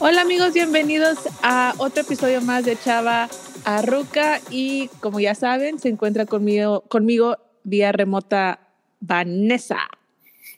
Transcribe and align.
Hola 0.00 0.20
amigos, 0.20 0.54
bienvenidos 0.54 1.18
a 1.42 1.74
otro 1.78 2.02
episodio 2.02 2.40
más 2.40 2.64
de 2.64 2.76
Chava 2.76 3.28
Arruca 3.64 4.38
y 4.48 4.86
como 5.00 5.18
ya 5.18 5.34
saben, 5.34 5.80
se 5.80 5.88
encuentra 5.88 6.24
conmigo, 6.24 6.82
conmigo 6.82 7.36
vía 7.64 7.90
remota 7.90 8.60
Vanessa. 9.00 9.78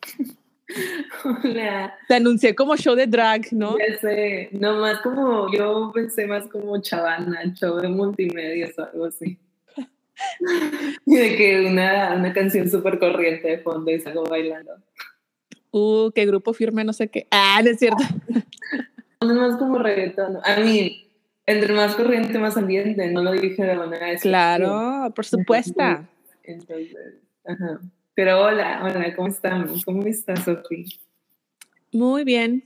Hola. 1.24 1.94
Te 2.06 2.16
anuncié 2.16 2.54
como 2.54 2.76
show 2.76 2.94
de 2.94 3.06
drag, 3.06 3.50
¿no? 3.52 3.78
Ya 3.78 3.98
sé, 3.98 4.50
nomás 4.52 5.00
como 5.00 5.50
yo 5.50 5.90
pensé 5.94 6.26
más 6.26 6.46
como 6.48 6.78
chavana, 6.82 7.42
show 7.54 7.76
de 7.80 7.88
multimedia 7.88 8.68
o 8.76 8.82
algo 8.82 9.06
así. 9.06 9.38
y 11.06 11.16
de 11.16 11.36
que 11.36 11.64
una, 11.66 12.14
una 12.14 12.34
canción 12.34 12.68
súper 12.68 12.98
corriente 12.98 13.48
de 13.48 13.58
fondo 13.58 13.90
y 13.90 14.00
salgo 14.00 14.24
bailando. 14.24 14.72
Uh, 15.70 16.10
qué 16.10 16.26
grupo 16.26 16.52
firme, 16.52 16.84
no 16.84 16.92
sé 16.92 17.08
qué. 17.08 17.26
Ah, 17.30 17.60
no 17.64 17.70
es 17.70 17.78
cierto. 17.78 18.04
No 19.20 19.34
más 19.34 19.56
como 19.56 19.78
reggaetón. 19.78 20.38
A 20.44 20.56
mí, 20.60 21.10
entre 21.46 21.74
más 21.74 21.94
corriente, 21.94 22.38
más 22.38 22.56
ambiente. 22.56 23.10
No 23.10 23.22
lo 23.22 23.32
dije 23.32 23.62
de 23.62 23.74
manera 23.74 24.06
de 24.06 24.16
Claro, 24.16 25.12
por 25.14 25.26
supuesto. 25.26 25.82
Entonces, 26.42 26.96
ajá. 27.44 27.80
Pero 28.14 28.40
hola, 28.40 28.80
hola, 28.82 29.14
¿cómo 29.14 29.28
estamos? 29.28 29.84
¿Cómo 29.84 30.02
estás, 30.06 30.44
Sofía? 30.44 30.86
Muy 31.92 32.24
bien. 32.24 32.64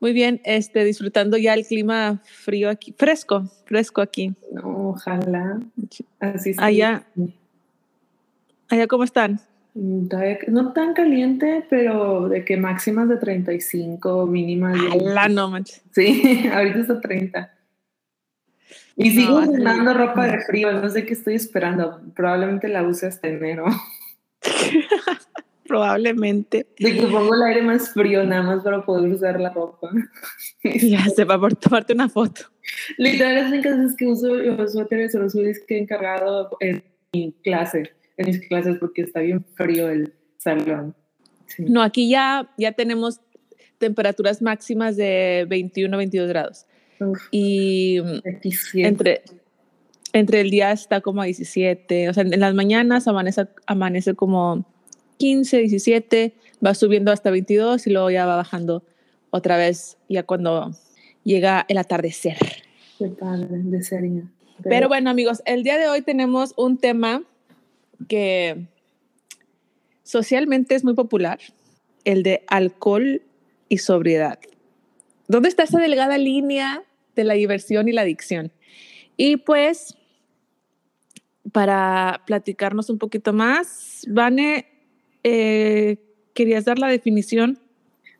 Muy 0.00 0.12
bien, 0.12 0.40
este, 0.44 0.84
disfrutando 0.84 1.38
ya 1.38 1.54
el 1.54 1.64
clima 1.64 2.20
frío 2.24 2.68
aquí, 2.68 2.92
fresco, 2.92 3.44
fresco 3.64 4.02
aquí. 4.02 4.34
No, 4.52 4.90
ojalá. 4.90 5.60
Así 6.18 6.52
sí. 6.52 6.58
Allá, 6.60 7.06
allá 8.68 8.86
cómo 8.86 9.04
están? 9.04 9.40
Mm, 9.74 10.06
todavía 10.06 10.38
no 10.48 10.72
tan 10.72 10.94
caliente, 10.94 11.66
pero 11.68 12.28
de 12.28 12.44
que 12.44 12.56
máximas 12.56 13.08
de 13.08 13.16
35, 13.16 14.26
mínimas 14.26 14.80
de... 14.80 15.00
La 15.00 15.28
no 15.28 15.50
manches. 15.50 15.82
Sí, 15.92 16.48
ahorita 16.52 16.78
está 16.80 17.00
30. 17.00 17.50
Y 18.96 19.08
No, 19.08 19.14
sigo 19.14 19.38
usando 19.38 19.94
ropa 19.94 20.26
de 20.26 20.40
frío, 20.42 20.72
no 20.72 20.88
sé 20.88 21.04
qué 21.04 21.14
estoy 21.14 21.34
esperando. 21.34 22.00
Probablemente 22.14 22.68
la 22.68 22.84
use 22.84 23.06
hasta 23.06 23.26
enero. 23.26 23.66
Probablemente. 25.66 26.68
De 26.78 26.92
que 26.92 27.06
pongo 27.06 27.34
el 27.34 27.42
aire 27.42 27.62
más 27.62 27.90
frío 27.90 28.22
nada 28.24 28.42
más 28.42 28.62
para 28.62 28.84
poder 28.84 29.10
usar 29.10 29.40
la 29.40 29.50
ropa. 29.50 29.90
Ya 30.62 31.04
se 31.06 31.24
va 31.24 31.38
por 31.38 31.54
tomarte 31.56 31.92
una 31.92 32.08
foto. 32.08 32.42
Literal, 32.96 33.34
las 33.34 33.52
únicas 33.52 33.76
veces 33.76 33.96
que 33.96 34.06
uso 34.06 34.34
los 34.34 34.72
suéteres 34.72 35.14
o 35.14 35.18
los 35.18 35.34
hoodies 35.34 35.62
que 35.66 35.76
he 35.76 35.78
encargado 35.78 36.56
en 36.60 36.82
mi 37.12 37.34
clase, 37.42 37.92
en 38.16 38.26
mis 38.26 38.46
clases, 38.46 38.78
porque 38.78 39.02
está 39.02 39.20
bien 39.20 39.44
frío 39.54 39.88
el 39.88 40.12
salón. 40.38 40.94
Sí. 41.46 41.64
No, 41.68 41.82
aquí 41.82 42.08
ya, 42.08 42.50
ya 42.56 42.72
tenemos 42.72 43.20
temperaturas 43.78 44.40
máximas 44.42 44.96
de 44.96 45.46
21, 45.48 45.96
22 45.96 46.28
grados. 46.28 46.66
Uf, 47.00 47.20
Y 47.30 48.00
entre, 48.74 49.22
entre 50.12 50.40
el 50.40 50.50
día 50.50 50.72
está 50.72 51.00
como 51.00 51.22
a 51.22 51.24
17. 51.24 52.08
O 52.08 52.14
sea, 52.14 52.22
en 52.22 52.40
las 52.40 52.54
mañanas 52.54 53.08
amanece, 53.08 53.46
amanece 53.66 54.14
como 54.14 54.64
15, 55.18 55.58
17, 55.58 56.34
va 56.64 56.74
subiendo 56.74 57.12
hasta 57.12 57.30
22 57.30 57.86
y 57.86 57.90
luego 57.90 58.10
ya 58.10 58.26
va 58.26 58.36
bajando 58.36 58.84
otra 59.30 59.56
vez 59.56 59.98
ya 60.08 60.22
cuando 60.22 60.70
llega 61.24 61.66
el 61.68 61.78
atardecer. 61.78 62.36
Qué 62.98 63.08
padre, 63.08 63.48
de 63.50 63.82
serio. 63.82 64.30
Pero 64.62 64.88
bueno, 64.88 65.10
amigos, 65.10 65.42
el 65.46 65.64
día 65.64 65.78
de 65.78 65.88
hoy 65.88 66.02
tenemos 66.02 66.54
un 66.56 66.78
tema 66.78 67.24
que 68.08 68.66
socialmente 70.02 70.74
es 70.74 70.84
muy 70.84 70.94
popular, 70.94 71.38
el 72.04 72.22
de 72.22 72.44
alcohol 72.48 73.22
y 73.68 73.78
sobriedad. 73.78 74.38
¿Dónde 75.26 75.48
está 75.48 75.62
esa 75.62 75.78
delgada 75.78 76.18
línea 76.18 76.82
de 77.16 77.24
la 77.24 77.34
diversión 77.34 77.88
y 77.88 77.92
la 77.92 78.02
adicción? 78.02 78.52
Y 79.16 79.38
pues, 79.38 79.96
para 81.52 82.22
platicarnos 82.26 82.90
un 82.90 82.98
poquito 82.98 83.32
más, 83.32 84.04
Vane, 84.08 84.66
eh, 85.22 85.96
¿querías 86.34 86.64
dar 86.64 86.78
la 86.78 86.88
definición? 86.88 87.58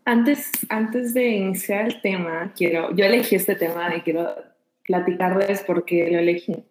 Antes, 0.06 0.50
antes 0.68 1.14
de 1.14 1.28
iniciar 1.28 1.86
el 1.86 2.00
tema, 2.00 2.52
quiero, 2.56 2.94
yo 2.94 3.04
elegí 3.04 3.36
este 3.36 3.54
tema 3.54 3.94
y 3.96 4.00
quiero 4.02 4.34
platicarles 4.84 5.62
por 5.62 5.84
qué 5.84 6.10
lo 6.10 6.18
elegí. 6.18 6.64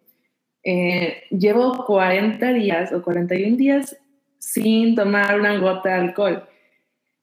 Eh, 0.64 1.24
llevo 1.30 1.84
40 1.84 2.52
días 2.54 2.92
o 2.92 3.02
41 3.02 3.56
días 3.56 3.96
sin 4.38 4.94
tomar 4.94 5.38
una 5.38 5.58
gota 5.58 5.90
de 5.90 5.94
alcohol. 5.94 6.48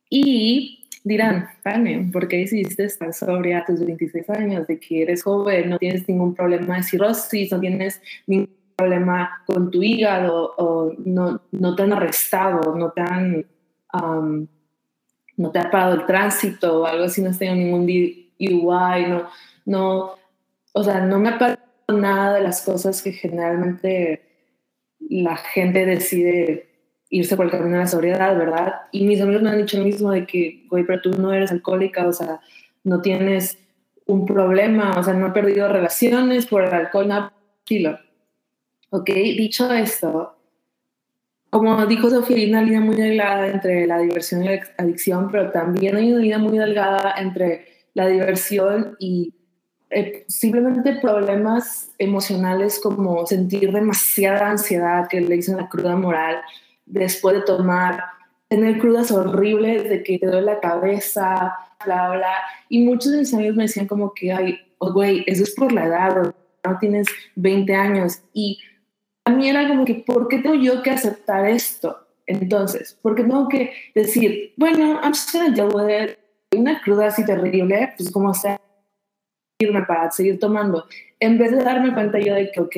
Y 0.09 0.88
dirán, 1.03 1.50
Pane, 1.63 2.09
¿por 2.12 2.28
qué 2.28 2.38
decidiste 2.38 2.85
estar 2.85 3.13
sobria 3.13 3.59
a 3.59 3.66
tus 3.66 3.84
26 3.84 4.30
años? 4.30 4.68
De 4.68 4.80
que 4.80 5.03
eres 5.03 5.24
joven, 5.24 5.69
no 5.69 5.78
tienes 5.78 6.07
ningún 6.07 6.35
problema 6.35 6.78
de 6.78 6.84
cirrosis, 6.84 7.51
no 7.51 7.59
tienes 7.59 8.01
ningún 8.28 8.56
problema 8.75 9.41
con 9.46 9.72
tu 9.72 9.81
hígado, 9.81 10.53
o 10.57 10.94
no, 11.06 11.41
no 11.51 11.75
te 11.75 11.84
han 11.84 11.94
arrestado, 11.94 12.75
no 12.75 12.91
te 12.91 13.01
han... 13.01 13.46
um, 13.94 14.47
no 15.38 15.51
te 15.51 15.59
ha 15.59 15.72
parado 15.72 15.96
el 15.96 16.06
tránsito 16.06 16.81
o 16.81 16.85
algo 16.85 17.06
así, 17.06 17.22
no 17.22 17.30
has 17.30 17.40
tenido 17.40 17.56
ningún 17.56 17.88
DUI, 17.88 19.07
no, 19.07 19.30
no, 19.66 20.12
o 20.74 20.84
sea, 20.84 21.01
no 21.01 21.19
me 21.19 21.30
ha 21.30 21.40
parado 21.40 21.61
nada 22.01 22.35
de 22.35 22.41
las 22.41 22.62
cosas 22.63 23.01
que 23.01 23.13
generalmente 23.13 24.22
la 25.00 25.35
gente 25.38 25.85
decide 25.85 26.67
irse 27.09 27.35
por 27.35 27.45
el 27.45 27.51
camino 27.51 27.78
de 27.78 27.84
la 27.84 27.88
sobriedad, 27.88 28.38
¿verdad? 28.38 28.73
Y 28.91 29.06
mis 29.06 29.22
amigos 29.22 29.41
me 29.41 29.50
han 29.50 29.57
dicho 29.57 29.78
lo 29.78 29.84
mismo 29.84 30.12
de 30.12 30.25
que, 30.25 30.66
güey, 30.69 30.85
pero 30.85 31.01
tú 31.01 31.12
no 31.12 31.34
eres 31.34 31.51
alcohólica, 31.51 32.07
o 32.07 32.13
sea, 32.13 32.39
no 32.84 33.01
tienes 33.01 33.57
un 34.06 34.25
problema, 34.25 34.97
o 34.97 35.03
sea, 35.03 35.13
no 35.13 35.28
he 35.28 35.31
perdido 35.31 35.67
relaciones 35.67 36.45
por 36.45 36.63
el 36.63 36.73
alcohol, 36.73 37.07
nada 37.07 37.34
estilo. 37.59 38.00
Ok, 38.89 39.09
dicho 39.09 39.72
esto, 39.72 40.38
como 41.50 41.85
dijo 41.85 42.09
Sofía, 42.09 42.38
hay 42.38 42.50
una 42.50 42.62
línea 42.62 42.79
muy 42.79 42.95
delgada 42.95 43.47
entre 43.47 43.85
la 43.85 44.00
diversión 44.00 44.44
y 44.44 44.47
la 44.47 44.62
adicción, 44.78 45.29
pero 45.31 45.51
también 45.51 45.97
hay 45.97 46.12
una 46.12 46.22
línea 46.22 46.39
muy 46.39 46.57
delgada 46.57 47.16
entre 47.18 47.68
la 47.94 48.07
diversión 48.07 48.95
y 49.00 49.33
eh, 49.91 50.24
simplemente 50.28 50.96
problemas 50.96 51.91
emocionales 51.97 52.79
como 52.79 53.28
sentir 53.28 53.74
demasiada 53.74 54.50
ansiedad, 54.50 55.07
que 55.09 55.19
le 55.19 55.35
dicen 55.35 55.57
la 55.57 55.68
cruda 55.68 55.97
moral, 55.97 56.38
después 56.85 57.35
de 57.35 57.41
tomar, 57.41 58.01
tener 58.47 58.80
crudas 58.80 59.12
horribles 59.12 59.90
de 59.90 60.01
que 60.01 60.18
te 60.18 60.28
duele 60.28 60.44
la 60.44 60.59
cabeza, 60.62 61.56
bla, 61.84 62.12
bla. 62.12 62.34
Y 62.69 62.84
muchos 62.84 63.12
de 63.12 63.19
mis 63.19 63.34
amigos 63.34 63.56
me 63.57 63.63
decían 63.63 63.88
como 63.88 64.13
que, 64.13 64.31
ay, 64.31 64.59
oh, 64.78 64.94
güey, 64.94 65.25
eso 65.28 65.44
es 65.44 65.53
por 65.56 65.72
la 65.74 65.85
edad, 65.85 66.34
no 66.63 66.78
tienes 66.80 67.07
20 67.35 67.75
años. 67.75 68.22
Y 68.34 68.59
a 69.25 69.31
mí 69.31 69.50
era 69.50 69.68
como 69.68 69.84
que, 69.84 69.96
¿por 69.96 70.30
qué 70.30 70.40
tengo 70.40 70.56
yo 70.56 70.81
que 70.81 70.91
aceptar 70.91 71.46
esto? 71.47 72.07
Entonces, 72.28 72.97
¿por 73.01 73.16
qué 73.16 73.24
tengo 73.24 73.50
que 73.50 73.74
decir, 73.94 74.53
bueno, 74.56 75.01
I'm 75.01 75.12
just 75.12 75.34
gonna 75.34 75.53
deal 75.53 75.69
with 75.74 75.90
it, 75.90 76.18
una 76.56 76.81
cruda 76.81 77.07
así 77.07 77.25
terrible, 77.25 77.94
pues 77.97 78.09
como 78.09 78.34
sea, 78.34 78.59
irme 79.62 79.84
para 79.84 80.12
seguir 80.12 80.40
tomando, 80.40 80.86
en 81.20 81.38
vez 81.38 81.52
de 81.52 81.64
darme 81.64 81.94
cuenta 81.94 82.20
yo 82.20 82.34
de 82.36 82.52
que, 82.52 82.60
ok, 82.60 82.76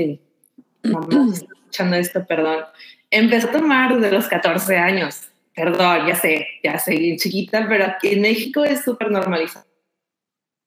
mamá, 0.84 1.08
estoy 1.34 1.48
escuchando 1.58 1.96
esto, 1.96 2.26
perdón, 2.26 2.64
empecé 3.10 3.48
a 3.48 3.52
tomar 3.52 4.00
desde 4.00 4.16
los 4.16 4.28
14 4.28 4.78
años, 4.78 5.22
perdón, 5.56 6.08
ya 6.08 6.16
sé, 6.16 6.48
ya 6.64 6.80
sé, 6.80 6.96
bien 6.98 7.18
chiquita, 7.18 7.66
pero 7.68 7.86
aquí 7.86 8.10
en 8.10 8.22
México 8.22 8.64
es 8.64 8.84
súper 8.84 9.12
normalizado. 9.12 9.66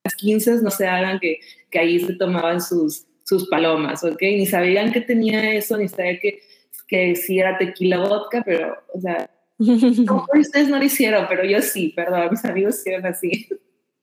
Las 0.05 0.15
15 0.15 0.63
no 0.63 0.71
se 0.71 0.87
hagan 0.87 1.19
que, 1.19 1.41
que 1.69 1.79
ahí 1.81 1.99
se 1.99 2.15
tomaban 2.15 2.61
sus 2.61 3.07
sus 3.27 3.49
palomas, 3.49 4.05
¿ok? 4.05 4.23
Ni 4.23 4.47
sabían 4.47 4.93
que 4.93 5.01
tenía 5.01 5.53
eso, 5.53 5.77
ni 5.77 5.89
sabían 5.89 6.19
que, 6.23 6.41
que 6.87 7.17
sí 7.17 7.41
era 7.41 7.59
tequila 7.59 7.99
vodka, 7.99 8.43
pero, 8.47 8.79
o 8.95 9.01
sea, 9.01 9.29
no, 9.59 10.27
ustedes 10.33 10.69
no 10.69 10.79
lo 10.79 10.85
hicieron, 10.85 11.27
pero 11.29 11.45
yo 11.45 11.61
sí, 11.61 11.93
perdón, 11.95 12.29
mis 12.31 12.45
amigos 12.45 12.79
hicieron 12.79 13.05
así. 13.05 13.49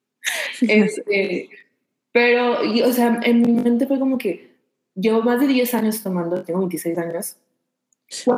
este, 0.62 1.50
pero, 2.13 2.63
y, 2.63 2.81
o 2.83 2.94
sea, 2.94 3.19
en 3.24 3.42
mi 3.42 3.51
mente 3.51 3.86
fue 3.86 4.00
como 4.00 4.18
que 4.18 4.56
llevo 4.95 5.21
más 5.21 5.42
de 5.42 5.48
10 5.48 5.74
años 5.74 6.01
tomando, 6.01 6.42
tengo 6.44 6.60
26 6.60 6.98
años. 6.98 7.36
Wow. 8.25 8.38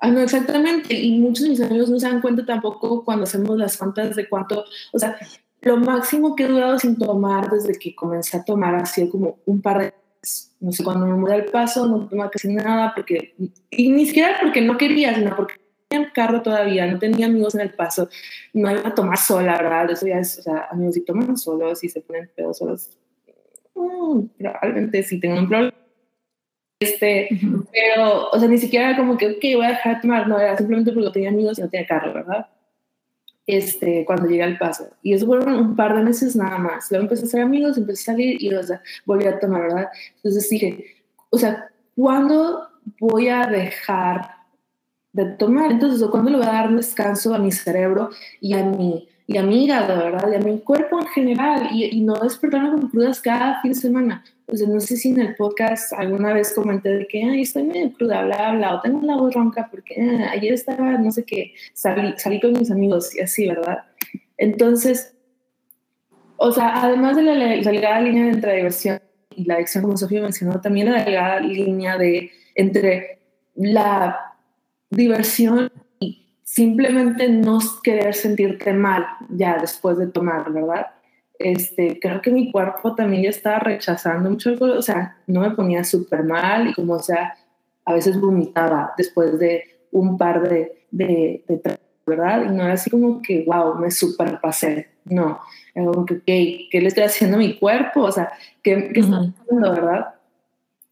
Ah, 0.00 0.10
no, 0.10 0.20
exactamente, 0.20 0.94
y 0.94 1.18
muchos 1.18 1.44
de 1.44 1.50
mis 1.50 1.60
amigos 1.60 1.90
no 1.90 2.00
se 2.00 2.08
dan 2.08 2.20
cuenta 2.20 2.44
tampoco 2.44 3.04
cuando 3.04 3.24
hacemos 3.24 3.56
las 3.58 3.76
cuentas 3.76 4.16
de 4.16 4.28
cuánto, 4.28 4.64
o 4.92 4.98
sea, 4.98 5.16
lo 5.60 5.76
máximo 5.76 6.34
que 6.34 6.44
he 6.44 6.48
durado 6.48 6.78
sin 6.78 6.96
tomar 6.96 7.50
desde 7.50 7.78
que 7.78 7.94
comencé 7.94 8.38
a 8.38 8.44
tomar 8.44 8.74
ha 8.74 8.86
sido 8.86 9.10
como 9.10 9.38
un 9.46 9.60
par 9.60 9.80
de. 9.80 9.94
No 10.58 10.72
sé, 10.72 10.82
cuando 10.82 11.06
me 11.06 11.14
mudé 11.14 11.34
al 11.34 11.44
paso 11.44 11.86
no 11.86 12.08
tomaba 12.08 12.30
casi 12.30 12.52
nada 12.52 12.92
porque, 12.94 13.34
y 13.70 13.92
ni 13.92 14.06
siquiera 14.06 14.38
porque 14.40 14.60
no 14.60 14.76
quería, 14.76 15.14
sino 15.14 15.36
porque 15.36 15.54
tenía 15.88 16.12
carro 16.12 16.42
todavía, 16.42 16.86
no 16.86 16.98
tenía 16.98 17.26
amigos 17.26 17.54
en 17.54 17.62
el 17.62 17.74
paso, 17.74 18.08
no 18.52 18.70
iba 18.70 18.88
a 18.88 18.94
tomar 18.94 19.18
sola, 19.18 19.56
¿verdad? 19.56 19.90
Eso 19.90 20.06
ya 20.06 20.18
es, 20.18 20.38
o 20.38 20.42
sea, 20.42 20.68
amigos 20.70 20.94
si 20.94 21.04
toman 21.04 21.36
solos 21.36 21.82
y 21.84 21.88
se 21.88 22.00
ponen 22.00 22.30
pedos 22.34 22.58
solos, 22.58 22.90
mm, 23.74 24.20
probablemente 24.38 25.02
sí 25.02 25.20
tengan 25.20 25.40
un 25.40 25.48
problema. 25.48 25.74
Este, 26.78 27.28
uh 27.30 27.34
-huh. 27.34 27.66
pero, 27.72 28.28
o 28.30 28.38
sea, 28.38 28.48
ni 28.48 28.58
siquiera 28.58 28.90
era 28.90 28.98
como 28.98 29.16
que, 29.16 29.26
ok, 29.26 29.42
voy 29.56 29.64
a 29.64 29.70
dejar 29.70 29.96
de 29.96 30.02
tomar, 30.02 30.28
no, 30.28 30.38
era 30.38 30.56
simplemente 30.56 30.92
porque 30.92 31.10
tenía 31.10 31.30
amigos 31.30 31.58
y 31.58 31.62
no 31.62 31.70
tenía 31.70 31.86
carro, 31.86 32.12
¿verdad? 32.12 32.46
este, 33.46 34.04
cuando 34.04 34.26
llegué 34.26 34.42
al 34.42 34.58
paso. 34.58 34.88
Y 35.02 35.14
eso 35.14 35.26
fueron 35.26 35.54
un 35.54 35.76
par 35.76 35.96
de 35.96 36.02
meses 36.02 36.34
nada 36.36 36.58
más. 36.58 36.90
Luego 36.90 37.04
empecé 37.04 37.24
a 37.24 37.28
ser 37.28 37.42
amigos, 37.42 37.78
empecé 37.78 38.02
a 38.02 38.14
salir 38.14 38.42
y 38.42 38.52
o 38.52 38.62
sea, 38.62 38.82
volví 39.04 39.26
a 39.26 39.38
tomar, 39.38 39.62
¿verdad? 39.62 39.88
Entonces 40.16 40.48
dije, 40.50 40.96
o 41.30 41.38
sea, 41.38 41.68
¿cuándo 41.94 42.68
voy 42.98 43.28
a 43.28 43.46
dejar 43.46 44.35
de 45.16 45.32
tomar? 45.32 45.72
Entonces, 45.72 46.02
¿o 46.02 46.10
¿cuándo 46.10 46.30
le 46.30 46.36
voy 46.36 46.46
a 46.46 46.52
dar 46.52 46.74
descanso 46.74 47.34
a 47.34 47.38
mi 47.38 47.50
cerebro 47.50 48.10
y 48.40 48.52
a 48.52 48.62
mi, 48.64 49.08
y 49.26 49.38
a 49.38 49.42
mi 49.42 49.64
hígado, 49.64 49.96
¿verdad? 49.96 50.30
Y 50.30 50.34
a 50.34 50.38
mi 50.40 50.58
cuerpo 50.60 51.00
en 51.00 51.06
general 51.08 51.68
y, 51.72 51.84
y 51.86 52.02
no 52.02 52.14
despertarme 52.14 52.70
con 52.70 52.88
crudas 52.88 53.20
cada 53.20 53.60
fin 53.62 53.72
de 53.72 53.78
semana. 53.78 54.24
O 54.46 54.54
sea, 54.54 54.68
no 54.68 54.78
sé 54.78 54.96
si 54.96 55.10
en 55.10 55.20
el 55.20 55.34
podcast 55.34 55.92
alguna 55.94 56.34
vez 56.34 56.52
comenté 56.54 56.90
de 56.90 57.06
que, 57.08 57.24
ay, 57.24 57.42
estoy 57.42 57.64
medio 57.64 57.92
cruda, 57.94 58.24
bla, 58.24 58.52
bla, 58.52 58.74
o 58.74 58.80
tengo 58.82 59.00
la 59.02 59.16
voz 59.16 59.34
ronca 59.34 59.68
porque 59.70 59.96
ah, 60.00 60.30
ayer 60.32 60.52
estaba, 60.52 60.98
no 60.98 61.10
sé 61.10 61.24
qué, 61.24 61.54
salí, 61.72 62.12
salí 62.18 62.38
con 62.38 62.52
mis 62.52 62.70
amigos 62.70 63.14
y 63.16 63.20
así, 63.20 63.48
¿verdad? 63.48 63.84
Entonces, 64.36 65.14
o 66.36 66.52
sea, 66.52 66.82
además 66.82 67.16
de 67.16 67.22
la 67.22 67.34
delgada 67.34 68.00
línea 68.00 68.28
entre 68.28 68.56
diversión 68.56 69.00
y 69.34 69.44
la 69.44 69.54
adicción, 69.54 69.82
como 69.82 69.96
Sofía 69.96 70.20
mencionó, 70.20 70.60
también 70.60 70.92
la 70.92 71.02
delgada 71.02 71.40
línea 71.40 71.96
de 71.96 72.30
entre 72.54 73.18
la 73.54 74.25
diversión 74.90 75.70
y 76.00 76.26
simplemente 76.42 77.28
no 77.28 77.58
querer 77.82 78.14
sentirte 78.14 78.72
mal 78.72 79.06
ya 79.30 79.58
después 79.58 79.98
de 79.98 80.06
tomar, 80.06 80.52
¿verdad? 80.52 80.86
este, 81.38 81.98
creo 82.00 82.22
que 82.22 82.30
mi 82.30 82.50
cuerpo 82.50 82.94
también 82.94 83.24
ya 83.24 83.30
estaba 83.30 83.58
rechazando 83.58 84.30
mucho 84.30 84.50
alcohol, 84.50 84.72
o 84.72 84.82
sea, 84.82 85.16
no 85.26 85.40
me 85.40 85.50
ponía 85.50 85.84
súper 85.84 86.24
mal 86.24 86.68
y 86.68 86.74
como, 86.74 86.94
o 86.94 87.02
sea, 87.02 87.36
a 87.84 87.94
veces 87.94 88.20
vomitaba 88.20 88.94
después 88.96 89.38
de 89.38 89.64
un 89.92 90.16
par 90.16 90.48
de, 90.48 90.86
de, 90.90 91.44
de 91.46 91.78
¿verdad? 92.06 92.44
Y 92.44 92.48
no 92.48 92.64
era 92.64 92.74
así 92.74 92.90
como 92.90 93.20
que, 93.20 93.44
wow, 93.44 93.76
me 93.76 93.90
super 93.90 94.40
pasé, 94.40 94.88
no, 95.04 95.40
era 95.74 95.86
como 95.86 96.06
que, 96.06 96.20
¿qué, 96.22 96.68
¿qué 96.70 96.80
le 96.80 96.88
estoy 96.88 97.04
haciendo 97.04 97.36
a 97.36 97.40
mi 97.40 97.58
cuerpo? 97.58 98.02
O 98.02 98.12
sea, 98.12 98.32
¿qué, 98.62 98.90
qué 98.92 99.00
está 99.00 99.18
haciendo, 99.18 99.70
verdad? 99.70 100.14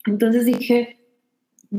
Entonces 0.06 0.44
dije, 0.44 0.98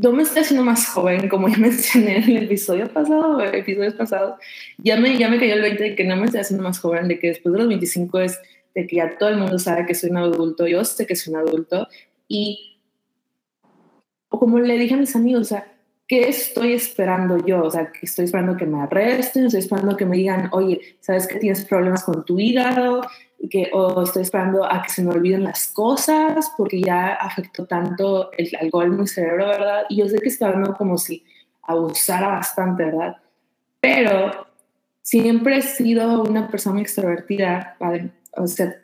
no 0.02 0.12
me 0.12 0.24
estoy 0.24 0.42
haciendo 0.42 0.64
más 0.64 0.88
joven, 0.88 1.28
como 1.28 1.48
ya 1.48 1.56
mencioné 1.58 2.18
en 2.18 2.24
el 2.24 2.44
episodio 2.44 2.92
pasado, 2.92 3.40
episodios 3.40 3.94
pasados, 3.94 4.38
ya 4.78 4.98
me, 4.98 5.16
ya 5.16 5.28
me 5.30 5.38
cayó 5.38 5.54
el 5.54 5.62
20 5.62 5.82
de 5.82 5.94
que 5.96 6.04
no 6.04 6.16
me 6.16 6.26
estoy 6.26 6.40
haciendo 6.40 6.62
más 6.64 6.78
joven, 6.78 7.08
de 7.08 7.18
que 7.18 7.28
después 7.28 7.52
de 7.52 7.58
los 7.60 7.68
25 7.68 8.20
es 8.20 8.38
de 8.74 8.86
que 8.86 8.96
ya 8.96 9.16
todo 9.16 9.30
el 9.30 9.38
mundo 9.38 9.58
sabe 9.58 9.86
que 9.86 9.94
soy 9.94 10.10
un 10.10 10.18
adulto, 10.18 10.66
yo 10.66 10.84
sé 10.84 11.06
que 11.06 11.16
soy 11.16 11.32
un 11.32 11.40
adulto 11.40 11.88
y 12.28 12.78
como 14.28 14.58
le 14.58 14.76
dije 14.76 14.94
a 14.94 14.98
mis 14.98 15.16
amigos, 15.16 15.42
o 15.42 15.44
sea, 15.44 15.75
¿qué 16.06 16.28
estoy 16.28 16.72
esperando 16.72 17.38
yo? 17.44 17.64
O 17.64 17.70
sea, 17.70 17.92
estoy 18.00 18.26
esperando 18.26 18.56
que 18.56 18.66
me 18.66 18.82
arresten, 18.82 19.46
estoy 19.46 19.60
esperando 19.60 19.96
que 19.96 20.06
me 20.06 20.16
digan, 20.16 20.48
oye, 20.52 20.80
¿sabes 21.00 21.26
que 21.26 21.38
tienes 21.38 21.64
problemas 21.64 22.04
con 22.04 22.24
tu 22.24 22.38
hígado? 22.38 23.02
Que, 23.50 23.70
o 23.72 24.02
estoy 24.02 24.22
esperando 24.22 24.64
a 24.64 24.82
que 24.82 24.88
se 24.88 25.02
me 25.02 25.10
olviden 25.10 25.44
las 25.44 25.68
cosas 25.68 26.50
porque 26.56 26.80
ya 26.80 27.14
afectó 27.14 27.66
tanto 27.66 28.30
el 28.32 28.50
alcohol 28.60 28.86
en 28.86 29.00
mi 29.00 29.06
cerebro, 29.06 29.46
¿verdad? 29.48 29.82
Y 29.88 29.96
yo 29.96 30.08
sé 30.08 30.18
que 30.18 30.28
estoy 30.28 30.48
hablando 30.48 30.74
como 30.74 30.96
si 30.96 31.22
abusara 31.62 32.28
bastante, 32.28 32.84
¿verdad? 32.84 33.16
Pero 33.80 34.46
siempre 35.02 35.58
he 35.58 35.62
sido 35.62 36.22
una 36.22 36.48
persona 36.48 36.80
extrovertida, 36.80 37.76
¿vale? 37.78 38.10
o 38.36 38.46
sea, 38.46 38.76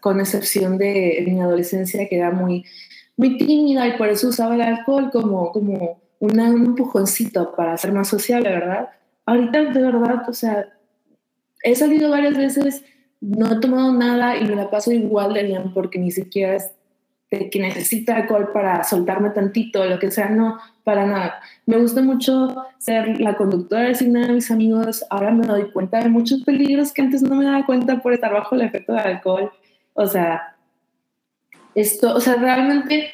con 0.00 0.20
excepción 0.20 0.78
de 0.78 1.22
mi 1.26 1.40
adolescencia 1.40 2.08
que 2.08 2.16
era 2.16 2.30
muy, 2.30 2.64
muy 3.16 3.38
tímida 3.38 3.86
y 3.86 3.96
por 3.96 4.08
eso 4.08 4.28
usaba 4.28 4.54
el 4.54 4.62
alcohol 4.62 5.10
como, 5.10 5.52
como 5.52 6.00
un 6.20 6.40
empujoncito 6.40 7.54
para 7.54 7.76
ser 7.76 7.92
más 7.92 8.08
sociable, 8.08 8.50
¿verdad? 8.50 8.88
Ahorita 9.26 9.64
de 9.64 9.82
verdad, 9.82 10.28
o 10.28 10.32
sea, 10.32 10.68
he 11.62 11.74
salido 11.74 12.10
varias 12.10 12.36
veces, 12.36 12.84
no 13.20 13.52
he 13.52 13.60
tomado 13.60 13.92
nada 13.92 14.36
y 14.36 14.44
me 14.44 14.56
la 14.56 14.70
paso 14.70 14.92
igual 14.92 15.34
de 15.34 15.44
bien 15.44 15.72
porque 15.72 15.98
ni 15.98 16.10
siquiera 16.10 16.56
es 16.56 16.72
de 17.30 17.50
que 17.50 17.60
necesita 17.60 18.16
alcohol 18.16 18.50
para 18.52 18.82
soltarme 18.84 19.30
tantito, 19.30 19.84
lo 19.84 19.98
que 19.98 20.10
sea, 20.10 20.30
no, 20.30 20.58
para 20.82 21.04
nada. 21.04 21.40
Me 21.66 21.76
gusta 21.76 22.00
mucho 22.00 22.56
ser 22.78 23.20
la 23.20 23.36
conductora 23.36 23.82
designada 23.82 24.28
de 24.28 24.32
mis 24.32 24.50
amigos, 24.50 25.04
ahora 25.10 25.30
me 25.30 25.46
doy 25.46 25.70
cuenta 25.70 25.98
de 25.98 26.08
muchos 26.08 26.42
peligros 26.42 26.92
que 26.92 27.02
antes 27.02 27.22
no 27.22 27.34
me 27.34 27.44
daba 27.44 27.66
cuenta 27.66 28.00
por 28.00 28.14
estar 28.14 28.32
bajo 28.32 28.54
el 28.54 28.62
efecto 28.62 28.94
del 28.94 29.02
alcohol. 29.02 29.52
O 29.92 30.06
sea, 30.06 30.56
esto, 31.74 32.14
o 32.14 32.20
sea, 32.20 32.36
realmente 32.36 33.10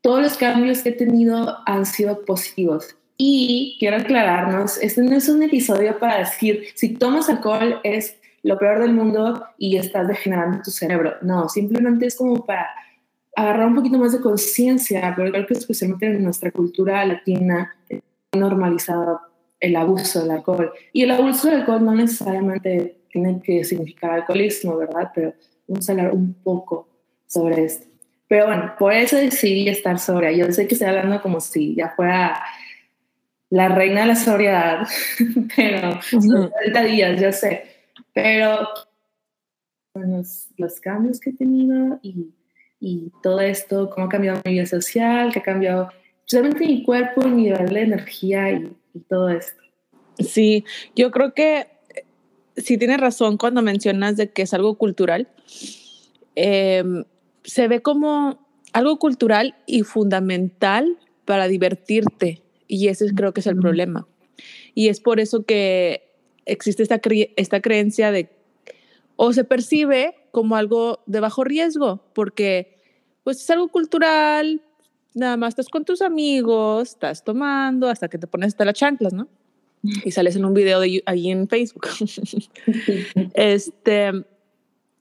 todos 0.00 0.22
los 0.22 0.36
cambios 0.36 0.82
que 0.82 0.90
he 0.90 0.92
tenido 0.92 1.58
han 1.66 1.86
sido 1.86 2.24
positivos. 2.24 2.96
Y 3.16 3.76
quiero 3.78 3.98
aclararnos, 3.98 4.78
este 4.78 5.02
no 5.02 5.14
es 5.14 5.28
un 5.28 5.42
episodio 5.42 5.98
para 5.98 6.20
decir, 6.20 6.64
si 6.74 6.94
tomas 6.94 7.28
alcohol 7.28 7.80
es 7.84 8.16
lo 8.42 8.58
peor 8.58 8.80
del 8.80 8.94
mundo 8.94 9.44
y 9.58 9.76
estás 9.76 10.08
degenerando 10.08 10.62
tu 10.62 10.70
cerebro. 10.70 11.14
No, 11.20 11.48
simplemente 11.48 12.06
es 12.06 12.16
como 12.16 12.46
para 12.46 12.70
agarrar 13.36 13.66
un 13.66 13.74
poquito 13.74 13.98
más 13.98 14.12
de 14.12 14.20
conciencia, 14.20 15.12
pero 15.14 15.30
creo 15.30 15.46
que 15.46 15.54
especialmente 15.54 16.06
en 16.06 16.24
nuestra 16.24 16.50
cultura 16.50 17.04
latina 17.04 17.76
normalizado 18.32 19.20
el 19.60 19.76
abuso 19.76 20.22
del 20.22 20.30
alcohol. 20.30 20.72
Y 20.92 21.02
el 21.02 21.10
abuso 21.10 21.48
del 21.48 21.60
alcohol 21.60 21.84
no 21.84 21.94
necesariamente 21.94 23.00
tiene 23.10 23.40
que 23.42 23.64
significar 23.64 24.12
alcoholismo, 24.12 24.76
¿verdad? 24.76 25.10
Pero 25.14 25.34
vamos 25.68 25.88
a 25.88 25.92
hablar 25.92 26.12
un 26.12 26.32
poco 26.34 26.88
sobre 27.26 27.64
esto. 27.64 27.89
Pero 28.30 28.46
bueno, 28.46 28.74
por 28.78 28.94
eso 28.94 29.16
decidí 29.16 29.68
estar 29.68 29.98
sobria. 29.98 30.30
Yo 30.30 30.50
sé 30.52 30.66
que 30.66 30.74
estoy 30.74 30.88
hablando 30.88 31.20
como 31.20 31.42
si 31.42 31.74
ya 31.74 31.90
fuera 31.90 32.40
la 33.50 33.68
reina 33.68 34.02
de 34.02 34.06
la 34.06 34.16
sobriedad, 34.16 34.88
pero 35.56 36.00
son 36.02 36.50
30 36.62 36.82
días, 36.84 37.20
yo 37.20 37.32
sé. 37.32 37.64
Pero 38.14 38.68
los, 39.94 40.48
los 40.56 40.80
cambios 40.80 41.18
que 41.18 41.30
he 41.30 41.32
tenido 41.34 41.98
y 42.02 42.32
y 42.80 43.12
todo 43.22 43.40
esto, 43.40 43.90
cómo 43.90 44.06
ha 44.06 44.08
cambiado 44.08 44.40
mi 44.44 44.52
vida 44.52 44.66
social, 44.66 45.32
que 45.32 45.38
ha 45.38 45.42
cambiado 45.42 45.90
solamente 46.24 46.66
mi 46.66 46.82
cuerpo, 46.82 47.22
mi 47.22 47.42
nivel 47.44 47.68
de 47.68 47.82
energía 47.82 48.50
y, 48.50 48.72
todo 49.08 49.28
esto. 49.28 49.62
Sí, 50.18 50.64
yo 50.96 51.12
creo 51.12 51.32
que 51.32 51.58
eh, 51.58 52.04
sí 52.56 52.76
tienes 52.76 52.98
razón 52.98 53.36
cuando 53.36 53.62
mencionas 53.62 54.16
de 54.16 54.30
que 54.30 54.42
es 54.42 54.52
algo 54.52 54.76
cultural. 54.76 55.28
Em, 56.34 57.04
se 57.50 57.66
ve 57.66 57.82
como 57.82 58.38
algo 58.72 59.00
cultural 59.00 59.56
y 59.66 59.82
fundamental 59.82 60.98
para 61.24 61.48
divertirte 61.48 62.44
y 62.68 62.86
ese 62.86 63.12
creo 63.12 63.32
que 63.32 63.40
es 63.40 63.48
el 63.48 63.56
problema. 63.56 64.06
Y 64.72 64.86
es 64.86 65.00
por 65.00 65.18
eso 65.18 65.42
que 65.42 66.12
existe 66.46 66.84
esta, 66.84 67.00
esta 67.34 67.60
creencia 67.60 68.12
de, 68.12 68.30
o 69.16 69.32
se 69.32 69.42
percibe 69.42 70.14
como 70.30 70.54
algo 70.54 71.00
de 71.06 71.18
bajo 71.18 71.42
riesgo, 71.42 72.04
porque 72.12 72.78
pues 73.24 73.40
es 73.40 73.50
algo 73.50 73.66
cultural, 73.66 74.62
nada 75.14 75.36
más 75.36 75.48
estás 75.48 75.70
con 75.70 75.84
tus 75.84 76.02
amigos, 76.02 76.90
estás 76.90 77.24
tomando 77.24 77.88
hasta 77.88 78.06
que 78.06 78.18
te 78.18 78.28
pones 78.28 78.48
hasta 78.50 78.64
las 78.64 78.74
chanclas, 78.74 79.12
¿no? 79.12 79.26
Y 80.04 80.12
sales 80.12 80.36
en 80.36 80.44
un 80.44 80.54
video 80.54 80.78
de 80.78 81.02
ahí 81.04 81.30
en 81.32 81.48
Facebook. 81.48 81.88
este, 83.34 84.24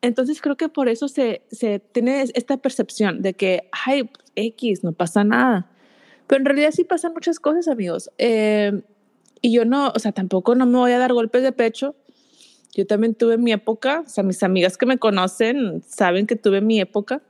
entonces 0.01 0.41
creo 0.41 0.58
que 0.58 0.70
por 0.70 0.89
eso 0.89 1.08
se, 1.08 1.41
se 1.51 1.79
tiene 1.79 2.24
esta 2.34 2.58
percepción 2.58 3.22
de 3.22 3.34
que, 3.34 3.70
ay, 3.86 4.10
X, 4.36 4.84
no 4.84 4.94
pasa 4.94 5.24
nada. 5.24 5.70
Pero 6.27 6.39
en 6.39 6.46
realidad 6.46 6.72
sí 6.72 6.84
pasan 6.84 7.13
muchas 7.13 7.39
cosas, 7.39 7.68
amigos. 7.68 8.12
Eh, 8.18 8.82
y 9.41 9.53
yo 9.53 9.65
no, 9.65 9.91
o 9.96 10.00
sea, 10.00 10.12
tampoco 10.12 10.56
no 10.56 10.65
me 10.65 10.77
voy 10.77 10.91
a 10.91 11.00
dar 11.00 11.13
golpes 11.13 11.44
de 11.44 11.51
pecho 11.51 11.96
yo 12.75 12.86
también 12.86 13.15
tuve 13.15 13.38
mi 13.38 13.51
época, 13.51 14.03
o 14.06 14.10
sea, 14.10 14.24
mis 14.24 14.44
amigas 14.44 14.77
que 14.77 14.86
me 14.86 14.98
conocen 14.98 15.82
saben 15.88 16.27
que 16.27 16.36
tuve 16.36 16.62
mi 16.62 16.79
época 16.79 17.22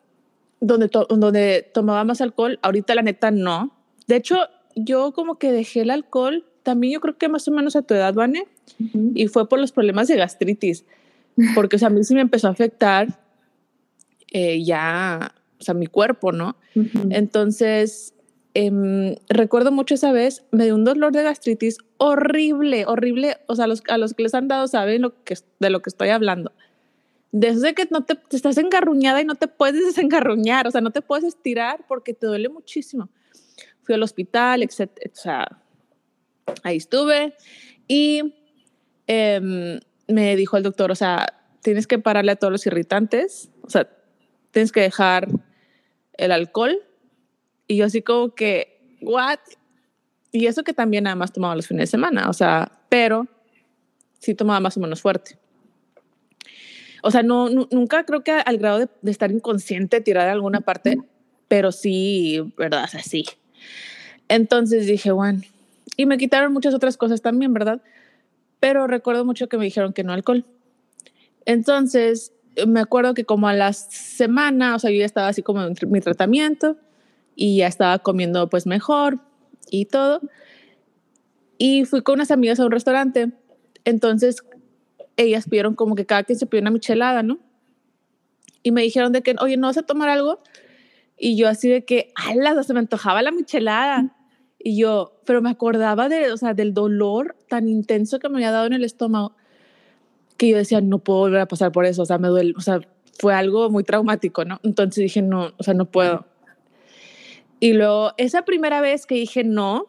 donde, 0.60 0.90
donde 1.10 1.70
tomaba 1.74 2.04
más 2.04 2.22
alcohol. 2.22 2.60
Ahorita 2.62 2.94
la 2.94 3.02
neta 3.02 3.32
no. 3.32 3.72
De 4.08 4.18
hecho, 4.18 4.38
yo 4.76 5.14
como 5.14 5.40
que 5.40 5.52
dejé 5.52 5.82
el 5.82 5.92
alcohol, 5.92 6.46
también 6.64 6.94
yo 6.94 7.00
creo 7.00 7.18
que 7.18 7.30
más 7.30 7.48
o 7.48 7.52
menos 7.52 7.76
a 7.76 7.82
tu 7.82 7.94
edad, 7.94 8.14
Vane, 8.14 8.46
y 9.16 9.28
fue 9.28 9.48
por 9.48 9.60
los 9.60 9.72
problemas 9.72 10.08
de 10.08 10.18
gastritis, 10.18 10.86
porque 11.56 11.76
o 11.76 11.80
sea, 11.80 11.88
a 11.88 11.92
mí 11.92 12.04
sí 12.04 12.14
me 12.16 12.22
empezó 12.22 12.48
a 12.48 12.52
afectar 12.52 13.20
eh, 14.32 14.64
ya, 14.64 15.34
o 15.60 15.64
sea, 15.64 15.74
mi 15.74 15.88
cuerpo, 15.88 16.32
¿no? 16.32 16.56
Entonces, 17.10 18.14
Em, 18.56 19.16
recuerdo 19.30 19.72
mucho 19.72 19.94
esa 19.94 20.12
vez, 20.12 20.44
me 20.52 20.66
dio 20.66 20.76
un 20.76 20.84
dolor 20.84 21.14
de 21.14 21.24
gastritis 21.24 21.78
horrible, 21.98 22.86
horrible. 22.86 23.38
O 23.48 23.56
sea, 23.56 23.68
los, 23.68 23.84
a 23.88 23.98
los 23.98 24.14
que 24.14 24.24
les 24.24 24.34
han 24.34 24.48
dado 24.48 24.68
saben 24.68 25.02
lo 25.02 25.24
que, 25.24 25.36
de 25.60 25.70
lo 25.70 25.82
que 25.82 25.90
estoy 25.90 26.10
hablando. 26.10 26.52
Desde 27.32 27.76
que 27.76 27.88
no 27.92 28.04
te, 28.06 28.18
estás 28.32 28.58
engarruñada 28.58 29.22
y 29.22 29.26
no 29.26 29.36
te 29.36 29.48
puedes 29.48 29.86
desengarruñar, 29.86 30.68
o 30.68 30.72
sea, 30.72 30.82
no 30.82 30.92
te 30.92 31.02
puedes 31.02 31.26
estirar 31.26 31.86
porque 31.88 32.14
te 32.14 32.26
duele 32.26 32.50
muchísimo. 32.50 33.10
Fui 33.84 33.96
al 33.96 34.04
hospital, 34.04 34.64
etc. 34.64 34.90
O 35.06 35.16
sea, 35.16 35.62
ahí 36.64 36.78
estuve 36.78 37.36
y 37.88 38.34
em, 39.06 39.80
me 40.10 40.36
dijo 40.36 40.58
el 40.58 40.64
doctor, 40.64 40.92
o 40.92 40.96
sea, 40.96 41.40
tienes 41.62 41.88
que 41.88 42.00
pararle 42.00 42.32
a 42.32 42.36
todos 42.36 42.52
los 42.52 42.66
irritantes, 42.66 43.50
o 43.62 43.70
sea, 43.70 43.90
tienes 44.52 44.72
que 44.72 44.82
dejar 44.82 45.28
el 46.18 46.32
alcohol 46.32 46.80
y 47.68 47.78
yo 47.78 47.86
así 47.86 48.02
como 48.02 48.34
que, 48.34 48.98
¿what? 49.02 49.40
Y 50.32 50.48
eso 50.48 50.64
que 50.64 50.74
también 50.74 51.06
nada 51.06 51.16
más 51.16 51.32
tomaba 51.32 51.56
los 51.56 51.68
fines 51.68 51.84
de 51.84 51.88
semana, 51.92 52.30
o 52.30 52.34
sea, 52.34 52.72
pero 52.90 53.28
sí 54.20 54.36
tomaba 54.36 54.60
más 54.60 54.76
o 54.78 54.80
menos 54.80 55.02
fuerte. 55.02 55.38
O 57.02 57.12
sea, 57.12 57.24
no, 57.24 57.50
nunca 57.50 58.04
creo 58.04 58.24
que 58.24 58.32
al 58.32 58.58
grado 58.58 58.80
de, 58.80 58.90
de, 59.02 59.12
estar 59.12 59.32
inconsciente, 59.32 60.02
tirada 60.02 60.28
en 60.28 60.34
alguna 60.34 60.60
parte, 60.62 60.98
pero 61.48 61.72
sí, 61.72 62.42
¿verdad? 62.58 62.84
O 62.84 62.88
sea, 62.88 63.02
sí. 63.02 63.26
Entonces 64.28 64.86
dije, 64.86 65.12
bueno, 65.12 65.42
y 65.96 66.06
me 66.06 66.18
quitaron 66.18 66.52
muchas 66.52 66.74
otras 66.74 66.98
cosas 66.98 67.22
también, 67.22 67.54
¿verdad? 67.54 67.82
Pero 68.60 68.88
recuerdo 68.88 69.26
mucho 69.26 69.48
que 69.48 69.58
me 69.58 69.66
dijeron 69.66 69.94
que 69.94 70.04
no 70.04 70.14
alcohol. 70.14 70.46
Entonces, 71.46 72.34
me 72.68 72.80
acuerdo 72.80 73.14
que 73.14 73.26
como 73.26 73.48
a 73.48 73.54
la 73.54 73.74
semana, 73.74 74.76
o 74.76 74.80
sea, 74.80 74.92
yo 74.92 75.00
ya 75.00 75.06
estaba 75.06 75.28
así 75.28 75.42
como 75.42 75.64
en 75.64 75.76
mi 75.88 76.02
tratamiento 76.02 76.78
y 77.36 77.58
ya 77.58 77.68
estaba 77.68 78.00
comiendo 78.00 78.50
pues 78.50 78.66
mejor 78.66 79.20
y 79.72 79.86
todo. 79.86 80.22
Y 81.58 81.86
fui 81.86 82.02
con 82.02 82.16
unas 82.16 82.32
amigas 82.32 82.60
a 82.60 82.66
un 82.66 82.72
restaurante. 82.72 83.32
Entonces, 83.86 84.44
ellas 85.18 85.46
pidieron 85.46 85.76
como 85.76 85.96
que 85.96 86.06
cada 86.06 86.24
quien 86.24 86.40
se 86.40 86.46
pidió 86.46 86.62
una 86.62 86.72
michelada, 86.72 87.24
¿no? 87.24 87.40
Y 88.64 88.72
me 88.72 88.82
dijeron 88.82 89.12
de 89.12 89.22
que, 89.22 89.36
oye, 89.40 89.58
¿no 89.58 89.68
vas 89.68 89.78
a 89.78 89.84
tomar 89.84 90.10
algo? 90.10 90.42
Y 91.18 91.38
yo 91.38 91.48
así 91.50 91.70
de 91.70 91.86
que, 91.86 92.12
alas, 92.16 92.66
se 92.66 92.74
me 92.74 92.80
antojaba 92.80 93.22
la 93.22 93.32
michelada. 93.32 94.16
Y 94.62 94.78
yo, 94.78 95.14
pero 95.26 95.42
me 95.42 95.50
acordaba 95.50 96.10
de, 96.10 96.32
o 96.32 96.38
sea, 96.38 96.54
del 96.54 96.74
dolor 96.74 97.36
tan 97.48 97.68
intenso 97.70 98.20
que 98.20 98.30
me 98.30 98.36
había 98.36 98.52
dado 98.52 98.68
en 98.68 98.74
el 98.74 98.84
estómago 98.84 99.34
que 100.40 100.50
yo 100.50 100.58
decía, 100.58 100.82
no 100.82 101.00
puedo 101.00 101.20
volver 101.20 101.42
a 101.42 101.48
pasar 101.48 101.72
por 101.72 101.86
eso, 101.86 102.04
o 102.04 102.06
sea, 102.06 102.18
me 102.18 102.30
duele, 102.30 102.54
o 102.58 102.62
sea, 102.62 102.80
fue 103.20 103.34
algo 103.34 103.70
muy 103.70 103.84
traumático, 103.84 104.46
¿no? 104.46 104.60
Entonces 104.64 105.04
dije, 105.04 105.22
no, 105.22 105.52
o 105.58 105.64
sea, 105.64 105.74
no 105.74 105.86
puedo. 105.86 106.26
Y 107.60 107.74
luego, 107.74 108.14
esa 108.18 108.44
primera 108.44 108.80
vez 108.80 109.06
que 109.06 109.16
dije 109.16 109.44
no, 109.44 109.88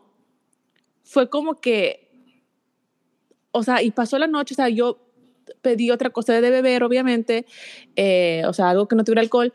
fue 1.05 1.31
como 1.31 1.61
que, 1.61 2.09
o 3.53 3.63
sea, 3.63 3.83
y 3.83 3.93
pasó 3.93 4.19
la 4.19 4.27
noche, 4.27 4.55
o 4.55 4.57
sea, 4.57 4.69
yo 4.69 4.99
pedí 5.63 5.93
otra 5.93 6.11
cosa 6.11 6.41
de 6.41 6.51
beber, 6.51 6.83
obviamente, 6.83 7.47
eh, 7.95 8.43
o 8.47 8.53
sea, 8.53 8.71
algo 8.71 8.89
que 8.89 8.97
no 8.97 9.05
tuviera 9.05 9.23
alcohol, 9.23 9.53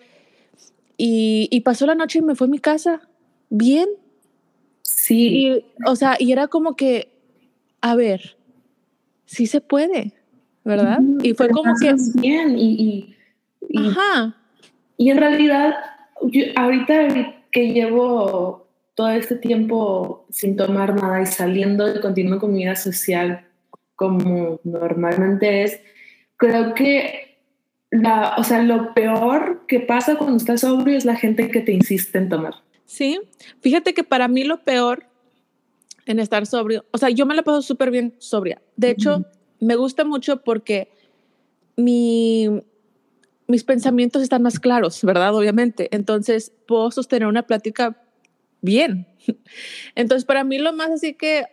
y, 0.97 1.49
y, 1.51 1.59
pasó 1.59 1.85
la 1.85 1.95
noche 1.95 2.19
y 2.19 2.21
me 2.21 2.35
fue 2.35 2.47
a 2.47 2.49
mi 2.49 2.59
casa, 2.59 3.01
bien. 3.49 3.89
Sí. 4.85 5.47
Y, 5.47 5.65
o 5.85 5.95
sea, 5.95 6.15
y 6.19 6.31
era 6.31 6.47
como 6.47 6.75
que, 6.75 7.09
a 7.81 7.95
ver, 7.95 8.37
sí 9.25 9.47
se 9.47 9.59
puede. 9.59 10.13
¿verdad? 10.65 10.99
y 11.21 11.33
fue 11.33 11.49
como 11.49 11.73
que... 11.79 11.95
Bien, 12.15 12.57
y, 12.57 13.15
y, 13.69 13.87
Ajá. 13.87 14.35
Y 14.97 15.11
en 15.11 15.17
realidad, 15.17 15.75
ahorita 16.55 17.35
que 17.51 17.71
llevo 17.71 18.67
todo 18.95 19.09
este 19.09 19.35
tiempo 19.35 20.25
sin 20.29 20.55
tomar 20.55 20.95
nada 20.95 21.21
y 21.21 21.25
saliendo 21.27 21.95
y 21.95 22.01
continuo 22.01 22.39
con 22.39 22.53
mi 22.53 22.63
vida 22.63 22.75
social 22.75 23.45
como 23.95 24.59
normalmente 24.63 25.63
es, 25.63 25.79
creo 26.37 26.73
que 26.73 27.37
la, 27.91 28.35
o 28.37 28.43
sea, 28.43 28.61
lo 28.61 28.93
peor 28.93 29.65
que 29.67 29.79
pasa 29.79 30.17
cuando 30.17 30.37
estás 30.37 30.61
sobrio 30.61 30.97
es 30.97 31.05
la 31.05 31.15
gente 31.15 31.49
que 31.49 31.61
te 31.61 31.71
insiste 31.71 32.17
en 32.17 32.29
tomar. 32.29 32.55
Sí, 32.85 33.19
fíjate 33.61 33.93
que 33.93 34.03
para 34.03 34.27
mí 34.27 34.43
lo 34.43 34.63
peor 34.63 35.07
en 36.05 36.19
estar 36.19 36.45
sobrio, 36.45 36.85
o 36.91 36.97
sea, 36.97 37.09
yo 37.09 37.25
me 37.25 37.35
la 37.35 37.43
paso 37.43 37.61
súper 37.61 37.89
bien 37.89 38.15
sobria. 38.19 38.61
De 38.75 38.91
hecho, 38.91 39.25
me 39.59 39.75
gusta 39.75 40.05
mucho 40.05 40.43
porque 40.43 40.89
mi, 41.75 42.61
mis 43.47 43.63
pensamientos 43.63 44.21
están 44.21 44.41
más 44.41 44.59
claros, 44.59 45.03
¿verdad? 45.03 45.35
Obviamente. 45.35 45.89
Entonces 45.91 46.51
puedo 46.67 46.91
sostener 46.91 47.27
una 47.27 47.43
plática 47.43 48.01
bien. 48.61 49.07
Entonces 49.95 50.25
para 50.25 50.43
mí 50.43 50.57
lo 50.57 50.73
más 50.73 50.91
así 50.91 51.13
que 51.13 51.45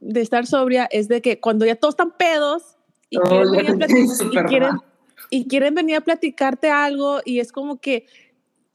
de 0.00 0.20
estar 0.20 0.46
sobria 0.46 0.88
es 0.90 1.08
de 1.08 1.20
que 1.20 1.40
cuando 1.40 1.66
ya 1.66 1.76
todos 1.76 1.92
están 1.92 2.16
pedos 2.16 2.76
y, 3.10 3.18
quieren, 5.48 5.74
venir 5.74 5.96
a 5.96 6.00
platicarte 6.00 6.70
algo 6.70 7.20
y 7.24 7.40
es 7.40 7.52
como 7.52 7.80
que 7.80 8.06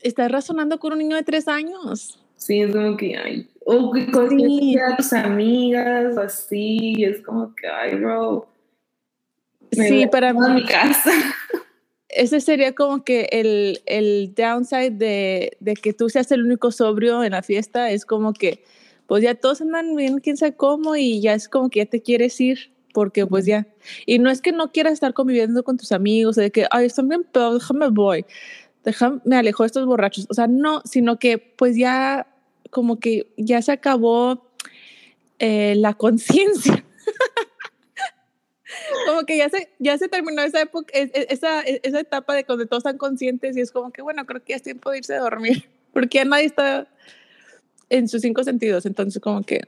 estás 0.04 0.32
razonando 0.32 0.80
con 0.80 0.94
un 0.94 1.00
niño 1.00 1.16
de 1.16 1.24
tres 1.24 1.48
años. 1.48 2.20
Sí, 2.38 2.62
es 2.62 2.74
como 2.74 2.98
que, 2.98 3.16
ay, 3.16 3.48
o 3.66 3.92
con 4.12 4.30
tus 4.98 5.14
amigas, 5.14 6.18
así, 6.18 7.04
es 7.04 7.22
como 7.22 7.54
que, 7.56 7.68
ay, 7.68 7.96
bro, 7.96 8.48
sí, 9.72 10.08
para 10.08 10.34
mí. 10.34 10.66
casa. 10.66 11.12
Ese 12.10 12.42
sería 12.42 12.74
como 12.74 13.04
que 13.04 13.30
el, 13.32 13.82
el 13.86 14.34
downside 14.36 14.92
de, 14.92 15.58
de, 15.60 15.76
que 15.76 15.94
tú 15.94 16.10
seas 16.10 16.30
el 16.32 16.44
único 16.44 16.72
sobrio 16.72 17.24
en 17.24 17.32
la 17.32 17.42
fiesta. 17.42 17.90
Es 17.92 18.06
como 18.06 18.34
que, 18.34 18.66
pues 19.08 19.24
ya 19.24 19.36
todos 19.36 19.62
andan 19.62 19.96
bien, 19.96 20.20
quién 20.20 20.36
sabe 20.36 20.56
cómo, 20.56 20.96
y 20.96 21.22
ya 21.22 21.34
es 21.34 21.48
como 21.48 21.70
que 21.70 21.80
ya 21.80 21.86
te 21.86 22.02
quieres 22.02 22.42
ir, 22.42 22.74
porque 22.94 23.26
pues 23.26 23.46
ya. 23.46 23.66
Y 24.06 24.20
no 24.20 24.30
es 24.30 24.42
que 24.42 24.52
no 24.52 24.72
quieras 24.74 24.94
estar 24.94 25.14
conviviendo 25.14 25.64
con 25.64 25.78
tus 25.78 25.94
amigos, 25.94 26.36
de 26.36 26.52
que, 26.52 26.68
ay, 26.72 26.88
están 26.88 27.08
bien 27.08 27.26
pero 27.32 27.54
déjame 27.54 27.88
voy. 27.90 28.26
Déjame, 28.84 29.22
me 29.26 29.38
alejo 29.38 29.64
de 29.64 29.68
estos 29.68 29.86
borrachos. 29.86 30.28
O 30.30 30.34
sea, 30.34 30.48
no, 30.48 30.82
sino 30.86 31.20
que 31.20 31.38
pues 31.38 31.78
ya, 31.78 32.28
como 32.70 33.00
que 33.00 33.32
ya 33.38 33.62
se 33.62 33.72
acabó 33.72 34.52
eh, 35.40 35.76
la 35.76 35.94
conciencia 35.94 36.84
como 39.06 39.26
que 39.26 39.38
ya 39.38 39.50
se, 39.50 39.70
ya 39.80 39.98
se 39.98 40.08
terminó 40.08 40.42
esa 40.42 40.62
época, 40.62 40.94
esa, 40.94 41.62
esa 41.62 42.00
etapa 42.00 42.36
de 42.36 42.46
cuando 42.46 42.66
todos 42.66 42.82
están 42.82 42.98
conscientes 42.98 43.58
y 43.58 43.62
es 43.62 43.72
como 43.72 43.92
que, 43.92 44.02
bueno, 44.02 44.26
creo 44.26 44.44
que 44.44 44.52
ya 44.52 44.56
es 44.58 44.64
tiempo 44.64 44.92
de 44.92 45.00
irse 45.00 45.16
a 45.16 45.20
dormir, 45.20 45.66
porque 45.94 46.20
ya 46.20 46.26
nadie 46.26 46.46
está 46.46 46.88
en 47.90 48.08
sus 48.08 48.22
cinco 48.22 48.44
sentidos, 48.44 48.86
entonces 48.86 49.22
como 49.22 49.44
que, 49.44 49.62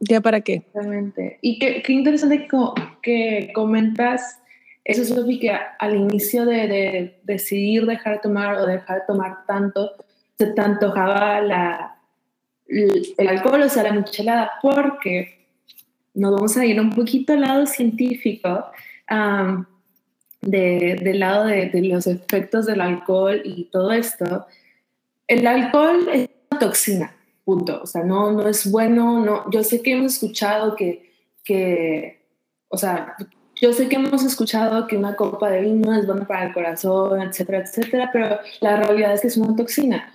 ¿ya 0.00 0.20
para 0.20 0.40
qué? 0.40 0.54
Exactamente. 0.54 1.38
Y 1.40 1.58
qué, 1.58 1.82
interesante 1.88 2.48
que, 3.02 3.50
comentas 3.54 4.38
eso, 4.88 5.04
Sofi, 5.04 5.40
que 5.40 5.50
al 5.50 5.96
inicio 5.96 6.46
de, 6.46 6.68
de, 6.68 7.20
decidir 7.24 7.86
dejar 7.86 8.14
de 8.14 8.20
tomar 8.20 8.54
o 8.56 8.66
dejar 8.66 9.00
de 9.00 9.06
tomar 9.08 9.44
tanto, 9.44 9.96
se 10.38 10.46
te 10.46 10.60
antojaba 10.60 11.40
la, 11.40 11.98
el 12.68 13.28
alcohol, 13.28 13.62
o 13.62 13.68
sea, 13.68 13.82
la 13.82 13.92
michelada, 13.92 14.52
porque 14.62 15.48
nos 16.14 16.34
vamos 16.34 16.56
a 16.56 16.64
ir 16.64 16.80
un 16.80 16.90
poquito 16.90 17.32
al 17.32 17.40
lado 17.40 17.66
científico, 17.66 18.66
de, 20.40 21.00
del 21.02 21.18
lado 21.18 21.46
de, 21.46 21.68
de, 21.68 21.82
los 21.82 22.06
efectos 22.06 22.66
del 22.66 22.80
alcohol 22.80 23.42
y 23.44 23.64
todo 23.64 23.90
esto. 23.90 24.46
El 25.26 25.48
alcohol 25.48 26.08
es 26.12 26.30
una 26.50 26.60
toxina, 26.60 27.16
punto. 27.44 27.80
O 27.82 27.86
sea, 27.86 28.04
no, 28.04 28.30
no 28.30 28.46
es 28.46 28.70
bueno. 28.70 29.24
No, 29.24 29.50
yo 29.50 29.64
sé 29.64 29.82
que 29.82 29.92
hemos 29.92 30.14
escuchado 30.14 30.76
que, 30.76 31.12
que, 31.44 32.24
o 32.68 32.78
sea, 32.78 33.16
yo 33.60 33.72
sé 33.72 33.88
que 33.88 33.96
hemos 33.96 34.22
escuchado 34.22 34.86
que 34.86 34.96
una 34.96 35.16
copa 35.16 35.50
de 35.50 35.62
vino 35.62 35.94
es 35.94 36.06
buena 36.06 36.26
para 36.26 36.46
el 36.46 36.52
corazón, 36.52 37.20
etcétera, 37.22 37.58
etcétera, 37.58 38.10
pero 38.12 38.38
la 38.60 38.76
realidad 38.76 39.14
es 39.14 39.22
que 39.22 39.28
es 39.28 39.36
una 39.36 39.56
toxina. 39.56 40.12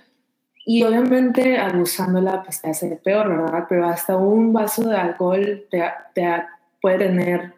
Y 0.64 0.84
obviamente 0.84 1.58
abusándola 1.58 2.42
pues 2.44 2.62
te 2.62 2.70
hace 2.70 2.96
peor, 2.96 3.28
¿verdad? 3.28 3.66
Pero 3.68 3.86
hasta 3.86 4.16
un 4.16 4.52
vaso 4.52 4.88
de 4.88 4.96
alcohol 4.96 5.64
te, 5.70 5.82
te 6.14 6.44
puede 6.80 6.98
tener 6.98 7.52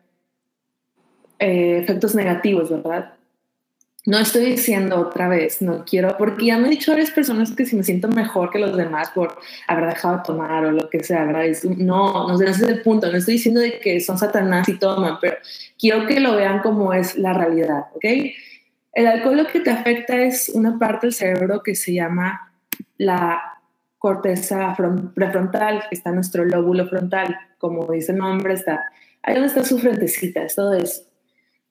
eh, 1.38 1.80
efectos 1.82 2.14
negativos, 2.14 2.70
¿verdad? 2.70 3.12
No 4.06 4.18
estoy 4.18 4.44
diciendo 4.44 5.00
otra 5.00 5.28
vez, 5.28 5.62
no 5.62 5.84
quiero, 5.86 6.16
porque 6.18 6.46
ya 6.46 6.58
me 6.58 6.64
han 6.64 6.70
dicho 6.70 6.92
varias 6.92 7.10
personas 7.10 7.52
que 7.52 7.64
si 7.64 7.74
me 7.74 7.82
siento 7.82 8.08
mejor 8.08 8.50
que 8.50 8.58
los 8.58 8.76
demás 8.76 9.10
por 9.14 9.38
haber 9.66 9.86
dejado 9.86 10.18
de 10.18 10.22
tomar 10.24 10.66
o 10.66 10.72
lo 10.72 10.90
que 10.90 11.02
sea, 11.02 11.24
¿verdad? 11.24 11.46
no, 11.78 12.28
no, 12.28 12.34
ese 12.34 12.50
es 12.50 12.68
el 12.68 12.82
punto, 12.82 13.10
no 13.10 13.16
estoy 13.16 13.34
diciendo 13.34 13.62
de 13.62 13.78
que 13.80 14.00
son 14.00 14.18
satanás 14.18 14.68
y 14.68 14.78
toman, 14.78 15.16
pero 15.22 15.36
quiero 15.78 16.06
que 16.06 16.20
lo 16.20 16.36
vean 16.36 16.60
como 16.60 16.92
es 16.92 17.16
la 17.16 17.32
realidad, 17.32 17.86
¿ok? 17.94 18.04
El 18.92 19.06
alcohol 19.06 19.38
lo 19.38 19.46
que 19.46 19.60
te 19.60 19.70
afecta 19.70 20.16
es 20.16 20.50
una 20.50 20.78
parte 20.78 21.06
del 21.06 21.14
cerebro 21.14 21.62
que 21.62 21.74
se 21.74 21.94
llama 21.94 22.52
la 22.98 23.54
corteza 23.98 24.76
prefrontal, 25.14 25.84
que 25.88 25.96
está 25.96 26.12
nuestro 26.12 26.44
lóbulo 26.44 26.86
frontal, 26.88 27.38
como 27.56 27.90
dice 27.90 28.12
el 28.12 28.18
nombre, 28.18 28.52
está 28.52 28.84
ahí 29.22 29.32
donde 29.32 29.48
está 29.48 29.64
su 29.64 29.78
frentecita, 29.78 30.42
es 30.42 30.54
todo 30.54 30.74
eso. 30.74 31.04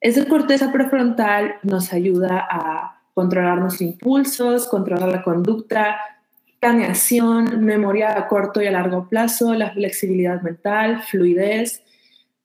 Esa 0.03 0.25
corteza 0.25 0.69
prefrontal 0.69 1.55
nos 1.63 1.93
ayuda 1.93 2.45
a 2.51 3.01
controlar 3.13 3.57
nuestros 3.59 3.83
impulsos, 3.83 4.67
controlar 4.67 5.07
la 5.07 5.23
conducta, 5.23 5.95
planeación, 6.59 7.63
memoria 7.63 8.17
a 8.17 8.27
corto 8.27 8.61
y 8.61 8.67
a 8.67 8.71
largo 8.71 9.07
plazo, 9.07 9.53
la 9.53 9.71
flexibilidad 9.71 10.41
mental, 10.41 11.03
fluidez, 11.03 11.83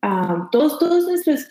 um, 0.05 0.49
todas 0.53 1.03
nuestras 1.03 1.51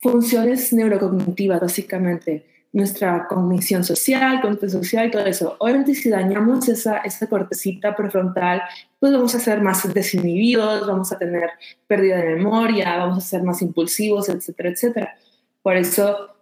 funciones 0.00 0.74
neurocognitivas, 0.74 1.62
básicamente 1.62 2.44
nuestra 2.74 3.26
cognición 3.26 3.82
social, 3.82 4.42
cognición 4.42 4.70
social 4.70 5.06
y 5.06 5.10
todo 5.10 5.24
eso. 5.24 5.56
Obviamente 5.58 5.94
si 5.94 6.10
dañamos 6.10 6.68
esa, 6.68 6.98
esa 6.98 7.26
cortecita 7.26 7.96
prefrontal, 7.96 8.60
pues 8.98 9.10
vamos 9.10 9.34
a 9.34 9.40
ser 9.40 9.62
más 9.62 9.90
desinhibidos, 9.94 10.86
vamos 10.86 11.10
a 11.12 11.18
tener 11.18 11.48
pérdida 11.86 12.18
de 12.18 12.34
memoria, 12.36 12.98
vamos 12.98 13.24
a 13.24 13.26
ser 13.26 13.42
más 13.42 13.62
impulsivos, 13.62 14.28
etcétera, 14.28 14.68
etcétera. 14.68 15.16
Por 15.62 15.76
eso 15.76 16.34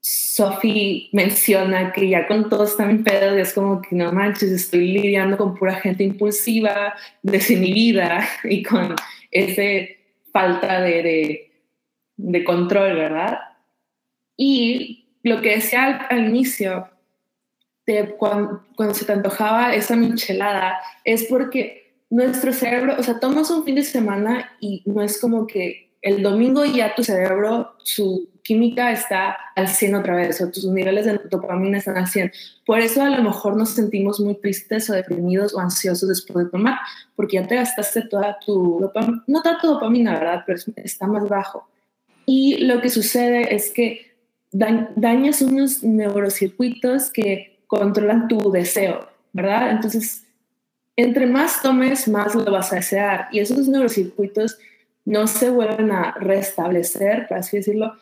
Sophie 0.00 1.08
menciona 1.12 1.92
que 1.92 2.08
ya 2.08 2.26
con 2.26 2.48
todo 2.48 2.64
está 2.64 2.90
en 2.90 3.04
pedo 3.04 3.36
y 3.36 3.40
es 3.40 3.52
como 3.52 3.82
que 3.82 3.94
no 3.96 4.12
manches, 4.12 4.50
estoy 4.50 4.88
lidiando 4.88 5.36
con 5.36 5.54
pura 5.54 5.74
gente 5.74 6.04
impulsiva, 6.04 6.94
desinhibida 7.22 8.26
y 8.44 8.62
con 8.62 8.94
esa 9.30 9.92
falta 10.32 10.80
de 10.80 11.50
de 12.22 12.44
control, 12.44 12.96
¿verdad? 12.96 13.38
Y 14.36 15.08
lo 15.22 15.40
que 15.40 15.56
decía 15.56 16.06
al, 16.08 16.28
inicio, 16.28 16.88
de 17.86 18.10
cuando, 18.16 18.64
cuando, 18.76 18.94
se 18.94 19.04
te 19.04 19.12
antojaba 19.12 19.74
esa 19.74 19.96
michelada, 19.96 20.78
es 21.04 21.24
porque 21.24 21.94
nuestro 22.10 22.52
cerebro, 22.52 22.96
o 22.98 23.02
sea, 23.02 23.20
tomas 23.20 23.50
un 23.50 23.64
fin 23.64 23.74
de 23.74 23.82
semana 23.82 24.56
y 24.60 24.82
no 24.86 25.02
es 25.02 25.20
como 25.20 25.46
que 25.46 25.89
el 26.02 26.22
domingo 26.22 26.64
ya 26.64 26.94
tu 26.94 27.04
cerebro, 27.04 27.74
su 27.82 28.28
química 28.42 28.90
está 28.90 29.36
al 29.54 29.68
100 29.68 29.94
otra 29.96 30.16
vez, 30.16 30.40
o 30.40 30.50
tus 30.50 30.64
niveles 30.64 31.04
de 31.04 31.20
dopamina 31.30 31.78
están 31.78 31.98
al 31.98 32.06
100. 32.06 32.32
Por 32.64 32.80
eso 32.80 33.02
a 33.02 33.10
lo 33.10 33.22
mejor 33.22 33.56
nos 33.56 33.70
sentimos 33.70 34.18
muy 34.18 34.34
tristes 34.34 34.88
o 34.88 34.94
deprimidos 34.94 35.54
o 35.54 35.60
ansiosos 35.60 36.08
después 36.08 36.46
de 36.46 36.50
tomar, 36.50 36.78
porque 37.14 37.36
ya 37.36 37.46
te 37.46 37.56
gastaste 37.56 38.02
toda 38.02 38.38
tu 38.44 38.80
dopamina, 38.80 39.22
no 39.26 39.42
tanto 39.42 39.74
dopamina, 39.74 40.18
¿verdad? 40.18 40.42
Pero 40.46 40.58
está 40.76 41.06
más 41.06 41.28
bajo. 41.28 41.68
Y 42.24 42.64
lo 42.64 42.80
que 42.80 42.88
sucede 42.88 43.54
es 43.54 43.70
que 43.70 44.12
dañas 44.52 45.42
unos 45.42 45.82
neurocircuitos 45.82 47.10
que 47.10 47.60
controlan 47.66 48.26
tu 48.26 48.50
deseo, 48.50 49.06
¿verdad? 49.32 49.70
Entonces, 49.70 50.24
entre 50.96 51.26
más 51.26 51.62
tomes, 51.62 52.08
más 52.08 52.34
lo 52.34 52.50
vas 52.50 52.72
a 52.72 52.76
desear. 52.76 53.28
Y 53.32 53.40
esos 53.40 53.68
neurocircuitos 53.68 54.58
no 55.10 55.26
se 55.26 55.50
vuelven 55.50 55.90
a 55.90 56.12
restablecer, 56.12 57.26
por 57.26 57.38
así 57.38 57.56
decirlo, 57.56 57.94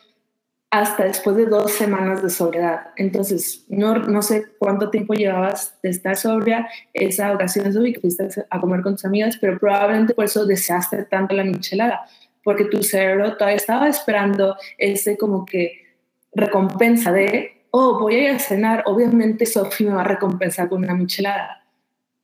hasta 0.71 1.05
después 1.05 1.37
de 1.37 1.47
dos 1.47 1.73
semanas 1.73 2.23
de 2.23 2.29
sobriedad. 2.29 2.88
Entonces, 2.97 3.65
no, 3.69 3.95
no 3.95 4.21
sé 4.21 4.45
cuánto 4.59 4.91
tiempo 4.91 5.15
llevabas 5.15 5.79
de 5.83 5.88
estar 5.88 6.17
sobria 6.17 6.69
esa 6.93 7.33
ocasión 7.33 7.73
de 7.73 7.93
que 7.95 8.00
fuiste 8.00 8.29
a 8.50 8.61
comer 8.61 8.83
con 8.83 8.93
tus 8.93 9.07
amigas, 9.07 9.38
pero 9.41 9.59
probablemente 9.59 10.12
por 10.12 10.27
eso 10.27 10.45
deseaste 10.45 11.05
tanto 11.05 11.35
la 11.35 11.45
michelada, 11.45 12.07
porque 12.45 12.67
tu 12.67 12.83
cerebro 12.83 13.38
todavía 13.38 13.57
estaba 13.57 13.88
esperando 13.88 14.57
ese 14.77 15.17
como 15.17 15.47
que 15.47 15.87
recompensa 16.35 17.11
de, 17.11 17.65
oh, 17.71 17.99
voy 17.99 18.17
a 18.17 18.23
ir 18.25 18.31
a 18.33 18.38
cenar, 18.38 18.83
obviamente 18.85 19.47
Sofía 19.47 19.88
me 19.88 19.97
va 19.97 20.03
a 20.03 20.05
recompensar 20.05 20.69
con 20.69 20.85
una 20.85 20.95
michelada. 20.95 21.65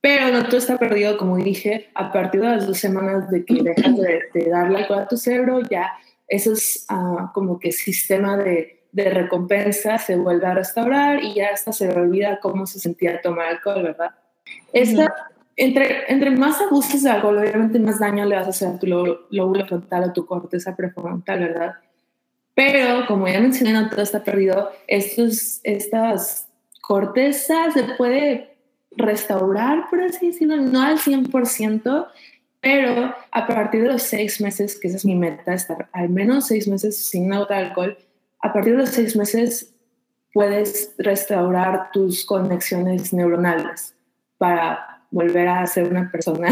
Pero 0.05 0.31
no 0.31 0.43
todo 0.43 0.57
está 0.57 0.77
perdido, 0.77 1.17
como 1.17 1.35
dije, 1.37 1.89
a 1.95 2.11
partir 2.11 2.41
de 2.41 2.49
las 2.49 2.67
dos 2.67 2.77
semanas 2.77 3.27
de 3.31 3.43
que 3.43 3.63
dejas 3.63 3.97
de, 3.97 4.19
de 4.35 4.49
darle 4.51 4.77
alcohol 4.77 4.99
a 4.99 5.07
tu 5.07 5.17
cerebro, 5.17 5.61
ya 5.61 5.93
ese 6.27 6.51
es 6.51 6.85
uh, 6.91 7.33
como 7.33 7.57
que 7.57 7.71
sistema 7.71 8.37
de, 8.37 8.83
de, 8.91 9.09
recompensa 9.09 9.97
se 9.97 10.15
vuelve 10.15 10.45
a 10.45 10.53
restaurar 10.53 11.23
y 11.23 11.33
ya 11.33 11.47
hasta 11.51 11.73
se 11.73 11.89
olvida 11.89 12.39
cómo 12.39 12.67
se 12.67 12.79
sentía 12.79 13.19
tomar 13.19 13.47
alcohol, 13.47 13.81
¿verdad? 13.81 14.11
Esta, 14.71 15.11
entre, 15.55 16.13
entre 16.13 16.29
más 16.29 16.61
abuses 16.61 17.01
de 17.01 17.09
alcohol, 17.09 17.39
obviamente 17.39 17.79
más 17.79 17.99
daño 17.99 18.25
le 18.25 18.35
vas 18.35 18.45
a 18.45 18.49
hacer 18.51 18.67
a 18.67 18.77
tu 18.77 18.85
lóbulo 18.85 19.65
frontal 19.65 20.03
o 20.03 20.13
tu 20.13 20.27
corteza 20.27 20.75
prefrontal, 20.75 21.39
¿verdad? 21.39 21.73
Pero, 22.53 23.07
como 23.07 23.27
ya 23.27 23.39
mencioné, 23.39 23.73
no 23.73 23.89
todo 23.89 24.03
está 24.03 24.23
perdido. 24.23 24.69
Estos, 24.85 25.61
estas 25.63 26.47
cortezas 26.79 27.73
se 27.73 27.85
puede 27.97 28.54
restaurar, 28.97 29.89
por 29.89 30.01
así 30.01 30.27
decirlo, 30.27 30.57
no 30.57 30.81
al 30.81 30.97
100%, 30.97 32.07
pero 32.61 33.13
a 33.31 33.47
partir 33.47 33.83
de 33.83 33.89
los 33.89 34.03
seis 34.03 34.41
meses, 34.41 34.79
que 34.79 34.87
esa 34.87 34.97
es 34.97 35.05
mi 35.05 35.15
meta, 35.15 35.53
estar 35.53 35.87
al 35.91 36.09
menos 36.09 36.47
seis 36.47 36.67
meses 36.67 37.05
sin 37.05 37.27
nada 37.27 37.45
de 37.45 37.55
alcohol, 37.55 37.97
a 38.41 38.53
partir 38.53 38.73
de 38.73 38.79
los 38.79 38.89
seis 38.89 39.15
meses 39.15 39.73
puedes 40.33 40.93
restaurar 40.97 41.91
tus 41.91 42.25
conexiones 42.25 43.13
neuronales 43.13 43.95
para 44.37 45.03
volver 45.11 45.47
a 45.47 45.65
ser 45.65 45.87
una 45.87 46.11
persona 46.11 46.49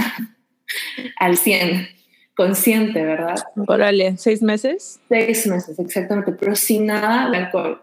al 1.20 1.38
100, 1.38 1.88
consciente, 2.36 3.04
¿verdad? 3.04 3.36
Órale, 3.68 4.18
¿seis 4.18 4.42
meses? 4.42 5.00
Seis 5.10 5.48
meses, 5.48 5.78
exactamente, 5.80 6.32
pero 6.32 6.56
sin 6.56 6.86
nada 6.86 7.30
de 7.30 7.38
alcohol. 7.38 7.82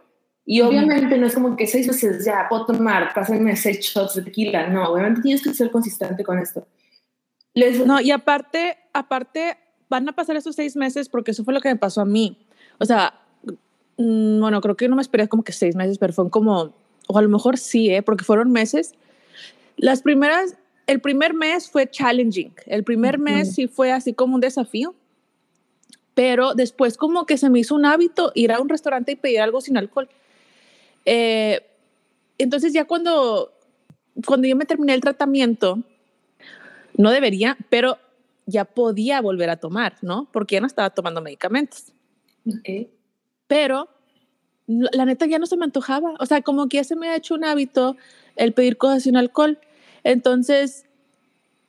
Y 0.53 0.63
obviamente 0.63 1.17
no 1.17 1.29
es 1.29 1.35
como 1.35 1.55
que 1.55 1.65
seis 1.69 1.87
meses 1.87 2.25
ya 2.25 2.47
puedo 2.49 2.67
tomar, 2.67 3.15
pásenme 3.15 3.55
seis 3.55 3.79
shots 3.79 4.17
de 4.17 4.23
tequila. 4.23 4.67
No, 4.67 4.91
obviamente 4.91 5.23
tienes 5.23 5.45
que 5.45 5.55
ser 5.55 5.71
consistente 5.71 6.25
con 6.25 6.41
esto. 6.41 6.67
No, 7.87 8.01
y 8.01 8.11
aparte, 8.11 8.77
aparte, 8.93 9.57
van 9.89 10.09
a 10.09 10.13
pasar 10.13 10.35
esos 10.35 10.57
seis 10.57 10.75
meses 10.75 11.09
porque 11.09 11.31
eso 11.31 11.45
fue 11.45 11.55
lo 11.55 11.61
que 11.61 11.69
me 11.69 11.77
pasó 11.77 12.01
a 12.01 12.05
mí. 12.05 12.37
O 12.79 12.85
sea, 12.85 13.15
mm, 13.97 14.41
bueno, 14.41 14.61
creo 14.61 14.77
que 14.77 14.89
no 14.89 14.97
me 14.97 15.03
esperé 15.03 15.29
como 15.29 15.45
que 15.45 15.53
seis 15.53 15.77
meses, 15.77 15.99
pero 15.99 16.13
fueron 16.13 16.31
como, 16.31 16.75
o 17.07 17.17
a 17.17 17.23
lo 17.23 17.29
mejor 17.29 17.57
sí, 17.57 17.89
¿eh? 17.89 18.03
porque 18.03 18.25
fueron 18.25 18.51
meses. 18.51 18.95
Las 19.77 20.03
primeras, 20.03 20.57
el 20.89 21.01
primer 21.01 21.33
mes 21.33 21.71
fue 21.71 21.89
challenging. 21.89 22.53
El 22.67 22.83
primer 22.83 23.21
mes 23.21 23.55
sí 23.55 23.69
fue 23.69 23.93
así 23.93 24.15
como 24.15 24.35
un 24.35 24.41
desafío. 24.41 24.97
Pero 26.15 26.55
después 26.55 26.97
como 26.97 27.25
que 27.25 27.39
se 27.39 27.49
me 27.51 27.61
hizo 27.61 27.77
un 27.77 27.87
hábito 27.87 28.33
ir 28.35 28.51
a 28.51 28.61
un 28.61 28.69
restaurante 28.69 29.13
y 29.13 29.15
pedir 29.15 29.43
algo 29.43 29.61
sin 29.61 29.77
alcohol. 29.77 30.09
Eh, 31.05 31.61
entonces 32.39 32.73
ya 32.73 32.85
cuando, 32.85 33.53
cuando 34.27 34.49
yo 34.49 34.57
me 34.57 34.65
terminé 34.65 34.95
el 34.95 35.01
tratamiento, 35.01 35.83
no 36.97 37.11
debería, 37.11 37.57
pero 37.69 37.99
ya 38.47 38.65
podía 38.65 39.21
volver 39.21 39.51
a 39.51 39.57
tomar, 39.57 39.97
¿no? 40.03 40.29
Porque 40.33 40.57
ya 40.57 40.61
no 40.61 40.67
estaba 40.67 40.91
tomando 40.91 41.23
medicamentos. 41.23 41.93
Pero 43.47 43.89
la 44.67 45.05
neta 45.05 45.27
ya 45.27 45.39
no 45.39 45.47
se 45.47 45.57
me 45.57 45.65
antojaba. 45.65 46.15
O 46.19 46.27
sea, 46.27 46.43
como 46.43 46.69
que 46.69 46.79
ya 46.79 46.85
se 46.85 46.97
me 46.97 47.09
ha 47.09 47.17
hecho 47.17 47.35
un 47.35 47.45
hábito 47.45 47.97
el 48.37 48.53
pedir 48.53 48.77
cosas 48.77 49.03
sin 49.03 49.17
alcohol. 49.17 49.59
Entonces, 50.05 50.87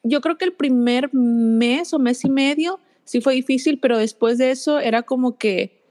yo 0.03 0.21
creo 0.21 0.37
que 0.37 0.45
el 0.45 0.53
primer 0.53 1.13
mes 1.13 1.93
o 1.93 1.99
mes 1.99 2.23
y 2.25 2.29
medio 2.29 2.79
sí 3.03 3.21
fue 3.21 3.33
difícil, 3.33 3.79
pero 3.79 3.97
después 3.97 4.37
de 4.37 4.51
eso 4.51 4.79
era 4.79 5.03
como 5.03 5.37
que, 5.37 5.83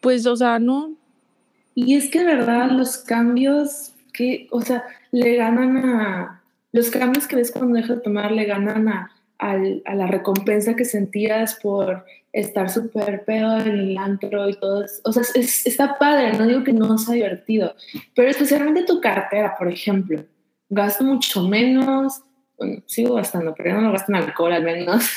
pues, 0.00 0.26
o 0.26 0.36
sea, 0.36 0.58
no, 0.58 0.96
y 1.80 1.94
es 1.94 2.10
que, 2.10 2.18
de 2.18 2.24
verdad, 2.24 2.72
los 2.72 2.98
cambios 2.98 3.92
que, 4.12 4.48
o 4.50 4.62
sea, 4.62 4.84
le 5.12 5.36
ganan 5.36 5.76
a, 5.76 6.42
los 6.72 6.90
cambios 6.90 7.28
que 7.28 7.36
ves 7.36 7.52
cuando 7.52 7.76
dejas 7.76 7.98
de 7.98 8.02
tomar 8.02 8.32
le 8.32 8.46
ganan 8.46 8.88
a, 8.88 9.12
a, 9.38 9.56
la 9.56 10.08
recompensa 10.08 10.74
que 10.74 10.84
sentías 10.84 11.54
por 11.62 12.04
estar 12.32 12.68
súper 12.68 13.24
peor 13.24 13.68
en 13.68 13.78
el 13.78 13.96
antro 13.96 14.48
y 14.48 14.54
todo. 14.54 14.86
O 15.04 15.12
sea, 15.12 15.22
es, 15.36 15.68
está 15.68 15.96
padre, 15.98 16.32
no 16.36 16.48
digo 16.48 16.64
que 16.64 16.72
no 16.72 16.98
sea 16.98 17.14
divertido, 17.14 17.76
pero 18.12 18.28
especialmente 18.28 18.82
tu 18.82 19.00
cartera, 19.00 19.54
por 19.56 19.70
ejemplo. 19.70 20.24
Gasto 20.68 21.04
mucho 21.04 21.42
menos, 21.42 22.22
bueno, 22.58 22.82
sigo 22.86 23.14
gastando, 23.14 23.54
pero 23.56 23.74
no, 23.74 23.82
no 23.82 23.92
gasto 23.92 24.10
en 24.10 24.16
alcohol 24.16 24.52
al 24.52 24.64
menos. 24.64 25.12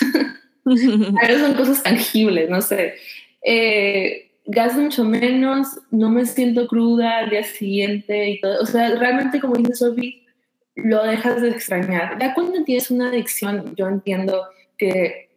pero 0.63 1.39
son 1.39 1.55
cosas 1.55 1.81
tangibles, 1.81 2.51
no 2.51 2.61
sé. 2.61 2.93
Eh, 3.43 4.30
gasto 4.45 4.81
mucho 4.81 5.03
menos, 5.03 5.79
no 5.91 6.09
me 6.09 6.25
siento 6.25 6.67
cruda 6.67 7.19
al 7.19 7.29
día 7.29 7.43
siguiente 7.43 8.29
y 8.29 8.41
todo. 8.41 8.61
O 8.61 8.65
sea, 8.65 8.95
realmente, 8.95 9.39
como 9.39 9.55
dice 9.55 9.75
Sophie, 9.75 10.25
lo 10.75 11.03
dejas 11.03 11.41
de 11.41 11.49
extrañar. 11.49 12.17
Ya 12.19 12.33
cuando 12.33 12.63
tienes 12.63 12.89
una 12.91 13.09
adicción, 13.09 13.75
yo 13.75 13.87
entiendo 13.87 14.43
que 14.77 15.29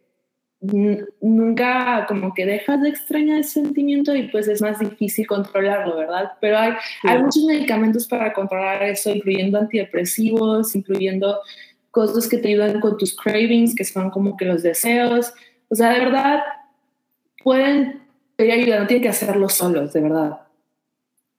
nunca 1.21 2.05
como 2.07 2.33
que 2.33 2.45
dejas 2.45 2.81
de 2.81 2.89
extrañar 2.89 3.39
ese 3.39 3.61
sentimiento 3.61 4.15
y 4.15 4.29
pues 4.29 4.47
es 4.47 4.61
más 4.61 4.79
difícil 4.79 5.27
controlarlo, 5.27 5.97
¿verdad? 5.97 6.31
Pero 6.41 6.57
hay, 6.57 6.73
hay 7.03 7.19
muchos 7.19 7.43
medicamentos 7.43 8.07
para 8.07 8.33
controlar 8.33 8.81
eso, 8.83 9.11
incluyendo 9.11 9.59
antidepresivos, 9.59 10.75
incluyendo 10.75 11.39
cosas 11.91 12.27
que 12.27 12.37
te 12.37 12.49
ayudan 12.49 12.79
con 12.79 12.97
tus 12.97 13.15
cravings, 13.15 13.75
que 13.75 13.83
son 13.83 14.09
como 14.09 14.35
que 14.35 14.45
los 14.45 14.63
deseos. 14.63 15.33
O 15.69 15.75
sea, 15.75 15.91
de 15.91 15.99
verdad, 15.99 16.41
pueden 17.43 18.04
pedir 18.35 18.53
ayuda, 18.53 18.79
no 18.79 18.87
tienen 18.87 19.03
que 19.03 19.09
hacerlo 19.09 19.49
solos, 19.49 19.93
de 19.93 20.01
verdad. 20.01 20.41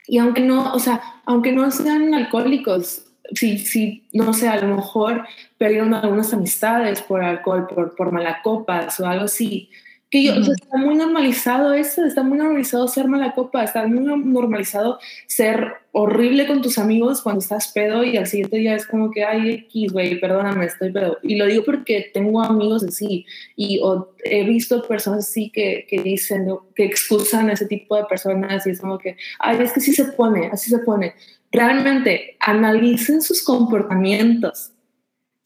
Y 0.06 0.18
aunque 0.18 0.40
no, 0.40 0.72
o 0.72 0.78
sea, 0.78 1.00
aunque 1.24 1.52
no 1.52 1.70
sean 1.70 2.14
alcohólicos, 2.14 3.04
si, 3.32 3.58
si 3.58 4.08
no 4.12 4.32
sé, 4.32 4.48
a 4.48 4.60
lo 4.60 4.76
mejor 4.76 5.26
perdieron 5.58 5.94
algunas 5.94 6.32
amistades 6.32 7.02
por 7.02 7.22
alcohol, 7.24 7.66
por, 7.66 7.96
por 7.96 8.12
malacopas 8.12 9.00
o 9.00 9.06
algo 9.06 9.24
así, 9.24 9.70
que 10.10 10.22
yo, 10.22 10.34
está 10.34 10.76
muy 10.76 10.94
normalizado 10.94 11.72
eso, 11.72 12.04
está 12.04 12.22
muy 12.22 12.38
normalizado 12.38 12.86
ser 12.86 13.08
mala 13.08 13.34
copa, 13.34 13.64
está 13.64 13.86
muy 13.86 14.04
normalizado 14.04 15.00
ser 15.26 15.74
horrible 15.90 16.46
con 16.46 16.62
tus 16.62 16.78
amigos 16.78 17.22
cuando 17.22 17.40
estás 17.40 17.72
pedo 17.72 18.04
y 18.04 18.16
al 18.16 18.26
siguiente 18.26 18.58
día 18.58 18.76
es 18.76 18.86
como 18.86 19.10
que, 19.10 19.24
ay, 19.24 19.50
X, 19.66 19.92
güey, 19.92 20.20
perdóname, 20.20 20.66
estoy 20.66 20.92
pedo. 20.92 21.18
Y 21.22 21.34
lo 21.34 21.46
digo 21.46 21.64
porque 21.64 22.10
tengo 22.14 22.40
amigos 22.40 22.84
así 22.84 23.26
y 23.56 23.80
he 24.24 24.44
visto 24.44 24.86
personas 24.86 25.28
así 25.28 25.50
que, 25.50 25.86
que 25.88 26.00
dicen, 26.00 26.46
que 26.76 26.84
excusan 26.84 27.50
a 27.50 27.54
ese 27.54 27.66
tipo 27.66 27.96
de 27.96 28.04
personas 28.04 28.64
y 28.66 28.70
es 28.70 28.80
como 28.80 28.98
que, 28.98 29.16
ay, 29.40 29.58
es 29.60 29.72
que 29.72 29.80
sí 29.80 29.92
se 29.92 30.04
pone, 30.12 30.50
así 30.52 30.70
se 30.70 30.78
pone. 30.78 31.14
Realmente 31.50 32.36
analicen 32.40 33.22
sus 33.22 33.42
comportamientos 33.42 34.72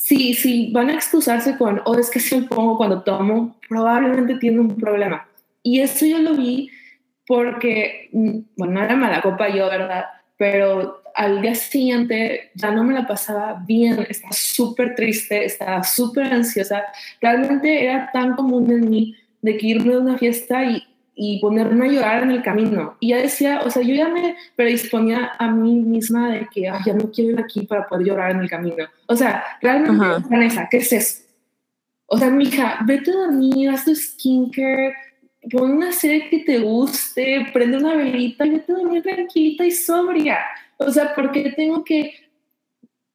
si, 0.00 0.32
si 0.32 0.72
van 0.72 0.88
a 0.88 0.94
excusarse 0.94 1.58
con, 1.58 1.82
oh, 1.84 1.94
es 1.98 2.08
que 2.08 2.20
si 2.20 2.40
me 2.40 2.46
pongo 2.46 2.78
cuando 2.78 3.02
tomo, 3.02 3.54
probablemente 3.68 4.36
tiene 4.36 4.58
un 4.58 4.74
problema. 4.78 5.28
Y 5.62 5.80
eso 5.80 6.06
yo 6.06 6.18
lo 6.18 6.34
vi 6.34 6.70
porque, 7.26 8.08
mm, 8.10 8.38
bueno, 8.56 8.72
no 8.72 8.82
era 8.82 8.96
mala 8.96 9.20
copa 9.20 9.50
yo, 9.50 9.68
¿verdad? 9.68 10.06
Pero 10.38 11.02
al 11.14 11.42
día 11.42 11.54
siguiente 11.54 12.50
ya 12.54 12.70
no 12.70 12.82
me 12.82 12.94
la 12.94 13.06
pasaba 13.06 13.62
bien, 13.66 14.06
estaba 14.08 14.32
súper 14.32 14.94
triste, 14.94 15.44
estaba 15.44 15.84
súper 15.84 16.32
ansiosa. 16.32 16.82
Realmente 17.20 17.84
era 17.84 18.10
tan 18.10 18.36
común 18.36 18.70
en 18.70 18.88
mí 18.88 19.14
de 19.42 19.58
que 19.58 19.66
irme 19.66 19.92
a 19.94 19.98
una 19.98 20.16
fiesta 20.16 20.64
y, 20.64 20.82
y 21.22 21.38
ponerme 21.38 21.85
a 21.85 21.92
llorar 21.92 22.22
en 22.22 22.30
el 22.30 22.42
camino. 22.42 22.96
Y 22.98 23.09
ya 23.09 23.18
decía, 23.18 23.61
o 23.62 23.70
sea, 23.70 23.83
yo 23.83 23.94
ya 23.94 24.09
me 24.09 24.37
predisponía 24.56 25.33
a 25.38 25.50
mí 25.50 25.74
misma 25.74 26.30
de 26.30 26.48
que 26.50 26.66
Ay, 26.66 26.80
ya 26.87 26.94
no 26.94 27.11
quiero 27.11 27.33
ir 27.33 27.40
aquí 27.40 27.66
para 27.66 27.87
poder 27.87 28.06
llorar 28.06 28.30
en 28.30 28.40
el 28.40 28.48
camino. 28.48 28.87
O 29.06 29.14
sea, 29.14 29.44
realmente, 29.61 30.26
Vanessa, 30.30 30.66
¿qué 30.70 30.78
es 30.78 30.90
eso? 30.90 31.22
O 32.06 32.16
sea, 32.16 32.30
mija, 32.30 32.78
vete 32.87 33.11
a 33.11 33.16
dormir, 33.16 33.68
haz 33.68 33.85
tu 33.85 33.94
skincare, 33.94 34.94
pon 35.52 35.72
una 35.72 35.92
serie 35.92 36.30
que 36.30 36.38
te 36.38 36.59
guste, 36.59 37.48
prende 37.52 37.76
una 37.76 37.96
velita 37.96 38.46
y 38.46 38.50
vete 38.52 38.72
a 38.72 38.76
dormir 38.76 39.02
tranquilita 39.02 39.66
y 39.66 39.72
sobria. 39.72 40.38
O 40.78 40.90
sea, 40.90 41.14
porque 41.14 41.52
tengo 41.54 41.85
que 41.85 42.14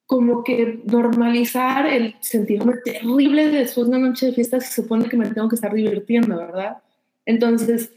como 0.05 0.43
que 0.43 0.79
normalizar 0.85 1.87
el 1.87 2.13
sentirme 2.19 2.73
terrible 2.85 3.49
después 3.49 3.89
de 3.89 3.97
una 3.97 4.09
noche 4.09 4.27
de 4.27 4.33
fiesta 4.33 4.59
se 4.59 4.79
supone 4.79 5.09
que 5.09 5.17
me 5.17 5.27
tengo 5.31 5.49
que 5.49 5.55
estar 5.55 5.73
divirtiendo, 5.73 6.37
¿verdad? 6.37 6.77
Entonces, 7.25 7.91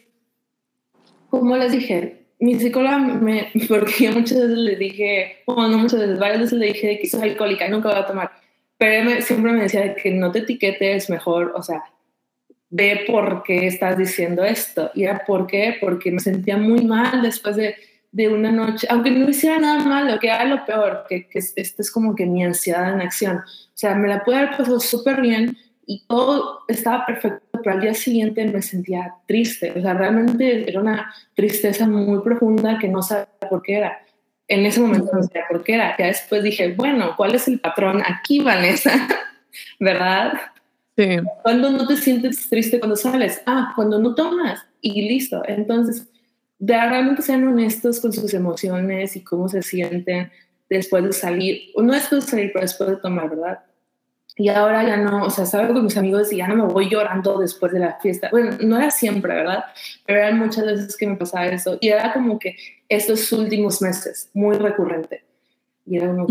como 1.30 1.56
les 1.56 1.72
dije, 1.72 2.26
mi 2.40 2.58
psicóloga 2.58 2.98
me, 2.98 3.50
porque 3.68 4.04
yo 4.04 4.12
muchas 4.12 4.38
veces 4.38 4.58
le 4.58 4.76
dije, 4.76 5.38
bueno, 5.46 5.68
no 5.68 5.78
muchas 5.78 6.00
veces, 6.00 6.18
varias 6.18 6.40
veces 6.40 6.58
le 6.58 6.66
dije 6.66 6.98
que 7.00 7.08
soy 7.08 7.30
alcohólica 7.30 7.66
y 7.66 7.70
nunca 7.70 7.88
voy 7.88 7.98
a 7.98 8.06
tomar, 8.06 8.30
pero 8.76 9.20
siempre 9.22 9.52
me 9.52 9.62
decía 9.62 9.94
que 9.94 10.12
no 10.12 10.30
te 10.30 10.40
etiquetes 10.40 11.10
mejor, 11.10 11.52
o 11.56 11.62
sea, 11.62 11.82
ve 12.70 13.04
por 13.06 13.42
qué 13.42 13.66
estás 13.66 13.98
diciendo 13.98 14.44
esto. 14.44 14.90
Y 14.94 15.04
era 15.04 15.24
por 15.26 15.46
qué, 15.46 15.76
porque 15.80 16.10
me 16.10 16.20
sentía 16.20 16.56
muy 16.56 16.84
mal 16.84 17.22
después 17.22 17.56
de, 17.56 17.74
de 18.12 18.28
una 18.28 18.52
noche, 18.52 18.86
aunque 18.90 19.10
no 19.10 19.28
hiciera 19.28 19.58
nada 19.58 19.84
malo, 19.84 20.18
que 20.18 20.28
era 20.28 20.44
lo 20.44 20.64
peor, 20.64 21.04
que, 21.08 21.28
que 21.28 21.38
esto 21.38 21.82
es 21.82 21.90
como 21.90 22.14
que 22.14 22.26
mi 22.26 22.44
ansiedad 22.44 22.92
en 22.92 23.00
acción. 23.00 23.38
O 23.38 23.74
sea, 23.74 23.94
me 23.94 24.08
la 24.08 24.24
pude 24.24 24.36
haber 24.36 24.56
pasado 24.56 24.80
súper 24.80 25.20
bien, 25.20 25.56
y 25.90 26.04
todo 26.06 26.64
estaba 26.68 27.06
perfecto, 27.06 27.48
pero 27.50 27.72
al 27.72 27.80
día 27.80 27.94
siguiente 27.94 28.44
me 28.44 28.60
sentía 28.60 29.14
triste. 29.26 29.72
O 29.74 29.80
sea, 29.80 29.94
realmente 29.94 30.68
era 30.68 30.82
una 30.82 31.14
tristeza 31.34 31.88
muy 31.88 32.20
profunda 32.20 32.78
que 32.78 32.88
no 32.88 33.00
sabía 33.00 33.26
por 33.48 33.62
qué 33.62 33.78
era. 33.78 33.98
En 34.48 34.66
ese 34.66 34.80
momento 34.80 35.10
no 35.10 35.22
sabía 35.22 35.46
por 35.48 35.64
qué 35.64 35.76
era. 35.76 35.96
Ya 35.98 36.08
después 36.08 36.42
dije, 36.42 36.74
bueno, 36.74 37.14
¿cuál 37.16 37.34
es 37.34 37.48
el 37.48 37.58
patrón 37.58 38.02
aquí, 38.04 38.40
Vanessa? 38.40 39.08
¿Verdad? 39.80 40.34
Sí. 40.94 41.16
Cuando 41.42 41.70
no 41.70 41.86
te 41.86 41.96
sientes 41.96 42.50
triste 42.50 42.80
cuando 42.80 42.94
sales? 42.94 43.40
Ah, 43.46 43.72
cuando 43.74 43.98
no 43.98 44.14
tomas 44.14 44.66
y 44.82 45.08
listo. 45.08 45.42
Entonces, 45.46 46.06
de 46.58 46.74
realmente 46.74 47.22
sean 47.22 47.48
honestos 47.48 47.98
con 48.00 48.12
sus 48.12 48.34
emociones 48.34 49.16
y 49.16 49.24
cómo 49.24 49.48
se 49.48 49.62
sienten 49.62 50.30
después 50.68 51.02
de 51.02 51.14
salir, 51.14 51.70
o 51.74 51.82
no 51.82 51.94
después 51.94 52.26
de 52.26 52.30
salir, 52.30 52.50
pero 52.52 52.62
después 52.62 52.90
de 52.90 52.96
tomar, 52.96 53.30
¿verdad? 53.30 53.60
Y 54.40 54.50
ahora 54.50 54.84
ya 54.84 54.96
no, 54.96 55.24
o 55.24 55.30
sea, 55.30 55.44
salgo 55.44 55.74
con 55.74 55.84
mis 55.84 55.96
amigos 55.96 56.32
y 56.32 56.36
ya 56.36 56.46
no 56.46 56.54
me 56.54 56.72
voy 56.72 56.88
llorando 56.88 57.38
después 57.40 57.72
de 57.72 57.80
la 57.80 57.98
fiesta. 58.00 58.28
Bueno, 58.30 58.56
no 58.60 58.76
era 58.76 58.92
siempre, 58.92 59.34
¿verdad? 59.34 59.64
Pero 60.06 60.20
eran 60.20 60.38
muchas 60.38 60.64
veces 60.64 60.96
que 60.96 61.08
me 61.08 61.16
pasaba 61.16 61.46
eso. 61.46 61.76
Y 61.80 61.88
era 61.88 62.12
como 62.12 62.38
que 62.38 62.56
estos 62.88 63.32
últimos 63.32 63.82
meses, 63.82 64.30
muy 64.34 64.56
recurrente. 64.56 65.24
Y 65.84 65.96
era 65.96 66.06
como, 66.06 66.28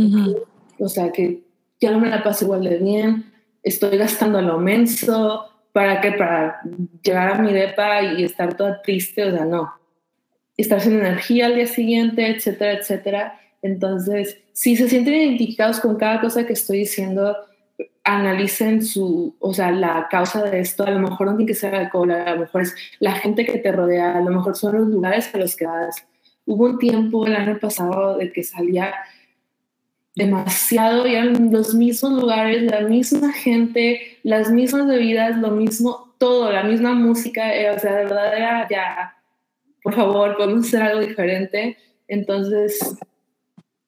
o 0.80 0.88
sea, 0.88 1.12
que 1.12 1.41
ya 1.82 1.91
no 1.91 2.00
me 2.00 2.10
la 2.10 2.24
paso 2.24 2.46
igual 2.46 2.63
de 2.63 2.78
bien, 2.78 3.34
estoy 3.62 3.98
gastando 3.98 4.41
lo 4.41 4.58
menso, 4.58 5.46
¿para 5.74 6.00
qué? 6.00 6.13
Para 6.13 6.62
llegar 7.04 7.34
a 7.34 7.41
mi 7.41 7.52
depa 7.52 8.04
y 8.04 8.24
estar 8.24 8.56
toda 8.56 8.82
triste, 8.82 9.26
o 9.26 9.32
sea, 9.32 9.43
no. 9.43 9.74
Estar 10.56 10.80
sin 10.80 10.93
energía 10.93 11.48
al 11.48 11.56
día 11.56 11.67
siguiente, 11.67 12.26
etcétera, 12.26 12.80
etcétera. 12.80 13.39
Entonces, 13.62 14.39
si 14.54 14.78
se 14.78 14.88
sienten 14.88 15.13
identificados 15.13 15.82
con 15.82 15.98
cada 15.98 16.22
cosa 16.22 16.46
que 16.46 16.54
estoy 16.54 16.80
diciendo, 16.80 17.36
analicen 18.08 18.82
su, 18.82 19.36
o 19.38 19.54
sea, 19.54 19.70
la 19.70 20.08
causa 20.10 20.41
de 20.43 20.62
esto, 20.62 20.86
a 20.86 20.91
lo 20.91 21.00
mejor 21.00 21.28
no 21.28 21.36
tiene 21.36 21.52
que 21.52 21.60
ser 21.60 21.76
alcohol, 21.76 22.10
a 22.12 22.36
lo 22.36 22.39
mejor 22.39 22.62
es 22.62 22.74
la 23.00 23.12
gente 23.12 23.46
que 23.46 23.58
te 23.58 23.70
rodea, 23.70 24.17
a 24.17 24.22
lo 24.22 24.32
mejor 24.32 24.56
son 24.56 24.78
los 24.78 24.88
lugares 24.88 25.30
a 25.36 25.38
los 25.38 25.58
que 25.58 25.65
vas. 25.65 26.08
Hubo 26.46 26.63
un 26.63 26.80
tiempo 26.80 27.28
el 27.28 27.36
año 27.36 27.60
pasado 27.60 28.17
de 28.17 28.32
que 28.32 28.43
salía 28.43 28.93
demasiado 30.15 31.06
y 31.06 31.15
eran 31.15 31.52
los 31.52 31.76
mismos 31.76 32.13
lugares, 32.13 32.63
la 32.63 32.80
misma 32.80 33.34
gente, 33.34 34.17
las 34.24 34.50
mismas 34.52 34.88
bebidas, 34.88 35.38
lo 35.38 35.52
mismo, 35.52 36.13
todo, 36.17 36.50
la 36.50 36.63
misma 36.63 36.93
música, 36.93 37.54
eh, 37.54 37.72
o 37.72 37.78
sea, 37.78 37.91
de 37.91 38.04
verdad 38.06 38.38
era 38.38 38.67
ya, 38.70 39.17
por 39.84 39.93
favor, 39.93 40.38
podemos 40.38 40.65
hacer 40.67 40.82
algo 40.82 41.02
diferente. 41.02 41.78
Entonces, 42.08 42.80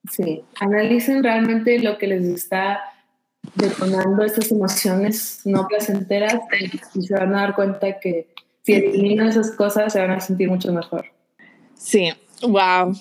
sí, 0.09 0.43
analicen 0.59 1.23
realmente 1.23 1.79
lo 1.79 1.97
que 1.97 2.07
les 2.07 2.25
está 2.25 2.81
detonando 3.55 4.23
estas 4.23 4.51
emociones 4.51 5.41
no 5.45 5.67
placenteras 5.67 6.35
y 6.93 7.01
se 7.01 7.13
van 7.13 7.35
a 7.35 7.41
dar 7.41 7.55
cuenta 7.55 7.99
que 7.99 8.27
si 8.63 8.73
eliminan 8.73 9.27
esas 9.29 9.51
cosas 9.51 9.93
se 9.93 9.99
van 9.99 10.11
a 10.11 10.19
sentir 10.19 10.49
mucho 10.49 10.71
mejor. 10.71 11.05
Sí, 11.75 12.11
wow. 12.41 12.93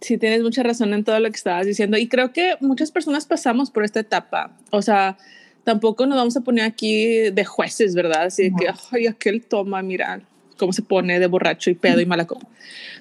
Sí, 0.00 0.18
tienes 0.18 0.42
mucha 0.42 0.62
razón 0.62 0.92
en 0.94 1.04
todo 1.04 1.18
lo 1.20 1.30
que 1.30 1.36
estabas 1.36 1.66
diciendo 1.66 1.96
y 1.96 2.08
creo 2.08 2.32
que 2.32 2.56
muchas 2.60 2.90
personas 2.90 3.26
pasamos 3.26 3.70
por 3.70 3.84
esta 3.84 4.00
etapa. 4.00 4.56
O 4.70 4.82
sea, 4.82 5.16
tampoco 5.64 6.06
nos 6.06 6.16
vamos 6.16 6.36
a 6.36 6.40
poner 6.40 6.64
aquí 6.64 7.30
de 7.30 7.44
jueces, 7.44 7.94
¿verdad? 7.94 8.24
Así 8.24 8.52
que, 8.54 8.68
ay, 8.90 9.06
aquel 9.06 9.44
toma, 9.44 9.82
mira, 9.82 10.20
cómo 10.62 10.72
se 10.72 10.82
pone 10.82 11.18
de 11.18 11.26
borracho 11.26 11.70
y 11.70 11.74
pedo 11.74 12.00
y 12.00 12.06
mala 12.06 12.24
copa. 12.24 12.46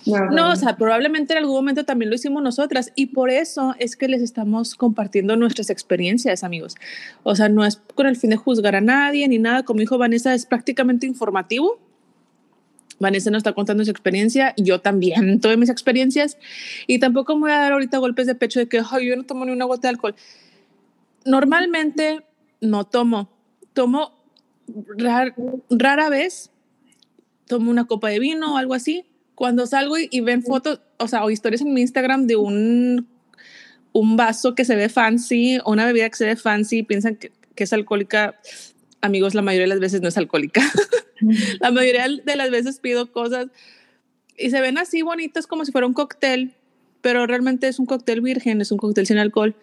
No, 0.08 0.50
o 0.50 0.56
sea, 0.56 0.78
probablemente 0.78 1.34
en 1.34 1.38
algún 1.38 1.54
momento 1.54 1.86
también 1.86 2.10
lo 2.10 2.16
hicimos 2.16 2.42
nosotras 2.42 2.92
y 2.96 3.08
por 3.08 3.30
eso 3.30 3.76
es 3.78 3.96
que 3.96 4.08
les 4.08 4.24
estamos 4.24 4.74
compartiendo 4.74 5.36
nuestras 5.36 5.70
experiencias, 5.70 6.44
amigos. 6.44 6.76
O 7.22 7.36
sea, 7.36 7.50
no 7.50 7.64
es 7.64 7.80
con 7.94 8.08
el 8.08 8.16
fin 8.16 8.32
de 8.32 8.36
juzgar 8.36 8.76
a 8.76 8.82
nadie 8.82 9.28
ni 9.28 9.38
nada, 9.38 9.62
como 9.62 9.80
dijo 9.80 10.00
Vanessa, 10.00 10.34
es 10.34 10.48
prácticamente 10.48 11.06
informativo. 11.06 11.80
Vanessa 12.98 13.30
nos 13.30 13.42
está 13.42 13.54
contando 13.54 13.86
su 13.86 13.92
experiencia, 13.92 14.56
yo 14.58 14.82
también 14.82 15.40
tuve 15.40 15.56
mis 15.56 15.70
experiencias 15.70 16.40
y 16.88 16.98
tampoco 16.98 17.36
me 17.36 17.42
voy 17.42 17.52
a 17.52 17.60
dar 17.60 17.74
ahorita 17.74 18.00
golpes 18.00 18.26
de 18.26 18.34
pecho 18.34 18.60
de 18.60 18.68
que 18.68 18.82
Ay, 18.90 19.08
yo 19.08 19.16
no 19.16 19.24
tomo 19.24 19.46
ni 19.46 19.52
una 19.52 19.66
gota 19.66 19.84
de 19.84 19.90
alcohol. 19.90 20.16
Normalmente 21.26 22.22
no 22.60 22.86
tomo, 22.86 23.30
tomo 23.74 24.20
rara 25.70 26.10
vez 26.10 26.51
tomo 27.52 27.70
una 27.70 27.84
copa 27.84 28.08
de 28.08 28.20
vino 28.20 28.54
o 28.54 28.58
algo 28.58 28.74
así. 28.74 29.04
Cuando 29.36 29.66
salgo 29.66 29.96
y, 29.98 30.22
ven 30.22 30.42
fotos, 30.42 30.80
o 30.98 31.08
sea, 31.10 31.26
o 31.26 31.30
historias 31.30 31.62
en 31.62 31.74
mi 31.74 31.82
Instagram 31.82 32.26
de 32.26 32.38
un, 32.38 33.10
un 33.92 34.16
vaso 34.16 34.56
que 34.56 34.64
se 34.64 34.76
ve 34.78 34.88
fancy 34.88 35.60
o 35.66 35.72
una 35.74 35.86
bebida 35.86 36.10
que 36.10 36.16
se 36.16 36.26
ve 36.26 36.38
fancy 36.38 36.78
y 36.78 36.84
piensan 36.84 37.18
que, 37.18 37.34
que 37.54 37.66
es 37.66 37.74
alcohólica, 37.74 38.40
amigos, 39.02 39.36
la 39.36 39.42
mayoría 39.42 39.66
de 39.66 39.70
las 39.70 39.80
veces 39.82 40.02
no 40.02 40.08
es 40.08 40.18
alcohólica. 40.18 40.62
la 41.60 41.72
mayoría 41.72 42.08
de 42.08 42.36
las 42.38 42.52
veces 42.52 42.80
pido 42.80 43.12
cosas 43.12 43.48
y 44.38 44.50
se 44.50 44.62
ven 44.62 44.78
así 44.78 45.02
bonitas 45.02 45.46
como 45.46 45.66
si 45.66 45.74
fuera 45.74 45.88
un 45.88 45.94
cóctel, 45.94 46.54
pero 47.02 47.28
realmente 47.28 47.68
es 47.68 47.80
un 47.80 47.86
cóctel 47.86 48.22
virgen, 48.22 48.62
es 48.62 48.72
un 48.72 48.78
cóctel 48.78 49.08
sin 49.08 49.18
alcohol. 49.18 49.56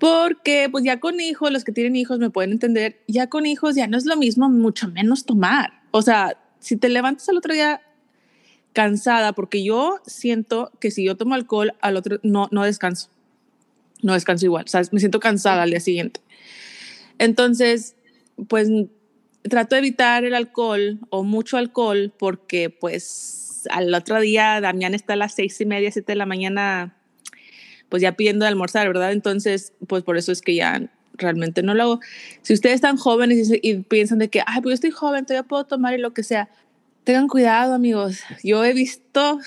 Porque 0.00 0.66
pues 0.72 0.82
ya 0.82 0.98
con 0.98 1.20
hijos, 1.20 1.52
los 1.52 1.62
que 1.62 1.70
tienen 1.70 1.94
hijos 1.94 2.18
me 2.18 2.30
pueden 2.30 2.50
entender, 2.50 3.00
ya 3.06 3.28
con 3.28 3.46
hijos 3.46 3.76
ya 3.76 3.86
no 3.86 3.96
es 3.96 4.06
lo 4.06 4.16
mismo, 4.16 4.48
mucho 4.48 4.88
menos 4.88 5.24
tomar. 5.24 5.82
O 5.92 6.02
sea, 6.02 6.41
si 6.62 6.76
te 6.76 6.88
levantas 6.88 7.28
al 7.28 7.36
otro 7.36 7.52
día 7.52 7.82
cansada, 8.72 9.32
porque 9.32 9.62
yo 9.62 10.00
siento 10.06 10.70
que 10.80 10.90
si 10.90 11.04
yo 11.04 11.16
tomo 11.16 11.34
alcohol 11.34 11.74
al 11.80 11.96
otro, 11.96 12.20
no, 12.22 12.48
no 12.52 12.62
descanso, 12.62 13.10
no 14.00 14.14
descanso 14.14 14.46
igual, 14.46 14.64
o 14.72 14.78
me 14.92 15.00
siento 15.00 15.20
cansada 15.20 15.64
al 15.64 15.70
día 15.70 15.80
siguiente. 15.80 16.20
Entonces, 17.18 17.96
pues 18.48 18.68
trato 19.42 19.74
de 19.74 19.80
evitar 19.80 20.24
el 20.24 20.34
alcohol 20.34 21.00
o 21.10 21.24
mucho 21.24 21.56
alcohol 21.56 22.12
porque 22.16 22.70
pues 22.70 23.64
al 23.70 23.92
otro 23.92 24.20
día 24.20 24.60
Damián 24.60 24.94
está 24.94 25.14
a 25.14 25.16
las 25.16 25.34
seis 25.34 25.60
y 25.60 25.66
media, 25.66 25.90
siete 25.90 26.12
de 26.12 26.16
la 26.16 26.26
mañana, 26.26 26.96
pues 27.88 28.02
ya 28.02 28.12
pidiendo 28.12 28.44
de 28.44 28.50
almorzar, 28.50 28.86
¿verdad? 28.86 29.12
Entonces, 29.12 29.72
pues 29.88 30.04
por 30.04 30.16
eso 30.16 30.30
es 30.30 30.40
que 30.40 30.54
ya 30.54 30.90
realmente 31.22 31.62
no 31.62 31.74
lo 31.74 31.82
hago. 31.82 32.00
Si 32.42 32.52
ustedes 32.52 32.76
están 32.76 32.96
jóvenes 32.96 33.50
y, 33.62 33.74
piensan 33.78 34.18
de 34.18 34.28
que, 34.28 34.40
ay, 34.46 34.60
pues 34.60 34.72
yo 34.72 34.74
estoy 34.74 34.90
joven, 34.90 35.24
todavía 35.24 35.48
puedo 35.48 35.64
tomar 35.64 35.94
y 35.94 35.98
lo 35.98 36.12
que 36.12 36.22
sea, 36.22 36.48
tengan 37.04 37.28
cuidado, 37.28 37.74
amigos. 37.74 38.20
Yo 38.42 38.64
he 38.64 38.74
visto 38.74 39.40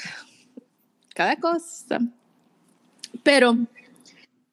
cada 1.13 1.35
cosa. 1.37 1.99
Pero 3.23 3.57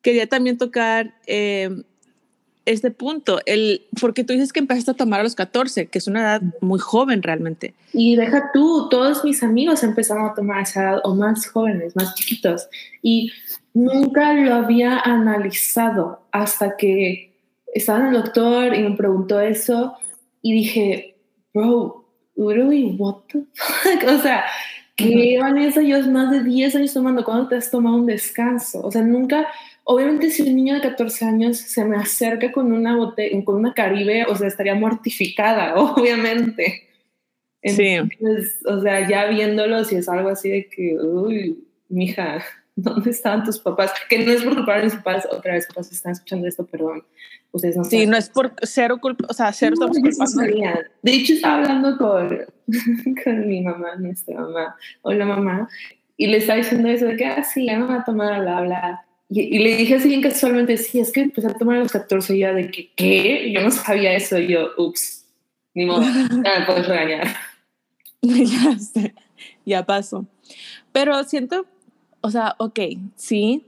quería 0.03 0.27
también 0.27 0.59
tocar 0.59 1.15
eh, 1.27 1.83
este 2.65 2.91
punto, 2.91 3.41
el, 3.47 3.87
porque 4.01 4.25
tú 4.25 4.33
dices 4.33 4.53
que 4.53 4.61
empezaste 4.61 4.93
a 4.93 4.95
tomar 4.95 5.21
a 5.21 5.23
los 5.25 5.35
14, 5.35 5.87
que 5.87 5.99
es 5.99 6.07
una 6.07 6.21
edad 6.21 6.43
muy 6.61 6.79
joven 6.79 7.23
realmente. 7.23 7.75
Y 7.93 8.17
deja 8.17 8.51
tú, 8.53 8.89
todos 8.89 9.25
mis 9.25 9.43
amigos 9.43 9.83
empezaron 9.83 10.27
a 10.27 10.35
tomar 10.35 10.59
a 10.59 10.63
esa 10.63 10.83
edad, 10.83 11.01
o 11.05 11.15
más 11.15 11.47
jóvenes, 11.47 11.97
más 11.97 12.15
chiquitos. 12.15 12.69
Y 13.03 13.33
nunca 13.75 14.35
lo 14.35 14.55
había 14.55 15.01
analizado 15.01 16.27
hasta 16.31 16.77
que 16.77 17.33
estaba 17.75 18.01
en 18.01 18.07
el 18.07 18.23
doctor 18.23 18.75
y 18.75 18.83
me 18.83 18.97
preguntó 18.97 19.41
eso 19.41 19.97
y 20.43 20.53
dije, 20.53 21.17
bro, 21.55 22.05
literally, 22.37 22.97
what 22.99 23.23
the 23.33 23.45
fuck? 23.55 24.03
O 24.09 24.19
sea, 24.19 24.45
que 24.97 25.39
Vanessa, 25.41 25.81
es 25.81 26.07
más 26.07 26.31
de 26.31 26.43
10 26.45 26.77
años 26.77 26.93
tomando, 26.93 27.25
¿cuándo 27.25 27.49
te 27.49 27.57
has 27.57 27.71
tomado 27.71 27.97
un 27.97 28.07
descanso? 28.07 28.83
O 28.83 28.91
sea, 28.91 29.03
nunca, 29.03 29.47
obviamente 29.85 30.31
si 30.31 30.43
un 30.43 30.57
niño 30.57 30.75
de 30.75 30.81
14 30.83 31.25
años 31.25 31.57
se 31.57 31.85
me 31.85 31.97
acerca 31.97 32.53
con 32.53 32.73
una 32.73 32.97
botella, 32.97 33.43
con 33.45 33.57
una 33.57 33.73
caribe, 33.73 34.27
o 34.29 34.37
sea, 34.37 34.49
estaría 34.49 34.75
mortificada, 34.75 35.75
obviamente. 35.77 36.89
sí. 37.65 37.97
o 38.67 38.81
sea, 38.81 39.09
ya 39.09 39.27
viéndolo, 39.27 39.85
si 39.85 39.97
es 39.97 40.09
algo 40.09 40.29
así 40.29 40.51
de 40.51 40.69
que, 40.69 40.97
uy, 40.99 41.65
mija, 41.89 42.43
¿dónde 42.77 43.11
estaban 43.11 43.45
tus 43.45 43.59
papás? 43.59 43.93
Que 44.09 44.25
no 44.25 44.33
es 44.33 44.43
por 44.43 44.55
culpar 44.55 44.81
a 44.81 44.85
mis 44.85 44.95
papás, 44.95 45.27
otra 45.31 45.55
vez, 45.55 45.67
papás 45.67 45.93
están 45.93 46.13
escuchando 46.13 46.47
esto, 46.47 46.67
perdón. 46.67 47.05
Ustedes 47.53 47.77
no 47.77 47.85
sí, 47.85 48.07
no 48.07 48.17
es 48.17 48.31
por 48.31 48.55
cero 48.63 48.99
culpa, 49.01 49.27
o 49.29 49.35
sea, 49.35 49.53
cero 49.53 49.77
no, 49.79 49.89
De 51.03 51.13
hecho, 51.13 51.35
estaba 51.35 51.59
hablando 51.59 51.99
con, 51.99 52.39
con 53.25 53.47
mi 53.47 53.61
mamá, 53.61 53.97
nuestra 53.97 54.41
mamá, 54.41 54.75
hola 55.03 55.27
mamá, 55.27 55.69
y 56.17 56.29
le 56.29 56.39
estaba 56.39 56.59
diciendo 56.59 56.89
eso 56.89 57.07
de 57.07 57.17
que, 57.17 57.27
ah, 57.27 57.43
sí, 57.43 57.67
ya 57.67 57.79
no 57.79 57.89
va 57.89 57.97
a 57.97 58.05
tomar, 58.05 58.41
bla, 58.41 58.61
bla. 58.63 59.07
Y, 59.35 59.59
le 59.59 59.77
dije 59.77 59.95
así 59.95 60.09
bien 60.09 60.21
casualmente, 60.21 60.77
sí, 60.77 61.01
es 61.01 61.11
que 61.11 61.23
empecé 61.23 61.49
a 61.49 61.55
tomar 61.55 61.77
a 61.77 61.81
los 61.81 61.93
14 61.93 62.37
ya 62.37 62.53
de 62.53 62.71
que, 62.71 62.93
¿qué? 62.95 63.51
Yo 63.51 63.63
no 63.63 63.71
sabía 63.71 64.13
eso. 64.13 64.39
Y 64.39 64.49
yo, 64.49 64.69
ups, 64.77 65.27
ni 65.75 65.87
modo, 65.87 66.03
ya 66.03 66.61
me 66.61 66.67
puedes 66.67 66.87
regañar. 66.87 67.29
ya 68.23 68.79
sé, 68.79 69.15
ya 69.65 69.87
pasó. 69.87 70.27
Pero 70.93 71.25
siento, 71.25 71.67
o 72.23 72.31
sea, 72.31 72.55
ok, 72.59 72.81
sí, 73.17 73.67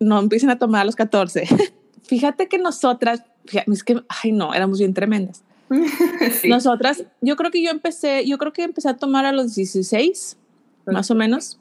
no 0.00 0.18
empiecen 0.18 0.50
a 0.50 0.58
tomar 0.58 0.82
a 0.82 0.84
los 0.84 0.96
14. 0.96 1.46
Fíjate 2.02 2.48
que 2.48 2.58
nosotras, 2.58 3.22
fíjate, 3.46 3.70
es 3.70 3.84
que, 3.84 4.02
ay 4.08 4.32
no, 4.32 4.52
éramos 4.52 4.80
bien 4.80 4.92
tremendas. 4.92 5.44
Nosotras, 6.44 7.04
yo 7.22 7.36
creo 7.36 7.50
que 7.50 7.62
yo 7.62 7.70
empecé, 7.70 8.26
yo 8.26 8.36
creo 8.36 8.52
que 8.52 8.62
empecé 8.62 8.90
a 8.90 8.96
tomar 8.96 9.24
a 9.24 9.32
los 9.32 9.54
16, 9.54 10.36
más 10.84 11.10
o 11.10 11.14
menos 11.14 11.58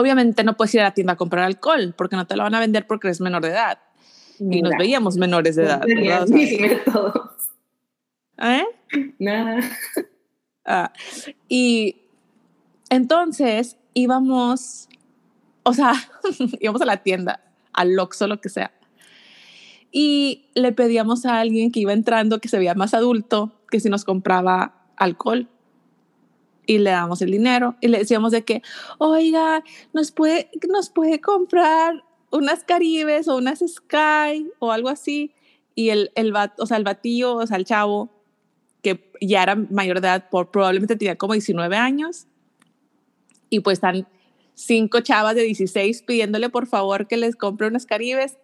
obviamente 0.00 0.44
no 0.44 0.56
puedes 0.56 0.74
ir 0.74 0.80
a 0.80 0.84
la 0.84 0.94
tienda 0.94 1.12
a 1.14 1.16
comprar 1.16 1.44
alcohol 1.44 1.94
porque 1.96 2.16
no 2.16 2.26
te 2.26 2.36
lo 2.36 2.42
van 2.42 2.54
a 2.54 2.60
vender 2.60 2.86
porque 2.86 3.08
eres 3.08 3.20
menor 3.20 3.42
de 3.42 3.48
edad. 3.48 3.78
y 4.38 4.62
nos 4.62 4.72
veíamos 4.78 5.16
menores 5.16 5.56
de 5.56 5.64
edad. 5.64 5.82
¿Eh? 8.42 8.64
Nada. 9.18 9.60
Ah, 10.64 10.92
y 11.48 11.96
entonces 12.88 13.76
íbamos, 13.92 14.88
o 15.70 15.74
sea, 15.74 15.94
íbamos 16.60 16.82
a 16.82 16.84
la 16.84 16.98
tienda, 16.98 17.40
al 17.72 17.98
Oxxo, 17.98 18.26
lo 18.26 18.40
que 18.40 18.48
sea. 18.48 18.72
Y 19.92 20.50
le 20.54 20.72
pedíamos 20.72 21.24
a 21.26 21.40
alguien 21.40 21.70
que 21.70 21.80
iba 21.80 21.92
entrando, 21.92 22.40
que 22.40 22.48
se 22.48 22.58
veía 22.58 22.74
más 22.74 22.92
adulto, 22.92 23.52
que 23.70 23.80
si 23.80 23.88
nos 23.88 24.04
compraba 24.04 24.84
alcohol 24.96 25.48
y 26.66 26.78
le 26.78 26.90
damos 26.90 27.22
el 27.22 27.30
dinero 27.30 27.76
y 27.80 27.88
le 27.88 27.98
decíamos 27.98 28.32
de 28.32 28.44
que, 28.44 28.62
oiga, 28.98 29.64
nos 29.92 30.12
puede, 30.12 30.50
nos 30.68 30.90
puede 30.90 31.20
comprar 31.20 32.04
unas 32.30 32.64
Caribes 32.64 33.28
o 33.28 33.36
unas 33.36 33.60
Sky 33.60 34.48
o 34.58 34.72
algo 34.72 34.88
así. 34.88 35.32
Y 35.74 35.90
el, 35.90 36.10
el, 36.16 36.32
o 36.58 36.66
sea, 36.66 36.76
el 36.76 36.84
batillo, 36.84 37.36
o 37.36 37.46
sea, 37.46 37.56
el 37.56 37.64
chavo, 37.64 38.10
que 38.82 39.12
ya 39.20 39.42
era 39.42 39.54
mayor 39.54 40.00
de 40.00 40.08
edad, 40.08 40.28
por, 40.30 40.50
probablemente 40.50 40.96
tenía 40.96 41.16
como 41.16 41.32
19 41.34 41.76
años, 41.76 42.26
y 43.50 43.60
pues 43.60 43.78
están 43.78 44.06
cinco 44.60 45.00
chavas 45.00 45.34
de 45.34 45.42
16 45.42 46.02
pidiéndole 46.02 46.50
por 46.50 46.66
favor 46.66 47.06
que 47.06 47.16
les 47.16 47.36
compre 47.36 47.66
unas 47.66 47.86
Caribes, 47.86 48.36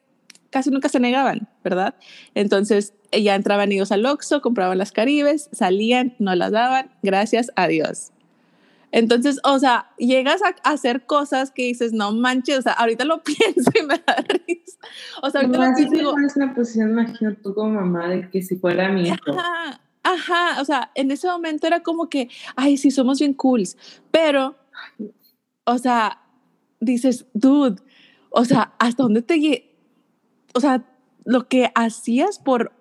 casi 0.50 0.70
nunca 0.70 0.88
se 0.88 1.00
negaban, 1.00 1.48
¿verdad? 1.62 1.94
Entonces 2.35 2.94
ya 3.12 3.35
entraban 3.35 3.72
ellos 3.72 3.92
al 3.92 4.07
Oxxo, 4.07 4.40
compraban 4.40 4.79
las 4.79 4.92
Caribes, 4.92 5.48
salían, 5.52 6.14
no 6.18 6.35
las 6.35 6.52
daban, 6.52 6.90
gracias 7.02 7.50
a 7.57 7.68
Dios. 7.68 8.12
Entonces, 8.92 9.40
o 9.44 9.59
sea, 9.59 9.90
llegas 9.98 10.40
a, 10.42 10.55
hacer 10.70 11.05
cosas 11.05 11.50
que 11.50 11.64
dices, 11.64 11.92
no 11.92 12.12
manches, 12.12 12.61
o 12.61 12.62
sea, 12.62 12.72
ahorita 12.72 13.05
lo 13.05 13.22
pienso 13.24 13.70
y 13.74 13.83
me 13.83 13.98
da 13.98 14.16
risa. 14.46 14.79
O 15.22 15.31
sea, 15.31 15.42
ahorita 15.42 15.59
no, 15.59 15.68
lo 15.68 15.74
pienso. 15.74 15.94
Digo, 15.94 16.14
en 16.18 16.29
una 16.35 16.55
posición, 16.55 16.90
imagino 16.90 17.35
tú 17.42 17.55
como 17.55 17.72
mamá, 17.72 18.09
de 18.09 18.31
que 18.31 18.42
si 18.42 18.57
fuera 18.57 18.88
mi 18.88 19.09
hijo. 19.09 19.16
Ajá, 19.38 19.81
ajá, 20.02 20.61
o 20.61 20.64
sea, 20.64 20.90
en 20.94 21.11
ese 21.11 21.26
momento 21.26 21.66
era 21.66 21.83
como 21.83 22.09
que, 22.09 22.31
ay, 22.55 22.76
sí, 22.76 22.90
somos 22.90 23.18
bien 23.18 23.35
cools, 23.35 23.76
pero, 24.11 24.57
o 25.66 25.79
sea, 25.79 26.22
dices, 26.81 27.26
dude, 27.35 27.83
o 28.31 28.44
sea, 28.44 28.74
¿hasta 28.79 29.02
dónde 29.02 29.22
te... 29.22 29.74
O 30.55 30.61
sea, 30.61 30.85
lo 31.24 31.48
que 31.48 31.70
hacías 31.74 32.38
por 32.38 32.72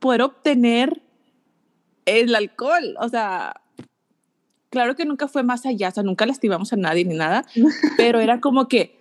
poder 0.00 0.22
obtener 0.22 1.02
el 2.06 2.34
alcohol, 2.34 2.96
o 2.98 3.08
sea, 3.08 3.60
claro 4.70 4.96
que 4.96 5.04
nunca 5.04 5.28
fue 5.28 5.42
más 5.42 5.64
allá, 5.66 5.88
o 5.88 5.92
sea, 5.92 6.02
nunca 6.02 6.26
lastimamos 6.26 6.72
a 6.72 6.76
nadie 6.76 7.04
ni 7.04 7.14
nada, 7.14 7.44
pero 7.96 8.20
era 8.20 8.40
como 8.40 8.68
que, 8.68 8.98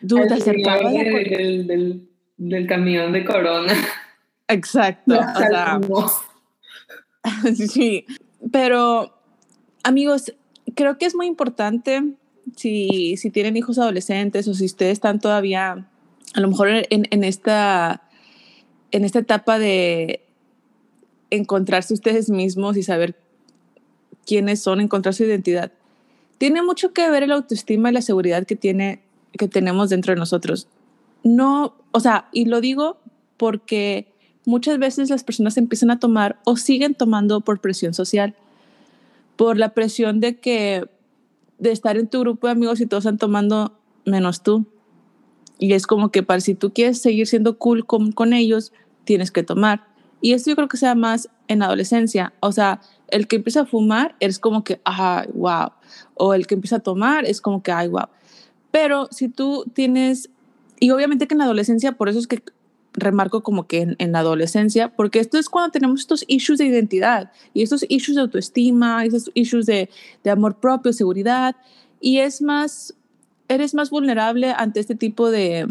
duda, 0.00 0.34
acercaba 0.34 0.90
del, 0.90 1.66
del, 1.66 2.08
del, 2.36 2.66
camión 2.66 3.12
de 3.12 3.24
Corona. 3.24 3.72
Exacto. 4.48 5.18
o 5.18 5.38
sea, 5.38 5.80
sí, 7.54 8.06
pero 8.52 9.18
amigos, 9.82 10.34
creo 10.74 10.98
que 10.98 11.06
es 11.06 11.14
muy 11.14 11.26
importante 11.26 12.02
si, 12.54 13.16
si 13.16 13.30
tienen 13.30 13.56
hijos 13.56 13.78
adolescentes 13.78 14.46
o 14.48 14.54
si 14.54 14.66
ustedes 14.66 14.92
están 14.92 15.18
todavía, 15.18 15.88
a 16.34 16.40
lo 16.40 16.48
mejor 16.48 16.68
en, 16.68 16.84
en 17.10 17.24
esta, 17.24 18.02
en 18.92 19.04
esta 19.04 19.18
etapa 19.20 19.58
de 19.58 20.22
encontrarse 21.30 21.94
ustedes 21.94 22.30
mismos 22.30 22.76
y 22.76 22.82
saber 22.82 23.16
quiénes 24.26 24.62
son, 24.62 24.80
encontrar 24.80 25.14
su 25.14 25.24
identidad. 25.24 25.72
Tiene 26.38 26.62
mucho 26.62 26.92
que 26.92 27.08
ver 27.08 27.22
el 27.22 27.32
autoestima 27.32 27.90
y 27.90 27.94
la 27.94 28.02
seguridad 28.02 28.46
que, 28.46 28.56
tiene, 28.56 29.00
que 29.38 29.48
tenemos 29.48 29.88
dentro 29.88 30.12
de 30.12 30.18
nosotros. 30.18 30.68
No, 31.22 31.74
o 31.92 32.00
sea, 32.00 32.28
y 32.32 32.44
lo 32.44 32.60
digo 32.60 32.98
porque 33.36 34.12
muchas 34.44 34.78
veces 34.78 35.10
las 35.10 35.24
personas 35.24 35.56
empiezan 35.56 35.90
a 35.90 35.98
tomar 35.98 36.38
o 36.44 36.56
siguen 36.56 36.94
tomando 36.94 37.40
por 37.40 37.60
presión 37.60 37.94
social, 37.94 38.34
por 39.36 39.56
la 39.56 39.70
presión 39.70 40.20
de 40.20 40.38
que 40.38 40.88
de 41.58 41.72
estar 41.72 41.96
en 41.96 42.08
tu 42.08 42.20
grupo 42.20 42.46
de 42.46 42.52
amigos 42.52 42.80
y 42.80 42.86
todos 42.86 43.04
están 43.04 43.18
tomando 43.18 43.78
menos 44.04 44.42
tú. 44.42 44.66
Y 45.58 45.72
es 45.72 45.86
como 45.86 46.10
que 46.10 46.22
para 46.22 46.40
si 46.40 46.54
tú 46.54 46.72
quieres 46.72 47.00
seguir 47.00 47.26
siendo 47.26 47.58
cool 47.58 47.86
con, 47.86 48.12
con 48.12 48.32
ellos, 48.32 48.72
tienes 49.04 49.30
que 49.30 49.42
tomar. 49.42 49.86
Y 50.20 50.32
esto 50.32 50.50
yo 50.50 50.56
creo 50.56 50.68
que 50.68 50.76
sea 50.76 50.94
más 50.94 51.30
en 51.48 51.62
adolescencia. 51.62 52.34
O 52.40 52.52
sea, 52.52 52.80
el 53.08 53.26
que 53.26 53.36
empieza 53.36 53.60
a 53.62 53.66
fumar 53.66 54.16
es 54.20 54.38
como 54.38 54.64
que, 54.64 54.80
ay, 54.84 55.28
wow. 55.34 55.70
O 56.14 56.34
el 56.34 56.46
que 56.46 56.54
empieza 56.54 56.76
a 56.76 56.80
tomar 56.80 57.24
es 57.24 57.40
como 57.40 57.62
que, 57.62 57.72
ay, 57.72 57.88
wow. 57.88 58.08
Pero 58.70 59.08
si 59.10 59.28
tú 59.28 59.64
tienes, 59.72 60.30
y 60.80 60.90
obviamente 60.90 61.26
que 61.26 61.34
en 61.34 61.38
la 61.38 61.44
adolescencia, 61.44 61.92
por 61.92 62.08
eso 62.08 62.18
es 62.18 62.26
que 62.26 62.42
remarco 62.96 63.42
como 63.42 63.66
que 63.66 63.94
en, 63.98 64.12
la 64.12 64.20
adolescencia, 64.20 64.94
porque 64.94 65.20
esto 65.20 65.38
es 65.38 65.48
cuando 65.48 65.70
tenemos 65.70 66.00
estos 66.00 66.24
issues 66.26 66.58
de 66.58 66.66
identidad 66.66 67.30
y 67.54 67.62
estos 67.62 67.84
issues 67.88 68.16
de 68.16 68.22
autoestima, 68.22 69.04
estos 69.04 69.30
issues 69.34 69.66
de, 69.66 69.90
de 70.24 70.30
amor 70.30 70.56
propio, 70.56 70.92
seguridad, 70.92 71.56
y 72.00 72.18
es 72.18 72.42
más, 72.42 72.94
eres 73.48 73.74
más 73.74 73.90
vulnerable 73.90 74.52
ante 74.56 74.80
este 74.80 74.94
tipo 74.94 75.30
de, 75.30 75.66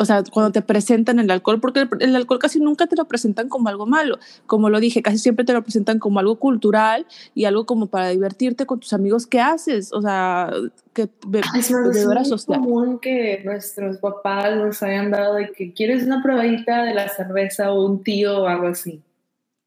o 0.00 0.04
sea, 0.06 0.24
cuando 0.32 0.50
te 0.50 0.62
presentan 0.62 1.18
el 1.18 1.30
alcohol, 1.30 1.60
porque 1.60 1.86
el, 2.00 2.16
alcohol 2.16 2.38
casi 2.38 2.58
nunca 2.58 2.86
te 2.86 2.96
lo 2.96 3.04
presentan 3.04 3.50
como 3.50 3.68
algo 3.68 3.84
malo. 3.84 4.18
Como 4.46 4.70
lo 4.70 4.80
dije, 4.80 5.02
casi 5.02 5.18
siempre 5.18 5.44
te 5.44 5.52
lo 5.52 5.62
presentan 5.62 5.98
como 5.98 6.18
algo 6.20 6.36
cultural 6.36 7.06
y 7.34 7.44
algo 7.44 7.66
como 7.66 7.88
para 7.88 8.08
divertirte 8.08 8.64
con 8.64 8.80
tus 8.80 8.94
amigos. 8.94 9.26
¿Qué 9.26 9.40
haces? 9.40 9.92
O 9.92 10.00
sea, 10.00 10.50
que 10.94 11.10
es 11.52 11.70
muy 11.70 12.46
común 12.46 12.98
que 12.98 13.42
nuestros 13.44 13.98
papás 13.98 14.56
nos 14.56 14.82
hayan 14.82 15.10
dado 15.10 15.34
de 15.34 15.52
que 15.52 15.74
quieres 15.74 16.04
una 16.04 16.22
probadita 16.22 16.82
de 16.82 16.94
la 16.94 17.10
cerveza 17.10 17.70
o 17.70 17.84
un 17.84 18.02
tío 18.02 18.44
o 18.44 18.46
algo 18.46 18.68
así. 18.68 19.02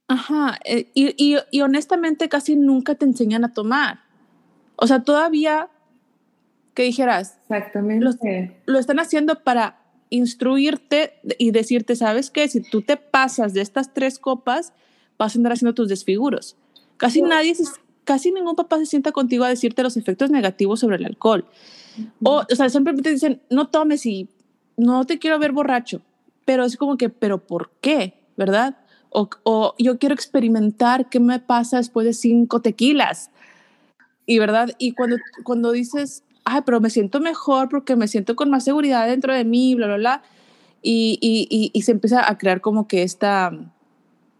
Ajá, 0.08 0.58
eh, 0.66 0.90
y, 0.96 1.14
y, 1.16 1.38
y 1.52 1.62
honestamente 1.62 2.28
casi 2.28 2.56
nunca 2.56 2.96
te 2.96 3.06
enseñan 3.06 3.46
a 3.46 3.54
tomar. 3.54 4.00
O 4.78 4.88
sea, 4.88 5.04
todavía 5.04 5.70
que 6.74 6.82
dijeras, 6.82 7.38
exactamente, 7.44 8.58
lo 8.66 8.80
están 8.80 9.00
haciendo 9.00 9.44
para 9.44 9.83
instruirte 10.14 11.14
y 11.40 11.52
decirte, 11.52 11.96
¿sabes 11.96 12.30
qué? 12.30 12.48
Si 12.48 12.62
tú 12.62 12.82
te 12.82 12.98
pasas 12.98 13.54
de 13.54 13.62
estas 13.62 13.94
tres 13.94 14.20
copas, 14.20 14.74
vas 15.18 15.36
a 15.36 15.40
andar 15.40 15.54
haciendo 15.54 15.74
tus 15.74 15.90
desfiguros. 15.90 16.56
Casi 16.98 17.22
nadie, 17.24 17.56
casi 18.04 18.32
ningún 18.32 18.56
papá 18.56 18.78
se 18.78 18.86
sienta 18.86 19.12
contigo 19.12 19.44
a 19.44 19.50
decirte 19.50 19.82
los 19.82 19.98
efectos 19.98 20.30
negativos 20.30 20.80
sobre 20.80 20.98
el 20.98 21.06
alcohol. 21.06 21.46
O, 22.24 22.44
o 22.50 22.56
sea, 22.56 22.70
siempre 22.70 22.94
te 22.94 23.10
dicen, 23.10 23.42
no 23.50 23.70
tomes 23.70 24.06
y 24.06 24.30
no 24.78 25.06
te 25.06 25.18
quiero 25.18 25.40
ver 25.40 25.52
borracho. 25.52 26.02
Pero 26.46 26.64
es 26.64 26.78
como 26.78 26.96
que, 26.96 27.10
¿pero 27.10 27.40
por 27.46 27.72
qué? 27.82 28.14
¿Verdad? 28.38 28.78
O, 29.10 29.30
o 29.44 29.76
yo 29.80 29.98
quiero 29.98 30.14
experimentar 30.14 31.10
qué 31.10 31.20
me 31.20 31.40
pasa 31.40 31.78
después 31.78 32.06
de 32.06 32.14
cinco 32.14 32.62
tequilas. 32.62 33.32
Y 34.28 34.38
verdad, 34.38 34.70
y 34.78 34.92
cuando, 34.92 35.18
cuando 35.44 35.72
dices, 35.72 36.24
ay, 36.46 36.62
pero 36.66 36.80
me 36.82 36.90
siento 36.90 37.20
mejor 37.20 37.70
porque 37.70 37.96
me 37.96 38.08
siento 38.08 38.36
con 38.36 38.50
más 38.50 38.64
seguridad 38.64 39.08
dentro 39.08 39.34
de 39.34 39.46
mí, 39.46 39.76
bla, 39.76 39.88
bla, 39.88 39.98
bla. 39.98 40.24
Y, 40.82 41.18
y, 41.22 41.72
y, 41.74 41.82
se 41.84 41.94
empieza 41.94 42.30
a 42.30 42.38
crear 42.38 42.60
como 42.60 42.88
que 42.90 43.04
esta, 43.04 43.54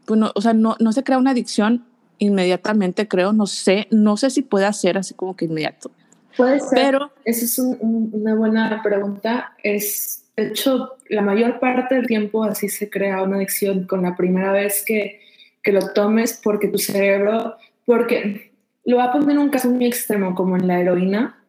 bueno, 0.08 0.32
o 0.36 0.42
sea, 0.42 0.54
no, 0.54 0.76
no 0.80 0.92
se 0.92 1.04
crea 1.04 1.18
una 1.18 1.32
adicción 1.32 1.86
inmediatamente, 2.18 3.08
creo, 3.08 3.32
no 3.32 3.48
sé, 3.48 3.88
no 3.92 4.18
sé 4.18 4.30
si 4.30 4.42
puede 4.42 4.72
ser 4.74 4.98
así 4.98 5.14
como 5.14 5.38
que 5.38 5.46
inmediato. 5.46 5.90
Puede 6.36 6.60
ser, 6.60 6.70
pero 6.74 7.12
esa 7.24 7.46
es 7.46 7.60
una 7.60 8.36
buena 8.36 8.82
pregunta. 8.84 9.54
Es, 9.64 10.26
de 10.36 10.48
hecho, 10.48 10.98
la 11.08 11.22
mayor 11.22 11.60
parte 11.60 11.96
del 11.96 12.08
tiempo 12.08 12.44
así 12.44 12.68
se 12.68 12.90
crea 12.90 13.22
una 13.22 13.38
adicción 13.38 13.86
con 13.86 14.02
la 14.02 14.16
primera 14.16 14.52
vez 14.52 14.84
que, 14.86 15.22
que 15.62 15.72
lo 15.72 15.94
tomes 15.94 16.40
porque 16.44 16.68
tu 16.68 16.78
cerebro, 16.78 17.56
porque 17.86 18.52
lo 18.86 18.98
voy 18.98 19.06
a 19.06 19.12
poner 19.12 19.32
en 19.32 19.38
un 19.38 19.50
caso 19.50 19.70
muy 19.70 19.86
extremo, 19.86 20.36
como 20.36 20.58
en 20.58 20.68
la 20.68 20.80
heroína. 20.80 21.43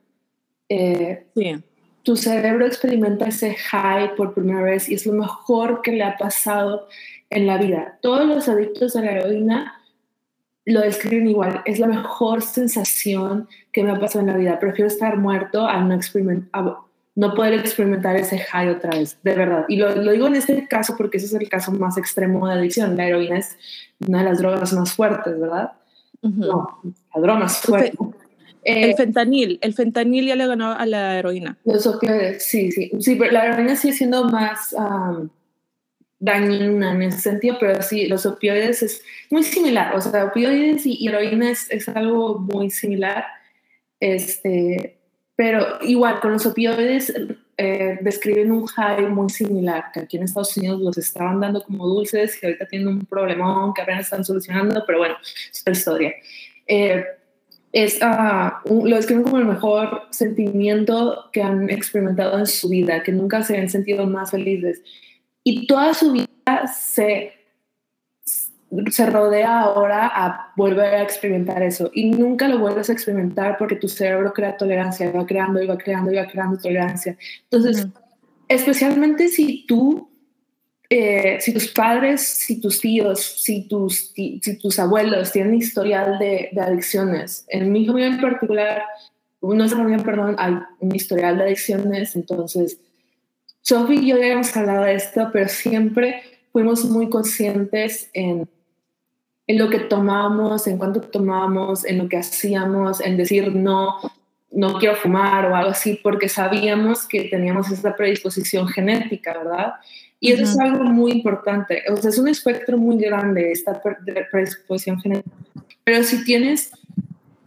Eh, 0.68 1.26
sí. 1.34 1.56
Tu 2.04 2.16
cerebro 2.16 2.66
experimenta 2.66 3.26
ese 3.26 3.54
high 3.54 4.14
por 4.14 4.34
primera 4.34 4.62
vez 4.62 4.90
y 4.90 4.94
es 4.94 5.06
lo 5.06 5.14
mejor 5.14 5.80
que 5.80 5.92
le 5.92 6.04
ha 6.04 6.18
pasado 6.18 6.86
en 7.30 7.46
la 7.46 7.56
vida. 7.56 7.98
Todos 8.02 8.26
los 8.26 8.48
adictos 8.48 8.94
a 8.94 9.00
la 9.00 9.12
heroína 9.12 9.80
lo 10.66 10.80
describen 10.80 11.28
igual. 11.28 11.62
Es 11.64 11.78
la 11.78 11.86
mejor 11.86 12.42
sensación 12.42 13.48
que 13.72 13.82
me 13.82 13.90
ha 13.90 13.98
pasado 13.98 14.20
en 14.20 14.26
la 14.26 14.36
vida. 14.36 14.58
Prefiero 14.58 14.86
estar 14.86 15.16
muerto 15.16 15.66
al 15.66 15.88
no 15.88 15.94
experimentar, 15.94 16.76
no 17.14 17.34
poder 17.34 17.54
experimentar 17.54 18.16
ese 18.16 18.38
high 18.38 18.68
otra 18.68 18.90
vez, 18.90 19.18
de 19.22 19.34
verdad. 19.34 19.64
Y 19.68 19.76
lo, 19.76 19.94
lo, 19.96 20.12
digo 20.12 20.26
en 20.26 20.36
este 20.36 20.68
caso 20.68 20.96
porque 20.98 21.16
ese 21.16 21.26
es 21.26 21.34
el 21.34 21.48
caso 21.48 21.72
más 21.72 21.96
extremo 21.96 22.46
de 22.46 22.54
adicción. 22.54 22.96
La 22.96 23.06
heroína 23.06 23.38
es 23.38 23.56
una 24.06 24.18
de 24.18 24.24
las 24.24 24.38
drogas 24.38 24.72
más 24.74 24.92
fuertes, 24.92 25.38
¿verdad? 25.38 25.72
No, 26.20 26.80
la 27.14 27.20
droga 27.20 27.40
más 27.40 27.60
fuerte. 27.60 27.96
Eh, 28.64 28.94
fentanil, 28.96 29.58
el 29.62 29.74
fentanil 29.74 30.26
ya 30.26 30.36
le 30.36 30.46
ganó 30.46 30.72
a 30.72 30.86
la 30.86 31.18
heroína. 31.18 31.56
Los 31.64 31.86
opioides, 31.86 32.44
sí, 32.44 32.70
sí. 32.72 32.90
Sí, 33.00 33.16
pero 33.16 33.32
la 33.32 33.46
heroína 33.46 33.76
sigue 33.76 33.94
siendo 33.94 34.24
más 34.24 34.72
um, 34.72 35.28
dañina 36.18 36.92
en 36.94 37.02
ese 37.02 37.20
sentido, 37.20 37.56
pero 37.60 37.82
sí, 37.82 38.06
los 38.06 38.24
opioides 38.26 38.82
es 38.82 39.02
muy 39.30 39.42
similar. 39.42 39.94
O 39.94 40.00
sea, 40.00 40.24
opioides 40.24 40.86
y, 40.86 41.06
heroína 41.06 41.50
es, 41.50 41.70
es, 41.70 41.88
algo 41.88 42.38
muy 42.38 42.70
similar. 42.70 43.24
Este, 44.00 44.98
pero 45.36 45.78
igual, 45.82 46.20
con 46.20 46.32
los 46.32 46.46
opioides 46.46 47.12
eh, 47.56 47.98
describen 48.00 48.50
un 48.50 48.66
high 48.66 49.06
muy 49.06 49.30
similar, 49.30 49.84
que 49.92 50.00
aquí 50.00 50.16
en 50.16 50.24
Estados 50.24 50.56
Unidos 50.56 50.80
los 50.80 50.98
estaban 50.98 51.40
dando 51.40 51.62
como 51.62 51.86
dulces 51.86 52.42
y 52.42 52.46
ahorita 52.46 52.66
tienen 52.66 52.88
un 52.88 53.06
problemón 53.06 53.72
que 53.72 53.82
apenas 53.82 54.02
están 54.02 54.24
solucionando, 54.24 54.82
pero 54.86 54.98
bueno, 54.98 55.16
es 55.22 55.60
otra 55.60 55.72
historia. 55.72 56.14
Eh, 56.66 57.04
es, 57.74 57.98
uh, 58.00 58.86
lo 58.86 58.96
describen 58.96 59.24
como 59.24 59.38
el 59.38 59.46
mejor 59.46 60.02
sentimiento 60.10 61.24
que 61.32 61.42
han 61.42 61.68
experimentado 61.68 62.38
en 62.38 62.46
su 62.46 62.68
vida, 62.68 63.02
que 63.02 63.10
nunca 63.10 63.42
se 63.42 63.58
han 63.58 63.68
sentido 63.68 64.06
más 64.06 64.30
felices. 64.30 64.80
Y 65.42 65.66
toda 65.66 65.92
su 65.92 66.12
vida 66.12 66.66
se 66.68 67.32
se 68.90 69.06
rodea 69.06 69.60
ahora 69.60 70.10
a 70.12 70.52
volver 70.56 70.94
a 70.94 71.02
experimentar 71.02 71.62
eso 71.62 71.90
y 71.94 72.10
nunca 72.10 72.48
lo 72.48 72.58
vuelves 72.58 72.90
a 72.90 72.92
experimentar 72.92 73.56
porque 73.56 73.76
tu 73.76 73.88
cerebro 73.88 74.32
crea 74.32 74.56
tolerancia, 74.56 75.12
va 75.12 75.24
creando 75.26 75.62
y 75.62 75.66
va 75.66 75.78
creando 75.78 76.12
y 76.12 76.16
va 76.16 76.26
creando 76.26 76.58
tolerancia. 76.58 77.16
Entonces, 77.50 77.86
especialmente 78.48 79.28
si 79.28 79.64
tú, 79.66 80.10
eh, 80.96 81.40
si 81.40 81.52
tus 81.52 81.68
padres, 81.68 82.22
si 82.22 82.60
tus 82.60 82.80
tíos, 82.80 83.20
si 83.20 83.68
tus, 83.68 84.12
si 84.14 84.58
tus 84.60 84.78
abuelos 84.78 85.32
tienen 85.32 85.54
historial 85.54 86.18
de, 86.18 86.50
de 86.52 86.60
adicciones, 86.60 87.44
en 87.48 87.72
mi 87.72 87.86
familia 87.86 88.08
en 88.08 88.20
particular, 88.20 88.82
nuestra 89.40 89.78
familia, 89.78 90.04
perdón, 90.04 90.36
hay 90.38 90.54
un 90.80 90.94
historial 90.94 91.36
de 91.36 91.44
adicciones, 91.44 92.16
entonces, 92.16 92.78
Sophie 93.60 94.00
y 94.00 94.08
yo 94.08 94.18
ya 94.18 94.28
hemos 94.28 94.56
hablado 94.56 94.84
de 94.84 94.94
esto, 94.94 95.30
pero 95.32 95.48
siempre 95.48 96.22
fuimos 96.52 96.84
muy 96.84 97.08
conscientes 97.08 98.10
en 98.12 98.48
en 99.46 99.58
lo 99.58 99.68
que 99.68 99.78
tomábamos, 99.78 100.66
en 100.66 100.78
cuánto 100.78 101.00
tomábamos, 101.00 101.84
en 101.84 101.98
lo 101.98 102.08
que 102.08 102.16
hacíamos, 102.16 103.00
en 103.00 103.16
decir 103.16 103.54
no, 103.54 103.98
no 104.50 104.78
quiero 104.78 104.96
fumar 104.96 105.46
o 105.46 105.54
algo 105.54 105.70
así, 105.70 106.00
porque 106.02 106.28
sabíamos 106.28 107.06
que 107.06 107.24
teníamos 107.24 107.70
esa 107.70 107.94
predisposición 107.94 108.68
genética, 108.68 109.36
¿verdad? 109.36 109.74
Y 110.20 110.32
eso 110.32 110.44
es 110.44 110.58
algo 110.58 110.84
muy 110.84 111.12
importante. 111.12 111.82
O 111.92 111.96
sea, 111.96 112.10
es 112.10 112.18
un 112.18 112.28
espectro 112.28 112.78
muy 112.78 112.96
grande 112.98 113.52
esta 113.52 113.80
predisposición 114.30 115.00
genética. 115.00 115.36
Pero 115.84 116.02
si 116.02 116.24
tienes 116.24 116.72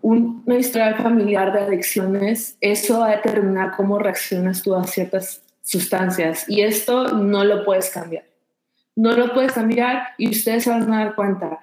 una 0.02 0.58
historia 0.58 0.96
familiar 0.96 1.52
de 1.54 1.62
adicciones, 1.62 2.58
eso 2.62 3.00
va 3.00 3.08
a 3.08 3.16
determinar 3.16 3.76
cómo 3.76 3.98
reaccionas 3.98 4.62
tú 4.62 4.76
a 4.76 4.86
ciertas 4.86 5.42
sustancias. 5.64 6.46
Y 6.48 6.62
esto 6.62 7.14
no 7.14 7.44
lo 7.44 7.66
puedes 7.66 7.90
cambiar. 7.90 8.26
No 8.96 9.14
lo 9.14 9.34
puedes 9.34 9.54
cambiar 9.54 10.10
y 10.18 10.30
ustedes 10.30 10.64
se 10.64 10.70
van 10.70 10.92
a 10.94 11.06
dar 11.06 11.16
cuenta 11.16 11.60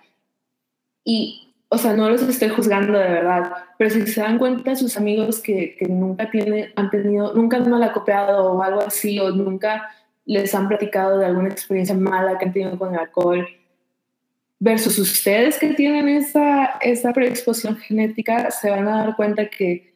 y, 1.05 1.55
o 1.69 1.77
sea, 1.77 1.93
no 1.93 2.09
los 2.09 2.23
estoy 2.23 2.49
juzgando 2.49 2.99
de 2.99 3.09
verdad, 3.09 3.53
pero 3.79 3.91
si 3.91 4.07
se 4.07 4.23
dan 4.23 4.39
cuenta 4.39 4.75
sus 4.75 4.97
amigos 4.97 5.41
que, 5.41 5.77
que 5.79 5.87
nunca 5.87 6.31
tiene, 6.31 6.73
han 6.77 6.91
tenido, 6.91 7.35
nunca 7.35 7.59
han 7.59 7.71
malacopeado 7.71 8.53
o 8.53 8.63
algo 8.63 8.81
así, 8.81 9.19
o 9.21 9.31
nunca 9.31 9.91
les 10.25 10.55
han 10.55 10.69
platicado 10.69 11.19
de 11.19 11.27
alguna 11.27 11.49
experiencia 11.49 11.95
mala 11.95 12.39
que 12.39 12.47
han 12.47 12.53
tenido 12.53 12.79
con 12.79 12.95
el 12.95 13.01
alcohol, 13.01 13.47
versus 14.59 14.99
ustedes 14.99 15.59
que 15.59 15.75
tienen 15.75 16.09
esa, 16.09 16.79
esa 16.81 17.13
predisposición 17.13 17.77
genética, 17.77 18.51
se 18.51 18.71
van 18.71 18.89
a 18.89 19.05
dar 19.05 19.17
cuenta 19.17 19.49
que, 19.51 19.95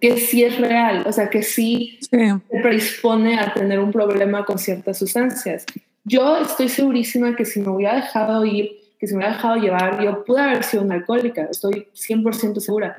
que 0.00 0.18
sí 0.18 0.44
es 0.44 0.58
real, 0.58 1.04
o 1.06 1.12
sea, 1.12 1.28
que 1.28 1.42
sí, 1.42 1.98
sí, 2.00 2.08
se 2.08 2.60
predispone 2.62 3.40
a 3.40 3.52
tener 3.52 3.80
un 3.80 3.90
problema 3.90 4.44
con 4.44 4.58
ciertas 4.58 4.98
sustancias. 4.98 5.66
Yo 6.04 6.38
estoy 6.38 6.68
segurísima 6.68 7.34
que 7.34 7.44
si 7.44 7.60
me 7.60 7.70
hubiera 7.70 7.96
dejado 7.96 8.44
ir 8.44 8.80
que 9.00 9.06
se 9.06 9.16
me 9.16 9.24
ha 9.24 9.30
dejado 9.30 9.56
llevar, 9.56 10.04
yo 10.04 10.22
pude 10.24 10.42
haber 10.42 10.62
sido 10.62 10.82
una 10.82 10.96
alcohólica, 10.96 11.48
estoy 11.50 11.88
100% 11.94 12.60
segura. 12.60 12.94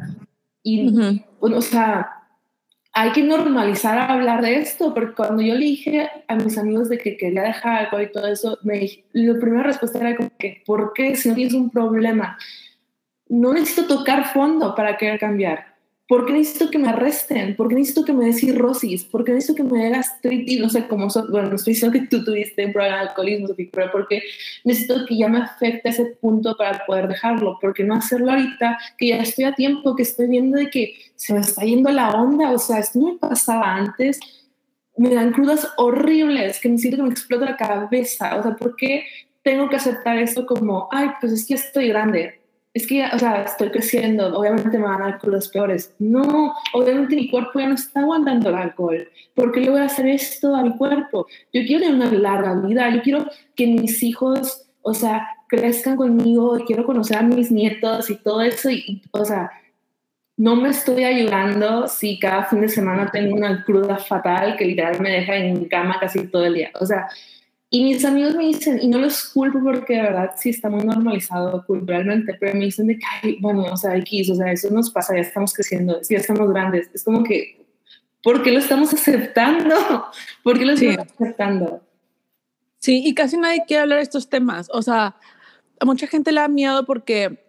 Y, 0.63 1.23
o 1.39 1.61
sea, 1.61 2.20
hay 2.93 3.11
que 3.11 3.23
normalizar 3.23 3.97
hablar 3.97 4.41
de 4.41 4.57
esto, 4.57 4.93
porque 4.93 5.13
cuando 5.13 5.41
yo 5.41 5.53
le 5.53 5.65
dije 5.65 6.09
a 6.27 6.35
mis 6.35 6.57
amigos 6.57 6.89
de 6.89 6.97
que 6.97 7.15
quería 7.15 7.43
dejar 7.43 7.85
alcohol 7.85 8.03
y 8.03 8.11
todo 8.11 8.27
eso, 8.27 8.57
me, 8.63 9.05
la 9.13 9.39
primera 9.39 9.63
respuesta 9.63 9.99
era 9.99 10.17
como 10.17 10.31
que, 10.37 10.61
¿por 10.65 10.91
qué 10.93 11.15
si 11.15 11.29
no 11.29 11.35
tienes 11.35 11.53
un 11.53 11.69
problema? 11.69 12.37
No 13.29 13.53
necesito 13.53 13.87
tocar 13.87 14.33
fondo 14.33 14.75
para 14.75 14.97
querer 14.97 15.19
cambiar. 15.19 15.70
¿Por 16.11 16.25
qué 16.25 16.33
necesito 16.33 16.69
que 16.69 16.77
me 16.77 16.89
arresten? 16.89 17.55
¿Por 17.55 17.69
qué 17.69 17.75
necesito 17.75 18.03
que 18.03 18.11
me 18.11 18.25
dé 18.25 18.33
cirrosis? 18.33 19.05
¿Por 19.05 19.23
qué 19.23 19.31
necesito 19.31 19.55
que 19.55 19.63
me 19.63 19.81
dé 19.81 19.91
gastritis? 19.91 20.59
No 20.59 20.69
sé 20.69 20.85
cómo, 20.85 21.07
bueno, 21.29 21.47
no 21.47 21.55
estoy 21.55 21.71
diciendo 21.71 21.97
que 21.97 22.05
tú 22.05 22.21
tuviste 22.25 22.65
un 22.65 22.73
problema 22.73 22.97
de 22.97 23.07
alcoholismo, 23.07 23.47
pero 23.71 23.89
porque 23.93 24.21
necesito 24.65 25.05
que 25.05 25.17
ya 25.17 25.29
me 25.29 25.37
afecte 25.37 25.87
ese 25.87 26.03
punto 26.19 26.57
para 26.57 26.85
poder 26.85 27.07
dejarlo? 27.07 27.57
¿Por 27.61 27.73
qué 27.73 27.85
no 27.85 27.95
hacerlo 27.95 28.29
ahorita 28.29 28.77
que 28.97 29.07
ya 29.07 29.19
estoy 29.19 29.45
a 29.45 29.53
tiempo, 29.53 29.95
que 29.95 30.03
estoy 30.03 30.27
viendo 30.27 30.57
de 30.57 30.69
que 30.69 30.95
se 31.15 31.33
me 31.33 31.39
está 31.39 31.63
yendo 31.63 31.89
la 31.91 32.09
onda? 32.09 32.51
O 32.51 32.59
sea, 32.59 32.79
esto 32.79 32.99
no 32.99 33.13
me 33.13 33.17
pasaba 33.17 33.73
antes. 33.73 34.19
Me 34.97 35.15
dan 35.15 35.31
crudas 35.31 35.65
horribles, 35.77 36.59
que 36.59 36.67
me 36.67 36.77
siento 36.77 36.97
que 36.97 37.03
me 37.03 37.09
explota 37.11 37.45
la 37.45 37.55
cabeza. 37.55 38.35
O 38.35 38.43
sea, 38.43 38.53
¿por 38.57 38.75
qué 38.75 39.05
tengo 39.43 39.69
que 39.69 39.77
aceptar 39.77 40.17
esto 40.17 40.45
como, 40.45 40.89
ay, 40.91 41.07
pues 41.21 41.31
es 41.31 41.45
que 41.45 41.53
estoy 41.53 41.87
grande? 41.87 42.40
Es 42.73 42.87
que, 42.87 43.03
o 43.05 43.19
sea, 43.19 43.43
estoy 43.43 43.69
creciendo, 43.69 44.37
obviamente 44.37 44.77
me 44.77 44.85
van 44.85 45.01
a 45.01 45.05
dar 45.09 45.19
crudas 45.19 45.49
peores. 45.49 45.93
No, 45.99 46.53
obviamente 46.73 47.15
mi 47.15 47.29
cuerpo 47.29 47.59
ya 47.59 47.67
no 47.67 47.75
está 47.75 47.99
aguantando 47.99 48.49
el 48.49 48.55
alcohol. 48.55 49.09
¿Por 49.35 49.51
qué 49.51 49.59
le 49.61 49.71
voy 49.71 49.81
a 49.81 49.85
hacer 49.85 50.07
esto 50.07 50.55
a 50.55 50.63
mi 50.63 50.77
cuerpo? 50.77 51.27
Yo 51.53 51.61
quiero 51.65 51.85
tener 51.85 51.95
una 51.95 52.11
larga 52.11 52.55
vida, 52.55 52.89
yo 52.89 53.01
quiero 53.01 53.25
que 53.55 53.67
mis 53.67 54.01
hijos, 54.03 54.67
o 54.81 54.93
sea, 54.93 55.27
crezcan 55.49 55.97
conmigo, 55.97 56.57
quiero 56.65 56.85
conocer 56.85 57.17
a 57.17 57.23
mis 57.23 57.51
nietos 57.51 58.09
y 58.09 58.15
todo 58.15 58.41
eso. 58.41 58.69
Y, 58.69 59.01
o 59.11 59.25
sea, 59.25 59.51
no 60.37 60.55
me 60.55 60.69
estoy 60.69 61.03
ayudando 61.03 61.89
si 61.89 62.17
cada 62.19 62.45
fin 62.45 62.61
de 62.61 62.69
semana 62.69 63.11
tengo 63.11 63.35
una 63.35 63.65
cruda 63.65 63.97
fatal 63.97 64.55
que 64.55 64.65
literal 64.65 65.01
me 65.01 65.11
deja 65.11 65.35
en 65.35 65.65
cama 65.65 65.97
casi 65.99 66.25
todo 66.27 66.45
el 66.45 66.53
día. 66.53 66.71
O 66.79 66.85
sea, 66.85 67.09
y 67.73 67.85
mis 67.85 68.03
amigos 68.03 68.35
me 68.35 68.47
dicen, 68.47 68.79
y 68.81 68.89
no 68.89 68.97
los 68.97 69.23
culpo 69.29 69.61
porque 69.63 69.93
de 69.93 70.01
verdad 70.01 70.31
sí 70.35 70.49
está 70.49 70.69
muy 70.69 70.83
normalizado 70.83 71.65
culturalmente, 71.65 72.35
pero 72.37 72.53
me 72.53 72.65
dicen 72.65 72.87
de 72.87 72.99
que, 72.99 73.37
bueno, 73.39 73.63
o 73.63 73.77
sea, 73.77 73.95
X, 73.95 74.29
o 74.29 74.35
sea, 74.35 74.51
eso 74.51 74.69
nos 74.71 74.91
pasa, 74.91 75.15
ya 75.15 75.21
estamos 75.21 75.53
creciendo, 75.53 76.01
ya 76.01 76.17
estamos 76.17 76.49
grandes. 76.49 76.89
Es 76.93 77.05
como 77.05 77.23
que, 77.23 77.65
¿por 78.21 78.43
qué 78.43 78.51
lo 78.51 78.59
estamos 78.59 78.93
aceptando? 78.93 79.73
¿Por 80.43 80.59
qué 80.59 80.65
lo 80.65 80.73
estamos 80.73 81.13
aceptando? 81.13 81.81
Sí, 82.79 83.03
y 83.05 83.13
casi 83.13 83.37
nadie 83.37 83.63
quiere 83.65 83.83
hablar 83.83 83.99
de 83.99 84.03
estos 84.03 84.27
temas. 84.27 84.67
O 84.73 84.81
sea, 84.81 85.15
a 85.79 85.85
mucha 85.85 86.07
gente 86.07 86.33
le 86.33 86.41
da 86.41 86.49
miedo 86.49 86.85
porque 86.85 87.41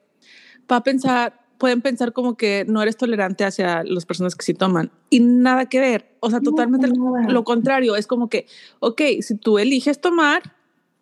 va 0.70 0.76
a 0.76 0.84
pensar, 0.84 1.41
pueden 1.62 1.80
pensar 1.80 2.12
como 2.12 2.36
que 2.36 2.64
no 2.66 2.82
eres 2.82 2.96
tolerante 2.96 3.44
hacia 3.44 3.84
las 3.84 4.04
personas 4.04 4.34
que 4.34 4.44
sí 4.44 4.52
toman 4.52 4.90
y 5.10 5.20
nada 5.20 5.66
que 5.66 5.78
ver. 5.78 6.16
O 6.18 6.28
sea, 6.28 6.40
totalmente 6.40 6.88
lo, 7.28 7.44
contrario. 7.44 7.94
Es 7.94 8.08
como 8.08 8.28
que, 8.28 8.46
ok, 8.80 9.00
si 9.20 9.36
tú 9.36 9.60
eliges 9.60 10.00
tomar, 10.00 10.42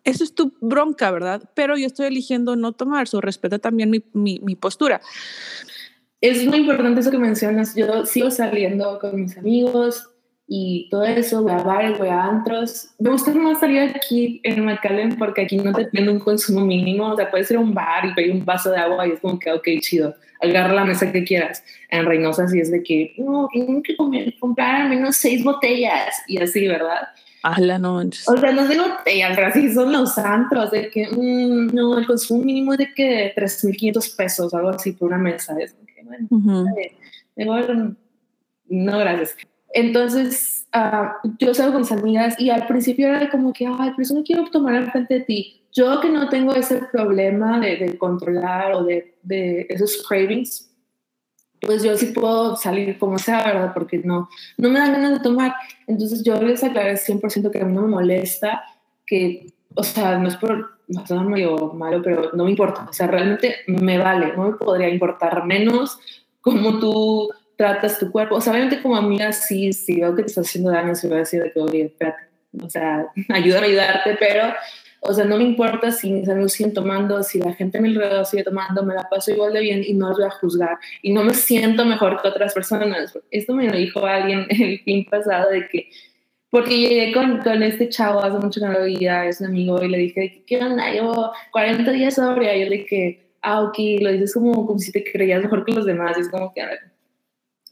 eso 0.03 0.23
es 0.23 0.35
tu 0.35 0.53
bronca, 0.61 1.09
¿verdad? 1.09 1.49
Pero 1.55 1.77
yo 1.77 1.87
estoy 1.87 2.05
eligiendo 2.05 2.55
no 2.55 2.73
tomar, 2.73 3.07
so 3.07 3.21
respeta 3.21 3.57
también 3.57 3.89
mi, 3.89 4.03
mi, 4.13 4.39
mi 4.43 4.55
postura. 4.55 5.01
Es 6.21 6.45
muy 6.45 6.59
importante 6.59 6.99
eso 6.99 7.09
que 7.09 7.17
mencionas. 7.17 7.73
Yo 7.75 8.05
sigo 8.05 8.29
saliendo 8.29 8.99
con 8.99 9.19
mis 9.19 9.35
amigos, 9.39 10.11
y 10.53 10.89
todo 10.89 11.05
eso, 11.05 11.43
voy 11.43 11.53
a 11.53 11.63
bares, 11.63 11.97
voy 11.97 12.09
a 12.09 12.25
antros. 12.25 12.89
Me 12.99 13.09
gusta 13.09 13.33
más 13.33 13.61
salir 13.61 13.79
aquí 13.95 14.41
en 14.43 14.65
McAllen 14.65 15.17
porque 15.17 15.43
aquí 15.43 15.55
no 15.55 15.71
te 15.71 15.85
piden 15.85 16.09
un 16.09 16.19
consumo 16.19 16.65
mínimo, 16.65 17.07
o 17.07 17.15
sea, 17.15 17.31
puedes 17.31 17.49
ir 17.49 17.55
a 17.55 17.61
un 17.61 17.73
bar 17.73 18.05
y 18.05 18.13
pedir 18.13 18.33
un 18.33 18.43
vaso 18.43 18.69
de 18.69 18.75
agua 18.77 19.07
y 19.07 19.11
es 19.11 19.21
como 19.21 19.39
que, 19.39 19.49
ok, 19.49 19.65
chido, 19.79 20.13
agarra 20.41 20.73
la 20.73 20.85
mesa 20.85 21.11
que 21.11 21.23
quieras. 21.23 21.63
En 21.89 22.05
Reynosa 22.05 22.47
sí 22.47 22.59
es 22.59 22.71
de 22.71 22.83
que, 22.83 23.13
no, 23.17 23.47
tienen 23.51 23.81
que 23.81 23.95
comprar 24.39 24.81
al 24.81 24.89
menos 24.89 25.15
seis 25.17 25.43
botellas 25.43 26.21
y 26.27 26.41
así, 26.41 26.67
¿verdad? 26.67 27.07
la 27.57 27.79
no 27.79 27.95
O 27.95 28.37
sea, 28.37 28.51
no 28.51 28.67
de 28.67 28.77
botellas, 28.77 29.31
pero 29.35 29.47
así 29.47 29.73
son 29.73 29.91
los 29.91 30.17
antros, 30.17 30.71
de 30.71 30.89
que, 30.89 31.07
mm, 31.07 31.73
no, 31.73 31.97
el 31.97 32.05
consumo 32.05 32.43
mínimo 32.43 32.73
es 32.73 32.79
de 32.79 32.93
que 32.93 33.33
3.500 33.35 34.15
pesos, 34.15 34.53
algo 34.53 34.69
así 34.69 34.91
por 34.91 35.07
una 35.07 35.17
mesa. 35.17 35.55
Es 35.59 35.73
que, 35.73 36.03
bueno, 36.03 36.65
mejor, 37.35 37.95
no, 38.67 38.99
gracias. 38.99 39.35
Entonces, 39.73 40.67
uh, 40.75 41.29
yo 41.39 41.53
salgo 41.53 41.73
con 41.73 41.81
mis 41.81 41.91
amigas 41.91 42.39
y 42.39 42.49
al 42.49 42.67
principio 42.67 43.07
era 43.07 43.29
como 43.29 43.53
que, 43.53 43.65
ay, 43.65 43.91
pero 43.91 44.01
eso 44.01 44.13
no 44.13 44.23
quiero 44.23 44.45
tomar 44.51 44.75
al 44.75 44.91
frente 44.91 45.15
de 45.15 45.19
ti. 45.21 45.60
Yo 45.73 46.01
que 46.01 46.09
no 46.09 46.29
tengo 46.29 46.53
ese 46.53 46.83
problema 46.91 47.59
de, 47.59 47.77
de 47.77 47.97
controlar 47.97 48.73
o 48.73 48.83
de, 48.83 49.15
de 49.23 49.67
esos 49.69 50.05
cravings, 50.07 50.71
pues 51.61 51.83
yo 51.83 51.95
sí 51.95 52.07
puedo 52.07 52.55
salir 52.55 52.97
como 52.97 53.17
sea, 53.19 53.43
¿verdad? 53.43 53.71
Porque 53.73 53.99
no, 53.99 54.27
no 54.57 54.69
me 54.69 54.79
dan 54.79 54.93
ganas 54.93 55.11
de 55.11 55.19
tomar. 55.19 55.53
Entonces 55.87 56.23
yo 56.23 56.41
les 56.41 56.63
aclaré 56.63 56.95
100% 56.95 57.51
que 57.51 57.61
a 57.61 57.65
mí 57.65 57.73
no 57.73 57.83
me 57.83 57.87
molesta, 57.87 58.63
que, 59.05 59.53
o 59.75 59.83
sea, 59.83 60.17
no 60.17 60.27
es 60.27 60.35
por 60.37 60.81
no 60.87 61.23
medio 61.23 61.73
malo, 61.73 62.01
pero 62.03 62.31
no 62.33 62.45
me 62.45 62.49
importa. 62.49 62.87
O 62.89 62.93
sea, 62.93 63.07
realmente 63.07 63.57
me 63.67 63.97
vale, 63.97 64.33
no 64.35 64.49
me 64.49 64.57
podría 64.57 64.89
importar 64.89 65.45
menos 65.45 65.99
cómo 66.41 66.79
tú 66.79 67.29
tratas 67.55 67.99
tu 67.99 68.11
cuerpo. 68.11 68.35
O 68.35 68.41
sea, 68.41 68.53
obviamente 68.53 68.81
como 68.81 68.95
amiga 68.95 69.31
sí, 69.31 69.71
sí 69.71 69.99
veo 69.99 70.15
que 70.15 70.23
te 70.23 70.29
está 70.29 70.41
haciendo 70.41 70.71
daño, 70.71 70.95
se 70.95 71.07
va 71.07 71.17
a 71.17 71.19
decir 71.19 71.43
de 71.43 71.51
que, 71.51 71.59
oye, 71.59 71.85
espérate, 71.85 72.23
o 72.59 72.69
sea, 72.69 73.05
ayúdame 73.29 73.67
a 73.67 73.69
ayudarte, 73.69 74.17
pero 74.19 74.53
o 75.03 75.13
sea, 75.13 75.25
no 75.25 75.37
me 75.37 75.43
importa 75.43 75.91
si 75.91 76.11
mis 76.11 76.29
amigos 76.29 76.53
siguen 76.53 76.75
tomando, 76.75 77.23
si 77.23 77.39
la 77.39 77.53
gente 77.53 77.79
a 77.79 77.81
mi 77.81 77.89
alrededor 77.89 78.23
sigue 78.23 78.43
tomando, 78.43 78.83
me 78.83 78.93
la 78.93 79.09
paso 79.09 79.31
igual 79.31 79.51
de 79.51 79.61
bien 79.61 79.83
y 79.83 79.93
no 79.93 80.09
los 80.09 80.17
voy 80.17 80.27
a 80.27 80.29
juzgar. 80.29 80.77
Y 81.01 81.11
no 81.11 81.23
me 81.23 81.33
siento 81.33 81.83
mejor 81.85 82.21
que 82.21 82.27
otras 82.27 82.53
personas. 82.53 83.17
Esto 83.31 83.55
me 83.55 83.67
lo 83.67 83.75
dijo 83.75 84.05
alguien 84.05 84.45
el 84.49 84.79
fin 84.81 85.05
pasado 85.05 85.49
de 85.49 85.67
que, 85.69 85.89
porque 86.51 86.77
llegué 86.77 87.13
con, 87.13 87.39
con 87.39 87.63
este 87.63 87.89
chavo 87.89 88.19
hace 88.19 88.37
mucho 88.37 88.59
que 88.59 88.67
no 88.67 88.73
lo 88.73 88.81
veía, 88.81 89.25
es 89.25 89.41
un 89.41 89.47
amigo, 89.47 89.83
y 89.83 89.87
le 89.87 89.97
dije, 89.97 90.43
¿qué 90.45 90.59
onda? 90.59 90.91
Llevo 90.91 91.31
40 91.51 91.91
días 91.93 92.15
sobria. 92.15 92.55
Y 92.55 92.61
yo 92.61 92.69
le 92.69 92.77
dije, 92.77 93.31
ah, 93.41 93.61
ok, 93.61 93.77
lo 94.01 94.11
dices 94.11 94.35
como, 94.35 94.67
como 94.67 94.77
si 94.77 94.91
te 94.91 95.03
creías 95.03 95.41
mejor 95.41 95.65
que 95.65 95.71
los 95.71 95.85
demás. 95.85 96.15
Y 96.15 96.21
es 96.21 96.29
como 96.29 96.53
que, 96.53 96.61
a 96.61 96.67
ver, 96.67 96.79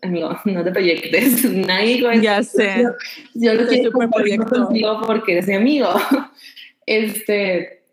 amigo, 0.02 0.36
no 0.46 0.64
te 0.64 0.72
proyectes. 0.72 1.44
Nadie 1.54 2.02
Ya 2.24 2.42
sé. 2.42 2.82
Yo, 2.82 2.90
yo 3.36 3.54
lo 3.54 3.68
quiero 3.68 3.92
contigo 3.92 5.02
porque 5.06 5.34
eres 5.34 5.48
mi 5.48 5.54
amigo. 5.54 5.90
Este, 6.90 7.84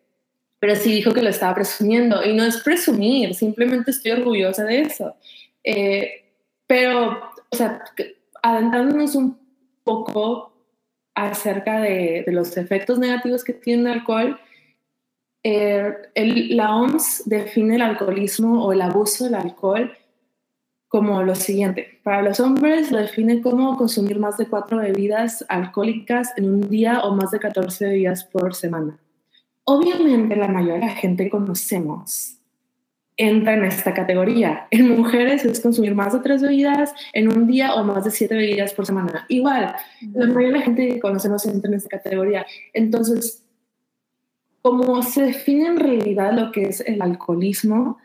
pero 0.58 0.74
sí 0.74 0.90
dijo 0.90 1.12
que 1.12 1.20
lo 1.20 1.28
estaba 1.28 1.54
presumiendo. 1.54 2.24
Y 2.24 2.32
no 2.32 2.44
es 2.44 2.62
presumir, 2.62 3.34
simplemente 3.34 3.90
estoy 3.90 4.12
orgullosa 4.12 4.64
de 4.64 4.80
eso. 4.80 5.14
Eh, 5.62 6.24
pero, 6.66 7.30
o 7.50 7.56
sea, 7.56 7.84
adentrándonos 8.42 9.14
un 9.14 9.38
poco 9.84 10.54
acerca 11.14 11.80
de, 11.82 12.24
los 12.28 12.56
efectos 12.56 12.98
negativos 12.98 13.44
que 13.44 13.52
tiene 13.52 13.82
el 13.82 13.98
alcohol, 13.98 14.40
eh, 15.42 15.92
la 16.14 16.74
OMS 16.74 17.24
define 17.26 17.76
el 17.76 17.82
alcoholismo 17.82 18.64
o 18.64 18.72
el 18.72 18.80
abuso 18.80 19.24
del 19.24 19.34
alcohol 19.34 19.94
como 20.96 21.22
lo 21.22 21.34
siguiente. 21.34 22.00
Para 22.02 22.22
los 22.22 22.40
hombres 22.40 22.90
lo 22.90 22.96
define 22.96 23.42
como 23.42 23.76
consumir 23.76 24.18
más 24.18 24.38
de 24.38 24.46
cuatro 24.46 24.78
bebidas 24.78 25.44
alcohólicas 25.50 26.32
en 26.38 26.48
un 26.48 26.70
día 26.70 27.00
o 27.00 27.14
más 27.14 27.32
de 27.32 27.38
14 27.38 27.84
bebidas 27.84 28.24
por 28.24 28.54
semana. 28.54 28.98
Obviamente 29.64 30.34
la 30.36 30.48
mayoría 30.48 30.76
de 30.76 30.80
la 30.86 30.92
gente 30.92 31.24
que 31.24 31.30
conocemos 31.30 32.38
entra 33.14 33.52
en 33.52 33.66
esta 33.66 33.92
categoría. 33.92 34.68
En 34.70 34.96
mujeres 34.96 35.44
es 35.44 35.60
consumir 35.60 35.94
más 35.94 36.14
de 36.14 36.20
tres 36.20 36.40
bebidas 36.40 36.94
en 37.12 37.28
un 37.28 37.46
día 37.46 37.74
o 37.74 37.84
más 37.84 38.02
de 38.04 38.10
siete 38.10 38.34
bebidas 38.34 38.72
por 38.72 38.86
semana. 38.86 39.26
Igual, 39.28 39.76
la 40.14 40.26
mayoría 40.28 40.48
de 40.48 40.58
la 40.60 40.64
gente 40.64 40.88
que 40.88 41.00
conocemos 41.00 41.44
entra 41.44 41.68
en 41.68 41.76
esta 41.76 41.90
categoría. 41.90 42.46
Entonces, 42.72 43.44
como 44.62 45.02
se 45.02 45.24
define 45.24 45.66
en 45.66 45.76
realidad 45.76 46.32
lo 46.32 46.52
que 46.52 46.62
es 46.62 46.80
el 46.80 47.02
alcoholismo, 47.02 47.98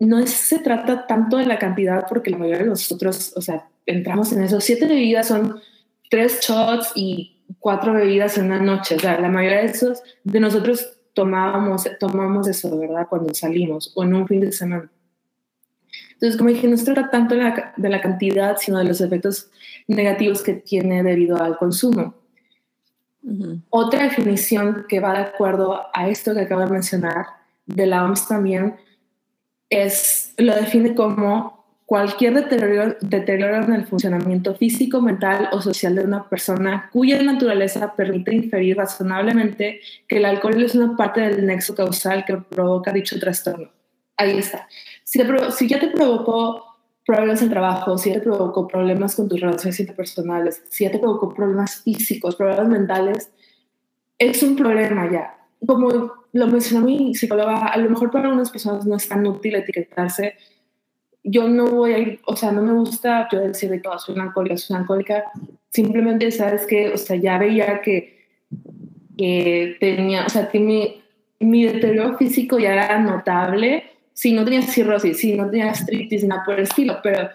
no 0.00 0.26
se 0.26 0.58
trata 0.58 1.06
tanto 1.06 1.36
de 1.36 1.46
la 1.46 1.58
cantidad, 1.58 2.06
porque 2.08 2.30
la 2.30 2.38
mayoría 2.38 2.62
de 2.62 2.70
nosotros, 2.70 3.32
o 3.36 3.42
sea, 3.42 3.68
entramos 3.84 4.32
en 4.32 4.42
eso. 4.42 4.60
Siete 4.60 4.86
bebidas 4.86 5.28
son 5.28 5.60
tres 6.10 6.40
shots 6.40 6.92
y 6.94 7.36
cuatro 7.58 7.92
bebidas 7.92 8.38
en 8.38 8.46
una 8.46 8.60
noche. 8.60 8.96
O 8.96 8.98
sea, 8.98 9.20
la 9.20 9.28
mayoría 9.28 9.58
de 9.58 9.66
esos 9.66 10.02
de 10.24 10.40
nosotros 10.40 10.96
tomábamos, 11.12 11.86
tomamos 11.98 12.48
eso, 12.48 12.78
¿verdad? 12.78 13.06
Cuando 13.08 13.34
salimos 13.34 13.92
o 13.94 14.02
en 14.02 14.14
un 14.14 14.26
fin 14.26 14.40
de 14.40 14.52
semana. 14.52 14.90
Entonces, 16.14 16.38
como 16.38 16.50
dije, 16.50 16.66
no 16.66 16.76
se 16.78 16.84
trata 16.84 17.10
tanto 17.10 17.34
de 17.34 17.42
la, 17.42 17.74
de 17.76 17.88
la 17.88 18.00
cantidad, 18.00 18.56
sino 18.58 18.78
de 18.78 18.84
los 18.84 19.00
efectos 19.00 19.50
negativos 19.86 20.42
que 20.42 20.54
tiene 20.54 21.02
debido 21.02 21.42
al 21.42 21.58
consumo. 21.58 22.14
Otra 23.68 24.04
definición 24.04 24.86
que 24.88 25.00
va 25.00 25.12
de 25.12 25.24
acuerdo 25.24 25.82
a 25.92 26.08
esto 26.08 26.32
que 26.32 26.40
acabo 26.40 26.62
de 26.62 26.70
mencionar 26.70 27.26
de 27.66 27.86
la 27.86 28.04
OMS 28.04 28.26
también 28.28 28.76
es, 29.70 30.34
lo 30.36 30.54
define 30.54 30.94
como 30.94 31.60
cualquier 31.86 32.34
deterioro, 32.34 32.96
deterioro 33.00 33.64
en 33.64 33.72
el 33.72 33.86
funcionamiento 33.86 34.54
físico, 34.54 35.00
mental 35.00 35.48
o 35.52 35.60
social 35.60 35.96
de 35.96 36.04
una 36.04 36.28
persona 36.28 36.88
cuya 36.92 37.22
naturaleza 37.22 37.94
permite 37.94 38.34
inferir 38.34 38.76
razonablemente 38.76 39.80
que 40.06 40.18
el 40.18 40.24
alcohol 40.24 40.62
es 40.62 40.74
una 40.74 40.96
parte 40.96 41.20
del 41.20 41.46
nexo 41.46 41.74
causal 41.74 42.24
que 42.24 42.36
provoca 42.36 42.92
dicho 42.92 43.18
trastorno. 43.18 43.70
Ahí 44.16 44.38
está. 44.38 44.68
Si, 45.02 45.20
si 45.56 45.66
ya 45.66 45.80
te 45.80 45.88
provocó 45.88 46.64
problemas 47.04 47.42
en 47.42 47.50
trabajo, 47.50 47.98
si 47.98 48.10
ya 48.10 48.16
te 48.16 48.22
provocó 48.22 48.68
problemas 48.68 49.16
con 49.16 49.28
tus 49.28 49.40
relaciones 49.40 49.80
interpersonales, 49.80 50.62
si 50.68 50.84
ya 50.84 50.92
te 50.92 50.98
provocó 51.00 51.34
problemas 51.34 51.82
físicos, 51.82 52.36
problemas 52.36 52.68
mentales, 52.68 53.30
es 54.16 54.42
un 54.44 54.54
problema 54.54 55.10
ya. 55.10 55.34
Como 55.66 56.19
lo 56.32 56.46
mencionó 56.46 56.86
mi 56.86 57.14
psicóloga, 57.14 57.66
a 57.66 57.76
lo 57.78 57.90
mejor 57.90 58.10
para 58.10 58.26
algunas 58.26 58.50
personas 58.50 58.86
no 58.86 58.96
es 58.96 59.08
tan 59.08 59.26
útil 59.26 59.56
etiquetarse. 59.56 60.34
Yo 61.22 61.48
no 61.48 61.66
voy 61.66 61.92
a 61.92 61.98
ir, 61.98 62.20
o 62.26 62.36
sea, 62.36 62.52
no 62.52 62.62
me 62.62 62.72
gusta 62.72 63.28
yo 63.30 63.40
decir 63.40 63.70
de 63.70 63.80
todo, 63.80 63.98
soy 63.98 64.14
una 64.14 64.24
alcohólica, 64.24 64.56
soy 64.56 64.74
una 64.74 64.82
alcohólica. 64.82 65.24
Simplemente, 65.70 66.30
¿sabes 66.30 66.66
que 66.66 66.90
O 66.92 66.96
sea, 66.96 67.16
ya 67.16 67.38
veía 67.38 67.80
que, 67.82 68.26
que 69.18 69.76
tenía, 69.80 70.24
o 70.26 70.28
sea, 70.28 70.48
que 70.48 70.60
mi, 70.60 71.02
mi 71.40 71.64
deterioro 71.64 72.16
físico 72.16 72.58
ya 72.58 72.72
era 72.72 72.98
notable. 72.98 73.84
Si 74.12 74.32
no 74.32 74.44
tenía 74.44 74.62
cirrosis, 74.62 75.18
si 75.18 75.34
no 75.34 75.50
tenía 75.50 75.70
artritis, 75.70 76.24
nada 76.24 76.44
por 76.44 76.54
el 76.54 76.64
estilo, 76.64 76.98
pero 77.02 77.28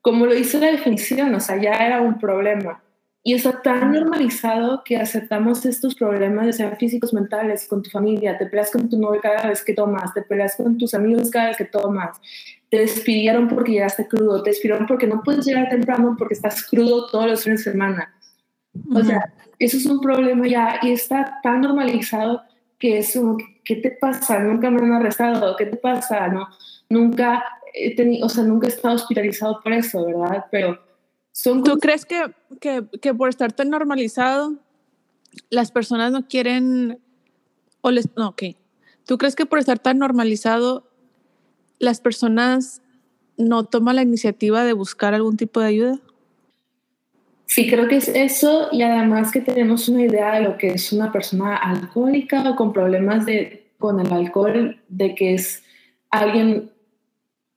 como 0.00 0.26
lo 0.26 0.34
hizo 0.34 0.58
la 0.58 0.70
definición, 0.70 1.34
o 1.34 1.40
sea, 1.40 1.60
ya 1.60 1.74
era 1.74 2.00
un 2.00 2.18
problema. 2.18 2.82
Y 3.22 3.34
está 3.34 3.60
tan 3.60 3.92
normalizado 3.92 4.82
que 4.82 4.96
aceptamos 4.96 5.66
estos 5.66 5.94
problemas, 5.94 6.46
de 6.46 6.52
ser 6.54 6.76
físicos, 6.76 7.12
mentales, 7.12 7.66
con 7.68 7.82
tu 7.82 7.90
familia, 7.90 8.38
te 8.38 8.46
peleas 8.46 8.70
con 8.70 8.88
tu 8.88 8.98
novio 8.98 9.20
cada 9.20 9.48
vez 9.48 9.62
que 9.62 9.74
tomas, 9.74 10.14
te 10.14 10.22
peleas 10.22 10.56
con 10.56 10.78
tus 10.78 10.94
amigos 10.94 11.30
cada 11.30 11.48
vez 11.48 11.58
que 11.58 11.66
tomas, 11.66 12.18
te 12.70 12.78
despidieron 12.78 13.48
porque 13.48 13.72
llegaste 13.72 14.08
crudo, 14.08 14.42
te 14.42 14.50
despidieron 14.50 14.86
porque 14.86 15.06
no 15.06 15.22
puedes 15.22 15.44
llegar 15.44 15.68
temprano 15.68 16.14
porque 16.18 16.34
estás 16.34 16.66
crudo 16.66 17.08
todos 17.08 17.26
los 17.26 17.44
fines 17.44 17.62
de 17.64 17.72
semana. 17.72 18.14
O 18.94 19.02
sea, 19.02 19.32
eso 19.58 19.76
es 19.76 19.84
un 19.84 20.00
problema 20.00 20.46
ya 20.46 20.78
y 20.82 20.92
está 20.92 21.40
tan 21.42 21.60
normalizado 21.60 22.42
que 22.78 22.98
es 22.98 23.12
como, 23.12 23.36
¿qué 23.64 23.76
te 23.76 23.90
pasa? 23.90 24.38
Nunca 24.38 24.70
me 24.70 24.80
han 24.80 24.92
arrestado, 24.92 25.54
¿qué 25.56 25.66
te 25.66 25.76
pasa? 25.76 26.28
No, 26.28 26.48
nunca 26.88 27.44
he 27.74 27.94
tenido, 27.94 28.26
o 28.26 28.28
sea, 28.30 28.44
nunca 28.44 28.66
he 28.66 28.70
estado 28.70 28.94
hospitalizado 28.94 29.60
por 29.62 29.72
eso, 29.72 30.06
¿verdad? 30.06 30.46
Pero 30.50 30.78
¿Tú 31.42 31.78
crees 31.78 32.04
que, 32.04 32.34
que, 32.60 32.84
que, 33.00 33.14
por 33.14 33.28
estar 33.28 33.52
tan 33.52 33.70
normalizado, 33.70 34.56
las 35.48 35.70
personas 35.70 36.12
no 36.12 36.26
quieren, 36.26 36.98
o 37.80 37.90
les, 37.90 38.08
no, 38.16 38.28
ok, 38.28 38.42
¿tú 39.06 39.16
crees 39.16 39.36
que 39.36 39.46
por 39.46 39.58
estar 39.58 39.78
tan 39.78 39.98
normalizado, 39.98 40.88
las 41.78 42.00
personas 42.00 42.82
no 43.38 43.64
toman 43.64 43.96
la 43.96 44.02
iniciativa 44.02 44.64
de 44.64 44.72
buscar 44.72 45.14
algún 45.14 45.36
tipo 45.36 45.60
de 45.60 45.66
ayuda? 45.66 46.00
Sí, 47.46 47.68
creo 47.68 47.88
que 47.88 47.96
es 47.96 48.08
eso 48.08 48.68
y 48.70 48.82
además 48.82 49.32
que 49.32 49.40
tenemos 49.40 49.88
una 49.88 50.02
idea 50.02 50.34
de 50.34 50.42
lo 50.42 50.58
que 50.58 50.68
es 50.68 50.92
una 50.92 51.10
persona 51.10 51.56
alcohólica 51.56 52.48
o 52.48 52.54
con 52.54 52.72
problemas 52.72 53.24
de, 53.24 53.72
con 53.78 53.98
el 53.98 54.12
alcohol, 54.12 54.80
de 54.88 55.14
que 55.14 55.34
es 55.34 55.64
alguien, 56.10 56.70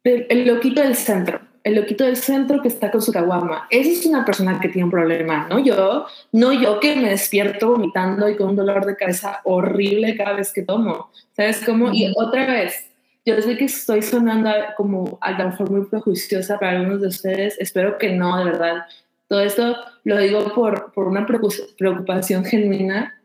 el, 0.04 0.26
el 0.30 0.48
loquito 0.48 0.82
del 0.82 0.96
centro 0.96 1.53
el 1.64 1.76
loquito 1.76 2.04
del 2.04 2.18
centro 2.18 2.62
que 2.62 2.68
está 2.68 2.92
con 2.92 3.02
su 3.02 3.12
caguama. 3.12 3.68
Esa 3.70 3.90
es 3.90 4.06
una 4.06 4.26
persona 4.26 4.60
que 4.60 4.68
tiene 4.68 4.86
un 4.86 4.92
problema, 4.92 5.48
¿no? 5.50 5.60
Yo, 5.60 6.06
no 6.32 6.52
yo 6.52 6.80
que 6.80 6.96
me 6.96 7.10
despierto 7.10 7.70
vomitando 7.72 8.28
y 8.28 8.36
con 8.36 8.50
un 8.50 8.56
dolor 8.56 8.86
de 8.86 8.98
cabeza 8.98 9.40
horrible 9.46 10.18
cada 10.18 10.34
vez 10.34 10.52
que 10.52 10.64
tomo. 10.64 11.10
¿Sabes 11.36 11.64
cómo? 11.66 11.92
Y 11.94 12.12
otra 12.18 12.46
vez, 12.48 12.90
yo 13.26 13.42
sé 13.42 13.58
que 13.58 13.66
estoy 13.66 14.02
sonando 14.02 14.50
como 14.76 15.18
a 15.22 15.32
lo 15.32 15.50
mejor 15.50 15.72
muy 15.72 15.86
prejuiciosa 15.86 16.60
para 16.60 16.80
algunos 16.80 17.02
de 17.02 17.08
ustedes. 17.08 17.56
Espero 17.60 17.98
que 17.98 18.12
no, 18.12 18.38
de 18.38 18.46
verdad. 18.46 18.84
Todo 19.30 19.42
esto 19.42 19.78
lo 20.04 20.18
digo 20.18 20.54
por, 20.54 20.92
por 20.92 21.08
una 21.08 21.26
preocupación 21.26 22.44
genuina. 22.44 23.20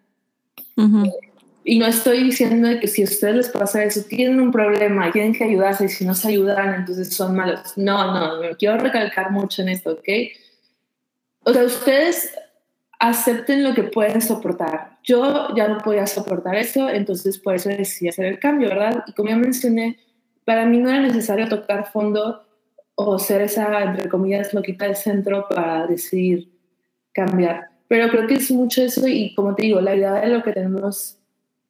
Y 1.70 1.78
no 1.78 1.84
estoy 1.84 2.24
diciendo 2.24 2.66
que 2.80 2.88
si 2.88 3.02
a 3.02 3.04
ustedes 3.04 3.36
les 3.36 3.48
pasa 3.50 3.84
eso, 3.84 4.00
tienen 4.08 4.40
un 4.40 4.50
problema, 4.50 5.12
tienen 5.12 5.34
que 5.34 5.44
ayudarse 5.44 5.84
y 5.84 5.88
si 5.90 6.06
no 6.06 6.14
se 6.14 6.28
ayudan, 6.28 6.72
entonces 6.72 7.12
son 7.12 7.36
malos. 7.36 7.76
No, 7.76 8.10
no, 8.10 8.40
me 8.40 8.56
quiero 8.56 8.78
recalcar 8.78 9.30
mucho 9.30 9.60
en 9.60 9.68
esto, 9.68 9.92
¿ok? 9.92 10.08
O 11.40 11.52
sea, 11.52 11.64
ustedes 11.64 12.32
acepten 12.98 13.62
lo 13.62 13.74
que 13.74 13.82
pueden 13.82 14.22
soportar. 14.22 14.96
Yo 15.02 15.54
ya 15.54 15.68
no 15.68 15.76
podía 15.76 16.06
soportar 16.06 16.56
eso, 16.56 16.88
entonces 16.88 17.38
por 17.38 17.54
eso 17.54 17.68
decidí 17.68 18.08
hacer 18.08 18.24
el 18.24 18.38
cambio, 18.38 18.70
¿verdad? 18.70 19.04
Y 19.06 19.12
como 19.12 19.28
ya 19.28 19.36
mencioné, 19.36 19.98
para 20.46 20.64
mí 20.64 20.78
no 20.78 20.88
era 20.88 21.02
necesario 21.02 21.50
tocar 21.50 21.92
fondo 21.92 22.46
o 22.94 23.18
ser 23.18 23.42
esa, 23.42 23.82
entre 23.82 24.08
comillas, 24.08 24.54
loquita 24.54 24.86
del 24.86 24.96
centro 24.96 25.44
para 25.50 25.86
decidir 25.86 26.48
cambiar. 27.12 27.68
Pero 27.88 28.08
creo 28.08 28.26
que 28.26 28.36
es 28.36 28.50
mucho 28.50 28.80
eso 28.80 29.06
y 29.06 29.34
como 29.34 29.54
te 29.54 29.64
digo, 29.64 29.82
la 29.82 29.94
idea 29.94 30.14
de 30.14 30.28
lo 30.28 30.42
que 30.42 30.52
tenemos, 30.52 31.17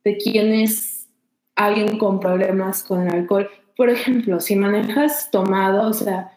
de 0.05 0.17
quién 0.17 0.53
es 0.53 1.09
alguien 1.55 1.99
con 1.99 2.21
problemas 2.21 2.83
con 2.83 3.07
el 3.07 3.15
alcohol. 3.15 3.49
Por 3.77 3.91
ejemplo, 3.91 4.41
si 4.41 4.57
manejas 4.57 5.31
tomado, 5.31 5.89
o 5.89 5.93
sea, 5.93 6.33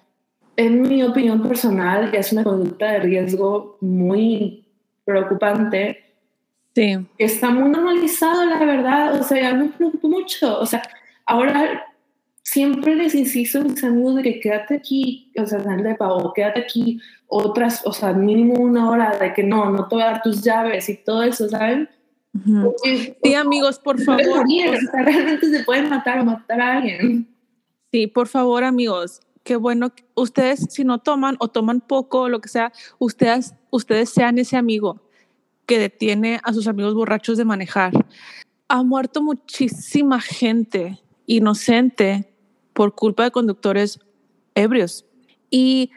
en 0.57 0.81
mi 0.81 1.03
opinión 1.03 1.41
personal, 1.41 2.11
ya 2.11 2.19
es 2.19 2.31
una 2.33 2.43
conducta 2.43 2.91
de 2.91 2.99
riesgo 2.99 3.77
muy 3.81 4.65
preocupante. 5.05 6.03
Sí. 6.75 6.97
Está 7.17 7.49
muy 7.49 7.69
normalizado, 7.69 8.45
la 8.45 8.59
verdad. 8.59 9.19
O 9.19 9.23
sea, 9.23 9.53
me 9.53 9.69
preocupo 9.69 10.07
mucho. 10.07 10.59
O 10.59 10.65
sea, 10.65 10.83
ahora 11.25 11.85
siempre 12.43 12.95
les 12.95 13.15
insisto 13.15 13.59
a 13.59 13.63
mis 13.63 13.83
amigos 13.83 14.17
de 14.17 14.23
que 14.23 14.39
quédate 14.39 14.75
aquí, 14.75 15.31
o 15.37 15.45
sea, 15.45 15.61
sal 15.63 15.83
de 15.83 15.95
pago, 15.95 16.33
quédate 16.33 16.61
aquí 16.61 16.99
otras, 17.27 17.81
o 17.85 17.93
sea, 17.93 18.13
mínimo 18.13 18.55
una 18.55 18.89
hora 18.89 19.17
de 19.17 19.33
que 19.33 19.43
no, 19.43 19.69
no 19.69 19.87
te 19.87 19.95
voy 19.95 20.03
a 20.03 20.07
dar 20.07 20.21
tus 20.21 20.43
llaves 20.43 20.89
y 20.89 20.97
todo 20.97 21.23
eso, 21.23 21.47
¿saben? 21.47 21.87
Sí, 22.83 23.35
amigos, 23.35 23.79
por 23.79 24.01
favor. 24.01 24.45
realmente 24.93 25.49
se 25.49 25.63
pueden 25.63 25.89
matar 25.89 26.19
o 26.19 26.25
matar 26.25 26.61
a 26.61 26.77
alguien. 26.77 27.27
Sí, 27.91 28.07
por 28.07 28.27
favor, 28.27 28.63
amigos. 28.63 29.21
Qué 29.43 29.55
bueno, 29.55 29.91
ustedes 30.15 30.67
si 30.69 30.83
no 30.83 30.99
toman 30.99 31.35
o 31.39 31.47
toman 31.47 31.81
poco 31.81 32.21
o 32.21 32.29
lo 32.29 32.41
que 32.41 32.49
sea, 32.49 32.71
ustedes, 32.99 33.55
ustedes 33.71 34.11
sean 34.11 34.37
ese 34.37 34.55
amigo 34.55 35.01
que 35.65 35.79
detiene 35.79 36.39
a 36.43 36.53
sus 36.53 36.67
amigos 36.67 36.93
borrachos 36.93 37.37
de 37.37 37.45
manejar. 37.45 37.91
Ha 38.67 38.83
muerto 38.83 39.21
muchísima 39.21 40.21
gente 40.21 41.01
inocente 41.25 42.31
por 42.73 42.93
culpa 42.93 43.23
de 43.23 43.31
conductores 43.31 43.99
ebrios. 44.55 45.05
Y 45.49 45.91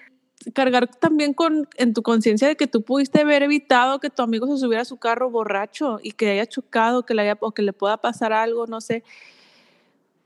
cargar 0.53 0.88
también 0.88 1.32
con 1.34 1.68
en 1.76 1.95
tu 1.95 2.03
conciencia 2.03 2.49
de 2.49 2.57
que 2.57 2.66
tú 2.66 2.82
pudiste 2.82 3.20
haber 3.20 3.42
evitado 3.42 4.01
que 4.01 4.11
tu 4.11 4.22
amigo 4.22 4.47
se 4.47 4.59
subiera 4.59 4.82
a 4.82 4.84
su 4.84 4.97
carro 4.97 5.30
borracho 5.30 5.99
y 6.03 6.12
que 6.12 6.30
haya 6.30 6.47
chocado, 6.47 7.07
que 7.07 7.14
le 7.14 7.22
haya, 7.22 7.38
o 7.40 7.53
que 7.53 7.62
le 7.62 7.72
pueda 7.72 7.97
pasar 7.99 8.32
algo, 8.32 8.66
no 8.66 8.80
sé. 8.80 9.05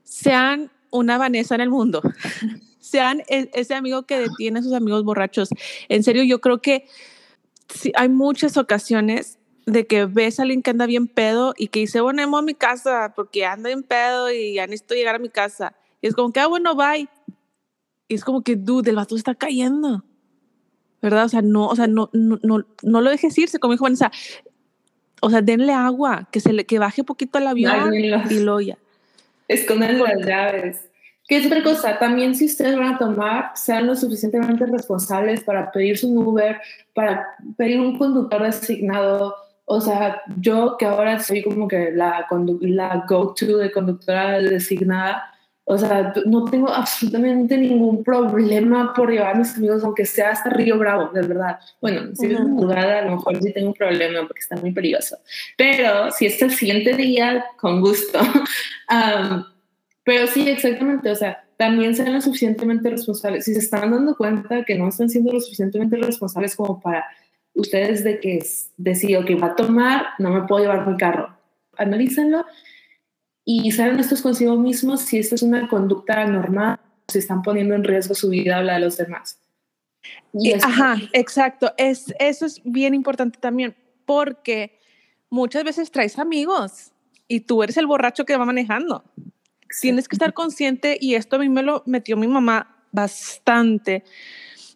Sean 0.03 0.71
una 0.89 1.17
Vanessa 1.17 1.55
en 1.55 1.61
el 1.61 1.69
mundo. 1.69 2.01
Sean 2.79 3.21
e, 3.27 3.49
ese 3.53 3.75
amigo 3.75 4.03
que 4.03 4.19
detiene 4.19 4.59
a 4.59 4.63
sus 4.63 4.73
amigos 4.73 5.03
borrachos. 5.03 5.49
En 5.87 6.03
serio, 6.03 6.23
yo 6.23 6.41
creo 6.41 6.61
que 6.61 6.87
hay 7.95 8.09
muchas 8.09 8.57
ocasiones 8.57 9.37
de 9.65 9.85
que 9.85 10.05
ves 10.05 10.39
a 10.39 10.43
alguien 10.43 10.61
que 10.61 10.71
anda 10.71 10.85
bien 10.85 11.07
pedo 11.07 11.53
y 11.55 11.67
que 11.67 11.81
dice, 11.81 12.01
bueno, 12.01 12.37
a 12.37 12.41
mi 12.41 12.55
casa 12.55 13.13
porque 13.15 13.45
anda 13.45 13.69
bien 13.69 13.83
pedo 13.83 14.31
y 14.31 14.55
ya 14.55 14.65
necesito 14.65 14.95
llegar 14.95 15.15
a 15.15 15.19
mi 15.19 15.29
casa. 15.29 15.75
Y 16.01 16.07
es 16.07 16.15
como 16.15 16.31
que, 16.31 16.39
ah, 16.39 16.47
bueno, 16.47 16.75
bye. 16.75 17.07
Y 18.07 18.15
es 18.15 18.23
como 18.23 18.41
que, 18.41 18.55
dude, 18.55 18.89
el 18.89 18.95
vato 18.95 19.15
está 19.15 19.35
cayendo. 19.35 20.03
¿Verdad? 21.01 21.25
O 21.25 21.29
sea, 21.29 21.41
no, 21.41 21.67
o 21.67 21.75
sea, 21.75 21.87
no, 21.87 22.09
no, 22.13 22.39
no, 22.43 22.65
no 22.83 23.01
lo 23.01 23.09
dejes 23.09 23.37
irse, 23.37 23.59
como 23.59 23.73
dijo 23.73 23.85
Vanessa. 23.85 24.11
O 25.21 25.29
sea, 25.29 25.41
denle 25.41 25.73
agua, 25.73 26.27
que 26.31 26.39
se 26.39 26.53
le, 26.53 26.65
que 26.65 26.79
baje 26.79 27.03
poquito 27.03 27.39
el 27.39 27.47
avión 27.47 27.93
y 27.93 28.39
lo 28.39 28.61
ya. 28.61 28.77
Esconden 29.47 29.99
las 29.99 30.25
llaves. 30.25 30.89
¿Qué 31.29 31.37
es 31.37 31.45
otra 31.45 31.61
cosa? 31.61 31.99
También 31.99 32.33
si 32.33 32.45
ustedes 32.45 32.75
van 32.75 32.95
a 32.95 32.97
tomar, 32.97 33.51
sean 33.53 33.85
lo 33.85 33.95
suficientemente 33.95 34.65
responsables 34.65 35.43
para 35.43 35.71
pedir 35.71 35.99
un 36.03 36.17
Uber, 36.17 36.59
para 36.95 37.27
pedir 37.55 37.79
un 37.79 37.99
conductor 37.99 38.41
designado. 38.41 39.35
O 39.65 39.79
sea, 39.79 40.23
yo 40.37 40.75
que 40.79 40.87
ahora 40.87 41.19
soy 41.19 41.43
como 41.43 41.67
que 41.67 41.91
la, 41.91 42.25
la 42.61 43.05
go-to 43.07 43.57
de 43.57 43.71
conductora 43.71 44.39
designada, 44.39 45.28
o 45.71 45.77
sea, 45.77 46.13
no 46.25 46.45
tengo 46.45 46.67
absolutamente 46.67 47.55
ningún 47.55 48.03
problema 48.03 48.91
por 48.91 49.11
llevar 49.11 49.35
a 49.35 49.37
mis 49.37 49.55
amigos, 49.55 49.83
aunque 49.83 50.03
sea 50.03 50.31
hasta 50.31 50.49
Río 50.49 50.79
Bravo, 50.79 51.11
de 51.13 51.21
verdad. 51.21 51.59
Bueno, 51.79 52.09
si 52.15 52.25
es 52.25 52.39
jugada, 52.39 52.97
a 52.97 53.01
lo 53.03 53.11
mejor 53.11 53.39
sí 53.39 53.53
tengo 53.53 53.67
un 53.67 53.75
problema 53.75 54.25
porque 54.25 54.39
está 54.39 54.55
muy 54.55 54.71
peligroso. 54.71 55.19
Pero 55.55 56.09
si 56.09 56.25
es 56.25 56.41
el 56.41 56.49
siguiente 56.49 56.95
día, 56.95 57.45
con 57.59 57.81
gusto. 57.81 58.17
pero 60.03 60.25
sí, 60.25 60.49
exactamente. 60.49 61.11
O 61.11 61.15
sea, 61.15 61.45
también 61.55 61.93
sean 61.93 62.13
lo 62.13 62.21
suficientemente 62.21 62.89
responsables. 62.89 63.45
Si 63.45 63.53
se 63.53 63.59
están 63.59 63.91
dando 63.91 64.17
cuenta 64.17 64.63
que 64.65 64.73
no 64.73 64.89
están 64.89 65.07
siendo 65.07 65.31
lo 65.31 65.39
suficientemente 65.39 65.97
responsables 65.97 66.55
como 66.55 66.81
para 66.81 67.05
ustedes 67.53 68.03
de 68.03 68.19
que 68.19 68.43
decido 68.77 69.23
que 69.23 69.35
va 69.35 69.49
a 69.49 69.55
tomar, 69.55 70.07
no 70.17 70.31
me 70.31 70.47
puedo 70.47 70.63
llevar 70.63 70.87
mi 70.87 70.97
carro. 70.97 71.37
Analícenlo 71.77 72.43
y 73.51 73.71
saben 73.71 73.99
estos 73.99 74.21
consigo 74.21 74.55
mismos 74.57 75.01
si 75.01 75.17
esta 75.17 75.33
es 75.33 75.41
una 75.41 75.67
conducta 75.67 76.23
normal, 76.27 76.79
si 77.07 77.17
están 77.17 77.41
poniendo 77.41 77.73
en 77.73 77.83
riesgo 77.83 78.13
su 78.13 78.29
vida 78.29 78.59
o 78.59 78.61
la 78.61 78.75
de 78.75 78.81
los 78.81 78.97
demás. 78.97 79.39
Y 80.33 80.53
Ajá, 80.53 80.97
exacto. 81.13 81.73
Es, 81.75 82.13
eso 82.19 82.45
es 82.45 82.61
bien 82.63 82.93
importante 82.93 83.39
también, 83.39 83.75
porque 84.05 84.77
muchas 85.31 85.63
veces 85.63 85.89
traes 85.89 86.19
amigos 86.19 86.91
y 87.27 87.39
tú 87.39 87.63
eres 87.63 87.77
el 87.77 87.87
borracho 87.87 88.23
que 88.23 88.37
va 88.37 88.45
manejando. 88.45 89.03
Tienes 89.81 90.07
que 90.07 90.15
estar 90.15 90.31
consciente 90.35 90.99
y 91.01 91.15
esto 91.15 91.37
a 91.37 91.39
mí 91.39 91.49
me 91.49 91.63
lo 91.63 91.81
metió 91.87 92.17
mi 92.17 92.27
mamá 92.27 92.85
bastante. 92.91 94.03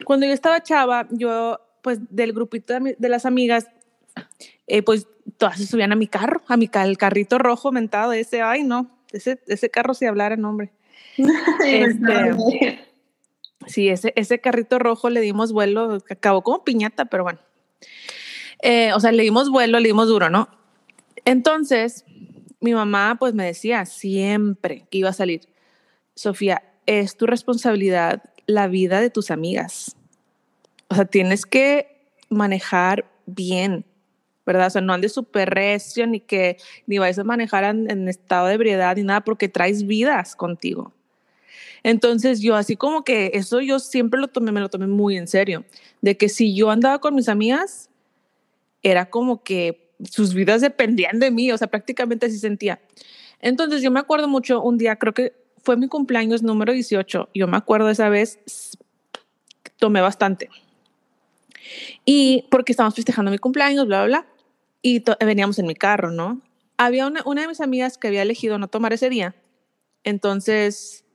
Cuando 0.03 0.26
yo 0.26 0.34
estaba 0.34 0.63
chava, 0.63 1.07
yo, 1.11 1.59
pues 1.84 1.99
del 2.09 2.34
grupito 2.34 2.74
de, 2.80 3.09
las 3.09 3.28
amigas, 3.28 3.67
eh, 4.65 4.82
pues 4.82 5.05
todas 5.38 5.57
se 5.57 5.67
subían 5.67 5.91
a 5.91 5.95
mi 5.95 6.07
carro, 6.07 6.41
a 6.47 6.57
mi 6.57 6.69
el 6.74 6.97
carrito 6.97 7.38
rojo 7.38 7.71
mentado, 7.71 8.13
ese, 8.13 8.41
ay 8.41 8.63
no, 8.63 8.89
ese, 9.11 9.39
ese 9.47 9.69
carro 9.69 9.93
si 9.93 10.05
hablara 10.05 10.36
nombre. 10.36 10.71
este, 11.65 12.86
sí, 13.67 13.89
ese, 13.89 14.13
ese 14.15 14.39
carrito 14.39 14.80
rojo 14.80 15.09
le 15.09 15.21
dimos 15.21 15.53
vuelo, 15.53 15.99
acabó 16.09 16.41
como 16.41 16.63
piñata, 16.63 17.05
pero 17.05 17.24
bueno. 17.24 17.39
Eh, 18.61 18.93
o 18.93 18.99
sea, 18.99 19.11
le 19.11 19.24
dimos 19.24 19.49
vuelo, 19.49 19.80
le 19.80 19.88
dimos 19.88 20.07
duro, 20.07 20.30
¿no? 20.30 20.47
Entonces, 21.26 22.05
mi 22.59 22.74
mamá 22.74 23.17
pues 23.19 23.34
me 23.34 23.45
decía 23.45 23.86
siempre 23.86 24.88
que 24.89 24.99
iba 24.99 25.09
a 25.09 25.13
salir, 25.13 25.41
Sofía, 26.15 26.63
es 26.86 27.17
tu 27.17 27.26
responsabilidad 27.26 28.24
la 28.45 28.67
vida 28.67 29.01
de 29.01 29.09
tus 29.09 29.32
amigas. 29.32 29.95
O 30.89 30.95
sea, 30.95 31.05
tienes 31.05 31.45
que 31.45 32.07
manejar 32.30 33.05
bien, 33.26 33.86
¿verdad? 34.45 34.67
O 34.67 34.69
sea, 34.69 34.81
no 34.81 34.93
andes 34.93 35.13
súper 35.13 35.49
recio 35.49 36.05
ni 36.07 36.19
que 36.19 36.57
ni 36.85 36.97
vayas 36.97 37.19
a 37.19 37.23
manejar 37.23 37.63
en, 37.63 38.07
estado 38.07 38.47
de 38.47 38.55
ebriedad 38.55 38.95
ni 38.95 39.03
nada 39.03 39.21
porque 39.21 39.47
traes 39.47 39.85
vidas 39.85 40.35
contigo. 40.35 40.93
Entonces 41.83 42.39
yo 42.39 42.55
así 42.55 42.75
como 42.75 43.03
que 43.03 43.31
eso 43.33 43.61
yo 43.61 43.79
siempre 43.79 44.19
lo 44.19 44.27
tomé, 44.27 44.51
me 44.51 44.59
lo 44.59 44.69
tomé 44.69 44.87
muy 44.87 45.17
en 45.17 45.27
serio, 45.27 45.65
de 46.01 46.17
que 46.17 46.29
si 46.29 46.55
yo 46.55 46.71
andaba 46.71 46.99
con 46.99 47.15
mis 47.15 47.27
amigas, 47.27 47.89
era 48.81 49.09
como 49.09 49.43
que 49.43 49.91
sus 50.03 50.33
vidas 50.33 50.61
dependían 50.61 51.19
de 51.19 51.31
mí, 51.31 51.51
o 51.51 51.57
sea, 51.57 51.67
prácticamente 51.67 52.25
así 52.25 52.37
sentía. 52.37 52.81
Entonces 53.39 53.81
yo 53.81 53.91
me 53.91 53.99
acuerdo 53.99 54.27
mucho 54.27 54.61
un 54.61 54.77
día, 54.77 54.95
creo 54.95 55.13
que 55.13 55.33
fue 55.57 55.77
mi 55.77 55.87
cumpleaños 55.87 56.41
número 56.41 56.73
18, 56.73 57.29
yo 57.33 57.47
me 57.47 57.57
acuerdo 57.57 57.89
esa 57.89 58.09
vez, 58.09 58.39
tomé 59.77 60.01
bastante. 60.01 60.49
Y 62.05 62.45
porque 62.49 62.73
estábamos 62.73 62.95
festejando 62.95 63.31
mi 63.31 63.37
cumpleaños, 63.37 63.85
bla, 63.87 64.05
bla, 64.05 64.19
bla 64.19 64.32
y 64.84 65.03
veníamos 65.25 65.57
en 65.57 65.65
mi 65.65 65.73
carro, 65.73 66.11
¿no? 66.11 66.41
Había 66.77 67.07
una, 67.07 67.21
una, 67.25 67.41
de 67.41 67.47
mis 67.47 67.61
amigas 67.61 67.97
que 67.97 68.09
había 68.09 68.21
elegido 68.21 68.59
no 68.59 68.67
tomar 68.67 68.93
ese 68.93 69.09
día, 69.09 69.34
entonces, 70.03 71.05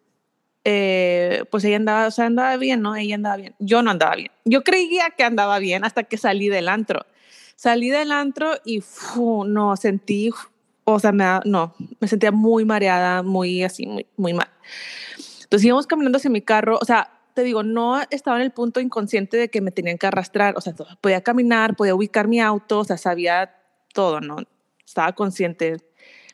eh, 0.65 1.45
pues 1.51 1.65
ella 1.65 1.77
andaba, 1.77 2.07
o 2.07 2.11
sea, 2.11 2.27
andaba 2.27 2.57
bien, 2.57 2.81
¿no? 2.81 2.97
Ella 2.97 3.15
andaba 3.15 3.37
bien. 3.37 3.55
Yo 3.59 3.83
no 3.83 3.91
andaba 3.91 4.17
bien. 4.17 4.31
Yo 4.45 4.65
creía 4.65 5.11
que 5.17 5.23
andaba 5.23 5.59
bien 5.59 5.85
hasta 5.85 6.05
que 6.05 6.17
salí 6.17 6.49
del 6.49 6.69
antro. 6.69 7.05
Salí 7.55 7.91
del 7.91 8.13
antro 8.13 8.55
y 8.65 8.83
no, 9.47 9.77
sentí, 9.77 10.31
o 10.85 10.99
sea, 11.01 11.13
me, 11.13 11.25
no, 11.45 11.75
me 12.01 12.09
sentía 12.09 12.33
muy 12.33 12.65
mareada, 12.65 13.23
muy 13.23 13.63
así, 13.63 13.87
muy, 13.87 14.07
muy 14.17 14.33
mal. 14.33 14.49
Entonces 15.43 15.67
íbamos 15.67 15.87
caminando 15.87 16.19
hacia 16.19 16.31
mi 16.31 16.41
carro, 16.41 16.79
o 16.81 16.85
sea, 16.85 17.11
te 17.35 17.43
digo, 17.43 17.63
no 17.63 18.01
estaba 18.11 18.37
en 18.39 18.45
el 18.45 18.53
punto 18.53 18.81
inconsciente 18.81 19.37
de 19.37 19.49
que 19.49 19.61
me 19.61 19.71
tenían 19.71 19.99
que 19.99 20.07
arrastrar, 20.07 20.55
o 20.57 20.61
sea, 20.61 20.75
podía 21.01 21.21
caminar, 21.21 21.75
podía 21.77 21.95
ubicar 21.95 22.29
mi 22.29 22.41
auto, 22.41 22.81
o 22.81 22.85
sea, 22.85 22.97
sabía 22.97 23.58
todo, 23.99 24.21
¿no? 24.21 24.37
Estaba 24.87 25.13
consciente, 25.13 25.79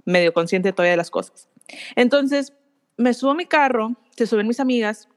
medio 0.04 0.34
consciente 0.34 0.74
todavía 0.74 0.90
de 0.90 0.98
las 0.98 1.10
cosas. 1.10 1.48
Entonces, 1.96 2.52
me 2.98 3.14
subo 3.14 3.30
a 3.30 3.34
mi 3.34 3.46
carro, 3.46 3.96
se 4.14 4.26
suben 4.26 4.46
mis 4.46 4.60
amigas, 4.60 5.08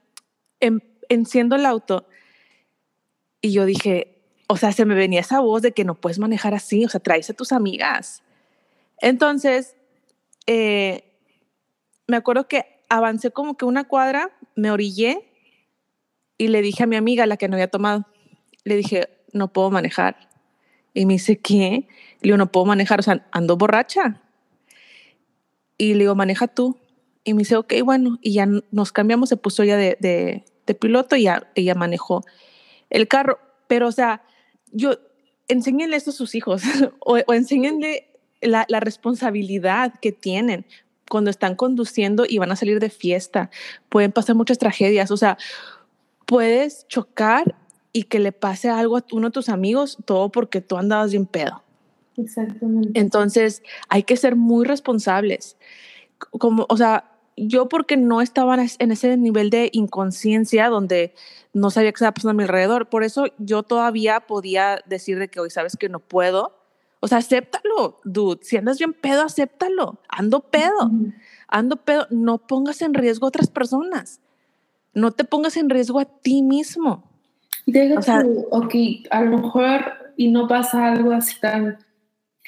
en, 0.58 0.82
enciendo 1.10 1.56
el 1.56 1.66
auto 1.66 2.08
y 3.42 3.52
yo 3.52 3.66
dije, 3.66 4.22
o 4.46 4.56
sea, 4.56 4.72
se 4.72 4.86
me 4.86 4.94
venía 4.94 5.20
esa 5.20 5.40
voz 5.40 5.60
de 5.60 5.72
que 5.72 5.84
no 5.84 5.94
puedes 5.94 6.18
manejar 6.18 6.54
así, 6.54 6.86
o 6.86 6.88
sea, 6.88 7.00
traes 7.00 7.28
a 7.28 7.34
tus 7.34 7.52
amigas. 7.52 8.22
Entonces, 9.02 9.76
eh, 10.46 11.04
me 12.06 12.16
acuerdo 12.16 12.48
que 12.48 12.64
avancé 12.88 13.30
como 13.30 13.58
que 13.58 13.66
una 13.66 13.84
cuadra, 13.84 14.30
me 14.56 14.70
orillé 14.70 15.28
y 16.38 16.48
le 16.48 16.62
dije 16.62 16.84
a 16.84 16.86
mi 16.86 16.96
amiga, 16.96 17.26
la 17.26 17.36
que 17.36 17.46
no 17.46 17.56
había 17.56 17.68
tomado, 17.68 18.06
le 18.64 18.76
dije, 18.76 19.10
no 19.34 19.52
puedo 19.52 19.70
manejar. 19.70 20.30
Y 20.94 21.04
me 21.04 21.12
dice, 21.12 21.36
¿qué? 21.38 21.86
Le 22.20 22.28
digo, 22.28 22.36
no 22.36 22.50
puedo 22.50 22.66
manejar, 22.66 23.00
o 23.00 23.02
sea, 23.02 23.26
ando 23.30 23.56
borracha. 23.56 24.20
Y 25.76 25.94
le 25.94 26.00
digo, 26.00 26.14
maneja 26.14 26.48
tú. 26.48 26.78
Y 27.24 27.34
me 27.34 27.40
dice, 27.40 27.56
ok, 27.56 27.74
bueno. 27.84 28.18
Y 28.22 28.32
ya 28.32 28.48
nos 28.70 28.92
cambiamos, 28.92 29.28
se 29.28 29.36
puso 29.36 29.64
ya 29.64 29.76
de, 29.76 29.96
de, 30.00 30.74
piloto 30.74 31.16
y 31.16 31.26
ella 31.54 31.74
manejó 31.74 32.24
el 32.90 33.08
carro. 33.08 33.38
Pero, 33.68 33.88
o 33.88 33.92
sea, 33.92 34.22
yo, 34.72 34.98
enséñenle 35.46 35.96
esto 35.96 36.10
a 36.10 36.14
sus 36.14 36.34
hijos 36.34 36.62
o, 37.00 37.18
o 37.26 37.34
enséñenle 37.34 38.08
la, 38.40 38.66
la, 38.68 38.80
responsabilidad 38.80 39.94
que 40.00 40.12
tienen 40.12 40.66
cuando 41.08 41.30
están 41.30 41.56
conduciendo 41.56 42.24
y 42.28 42.38
van 42.38 42.52
a 42.52 42.56
salir 42.56 42.80
de 42.80 42.90
fiesta. 42.90 43.50
Pueden 43.88 44.12
pasar 44.12 44.36
muchas 44.36 44.58
tragedias. 44.58 45.10
O 45.10 45.16
sea, 45.16 45.38
puedes 46.26 46.86
chocar 46.88 47.54
y 47.92 48.04
que 48.04 48.18
le 48.18 48.32
pase 48.32 48.68
algo 48.68 48.98
a 48.98 49.04
uno 49.12 49.28
de 49.28 49.32
tus 49.32 49.48
amigos, 49.48 49.98
todo 50.04 50.30
porque 50.30 50.60
tú 50.60 50.76
andabas 50.76 51.10
bien 51.10 51.26
pedo. 51.26 51.62
Exactamente. 52.18 52.98
Entonces, 52.98 53.62
hay 53.88 54.02
que 54.02 54.16
ser 54.16 54.36
muy 54.36 54.64
responsables. 54.64 55.56
Como, 56.18 56.66
o 56.68 56.76
sea, 56.76 57.12
yo 57.36 57.68
porque 57.68 57.96
no 57.96 58.20
estaba 58.20 58.56
en 58.56 58.90
ese 58.90 59.16
nivel 59.16 59.50
de 59.50 59.70
inconsciencia 59.72 60.68
donde 60.68 61.14
no 61.52 61.70
sabía 61.70 61.92
qué 61.92 61.96
estaba 61.96 62.12
pasando 62.12 62.30
a 62.30 62.34
mi 62.34 62.42
alrededor, 62.42 62.88
por 62.88 63.04
eso 63.04 63.26
yo 63.38 63.62
todavía 63.62 64.20
podía 64.20 64.80
decir 64.86 65.18
de 65.18 65.28
que 65.28 65.40
hoy 65.40 65.50
sabes 65.50 65.76
que 65.76 65.88
no 65.88 66.00
puedo. 66.00 66.56
O 67.00 67.06
sea, 67.06 67.18
acéptalo, 67.18 68.00
dude. 68.04 68.40
Si 68.42 68.56
andas 68.56 68.78
bien 68.78 68.92
pedo, 68.92 69.22
acéptalo. 69.22 70.00
Ando 70.08 70.40
pedo. 70.40 70.90
Ando 71.46 71.76
pedo. 71.76 72.08
No 72.10 72.38
pongas 72.38 72.82
en 72.82 72.94
riesgo 72.94 73.26
a 73.26 73.28
otras 73.28 73.48
personas. 73.48 74.20
No 74.94 75.12
te 75.12 75.22
pongas 75.22 75.56
en 75.56 75.70
riesgo 75.70 76.00
a 76.00 76.06
ti 76.06 76.42
mismo. 76.42 77.04
Deja 77.66 77.98
o 77.98 78.02
sea, 78.02 78.24
ok, 78.50 78.74
a 79.10 79.22
lo 79.22 79.38
mejor 79.38 79.80
y 80.16 80.30
no 80.30 80.48
pasa 80.48 80.92
algo 80.92 81.12
así 81.12 81.38
tan 81.38 81.78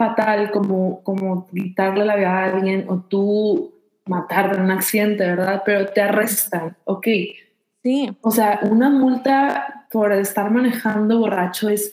fatal 0.01 0.51
como, 0.51 1.03
como 1.05 1.47
gritarle 1.53 2.07
la 2.07 2.17
vida 2.17 2.31
a 2.31 2.45
alguien 2.47 2.87
o 2.89 3.01
tú 3.01 3.75
matar 4.07 4.55
en 4.55 4.63
un 4.63 4.71
accidente, 4.71 5.27
¿verdad? 5.27 5.63
Pero 5.67 5.89
te 5.89 6.01
arrestan, 6.01 6.75
ok. 6.85 7.07
Sí. 7.83 8.11
O 8.23 8.31
sea, 8.31 8.61
una 8.63 8.89
multa 8.89 9.87
por 9.91 10.11
estar 10.13 10.51
manejando 10.51 11.19
borracho 11.19 11.69
es 11.69 11.93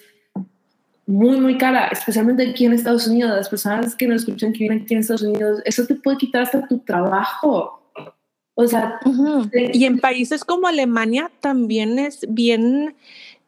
muy, 1.05 1.37
muy 1.41 1.57
cara, 1.57 1.87
especialmente 1.87 2.49
aquí 2.49 2.65
en 2.65 2.73
Estados 2.73 3.07
Unidos. 3.07 3.35
Las 3.35 3.49
personas 3.49 3.93
que 3.93 4.07
nos 4.07 4.21
escuchan 4.21 4.53
que 4.53 4.59
viven 4.59 4.83
aquí 4.83 4.93
en 4.93 5.01
Estados 5.01 5.23
Unidos, 5.23 5.61
eso 5.65 5.85
te 5.85 5.95
puede 5.95 6.15
quitar 6.15 6.43
hasta 6.43 6.65
tu 6.65 6.79
trabajo. 6.79 7.91
O 8.53 8.67
sea, 8.67 8.99
uh 9.03 9.11
-huh. 9.11 9.69
y 9.73 9.83
en 9.83 9.99
países 9.99 10.45
como 10.45 10.67
Alemania 10.67 11.29
también 11.41 11.99
es 11.99 12.25
bien 12.29 12.95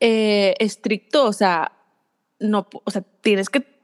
eh, 0.02 0.54
estricto, 0.60 1.26
o 1.26 1.34
sea, 1.34 1.72
no, 2.40 2.68
o 2.84 2.92
sea, 2.92 3.04
tienes 3.22 3.50
que 3.50 3.79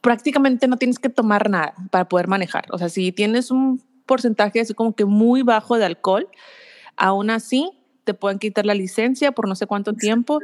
prácticamente 0.00 0.68
no 0.68 0.76
tienes 0.76 0.98
que 0.98 1.08
tomar 1.08 1.50
nada 1.50 1.74
para 1.90 2.08
poder 2.08 2.28
manejar. 2.28 2.66
O 2.70 2.78
sea, 2.78 2.88
si 2.88 3.12
tienes 3.12 3.50
un 3.50 3.82
porcentaje 4.06 4.60
así 4.60 4.74
como 4.74 4.94
que 4.94 5.04
muy 5.04 5.42
bajo 5.42 5.78
de 5.78 5.84
alcohol, 5.84 6.28
aún 6.96 7.30
así 7.30 7.70
te 8.04 8.14
pueden 8.14 8.38
quitar 8.38 8.64
la 8.64 8.72
licencia 8.72 9.32
por 9.32 9.46
no 9.46 9.54
sé 9.54 9.66
cuánto 9.66 9.92
tiempo 9.92 10.40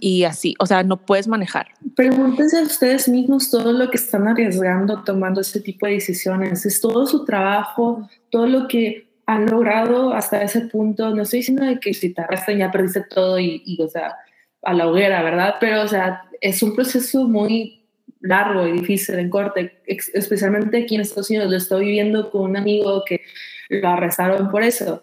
y 0.00 0.24
así, 0.24 0.54
o 0.58 0.66
sea, 0.66 0.82
no 0.82 0.98
puedes 0.98 1.28
manejar. 1.28 1.68
Pregúntense 1.94 2.58
a 2.58 2.62
ustedes 2.62 3.08
mismos 3.08 3.50
todo 3.50 3.72
lo 3.72 3.90
que 3.90 3.96
están 3.96 4.28
arriesgando 4.28 5.02
tomando 5.02 5.40
ese 5.40 5.60
tipo 5.60 5.86
de 5.86 5.92
decisiones. 5.92 6.66
Es 6.66 6.78
todo 6.78 7.06
su 7.06 7.24
trabajo, 7.24 8.06
todo 8.28 8.46
lo 8.46 8.68
que 8.68 9.08
han 9.24 9.46
logrado 9.46 10.12
hasta 10.12 10.42
ese 10.42 10.60
punto. 10.62 11.14
No 11.14 11.22
estoy 11.22 11.38
diciendo 11.38 11.64
de 11.64 11.80
que 11.80 11.94
si 11.94 12.12
te 12.12 12.20
arrestan 12.20 12.58
ya 12.58 12.70
perdiste 12.70 13.00
todo 13.08 13.40
y, 13.40 13.62
y, 13.64 13.80
o 13.80 13.88
sea, 13.88 14.16
a 14.62 14.74
la 14.74 14.86
hoguera, 14.86 15.22
¿verdad? 15.22 15.54
Pero, 15.58 15.84
o 15.84 15.88
sea, 15.88 16.22
es 16.42 16.62
un 16.62 16.74
proceso 16.74 17.26
muy 17.26 17.85
largo 18.20 18.66
y 18.66 18.72
difícil 18.72 19.18
en 19.18 19.30
corte, 19.30 19.80
especialmente 19.86 20.82
aquí 20.82 20.94
en 20.94 21.02
Estados 21.02 21.30
Unidos. 21.30 21.50
Lo 21.50 21.56
estoy 21.56 21.86
viviendo 21.86 22.30
con 22.30 22.50
un 22.50 22.56
amigo 22.56 23.02
que 23.06 23.22
lo 23.68 23.88
arrestaron 23.88 24.50
por 24.50 24.62
eso. 24.62 25.02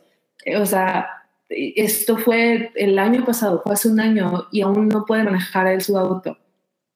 O 0.57 0.65
sea, 0.65 1.23
esto 1.49 2.17
fue 2.17 2.71
el 2.75 2.97
año 2.99 3.25
pasado, 3.25 3.61
fue 3.63 3.73
hace 3.73 3.89
un 3.89 3.99
año 3.99 4.47
y 4.51 4.61
aún 4.61 4.87
no 4.87 5.05
puede 5.05 5.23
manejar 5.23 5.67
él 5.67 5.81
su 5.81 5.97
auto. 5.97 6.37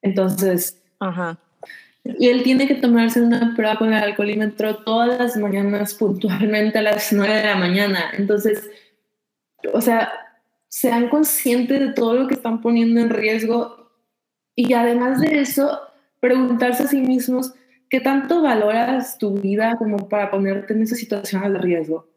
Entonces, 0.01 0.81
Ajá. 0.99 1.37
y 2.03 2.27
él 2.29 2.43
tiene 2.43 2.67
que 2.67 2.75
tomarse 2.75 3.21
una 3.21 3.53
prueba 3.55 3.77
con 3.77 3.93
el 3.93 4.03
alcoholímetro 4.03 4.77
todas 4.77 5.19
las 5.19 5.37
mañanas 5.37 5.93
puntualmente 5.93 6.79
a 6.79 6.83
las 6.83 7.11
9 7.13 7.35
de 7.35 7.43
la 7.43 7.55
mañana. 7.55 8.11
Entonces, 8.17 8.69
o 9.73 9.81
sea, 9.81 10.11
sean 10.67 11.09
conscientes 11.09 11.79
de 11.79 11.93
todo 11.93 12.13
lo 12.13 12.27
que 12.27 12.35
están 12.35 12.61
poniendo 12.61 12.99
en 12.99 13.09
riesgo 13.09 13.91
y 14.55 14.73
además 14.73 15.21
de 15.21 15.39
eso, 15.39 15.81
preguntarse 16.19 16.83
a 16.83 16.87
sí 16.87 17.01
mismos 17.01 17.53
qué 17.89 17.99
tanto 17.99 18.41
valoras 18.41 19.17
tu 19.17 19.33
vida 19.33 19.75
como 19.77 20.09
para 20.09 20.29
ponerte 20.29 20.73
en 20.73 20.81
esas 20.81 20.99
situaciones 20.99 21.53
de 21.53 21.59
riesgo. 21.59 22.07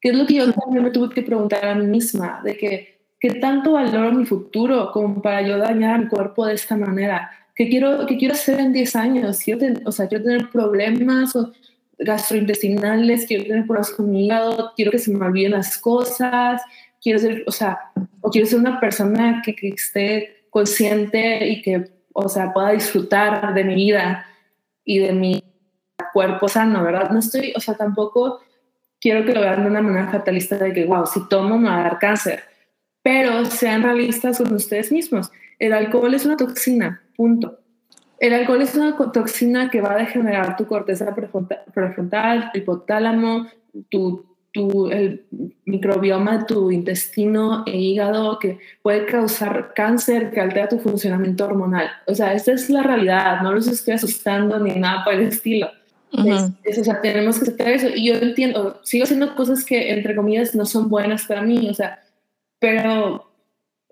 ¿Qué 0.00 0.10
es 0.10 0.16
lo 0.16 0.26
que 0.26 0.34
yo 0.34 0.52
también 0.52 0.84
me 0.84 0.90
tuve 0.90 1.14
que 1.14 1.22
preguntar 1.22 1.64
a 1.66 1.74
mí 1.74 1.86
misma? 1.86 2.40
De 2.44 2.56
que, 2.56 3.00
¿qué 3.18 3.30
tanto 3.30 3.72
valoro 3.72 4.12
mi 4.12 4.26
futuro 4.26 4.90
como 4.92 5.22
para 5.22 5.42
yo 5.42 5.58
dañar 5.58 6.00
mi 6.00 6.08
cuerpo 6.08 6.46
de 6.46 6.54
esta 6.54 6.76
manera? 6.76 7.30
¿Qué 7.54 7.68
quiero, 7.68 8.04
qué 8.06 8.18
quiero 8.18 8.34
hacer 8.34 8.60
en 8.60 8.72
10 8.72 8.96
años? 8.96 9.40
Quiero 9.42 9.60
ten, 9.60 9.82
o 9.86 9.92
sea, 9.92 10.08
quiero 10.08 10.24
tener 10.24 10.50
problemas 10.50 11.34
o 11.36 11.52
gastrointestinales, 11.98 13.26
quiero 13.26 13.44
tener 13.44 13.64
problemas 13.64 13.90
con 13.92 14.10
mi 14.10 14.26
hígado, 14.26 14.72
quiero 14.76 14.90
que 14.90 14.98
se 14.98 15.12
me 15.12 15.24
olviden 15.24 15.52
las 15.52 15.78
cosas, 15.78 16.60
quiero 17.00 17.18
ser, 17.18 17.44
o 17.46 17.52
sea, 17.52 17.78
o 18.20 18.30
quiero 18.30 18.46
ser 18.46 18.58
una 18.58 18.80
persona 18.80 19.40
que, 19.44 19.54
que 19.54 19.68
esté 19.68 20.46
consciente 20.50 21.48
y 21.48 21.62
que, 21.62 21.93
o 22.14 22.28
sea, 22.28 22.52
pueda 22.52 22.70
disfrutar 22.70 23.52
de 23.52 23.64
mi 23.64 23.74
vida 23.74 24.24
y 24.84 25.00
de 25.00 25.12
mi 25.12 25.44
cuerpo 26.12 26.48
sano, 26.48 26.82
¿verdad? 26.82 27.10
No 27.10 27.18
estoy, 27.18 27.52
o 27.56 27.60
sea, 27.60 27.74
tampoco 27.74 28.40
quiero 29.00 29.26
que 29.26 29.34
lo 29.34 29.40
vean 29.40 29.64
de 29.64 29.70
una 29.70 29.82
manera 29.82 30.08
fatalista 30.10 30.56
de 30.56 30.72
que, 30.72 30.86
wow, 30.86 31.06
si 31.06 31.28
tomo 31.28 31.58
me 31.58 31.68
va 31.68 31.80
a 31.80 31.82
dar 31.82 31.98
cáncer. 31.98 32.44
Pero 33.02 33.44
sean 33.44 33.82
realistas 33.82 34.38
con 34.38 34.54
ustedes 34.54 34.90
mismos. 34.92 35.30
El 35.58 35.72
alcohol 35.72 36.14
es 36.14 36.24
una 36.24 36.36
toxina, 36.36 37.02
punto. 37.16 37.58
El 38.18 38.32
alcohol 38.32 38.62
es 38.62 38.74
una 38.74 38.96
toxina 38.96 39.68
que 39.68 39.80
va 39.80 39.92
a 39.92 39.98
degenerar 39.98 40.56
tu 40.56 40.66
corteza 40.66 41.14
prefrontal, 41.14 42.50
tu 42.52 42.58
hipotálamo, 42.58 43.46
tu, 43.90 44.33
tu, 44.54 44.88
el 44.88 45.26
microbioma 45.64 46.38
de 46.38 46.44
tu 46.44 46.70
intestino 46.70 47.64
e 47.66 47.76
hígado, 47.76 48.38
que 48.38 48.60
puede 48.82 49.04
causar 49.04 49.72
cáncer, 49.74 50.30
que 50.30 50.40
altera 50.40 50.68
tu 50.68 50.78
funcionamiento 50.78 51.44
hormonal. 51.44 51.90
O 52.06 52.14
sea, 52.14 52.32
esta 52.32 52.52
es 52.52 52.70
la 52.70 52.84
realidad, 52.84 53.42
no 53.42 53.52
los 53.52 53.66
estoy 53.66 53.94
asustando 53.94 54.60
ni 54.60 54.76
nada 54.76 55.02
por 55.04 55.14
el 55.14 55.22
estilo. 55.22 55.68
Uh 56.12 56.18
-huh. 56.18 56.54
es, 56.62 56.78
es, 56.78 56.78
o 56.78 56.84
sea, 56.84 57.00
tenemos 57.00 57.36
que 57.36 57.46
aceptar 57.46 57.68
eso. 57.68 57.88
Y 57.92 58.06
yo 58.06 58.14
entiendo, 58.14 58.80
sigo 58.84 59.02
haciendo 59.02 59.34
cosas 59.34 59.64
que, 59.64 59.90
entre 59.92 60.14
comillas, 60.14 60.54
no 60.54 60.64
son 60.64 60.88
buenas 60.88 61.24
para 61.24 61.42
mí, 61.42 61.68
o 61.68 61.74
sea, 61.74 62.00
pero, 62.60 63.28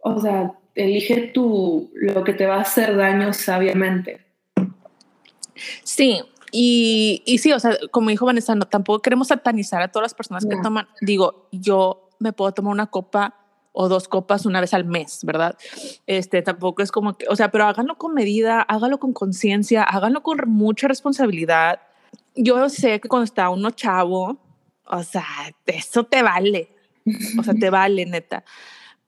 o 0.01 0.21
sea, 0.21 0.53
elige 0.77 1.33
tú 1.35 1.91
lo 1.95 2.23
que 2.23 2.35
te 2.35 2.47
va 2.47 2.59
a 2.59 2.63
hacer 2.63 2.97
daño 2.97 3.33
sabiamente. 3.33 4.21
Sí, 5.83 6.23
y, 6.53 7.23
y 7.25 7.39
sí, 7.39 7.51
o 7.53 7.59
sea, 7.59 7.79
como 7.91 8.11
dijo 8.11 8.27
Vanessa, 8.27 8.55
no, 8.55 8.67
tampoco 8.67 9.01
queremos 9.01 9.29
satanizar 9.29 9.81
a 9.81 9.89
todas 9.89 10.05
las 10.05 10.15
personas 10.15 10.45
que 10.45 10.57
toman. 10.63 10.87
Digo, 11.01 11.49
yo 11.51 12.11
me 12.19 12.35
puedo 12.35 12.53
tomar 12.53 12.73
una 12.73 12.87
copa 12.87 13.35
o 13.73 13.89
dos 13.89 14.07
copas 14.07 14.45
una 14.45 14.61
vez 14.61 14.75
al 14.75 14.85
mes, 14.85 15.21
¿verdad? 15.25 15.57
Este, 16.07 16.43
tampoco 16.43 16.83
es 16.83 16.93
como 16.93 17.17
que, 17.17 17.27
o 17.29 17.37
sea, 17.37 17.51
pero 17.51 17.65
háganlo 17.65 17.97
con 17.97 18.13
medida, 18.13 18.61
háganlo 18.61 19.01
con 19.01 19.15
conciencia, 19.15 19.83
háganlo 19.83 20.23
con 20.23 20.39
mucha 20.47 20.89
responsabilidad. 20.89 21.81
Yo 22.35 22.69
sé 22.69 23.01
que 23.01 23.09
cuando 23.09 23.25
está 23.25 23.49
uno 23.49 23.71
chavo, 23.71 24.37
o 24.85 25.03
sea, 25.03 25.25
eso 25.65 26.05
te 26.05 26.23
vale, 26.23 26.69
o 27.39 27.43
sea, 27.43 27.55
te 27.55 27.71
vale, 27.71 28.05
neta. 28.05 28.45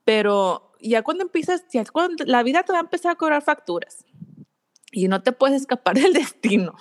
Pero 0.03 0.71
ya 0.81 1.03
cuando 1.03 1.23
empiezas, 1.23 1.63
ya 1.71 1.85
cuando 1.85 2.25
la 2.25 2.41
vida 2.41 2.63
te 2.63 2.73
va 2.73 2.79
a 2.79 2.81
empezar 2.81 3.11
a 3.11 3.15
cobrar 3.15 3.43
facturas 3.43 4.03
y 4.95 5.09
no 5.09 5.21
te 5.21 5.33
puedes 5.33 5.61
escapar 5.61 5.95
del 5.99 6.13
destino. 6.13 6.73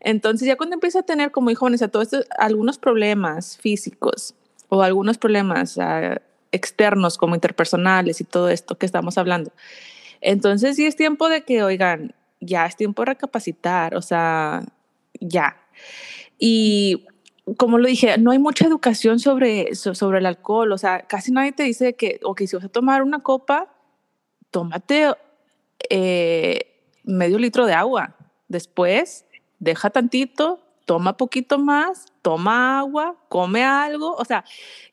Entonces 0.00 0.48
ya 0.48 0.56
cuando 0.56 0.74
empiezas 0.74 1.02
a 1.02 1.06
tener, 1.06 1.30
como 1.30 1.50
dijo 1.50 1.66
Vanessa, 1.66 1.88
todos 1.88 2.06
estos, 2.06 2.26
algunos 2.38 2.78
problemas 2.78 3.58
físicos 3.58 4.34
o 4.68 4.82
algunos 4.82 5.18
problemas 5.18 5.76
uh, 5.76 6.16
externos 6.52 7.18
como 7.18 7.34
interpersonales 7.34 8.20
y 8.20 8.24
todo 8.24 8.48
esto 8.48 8.76
que 8.76 8.86
estamos 8.86 9.18
hablando, 9.18 9.52
entonces 10.20 10.76
sí 10.76 10.86
es 10.86 10.96
tiempo 10.96 11.28
de 11.28 11.42
que, 11.42 11.62
oigan, 11.62 12.14
ya 12.40 12.64
es 12.66 12.76
tiempo 12.76 13.02
de 13.02 13.06
recapacitar, 13.06 13.94
o 13.94 14.02
sea, 14.02 14.64
ya. 15.20 15.56
Y 16.38 17.06
como 17.58 17.76
lo 17.76 17.86
dije, 17.86 18.16
no 18.16 18.30
hay 18.30 18.38
mucha 18.38 18.66
educación 18.66 19.18
sobre, 19.18 19.74
sobre 19.74 20.18
el 20.18 20.26
alcohol, 20.26 20.72
o 20.72 20.78
sea, 20.78 21.02
casi 21.02 21.30
nadie 21.30 21.52
te 21.52 21.62
dice 21.64 21.94
que, 21.94 22.20
ok, 22.22 22.42
si 22.46 22.56
vas 22.56 22.64
a 22.64 22.68
tomar 22.70 23.02
una 23.02 23.22
copa, 23.22 23.70
tómate 24.50 25.12
eh, 25.90 26.73
medio 27.04 27.38
litro 27.38 27.66
de 27.66 27.74
agua. 27.74 28.16
Después, 28.48 29.26
deja 29.58 29.90
tantito, 29.90 30.60
toma 30.84 31.16
poquito 31.16 31.58
más, 31.58 32.06
toma 32.22 32.78
agua, 32.78 33.16
come 33.28 33.64
algo, 33.64 34.14
o 34.16 34.24
sea, 34.24 34.44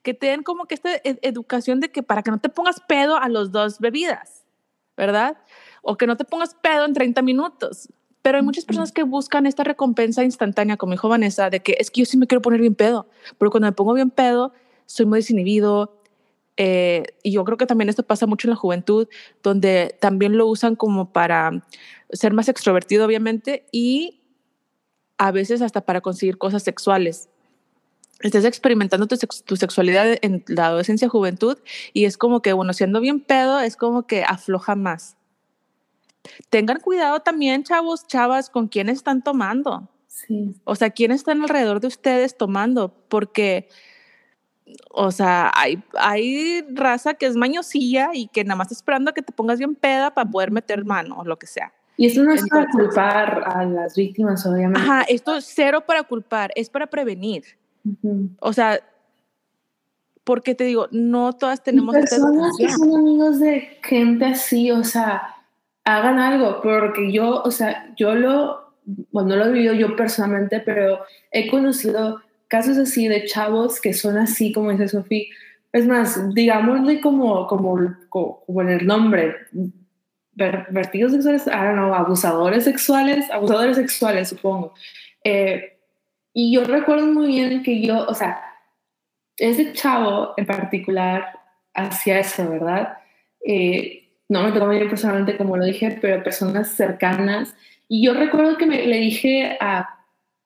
que 0.04 0.14
te 0.14 0.28
den 0.28 0.44
como 0.44 0.66
que 0.66 0.76
esta 0.76 0.96
ed 1.04 1.18
educación 1.22 1.80
de 1.80 1.92
que 1.92 2.04
para 2.04 2.24
que 2.24 2.32
no 2.32 2.40
te 2.40 2.50
pongas 2.50 2.80
pedo 2.88 3.18
a 3.18 3.28
los 3.28 3.52
dos 3.52 3.80
bebidas, 3.80 4.46
¿verdad? 4.96 5.38
o 5.82 5.98
que 5.98 6.08
no 6.08 6.18
te 6.18 6.26
pongas 6.26 6.56
pedo 6.56 6.86
en 6.86 6.94
30 6.94 7.22
minutos. 7.22 7.90
Pero 8.22 8.38
hay 8.38 8.44
muchas 8.44 8.66
personas 8.66 8.92
que 8.92 9.02
buscan 9.04 9.48
esta 9.48 9.64
recompensa 9.64 10.24
instantánea, 10.24 10.78
como 10.78 10.92
dijo 10.92 11.10
Vanessa, 11.10 11.50
de 11.50 11.62
que 11.62 11.76
es 11.80 11.90
que 11.90 12.02
yo 12.02 12.06
sí 12.06 12.18
me 12.18 12.28
quiero 12.28 12.42
poner 12.42 12.62
bien 12.62 12.76
pedo, 12.76 13.08
pero 13.40 13.50
cuando 13.50 13.68
me 13.68 13.72
pongo 13.72 13.94
bien 13.94 14.12
pedo, 14.12 14.54
soy 14.86 15.08
muy 15.08 15.20
desinhibido. 15.20 16.01
Eh, 16.64 17.06
y 17.24 17.32
yo 17.32 17.44
creo 17.44 17.58
que 17.58 17.66
también 17.66 17.90
esto 17.90 18.04
pasa 18.04 18.28
mucho 18.28 18.48
en 18.48 18.52
la 18.52 18.56
juventud, 18.56 19.08
donde 19.42 19.96
también 20.00 20.38
lo 20.38 20.46
usan 20.46 20.76
como 20.76 21.12
para 21.12 21.66
ser 22.12 22.34
más 22.34 22.50
extrovertido, 22.50 23.06
obviamente, 23.06 23.66
y 23.72 24.22
a 25.18 25.32
veces 25.32 25.62
hasta 25.62 25.82
para 25.82 26.02
conseguir 26.02 26.38
cosas 26.38 26.62
sexuales. 26.62 27.30
Estás 28.20 28.46
experimentando 28.46 29.08
tu, 29.08 29.18
tu 29.46 29.56
sexualidad 29.56 30.18
en 30.22 30.44
la 30.48 30.68
adolescencia, 30.68 31.10
juventud, 31.10 31.58
y 31.94 32.06
es 32.06 32.18
como 32.18 32.44
que, 32.44 32.54
bueno, 32.54 32.74
siendo 32.74 33.02
bien 33.02 33.22
pedo, 33.22 33.60
es 33.60 33.76
como 33.76 34.06
que 34.06 34.24
afloja 34.24 34.76
más 34.76 35.18
tengan 36.50 36.80
cuidado 36.80 37.22
también, 37.22 37.64
chavos, 37.64 38.08
chavas, 38.08 38.50
con 38.50 38.68
quién 38.68 38.90
están 38.90 39.24
tomando. 39.24 39.88
Sí. 40.08 40.56
O 40.66 40.76
sea, 40.76 40.90
quién 40.92 41.12
están 41.12 41.42
alrededor 41.42 41.80
de 41.80 41.88
ustedes 41.88 42.38
tomando, 42.38 42.94
porque, 43.10 43.70
o 44.90 45.12
sea, 45.12 45.52
hay, 45.56 45.84
hay 45.98 46.62
raza 46.74 47.14
que 47.14 47.26
es 47.26 47.36
mañosilla 47.36 48.10
y 48.14 48.28
que 48.28 48.44
nada 48.44 48.56
más 48.56 48.68
está 48.68 48.76
esperando 48.76 49.12
a 49.12 49.14
que 49.14 49.22
te 49.22 49.32
pongas 49.32 49.60
bien 49.60 49.76
peda 49.76 50.14
para 50.14 50.30
poder 50.30 50.52
meter 50.52 50.86
mano 50.86 51.20
o 51.20 51.26
lo 51.26 51.38
que 51.38 51.48
sea. 51.48 51.74
Y 51.98 52.08
esto 52.08 52.24
no 52.24 52.34
es 52.34 52.48
para 52.48 52.68
culpar 52.68 53.44
a 53.46 53.64
las 53.66 53.96
víctimas, 53.96 54.46
obviamente. 54.46 54.80
Ajá, 54.80 55.04
esto 55.04 55.36
es 55.36 55.46
cero 55.46 55.84
para 55.86 56.04
culpar, 56.04 56.52
es 56.56 56.70
para 56.70 56.88
prevenir. 56.88 57.44
O 58.40 58.54
sea, 58.54 58.80
porque 60.24 60.56
te 60.56 60.64
digo, 60.64 60.88
no 60.92 61.34
todas 61.34 61.62
tenemos... 61.62 61.96
Y 61.96 62.00
personas 62.00 62.52
que 62.58 62.70
son 62.70 62.96
amigos 62.96 63.40
de 63.40 63.78
gente 63.84 64.26
así, 64.26 64.72
o 64.72 64.84
sea, 64.84 65.36
hagan 65.84 66.20
algo, 66.20 66.62
porque 66.62 67.12
yo, 67.12 67.42
o 67.44 67.52
sea, 67.52 67.94
yo 67.98 68.16
lo, 68.16 68.74
bueno, 69.12 69.30
no 69.30 69.36
lo 69.36 69.46
he 69.46 69.52
vivido 69.52 69.74
yo 69.74 69.96
personalmente, 69.96 70.60
pero 70.60 71.00
he 71.32 71.50
conocido 71.50 72.22
casos 72.52 72.78
así 72.78 73.08
de 73.08 73.24
chavos 73.26 73.80
que 73.80 73.94
son 73.94 74.18
así, 74.18 74.52
como 74.52 74.72
dice 74.72 74.90
Sofía. 74.90 75.24
Es 75.72 75.88
más, 75.88 76.34
digámosle 76.34 77.00
como, 77.00 77.48
como, 77.48 77.96
como, 78.10 78.62
en 78.62 78.70
el 78.70 78.86
nombre, 78.86 79.38
vertidos 80.34 81.14
sexuales, 81.14 81.48
I 81.48 81.52
don't 81.52 81.76
know, 81.76 81.94
abusadores 81.94 82.66
sexuales, 82.66 83.32
abusadores 83.32 83.78
sexuales, 83.78 84.28
supongo. 84.28 84.74
Eh, 85.24 85.78
y 86.34 86.54
yo 86.54 86.66
recuerdo 86.66 87.08
muy 87.08 87.28
bien 87.28 87.64
que 87.64 87.82
yo, 87.82 88.06
o 88.06 88.14
sea, 88.14 88.44
ese 89.38 89.72
chavo 89.72 90.34
en 90.36 90.46
particular 90.46 91.40
hacía 91.74 92.20
eso, 92.20 92.50
¿verdad? 92.50 92.98
Eh, 93.46 94.10
no 94.28 94.44
me 94.44 94.52
tocó 94.52 94.66
a 94.66 94.90
personalmente, 94.90 95.38
como 95.38 95.56
lo 95.56 95.64
dije, 95.64 95.98
pero 96.02 96.22
personas 96.22 96.68
cercanas. 96.68 97.56
Y 97.88 98.06
yo 98.06 98.14
recuerdo 98.14 98.58
que 98.58 98.66
me, 98.66 98.86
le 98.86 98.98
dije 98.98 99.58
a, 99.62 100.01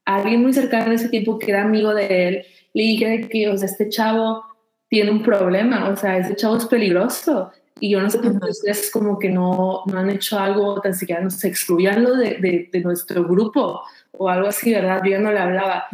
alguien 0.06 0.41
muy 0.41 0.53
cercano 0.53 0.88
en 0.88 0.93
ese 0.93 1.10
tiempo 1.10 1.39
que 1.39 1.51
era 1.51 1.64
amigo 1.64 1.93
de 1.93 2.28
él, 2.28 2.45
le 2.74 2.84
dije 2.84 3.28
que, 3.30 3.49
o 3.49 3.58
sea, 3.58 3.68
este 3.68 3.89
chavo 3.89 4.43
tiene 4.88 5.12
un 5.12 5.24
problema, 5.24 5.89
o 5.89 5.95
sea, 5.95 6.18
este 6.18 6.36
chavo 6.36 6.58
es 6.58 6.66
peligroso. 6.66 7.51
Y 7.80 7.89
yo 7.89 8.01
no 8.01 8.10
sé 8.10 8.20
por 8.20 8.39
qué 8.39 8.49
ustedes 8.49 8.89
como 8.89 9.20
que 9.20 9.30
no, 9.30 9.84
no 9.86 9.99
han 9.99 10.10
hecho 10.10 10.39
algo, 10.39 10.80
tan 10.80 10.93
siquiera 10.93 11.22
no 11.22 11.30
se 11.30 11.49
excluyanlo 11.49 12.16
de, 12.16 12.38
de, 12.38 12.70
de, 12.72 12.80
nuestro 12.80 13.26
grupo 13.26 13.82
o 14.14 14.30
algo 14.30 14.47
así, 14.47 14.72
¿verdad? 14.74 15.01
Yo 15.03 15.20
no 15.20 15.32
le 15.32 15.39
hablaba. 15.39 15.86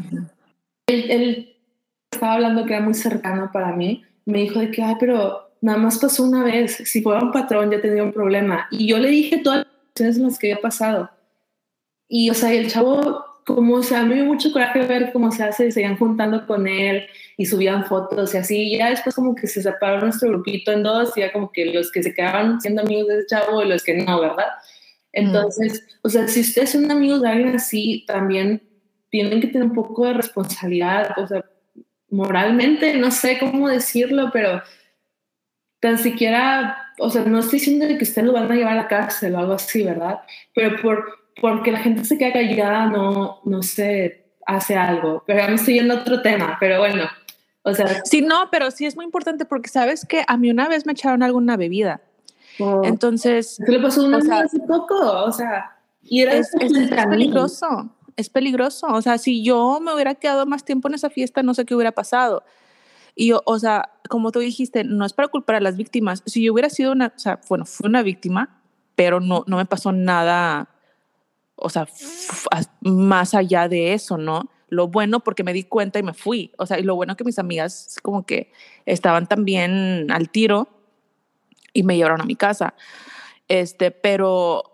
él, 0.88 1.10
él, 1.10 1.58
estaba 2.12 2.34
hablando 2.34 2.66
que 2.66 2.74
era 2.74 2.84
muy 2.84 2.94
cercano 2.94 3.50
para 3.52 3.76
mí. 3.76 4.04
Me 4.26 4.40
dijo 4.40 4.60
de 4.60 4.70
que, 4.70 4.84
ay, 4.84 4.96
pero 5.00 5.52
nada 5.62 5.78
más 5.78 5.98
pasó 5.98 6.24
una 6.24 6.44
vez, 6.44 6.76
si 6.86 7.02
fuera 7.02 7.22
un 7.22 7.32
patrón 7.32 7.72
ya 7.72 7.82
tendría 7.82 8.04
un 8.04 8.14
problema. 8.14 8.68
Y 8.70 8.88
yo 8.88 9.00
le 9.00 9.10
dije 9.10 9.38
todas 9.38 9.60
las 9.60 9.68
cosas 9.96 10.18
en 10.18 10.24
las 10.24 10.38
que 10.38 10.52
había 10.52 10.62
pasado. 10.62 11.10
Y, 12.08 12.30
o 12.30 12.34
sea, 12.34 12.52
el 12.54 12.70
chavo, 12.70 13.26
como, 13.46 13.76
o 13.76 13.84
sea, 13.84 14.04
me 14.04 14.16
dio 14.16 14.26
mucho 14.26 14.52
coraje 14.52 14.86
ver 14.86 15.12
cómo 15.12 15.32
se 15.32 15.44
hace, 15.44 15.66
se 15.66 15.72
seguían 15.72 15.98
juntando 15.98 16.46
con 16.46 16.68
él 16.68 17.08
y 17.38 17.46
subían 17.46 17.86
fotos 17.86 18.34
y 18.34 18.38
así. 18.38 18.74
Y 18.74 18.78
ya 18.78 18.90
después 18.90 19.16
como 19.16 19.36
que 19.36 19.48
se 19.48 19.62
separó 19.62 20.02
nuestro 20.02 20.30
grupito 20.30 20.72
en 20.72 20.84
dos, 20.84 21.18
y 21.18 21.22
ya 21.22 21.32
como 21.32 21.52
que 21.52 21.66
los 21.66 21.92
que 21.92 22.04
se 22.04 22.14
quedaban 22.14 22.62
siendo 22.62 22.82
amigos 22.82 23.08
de 23.08 23.20
ese 23.20 23.28
chavo 23.28 23.64
y 23.64 23.68
los 23.68 23.84
que 23.84 23.96
no, 23.96 24.20
¿verdad? 24.20 24.48
Entonces, 25.14 25.84
o 26.04 26.10
sea, 26.10 26.28
si 26.28 26.42
ustedes 26.42 26.72
son 26.72 26.90
amigos 26.90 27.22
de 27.22 27.30
alguien 27.30 27.56
así, 27.56 28.06
también 28.08 28.62
tienen 29.10 29.42
que 29.42 29.48
tener 29.48 29.68
un 29.68 29.76
poco 29.76 30.06
de 30.06 30.14
responsabilidad, 30.14 31.18
o 31.18 31.28
sea, 31.28 31.44
moralmente, 32.10 32.96
no 32.96 33.12
sé 33.12 33.38
cómo 33.40 33.68
decirlo, 33.68 34.30
pero 34.32 34.62
tan 35.80 35.98
siquiera, 35.98 36.94
o 37.00 37.10
sea, 37.10 37.24
no 37.26 37.40
estoy 37.40 37.60
diciendo 37.60 37.88
que 37.88 38.04
ustedes 38.04 38.28
lo 38.28 38.34
van 38.34 38.52
a 38.52 38.56
llevar 38.56 38.74
a 38.74 38.84
la 38.84 38.88
cárcel 38.88 39.36
o 39.36 39.40
algo 39.40 39.54
así, 39.54 39.84
¿verdad? 39.84 40.20
Pero 40.54 40.82
por, 40.82 41.21
porque 41.40 41.72
la 41.72 41.80
gente 41.80 42.04
se 42.06 42.18
queda 42.18 42.34
callada, 42.34 42.88
no, 42.88 43.40
no 43.46 43.62
se 43.62 44.26
hace 44.46 44.76
algo. 44.76 45.24
Pero 45.26 45.40
ya 45.40 45.48
me 45.48 45.56
estoy 45.56 45.76
yendo 45.76 45.94
a 45.94 46.02
otro 46.02 46.22
tema, 46.22 46.58
pero 46.60 46.80
bueno, 46.80 47.06
o 47.64 47.74
sea. 47.74 48.04
Sí, 48.06 48.22
no, 48.22 48.50
pero 48.52 48.72
sí 48.72 48.86
es 48.86 48.96
muy 48.96 49.06
importante 49.06 49.46
porque 49.46 49.70
sabes 49.70 50.06
que 50.06 50.24
a 50.28 50.38
mí 50.38 50.50
una 50.50 50.68
vez 50.68 50.86
me 50.86 50.94
echaron 50.94 51.24
alguna 51.24 51.58
bebida. 51.58 52.02
Oh. 52.60 52.82
Entonces. 52.84 53.62
¿Qué 53.66 53.72
le 53.72 53.80
pasó 53.80 54.04
una 54.04 54.22
sea, 54.22 54.40
hace 54.42 54.60
poco? 54.60 54.96
O 54.96 55.32
sea, 55.32 55.78
y 56.04 56.22
era 56.22 56.34
es, 56.34 56.54
es, 56.60 56.72
es 56.76 56.90
peligroso. 56.90 57.90
Es 58.18 58.30
peligroso. 58.30 58.88
O 58.88 59.02
sea, 59.02 59.18
si 59.18 59.44
yo 59.44 59.80
me 59.80 59.94
hubiera 59.94 60.16
quedado 60.16 60.46
más 60.46 60.66
tiempo 60.66 60.88
en 60.88 60.96
esa 60.96 61.10
fiesta, 61.10 61.44
no 61.44 61.54
sé 61.54 61.66
qué 61.66 61.76
hubiera 61.76 61.92
pasado. 61.92 62.44
Y, 63.16 63.34
o 63.34 63.60
sea, 63.60 63.92
como 64.10 64.32
tú 64.32 64.40
dijiste, 64.40 64.84
no 64.84 65.06
es 65.06 65.14
para 65.14 65.28
culpar 65.28 65.58
a 65.58 65.60
las 65.60 65.78
víctimas. 65.78 66.24
Si 66.26 66.44
yo 66.44 66.54
hubiera 66.54 66.70
sido 66.70 66.92
una, 66.92 67.14
o 67.16 67.20
sea, 67.20 67.40
bueno, 67.50 67.66
fui 67.66 67.88
una 67.88 68.04
víctima, 68.04 68.62
pero 68.96 69.20
no, 69.20 69.44
no 69.48 69.58
me 69.58 69.66
pasó 69.66 69.92
nada, 69.92 70.70
o 71.62 71.70
sea, 71.70 71.88
más 72.82 73.34
allá 73.34 73.68
de 73.68 73.94
eso, 73.94 74.18
¿no? 74.18 74.50
Lo 74.68 74.88
bueno 74.88 75.20
porque 75.20 75.44
me 75.44 75.54
di 75.54 75.64
cuenta 75.64 76.00
y 76.00 76.04
me 76.04 76.14
fui. 76.14 76.52
O 76.58 76.66
sea, 76.66 76.80
y 76.80 76.84
lo 76.84 76.96
bueno 76.96 77.16
que 77.16 77.24
mis 77.24 77.40
amigas 77.40 77.98
como 78.02 78.26
que 78.26 78.52
estaban 78.86 79.28
también 79.28 80.12
al 80.12 80.30
tiro 80.30 80.70
y 81.74 81.84
me 81.84 81.96
llevaron 81.96 82.22
a 82.22 82.26
mi 82.26 82.36
casa. 82.36 82.74
Este, 83.48 83.92
pero 83.92 84.72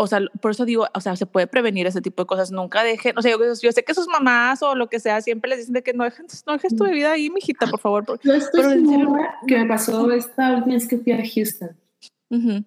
o 0.00 0.06
sea, 0.06 0.20
por 0.40 0.52
eso 0.52 0.64
digo, 0.64 0.86
o 0.94 1.00
sea, 1.00 1.14
se 1.14 1.26
puede 1.26 1.46
prevenir 1.46 1.86
ese 1.86 2.00
tipo 2.00 2.22
de 2.22 2.26
cosas. 2.26 2.50
Nunca 2.50 2.82
dejen, 2.82 3.18
o 3.18 3.22
sea, 3.22 3.32
yo, 3.32 3.38
yo 3.38 3.72
sé 3.72 3.84
que 3.84 3.92
sus 3.92 4.08
mamás 4.08 4.62
o 4.62 4.74
lo 4.74 4.88
que 4.88 4.98
sea 4.98 5.20
siempre 5.20 5.50
les 5.50 5.58
dicen 5.58 5.74
de 5.74 5.82
que 5.82 5.92
no 5.92 6.04
dejes, 6.04 6.42
no 6.46 6.54
dejes 6.54 6.74
tu 6.74 6.84
bebida 6.84 7.12
ahí, 7.12 7.28
mijita, 7.28 7.66
por 7.66 7.80
favor. 7.80 8.06
Yo 8.24 8.32
estoy 8.32 8.62
pero 8.62 9.14
que 9.46 9.58
me 9.58 9.66
pasó 9.66 10.10
esta 10.10 10.54
última 10.54 10.74
vez 10.74 10.88
que 10.88 10.96
fui 10.96 11.12
a 11.12 11.22
Houston. 11.22 11.76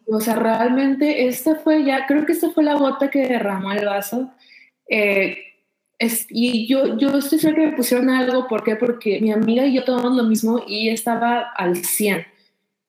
O 0.08 0.20
sea, 0.20 0.36
realmente 0.36 1.28
esta 1.28 1.56
fue 1.56 1.86
ya, 1.86 2.06
creo 2.06 2.26
que 2.26 2.34
esta 2.34 2.50
fue 2.50 2.64
la 2.64 2.76
gota 2.76 3.10
que 3.10 3.28
derramó 3.28 3.72
el 3.72 3.86
vaso. 3.86 4.32
Eh, 4.90 5.38
es, 5.98 6.28
y 6.30 6.68
yo, 6.68 6.98
yo 6.98 7.18
estoy 7.18 7.40
segura 7.40 7.62
que 7.62 7.70
me 7.72 7.78
pusieron 7.78 8.10
algo, 8.10 8.48
¿por 8.48 8.64
qué? 8.64 8.76
Porque 8.76 9.22
mi 9.22 9.32
amiga 9.32 9.66
y 9.66 9.76
yo 9.76 9.86
tomamos 9.86 10.18
lo 10.18 10.24
mismo 10.24 10.62
y 10.68 10.90
estaba 10.90 11.52
al 11.56 11.78
100. 11.78 12.26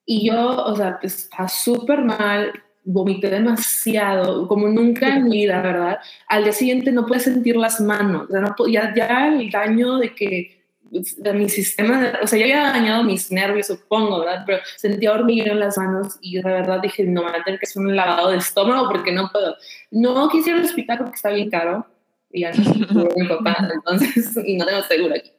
Y 0.05 0.27
yo, 0.27 0.65
o 0.65 0.75
sea, 0.75 0.99
pues, 0.99 1.23
está 1.23 1.47
súper 1.47 2.01
mal, 2.01 2.51
vomité 2.83 3.29
demasiado, 3.29 4.47
como 4.47 4.67
nunca 4.67 5.15
en 5.15 5.23
mi 5.23 5.37
vida, 5.41 5.61
¿verdad? 5.61 5.99
Al 6.27 6.43
día 6.43 6.53
siguiente 6.53 6.91
no 6.91 7.05
puedes 7.05 7.23
sentir 7.23 7.55
las 7.55 7.79
manos, 7.81 8.27
ya, 8.69 8.93
ya, 8.95 9.27
el 9.27 9.49
daño 9.49 9.97
de 9.97 10.13
que 10.13 10.54
mi 10.91 11.49
sistema, 11.49 12.13
o 12.21 12.27
sea, 12.27 12.39
ya 12.39 12.45
había 12.45 12.71
dañado 12.71 13.03
mis 13.03 13.31
nervios, 13.31 13.67
supongo, 13.67 14.19
¿verdad? 14.19 14.43
Pero 14.45 14.59
sentía 14.77 15.11
hormigueo 15.11 15.53
en 15.53 15.59
las 15.59 15.77
manos 15.77 16.17
y 16.21 16.35
de 16.35 16.43
verdad 16.43 16.79
dije, 16.81 17.03
no, 17.03 17.23
me 17.23 17.31
voy 17.31 17.39
a 17.39 17.43
tener 17.43 17.59
que 17.59 17.65
hacer 17.65 17.81
un 17.81 17.95
lavado 17.95 18.31
de 18.31 18.37
estómago 18.37 18.89
porque 18.89 19.11
no 19.11 19.29
puedo. 19.31 19.55
No 19.91 20.29
quise 20.29 20.51
ir 20.51 20.57
al 20.57 20.65
hospital 20.65 20.97
porque 20.99 21.15
está 21.15 21.29
bien 21.31 21.49
caro 21.49 21.85
y 22.31 22.41
ya 22.41 22.51
no 22.51 23.07
mi 23.15 23.27
papá, 23.27 23.57
entonces, 23.73 24.37
y 24.45 24.57
no 24.57 24.65
tengo 24.65 24.81
seguro 24.83 25.15
aquí. 25.15 25.31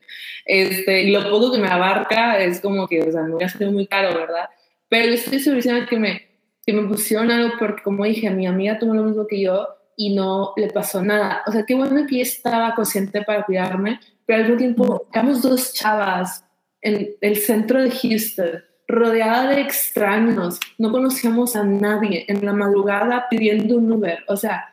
Este, 0.44 1.02
y 1.02 1.10
lo 1.10 1.28
poco 1.28 1.52
que 1.52 1.58
me 1.58 1.68
abarca 1.68 2.38
es 2.38 2.60
como 2.60 2.86
que, 2.86 3.02
o 3.02 3.10
sea, 3.10 3.22
me 3.22 3.32
voy 3.32 3.42
a 3.42 3.46
hacer 3.46 3.70
muy 3.70 3.86
caro, 3.86 4.14
¿verdad? 4.14 4.48
Pero 4.88 5.12
estoy 5.12 5.40
segura 5.40 5.86
que 5.86 5.98
me 5.98 6.26
que 6.66 6.72
me 6.72 6.88
pusieron 6.88 7.30
algo 7.30 7.54
porque, 7.58 7.82
como 7.82 8.04
dije, 8.04 8.28
mi 8.30 8.46
amiga 8.46 8.78
tomó 8.78 8.92
lo 8.92 9.04
mismo 9.04 9.26
que 9.26 9.40
yo 9.40 9.68
y 9.96 10.14
no 10.14 10.52
le 10.56 10.68
pasó 10.68 11.00
nada. 11.00 11.42
O 11.46 11.52
sea, 11.52 11.64
qué 11.64 11.76
bueno 11.76 12.04
que 12.06 12.16
ella 12.16 12.24
estaba 12.24 12.74
consciente 12.74 13.22
para 13.22 13.44
cuidarme, 13.44 14.00
pero 14.26 14.38
al 14.38 14.44
mismo 14.44 14.58
tiempo 14.58 15.08
éramos 15.12 15.42
dos 15.42 15.72
chavas 15.72 16.44
en 16.82 17.16
el 17.20 17.36
centro 17.36 17.82
de 17.82 17.90
Houston, 17.90 18.62
rodeada 18.88 19.50
de 19.50 19.60
extraños, 19.60 20.60
no 20.78 20.92
conocíamos 20.92 21.56
a 21.56 21.64
nadie, 21.64 22.24
en 22.28 22.44
la 22.44 22.52
madrugada 22.52 23.26
pidiendo 23.28 23.76
un 23.76 23.90
Uber. 23.90 24.24
O 24.28 24.36
sea, 24.36 24.72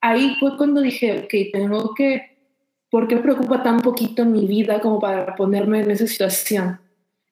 ahí 0.00 0.36
fue 0.40 0.56
cuando 0.56 0.80
dije, 0.80 1.24
ok, 1.24 1.52
tengo 1.52 1.94
que, 1.94 2.36
¿por 2.90 3.06
qué 3.06 3.16
me 3.16 3.22
preocupa 3.22 3.62
tan 3.62 3.80
poquito 3.80 4.24
mi 4.24 4.46
vida 4.46 4.80
como 4.80 4.98
para 4.98 5.34
ponerme 5.36 5.80
en 5.80 5.90
esa 5.90 6.06
situación? 6.06 6.80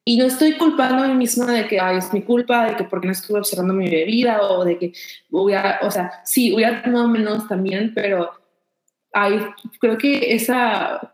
Y 0.05 0.19
no 0.19 0.27
estoy 0.27 0.53
culpando 0.59 1.03
a 1.03 1.09
mí 1.09 1.15
misma 1.15 1.51
de 1.51 1.67
que 1.67 1.81
Ay, 1.81 1.97
es 1.97 2.13
mi 2.13 2.23
culpa, 2.23 2.67
de 2.67 2.77
que 2.77 2.85
porque 2.85 3.07
no 3.07 3.13
estuve 3.13 3.39
observando 3.39 3.73
mi 3.73 3.89
bebida 3.89 4.43
o 4.43 4.65
de 4.65 4.79
que 4.79 4.93
voy 5.31 5.55
a, 5.55 5.81
o 5.83 5.91
sea, 5.91 6.21
sí, 6.25 6.53
voy 6.53 6.65
a 6.65 6.83
tomar 6.83 7.09
menos 7.09 7.49
también, 7.49 7.93
pero 7.95 8.31
ay, 9.15 9.41
creo 9.81 9.97
que 9.97 10.35
esa 10.35 11.13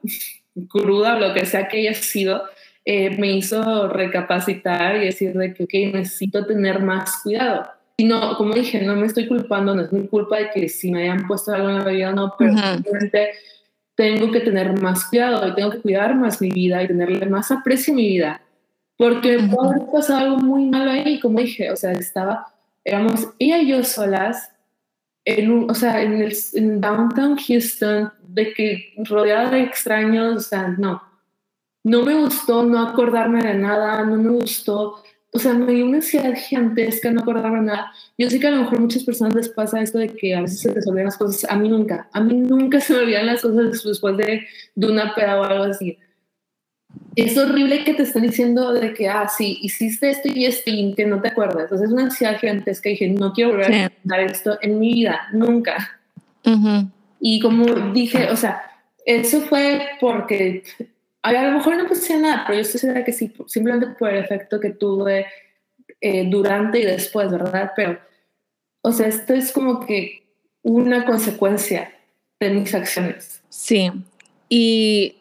cruda 0.68 1.16
o 1.16 1.20
lo 1.20 1.34
que 1.34 1.46
sea 1.46 1.68
que 1.68 1.78
haya 1.78 1.94
sido 1.94 2.42
eh, 2.84 3.16
me 3.18 3.32
hizo 3.32 3.88
recapacitar 3.88 4.96
y 4.96 5.04
decir 5.04 5.34
de 5.34 5.54
que, 5.54 5.64
ok, 5.64 5.94
necesito 5.94 6.46
tener 6.46 6.80
más 6.80 7.22
cuidado. 7.22 7.68
y 7.96 8.04
no, 8.04 8.34
como 8.38 8.54
dije, 8.54 8.82
no 8.82 8.96
me 8.96 9.06
estoy 9.06 9.28
culpando, 9.28 9.74
no 9.74 9.82
es 9.82 9.92
mi 9.92 10.08
culpa 10.08 10.38
de 10.38 10.50
que 10.50 10.68
si 10.70 10.90
me 10.90 11.02
hayan 11.02 11.26
puesto 11.26 11.52
algo 11.52 11.68
en 11.68 11.78
la 11.78 11.84
bebida 11.84 12.10
o 12.10 12.14
no, 12.14 12.34
pero 12.38 12.56
simplemente 12.56 13.32
tengo 13.94 14.32
que 14.32 14.40
tener 14.40 14.80
más 14.80 15.04
cuidado 15.04 15.46
y 15.46 15.54
tengo 15.54 15.70
que 15.70 15.80
cuidar 15.80 16.14
más 16.14 16.40
mi 16.40 16.48
vida 16.48 16.82
y 16.82 16.86
tenerle 16.86 17.26
más 17.26 17.50
aprecio 17.50 17.92
a 17.92 17.96
mi 17.96 18.08
vida. 18.08 18.40
Porque 18.96 19.38
puede 19.38 19.68
haber 19.68 19.86
pasado 19.92 20.18
algo 20.20 20.38
muy 20.38 20.64
malo 20.64 20.90
ahí, 20.90 21.20
como 21.20 21.38
dije, 21.40 21.70
o 21.70 21.76
sea, 21.76 21.92
estaba, 21.92 22.46
éramos 22.82 23.28
ella 23.38 23.58
y 23.58 23.68
yo 23.68 23.84
solas, 23.84 24.50
en 25.38 25.50
un, 25.52 25.70
o 25.70 25.74
sea, 25.74 26.02
en 26.02 26.20
el 26.20 26.36
en 26.54 26.80
downtown 26.80 27.36
Houston, 27.36 28.12
de 28.28 28.52
que 28.52 28.94
rodeada 29.04 29.50
de 29.50 29.62
extraños, 29.62 30.36
o 30.36 30.40
sea, 30.40 30.68
no. 30.68 31.02
No 31.82 32.04
me 32.04 32.14
gustó 32.14 32.64
no 32.64 32.80
acordarme 32.80 33.42
de 33.42 33.54
nada, 33.54 34.04
no 34.04 34.16
me 34.16 34.30
gustó 34.30 35.02
o 35.32 35.38
sea, 35.38 35.54
me 35.54 35.72
dio 35.72 35.86
una 35.86 35.98
ansiedad 35.98 36.34
gigantesca, 36.34 37.10
no 37.10 37.20
acordaba 37.20 37.60
nada. 37.60 37.92
Yo 38.18 38.28
sé 38.28 38.40
que 38.40 38.48
a 38.48 38.50
lo 38.50 38.62
mejor 38.62 38.80
muchas 38.80 39.04
personas 39.04 39.34
les 39.34 39.48
pasa 39.48 39.80
esto 39.80 39.98
de 39.98 40.08
que 40.08 40.34
a 40.34 40.40
veces 40.40 40.60
se 40.60 40.74
les 40.74 40.86
olvidan 40.88 41.06
las 41.06 41.16
cosas. 41.16 41.48
A 41.48 41.56
mí 41.56 41.68
nunca, 41.68 42.08
a 42.12 42.20
mí 42.20 42.34
nunca 42.34 42.80
se 42.80 42.94
me 42.94 43.00
olvidan 43.00 43.26
las 43.26 43.42
cosas 43.42 43.82
después 43.84 44.16
de, 44.16 44.46
de 44.74 44.86
una 44.86 45.14
peda 45.14 45.40
o 45.40 45.44
algo 45.44 45.64
así. 45.64 45.98
Es 47.16 47.36
horrible 47.36 47.84
que 47.84 47.94
te 47.94 48.04
estén 48.04 48.22
diciendo 48.22 48.72
de 48.72 48.92
que, 48.94 49.08
ah, 49.08 49.28
sí, 49.28 49.58
hiciste 49.62 50.10
esto 50.10 50.28
y 50.28 50.46
esto 50.46 50.70
y 50.70 50.94
que 50.94 51.06
no 51.06 51.20
te 51.20 51.28
acuerdas. 51.28 51.64
Entonces 51.64 51.88
es 51.88 51.92
una 51.92 52.04
ansiedad 52.04 52.38
gigantesca 52.38 52.88
y 52.88 52.92
dije, 52.92 53.08
no 53.08 53.32
quiero 53.32 53.50
volver 53.50 53.74
a 53.74 53.86
hacer 53.86 54.20
esto 54.30 54.58
en 54.62 54.78
mi 54.78 54.94
vida, 54.94 55.28
nunca. 55.32 56.00
Y 57.20 57.40
como 57.40 57.66
dije, 57.92 58.30
o 58.30 58.36
sea, 58.36 58.62
eso 59.04 59.40
fue 59.42 59.80
porque 60.00 60.62
a 61.22 61.32
lo 61.32 61.52
mejor 61.52 61.76
no 61.76 61.88
pasé 61.88 62.18
nada, 62.18 62.44
pero 62.46 62.56
yo 62.56 62.62
estoy 62.62 62.80
segura 62.80 63.04
que 63.04 63.12
sí, 63.12 63.32
simplemente 63.46 63.88
por 63.98 64.10
el 64.10 64.24
efecto 64.24 64.58
que 64.58 64.70
tuve 64.70 65.26
eh, 66.00 66.24
durante 66.28 66.80
y 66.80 66.84
después, 66.84 67.30
¿verdad? 67.30 67.72
Pero, 67.76 67.98
o 68.82 68.92
sea, 68.92 69.08
esto 69.08 69.34
es 69.34 69.52
como 69.52 69.84
que 69.84 70.22
una 70.62 71.04
consecuencia 71.04 71.92
de 72.38 72.50
mis 72.50 72.74
acciones. 72.74 73.42
Sí, 73.48 73.90
y 74.48 75.19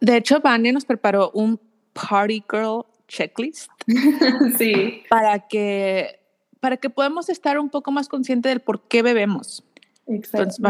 de 0.00 0.16
hecho, 0.16 0.40
Vania 0.40 0.72
nos 0.72 0.84
preparó 0.84 1.30
un 1.32 1.60
Party 1.92 2.42
Girl 2.50 2.84
checklist. 3.08 3.70
sí. 4.58 5.02
Para 5.08 5.40
que, 5.40 6.18
para 6.60 6.76
que 6.76 6.90
podamos 6.90 7.28
estar 7.28 7.58
un 7.58 7.70
poco 7.70 7.90
más 7.90 8.08
conscientes 8.08 8.50
del 8.50 8.60
por 8.60 8.82
qué 8.88 9.02
bebemos. 9.02 9.62
Entonces, 10.06 10.60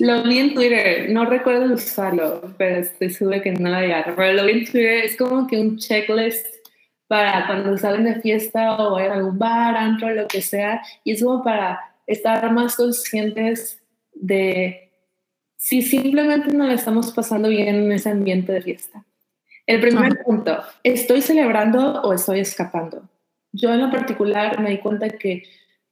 Lo 0.00 0.24
vi 0.24 0.38
en 0.38 0.54
Twitter, 0.54 1.10
no 1.10 1.24
recuerdo 1.24 1.64
el 1.64 1.72
usuario, 1.72 2.42
pero 2.58 2.78
estoy 2.78 3.10
segura 3.10 3.40
que 3.40 3.52
no 3.52 3.68
la 3.68 4.04
Pero 4.16 4.32
lo 4.32 4.44
vi 4.46 4.52
en 4.52 4.64
Twitter, 4.64 5.04
es 5.04 5.16
como 5.16 5.46
que 5.46 5.60
un 5.60 5.76
checklist 5.76 6.44
para 7.06 7.46
cuando 7.46 7.78
salen 7.78 8.04
de 8.04 8.20
fiesta 8.20 8.76
o 8.76 8.98
en 8.98 9.12
algún 9.12 9.38
bar, 9.38 9.76
antro, 9.76 10.10
lo 10.10 10.26
que 10.26 10.42
sea, 10.42 10.82
y 11.04 11.12
es 11.12 11.22
como 11.22 11.44
para 11.44 11.80
estar 12.06 12.52
más 12.52 12.74
conscientes 12.74 13.80
de 14.12 14.87
si 15.58 15.82
simplemente 15.82 16.54
no 16.54 16.66
le 16.66 16.74
estamos 16.74 17.12
pasando 17.12 17.48
bien 17.48 17.74
en 17.74 17.92
ese 17.92 18.08
ambiente 18.08 18.52
de 18.52 18.62
fiesta. 18.62 19.04
El 19.66 19.80
primer 19.80 20.22
punto, 20.22 20.62
¿estoy 20.82 21.20
celebrando 21.20 22.00
o 22.02 22.14
estoy 22.14 22.40
escapando? 22.40 23.02
Yo 23.52 23.74
en 23.74 23.80
lo 23.80 23.90
particular 23.90 24.60
me 24.60 24.70
di 24.70 24.78
cuenta 24.78 25.10
que 25.10 25.42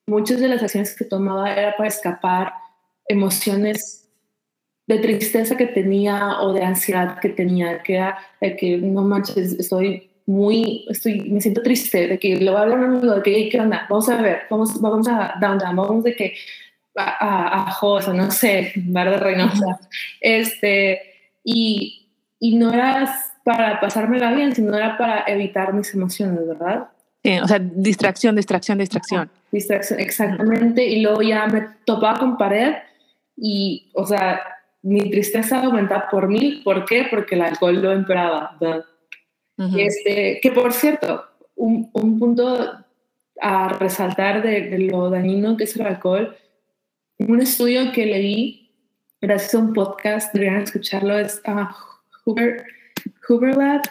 muchas 0.06 0.40
de 0.40 0.48
las 0.48 0.62
acciones 0.62 0.96
que 0.96 1.04
tomaba 1.04 1.52
era 1.52 1.76
para 1.76 1.88
escapar 1.88 2.52
emociones 3.08 4.08
de 4.86 4.98
tristeza 4.98 5.56
que 5.56 5.66
tenía 5.66 6.40
o 6.40 6.52
de 6.52 6.62
ansiedad 6.62 7.18
que 7.18 7.30
tenía, 7.30 7.82
que 7.82 7.94
era 7.96 8.18
de 8.40 8.56
que 8.56 8.78
no 8.78 9.02
manches, 9.02 9.52
estoy 9.58 10.10
muy, 10.26 10.86
estoy, 10.88 11.28
me 11.28 11.40
siento 11.40 11.62
triste, 11.62 12.06
de 12.06 12.18
que 12.18 12.36
lo 12.40 12.52
voy 12.52 12.60
a 12.60 12.62
hablar 12.62 12.78
a 12.78 12.82
un 12.82 12.96
amigo, 12.96 13.14
de 13.16 13.22
que, 13.22 13.48
¿qué 13.48 13.60
onda? 13.60 13.86
Vamos 13.90 14.08
a 14.08 14.22
ver, 14.22 14.42
vamos, 14.48 14.80
vamos 14.80 15.08
a 15.08 15.34
downtown, 15.40 15.74
vamos 15.74 16.04
de 16.04 16.14
que 16.14 16.34
a, 16.96 17.68
a, 17.68 17.70
a 17.70 18.12
no 18.12 18.30
sé, 18.30 18.72
Bar 18.76 19.10
de 19.10 19.16
Reynosa, 19.18 19.80
este, 20.20 21.00
y, 21.44 22.08
y 22.40 22.56
no 22.56 22.72
era 22.72 23.14
para 23.44 23.80
pasármela 23.80 24.32
bien, 24.32 24.54
sino 24.54 24.76
era 24.76 24.98
para 24.98 25.24
evitar 25.26 25.72
mis 25.72 25.94
emociones, 25.94 26.46
¿verdad? 26.46 26.88
o 27.42 27.48
sea, 27.48 27.58
distracción, 27.58 28.36
distracción, 28.36 28.78
distracción. 28.78 29.30
Distracción, 29.50 30.00
exactamente. 30.00 30.84
Y 30.86 31.02
luego 31.02 31.22
ya 31.22 31.46
me 31.46 31.66
topaba 31.84 32.18
con 32.18 32.36
pared 32.36 32.74
y, 33.36 33.90
o 33.94 34.06
sea, 34.06 34.40
mi 34.82 35.10
tristeza 35.10 35.62
aumentaba 35.62 36.08
por 36.08 36.28
mil. 36.28 36.62
¿Por 36.62 36.84
qué? 36.84 37.06
Porque 37.10 37.34
el 37.34 37.42
alcohol 37.42 37.82
lo 37.82 37.92
empeoraba. 37.92 38.56
este, 39.76 40.38
que 40.40 40.52
por 40.52 40.72
cierto, 40.72 41.24
un, 41.56 41.90
un, 41.92 42.18
punto 42.18 42.84
a 43.40 43.68
resaltar 43.68 44.42
de, 44.42 44.78
lo 44.78 45.10
dañino 45.10 45.56
que 45.56 45.64
es 45.64 45.76
el 45.76 45.86
alcohol, 45.86 46.36
un 47.18 47.40
estudio 47.40 47.92
que 47.92 48.06
leí 48.06 48.70
gracias 49.20 49.54
a 49.54 49.58
un 49.58 49.72
podcast, 49.72 50.32
deberían 50.32 50.62
escucharlo, 50.62 51.18
es 51.18 51.42
uh, 51.46 51.66
Hoover, 52.24 52.64
Hoover 53.28 53.56
Lab, 53.56 53.82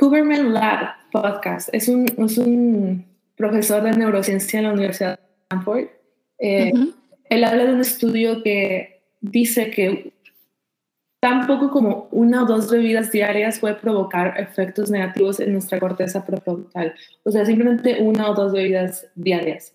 Huberman 0.00 0.52
Lab 0.52 0.94
podcast. 1.10 1.68
Es 1.72 1.88
un, 1.88 2.06
es 2.18 2.38
un 2.38 3.04
profesor 3.36 3.82
de 3.82 3.92
neurociencia 3.92 4.58
en 4.58 4.66
la 4.66 4.72
Universidad 4.72 5.18
de 5.18 5.24
Stanford. 5.44 5.88
Eh, 6.38 6.72
él 7.30 7.44
habla 7.44 7.64
de 7.64 7.74
un 7.74 7.80
estudio 7.80 8.42
que 8.42 9.02
dice 9.20 9.70
que 9.70 10.12
tan 11.20 11.46
poco 11.46 11.70
como 11.70 12.08
una 12.10 12.42
o 12.42 12.46
dos 12.46 12.70
bebidas 12.70 13.10
diarias 13.10 13.58
puede 13.58 13.76
provocar 13.76 14.38
efectos 14.38 14.90
negativos 14.90 15.40
en 15.40 15.52
nuestra 15.52 15.80
corteza 15.80 16.24
prefrontal. 16.24 16.94
O 17.22 17.30
sea, 17.30 17.46
simplemente 17.46 18.02
una 18.02 18.30
o 18.30 18.34
dos 18.34 18.52
bebidas 18.52 19.06
diarias. 19.14 19.74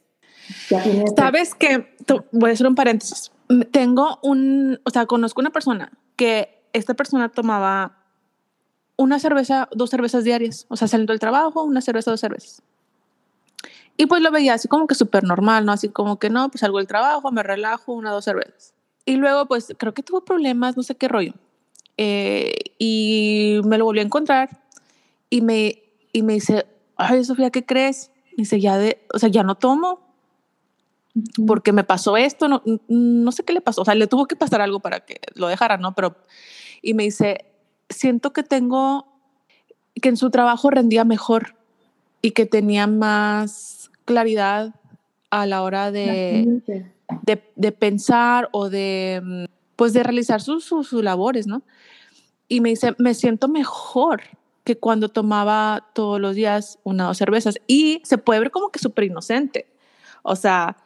Sabes 1.15 1.55
que, 1.55 1.95
voy 2.31 2.49
a 2.49 2.53
hacer 2.53 2.67
un 2.67 2.75
paréntesis. 2.75 3.31
Tengo 3.71 4.19
un, 4.23 4.79
o 4.83 4.89
sea, 4.89 5.05
conozco 5.05 5.41
una 5.41 5.51
persona 5.51 5.91
que 6.15 6.63
esta 6.73 6.93
persona 6.93 7.29
tomaba 7.29 7.97
una 8.95 9.19
cerveza, 9.19 9.69
dos 9.71 9.89
cervezas 9.89 10.23
diarias, 10.23 10.65
o 10.69 10.75
sea, 10.75 10.87
saliendo 10.87 11.13
del 11.13 11.19
trabajo, 11.19 11.63
una 11.63 11.81
cerveza, 11.81 12.11
dos 12.11 12.19
cervezas. 12.19 12.61
Y 13.95 14.05
pues 14.05 14.21
lo 14.21 14.31
veía 14.31 14.53
así 14.53 14.67
como 14.67 14.87
que 14.87 14.95
súper 14.95 15.23
normal, 15.23 15.65
¿no? 15.65 15.71
Así 15.71 15.89
como 15.89 16.19
que 16.19 16.29
no, 16.29 16.49
pues 16.49 16.61
salgo 16.61 16.77
del 16.77 16.87
trabajo, 16.87 17.31
me 17.31 17.43
relajo, 17.43 17.93
una, 17.93 18.11
dos 18.11 18.25
cervezas. 18.25 18.73
Y 19.05 19.15
luego, 19.15 19.45
pues 19.45 19.73
creo 19.77 19.93
que 19.93 20.03
tuvo 20.03 20.21
problemas, 20.21 20.77
no 20.77 20.83
sé 20.83 20.95
qué 20.95 21.07
rollo. 21.07 21.33
Eh, 21.97 22.53
y 22.77 23.59
me 23.65 23.77
lo 23.77 23.85
volví 23.85 23.99
a 23.99 24.03
encontrar 24.03 24.61
y 25.29 25.41
me, 25.41 25.81
y 26.13 26.23
me 26.23 26.33
dice, 26.33 26.65
ay, 26.95 27.23
Sofía, 27.23 27.49
¿qué 27.49 27.65
crees? 27.65 28.11
Y 28.33 28.43
dice, 28.43 28.59
ya 28.61 28.77
de, 28.77 29.05
o 29.13 29.19
sea, 29.19 29.29
ya 29.29 29.43
no 29.43 29.55
tomo 29.55 30.08
porque 31.45 31.73
me 31.73 31.83
pasó 31.83 32.17
esto, 32.17 32.47
no, 32.47 32.61
no 32.87 33.31
sé 33.31 33.43
qué 33.43 33.53
le 33.53 33.61
pasó, 33.61 33.81
o 33.81 33.85
sea, 33.85 33.95
le 33.95 34.07
tuvo 34.07 34.27
que 34.27 34.35
pasar 34.35 34.61
algo 34.61 34.79
para 34.79 35.01
que 35.01 35.19
lo 35.35 35.47
dejara, 35.47 35.77
¿no? 35.77 35.93
Pero, 35.95 36.15
y 36.81 36.93
me 36.93 37.03
dice, 37.03 37.45
siento 37.89 38.31
que 38.31 38.43
tengo, 38.43 39.07
que 40.01 40.09
en 40.09 40.17
su 40.17 40.29
trabajo 40.29 40.69
rendía 40.69 41.03
mejor 41.03 41.55
y 42.21 42.31
que 42.31 42.45
tenía 42.45 42.87
más 42.87 43.91
claridad 44.05 44.75
a 45.29 45.45
la 45.45 45.61
hora 45.63 45.91
de, 45.91 46.61
de, 47.55 47.71
pensar 47.71 48.49
o 48.51 48.69
de, 48.69 49.47
pues 49.75 49.93
de 49.93 50.03
realizar 50.03 50.41
sus, 50.41 50.65
sus, 50.65 50.91
labores, 50.91 51.47
¿no? 51.47 51.63
Y 52.47 52.61
me 52.61 52.69
dice, 52.69 52.95
me 52.97 53.13
siento 53.13 53.47
mejor 53.47 54.21
que 54.63 54.77
cuando 54.77 55.09
tomaba 55.09 55.87
todos 55.93 56.19
los 56.19 56.35
días 56.35 56.79
una 56.83 57.05
o 57.05 57.07
dos 57.09 57.17
cervezas. 57.17 57.55
Y 57.67 58.01
se 58.03 58.17
puede 58.17 58.39
ver 58.39 58.51
como 58.51 58.69
que 58.69 58.79
súper 58.79 59.05
inocente. 59.05 59.67
O 60.23 60.35
sea, 60.35 60.77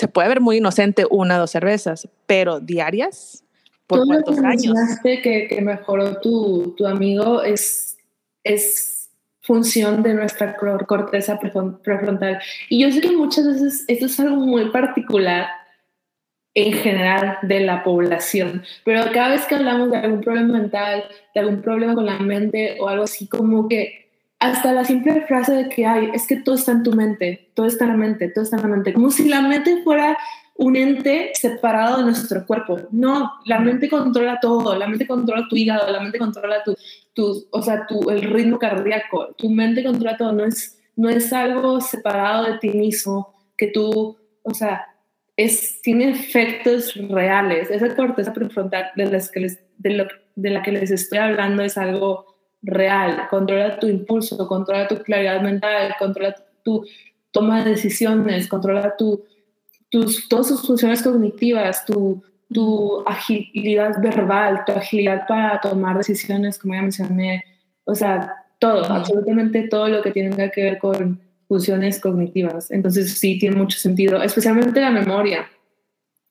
se 0.00 0.08
puede 0.08 0.28
ver 0.28 0.40
muy 0.40 0.56
inocente 0.56 1.04
una 1.10 1.36
o 1.36 1.40
dos 1.40 1.50
cervezas, 1.50 2.08
pero 2.24 2.58
diarias, 2.58 3.44
por 3.86 4.06
cuántos 4.06 4.38
años. 4.38 4.74
Que, 5.02 5.46
que 5.46 5.60
mejoró 5.60 6.18
tu, 6.22 6.74
tu 6.74 6.86
amigo 6.86 7.42
es, 7.42 7.98
es 8.42 9.10
función 9.42 10.02
de 10.02 10.14
nuestra 10.14 10.56
corteza 10.56 11.38
prefrontal. 11.38 12.40
Y 12.70 12.80
yo 12.80 12.90
sé 12.90 13.02
que 13.02 13.12
muchas 13.14 13.46
veces 13.46 13.84
esto 13.88 14.06
es 14.06 14.18
algo 14.20 14.36
muy 14.36 14.70
particular 14.70 15.48
en 16.54 16.72
general 16.72 17.36
de 17.42 17.60
la 17.60 17.84
población, 17.84 18.62
pero 18.84 19.02
cada 19.12 19.28
vez 19.28 19.44
que 19.44 19.54
hablamos 19.54 19.90
de 19.90 19.98
algún 19.98 20.22
problema 20.22 20.58
mental, 20.58 21.04
de 21.34 21.40
algún 21.40 21.60
problema 21.60 21.94
con 21.94 22.06
la 22.06 22.18
mente 22.20 22.78
o 22.80 22.88
algo 22.88 23.04
así, 23.04 23.28
como 23.28 23.68
que 23.68 24.09
hasta 24.40 24.72
la 24.72 24.84
simple 24.84 25.20
frase 25.26 25.52
de 25.52 25.68
que 25.68 25.86
hay, 25.86 26.10
es 26.14 26.26
que 26.26 26.36
todo 26.36 26.54
está 26.54 26.72
en 26.72 26.82
tu 26.82 26.92
mente, 26.92 27.50
todo 27.54 27.66
está 27.66 27.84
en 27.84 27.90
la 27.90 27.96
mente, 27.96 28.28
todo 28.30 28.42
está 28.42 28.56
en 28.56 28.62
la 28.62 28.68
mente, 28.68 28.94
como 28.94 29.10
si 29.10 29.28
la 29.28 29.42
mente 29.42 29.82
fuera 29.84 30.16
un 30.54 30.76
ente 30.76 31.30
separado 31.34 31.98
de 31.98 32.04
nuestro 32.04 32.46
cuerpo. 32.46 32.78
No, 32.90 33.32
la 33.44 33.60
mente 33.60 33.88
controla 33.88 34.38
todo, 34.40 34.76
la 34.76 34.88
mente 34.88 35.06
controla 35.06 35.46
tu 35.48 35.56
hígado, 35.56 35.90
la 35.90 36.00
mente 36.00 36.18
controla 36.18 36.62
tu, 36.64 36.74
tu 37.14 37.46
o 37.50 37.62
sea, 37.62 37.86
tu, 37.86 38.10
el 38.10 38.22
ritmo 38.22 38.58
cardíaco, 38.58 39.34
tu 39.36 39.50
mente 39.50 39.84
controla 39.84 40.16
todo, 40.16 40.32
no 40.32 40.44
es, 40.44 40.78
no 40.96 41.10
es 41.10 41.32
algo 41.32 41.80
separado 41.80 42.44
de 42.44 42.58
ti 42.58 42.70
mismo 42.70 43.34
que 43.56 43.68
tú, 43.68 44.18
o 44.42 44.54
sea, 44.54 44.86
es, 45.36 45.80
tiene 45.82 46.10
efectos 46.10 46.94
reales. 46.94 47.70
Esa 47.70 47.94
corteza 47.94 48.32
prefrontal 48.32 48.90
de, 48.96 49.06
las 49.06 49.30
que 49.30 49.40
les, 49.40 49.60
de, 49.78 49.90
lo, 49.90 50.08
de 50.34 50.50
la 50.50 50.62
que 50.62 50.72
les 50.72 50.90
estoy 50.90 51.18
hablando 51.18 51.62
es 51.62 51.76
algo 51.76 52.30
real, 52.62 53.28
controla 53.28 53.78
tu 53.78 53.86
impulso, 53.88 54.46
controla 54.46 54.88
tu 54.88 54.96
claridad 55.02 55.40
mental, 55.40 55.94
controla 55.98 56.34
tu, 56.62 56.84
toma 57.30 57.64
de 57.64 57.70
decisiones, 57.70 58.48
controla 58.48 58.96
tu, 58.96 59.24
tus, 59.88 60.28
todas 60.28 60.48
tus 60.48 60.66
funciones 60.66 61.02
cognitivas, 61.02 61.84
tu, 61.84 62.22
tu 62.52 63.02
agilidad 63.06 64.00
verbal, 64.02 64.64
tu 64.66 64.72
agilidad 64.72 65.26
para 65.26 65.60
tomar 65.60 65.96
decisiones, 65.96 66.58
como 66.58 66.74
ya 66.74 66.82
mencioné, 66.82 67.44
o 67.84 67.94
sea, 67.94 68.34
todo, 68.58 68.84
absolutamente 68.84 69.68
todo 69.68 69.88
lo 69.88 70.02
que 70.02 70.10
tenga 70.10 70.50
que 70.50 70.62
ver 70.62 70.78
con 70.78 71.20
funciones 71.48 71.98
cognitivas. 71.98 72.70
Entonces 72.70 73.18
sí, 73.18 73.38
tiene 73.38 73.56
mucho 73.56 73.78
sentido, 73.78 74.22
especialmente 74.22 74.80
la 74.80 74.90
memoria, 74.90 75.48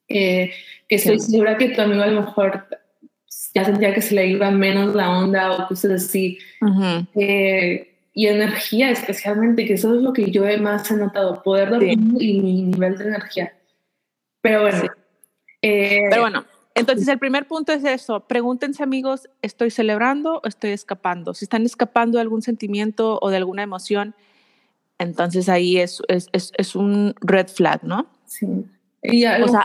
eh, 0.07 0.51
que 0.87 0.95
estoy 0.95 1.19
segura 1.19 1.57
que 1.57 1.69
tu 1.69 1.81
amigo 1.81 2.01
a 2.01 2.07
lo 2.07 2.21
mejor 2.21 2.65
ya 3.53 3.65
sentía 3.65 3.93
que 3.93 4.01
se 4.01 4.15
le 4.15 4.27
iba 4.27 4.51
menos 4.51 4.95
la 4.95 5.09
onda 5.17 5.51
o 5.51 5.67
cosas 5.67 6.03
así. 6.03 6.37
Eh, 7.15 7.95
y 8.13 8.27
energía 8.27 8.91
especialmente, 8.91 9.65
que 9.65 9.73
eso 9.73 9.95
es 9.95 10.01
lo 10.01 10.13
que 10.13 10.29
yo 10.31 10.45
he 10.45 10.57
más 10.57 10.89
he 10.91 10.95
notado, 10.95 11.41
poder 11.41 11.69
dormir 11.69 11.97
y 12.19 12.41
mi 12.41 12.61
nivel 12.63 12.97
de 12.97 13.05
energía. 13.05 13.53
Pero 14.41 14.61
bueno. 14.61 14.83
Eh, 15.61 16.01
Pero 16.09 16.21
bueno, 16.21 16.45
entonces 16.75 17.07
el 17.07 17.19
primer 17.19 17.47
punto 17.47 17.73
es 17.73 17.83
eso, 17.83 18.21
pregúntense 18.27 18.81
amigos, 18.83 19.29
¿estoy 19.41 19.69
celebrando 19.69 20.39
o 20.43 20.47
estoy 20.47 20.71
escapando? 20.71 21.33
Si 21.33 21.45
están 21.45 21.65
escapando 21.65 22.17
de 22.17 22.21
algún 22.21 22.41
sentimiento 22.41 23.19
o 23.21 23.29
de 23.29 23.37
alguna 23.37 23.63
emoción, 23.63 24.15
entonces 24.97 25.49
ahí 25.49 25.77
es, 25.77 26.01
es, 26.07 26.27
es, 26.31 26.51
es 26.57 26.75
un 26.75 27.15
red 27.21 27.47
flag, 27.47 27.83
¿no? 27.83 28.07
Sí. 28.25 28.65
Y 29.01 29.25
o 29.25 29.47
sea, 29.47 29.63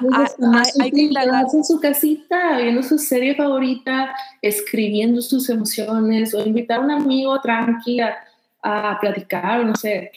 hay, 0.80 0.90
que 0.92 1.10
en 1.10 1.64
su 1.64 1.80
casita, 1.80 2.58
viendo 2.58 2.82
su 2.82 2.98
serie 2.98 3.34
favorita, 3.34 4.14
escribiendo 4.40 5.20
sus 5.20 5.48
emociones 5.50 6.34
o 6.34 6.46
invitar 6.46 6.78
a 6.78 6.84
un 6.84 6.90
amigo 6.92 7.40
tranquila 7.40 8.16
a, 8.62 8.98
platicar, 9.00 9.64
no 9.64 9.74
sé. 9.74 10.12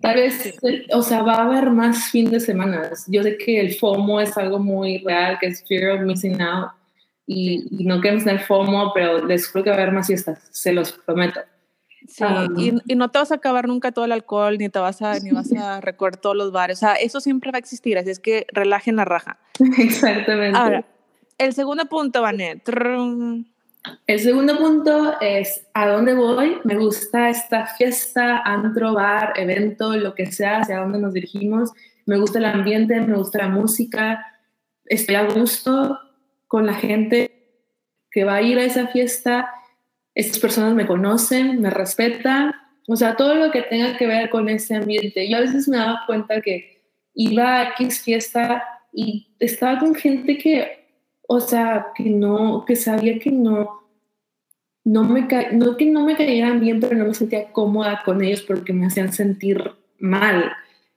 Tal 0.00 0.16
vez, 0.16 0.58
o 0.92 1.02
sea, 1.02 1.22
va 1.22 1.34
a 1.34 1.44
haber 1.44 1.70
más 1.70 2.10
fin 2.10 2.30
de 2.30 2.40
semana. 2.40 2.90
Yo 3.06 3.22
sé 3.22 3.36
que 3.36 3.60
el 3.60 3.74
FOMO 3.74 4.20
es 4.20 4.36
algo 4.36 4.58
muy 4.58 4.98
real, 4.98 5.38
que 5.38 5.48
es 5.48 5.64
Fear 5.68 5.92
of 5.92 6.00
Missing 6.02 6.40
Out. 6.40 6.70
Y, 7.26 7.66
no 7.84 8.00
queremos 8.00 8.24
tener 8.24 8.40
FOMO, 8.40 8.92
pero 8.94 9.24
les 9.24 9.46
juro 9.46 9.64
que 9.64 9.70
va 9.70 9.76
a 9.76 9.80
haber 9.80 9.92
más 9.92 10.06
fiestas, 10.06 10.40
se 10.50 10.72
los 10.72 10.92
prometo. 10.92 11.40
Sí, 12.08 12.24
y, 12.86 12.94
no 12.94 13.10
te 13.10 13.18
vas 13.18 13.32
a 13.32 13.36
acabar 13.36 13.68
nunca 13.68 13.92
todo 13.92 14.04
el 14.04 14.12
alcohol, 14.12 14.58
ni 14.58 14.68
te 14.68 14.78
vas 14.78 15.02
a, 15.02 15.18
ni 15.20 15.30
vas 15.30 15.52
a 15.52 15.80
recorrer 15.80 16.16
todos 16.16 16.36
los 16.36 16.52
bares. 16.52 16.78
O 16.78 16.80
sea, 16.80 16.94
eso 16.94 17.20
siempre 17.20 17.50
va 17.50 17.56
a 17.56 17.60
existir, 17.60 17.98
así 17.98 18.10
es 18.10 18.18
que 18.18 18.46
relajen 18.52 18.96
la 18.96 19.04
raja. 19.04 19.38
Exactamente. 19.78 20.58
Ahora, 20.58 20.84
el 21.38 21.54
segundo 21.54 21.86
punto, 21.86 22.22
Vanet. 22.22 22.68
El 24.06 24.20
segundo 24.20 24.58
punto 24.58 25.20
es 25.20 25.66
a 25.74 25.88
dónde 25.88 26.14
voy. 26.14 26.58
Me 26.64 26.76
gusta 26.76 27.30
esta 27.30 27.66
fiesta, 27.66 28.38
antro, 28.44 28.94
bar, 28.94 29.32
evento, 29.36 29.96
lo 29.96 30.14
que 30.14 30.30
sea, 30.30 30.60
hacia 30.60 30.78
dónde 30.78 30.98
nos 30.98 31.12
dirigimos. 31.12 31.72
Me 32.06 32.18
gusta 32.18 32.38
el 32.38 32.44
ambiente, 32.44 33.00
me 33.00 33.16
gusta 33.16 33.38
la 33.38 33.48
música. 33.48 34.24
Estoy 34.86 35.16
a 35.16 35.24
gusto 35.24 35.98
con 36.46 36.66
la 36.66 36.74
gente 36.74 37.42
que 38.10 38.24
va 38.24 38.36
a 38.36 38.42
ir 38.42 38.58
a 38.58 38.64
esa 38.64 38.88
fiesta 38.88 39.50
estas 40.14 40.38
personas 40.38 40.74
me 40.74 40.86
conocen, 40.86 41.60
me 41.60 41.70
respetan, 41.70 42.52
o 42.88 42.96
sea, 42.96 43.16
todo 43.16 43.34
lo 43.34 43.50
que 43.50 43.62
tenga 43.62 43.96
que 43.96 44.06
ver 44.06 44.30
con 44.30 44.48
ese 44.48 44.74
ambiente. 44.74 45.28
Yo 45.28 45.38
a 45.38 45.40
veces 45.40 45.68
me 45.68 45.76
daba 45.76 46.02
cuenta 46.06 46.40
que 46.40 46.82
iba 47.14 47.60
a 47.60 47.68
X 47.70 48.00
fiesta 48.02 48.62
y 48.92 49.34
estaba 49.38 49.78
con 49.78 49.94
gente 49.94 50.36
que, 50.38 50.86
o 51.28 51.40
sea, 51.40 51.86
que 51.94 52.04
no, 52.04 52.64
que 52.66 52.76
sabía 52.76 53.18
que 53.18 53.30
no, 53.30 53.82
no 54.84 55.04
me, 55.04 55.26
no 55.52 55.76
que 55.76 55.86
no 55.86 56.04
me 56.04 56.16
cayeran 56.16 56.60
bien, 56.60 56.80
pero 56.80 56.96
no 56.96 57.06
me 57.06 57.14
sentía 57.14 57.52
cómoda 57.52 58.02
con 58.04 58.22
ellos 58.22 58.42
porque 58.42 58.72
me 58.72 58.86
hacían 58.86 59.12
sentir 59.12 59.62
mal. 59.98 60.52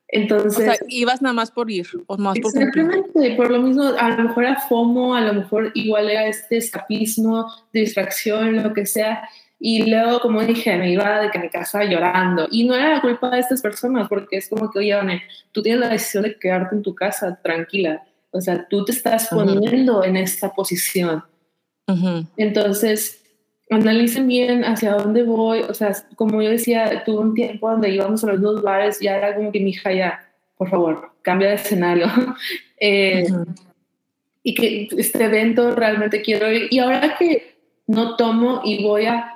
Entonces, 0.07 0.57
o 0.57 0.61
sea, 0.61 0.75
ibas 0.87 1.21
nada 1.21 1.33
más 1.33 1.51
por 1.51 1.69
ir, 1.71 1.87
o 2.07 2.17
más 2.17 2.39
por 2.39 2.51
Simplemente, 2.51 3.35
por 3.35 3.49
lo 3.49 3.61
mismo, 3.61 3.83
a 3.83 4.09
lo 4.11 4.23
mejor 4.23 4.43
era 4.43 4.59
FOMO, 4.61 5.15
a 5.15 5.21
lo 5.21 5.33
mejor 5.33 5.71
igual 5.73 6.09
era 6.09 6.27
este 6.27 6.57
escapismo, 6.57 7.51
distracción, 7.73 8.61
lo 8.63 8.73
que 8.73 8.85
sea. 8.85 9.27
Y 9.59 9.89
luego, 9.89 10.19
como 10.19 10.43
dije, 10.43 10.77
me 10.77 10.91
iba 10.91 11.21
de 11.21 11.31
que 11.31 11.39
mi 11.39 11.49
casa 11.49 11.83
llorando. 11.83 12.47
Y 12.51 12.65
no 12.65 12.75
era 12.75 12.95
la 12.95 13.01
culpa 13.01 13.31
de 13.31 13.39
estas 13.39 13.61
personas, 13.61 14.07
porque 14.07 14.37
es 14.37 14.47
como 14.47 14.69
que, 14.69 14.79
oye, 14.79 14.95
tú 15.51 15.63
tienes 15.63 15.81
la 15.81 15.89
decisión 15.89 16.23
de 16.23 16.37
quedarte 16.37 16.75
en 16.75 16.83
tu 16.83 16.93
casa 16.93 17.39
tranquila. 17.41 18.03
O 18.31 18.41
sea, 18.41 18.67
tú 18.67 18.85
te 18.85 18.91
estás 18.91 19.29
poniendo 19.29 20.03
en 20.03 20.17
esta 20.17 20.53
posición. 20.53 21.23
Entonces, 22.37 23.24
analicen 23.69 24.27
bien 24.27 24.63
hacia 24.63 24.93
dónde 24.93 25.23
voy. 25.23 25.61
O 25.61 25.73
sea, 25.73 25.93
como 26.15 26.41
yo 26.41 26.49
decía, 26.49 27.03
tuve 27.05 27.19
un 27.19 27.33
tiempo 27.33 27.69
donde 27.69 27.89
íbamos 27.89 28.23
a 28.23 28.27
los 28.27 28.41
dos 28.41 28.61
bares, 28.61 28.99
ya 28.99 29.17
era 29.17 29.35
como 29.35 29.51
que 29.51 29.59
mi 29.59 29.71
hija 29.71 29.91
ya, 29.91 30.27
por 30.57 30.69
favor, 30.69 31.11
cambia 31.21 31.49
de 31.49 31.55
escenario. 31.55 32.07
eh, 32.79 33.25
Y 34.43 34.53
que 34.53 34.87
este 34.97 35.23
evento 35.23 35.75
realmente 35.75 36.21
quiero 36.21 36.51
ir. 36.51 36.67
Y 36.69 36.79
ahora 36.79 37.15
que 37.17 37.55
no 37.87 38.15
tomo 38.15 38.61
y 38.63 38.83
voy 38.83 39.05
a, 39.05 39.31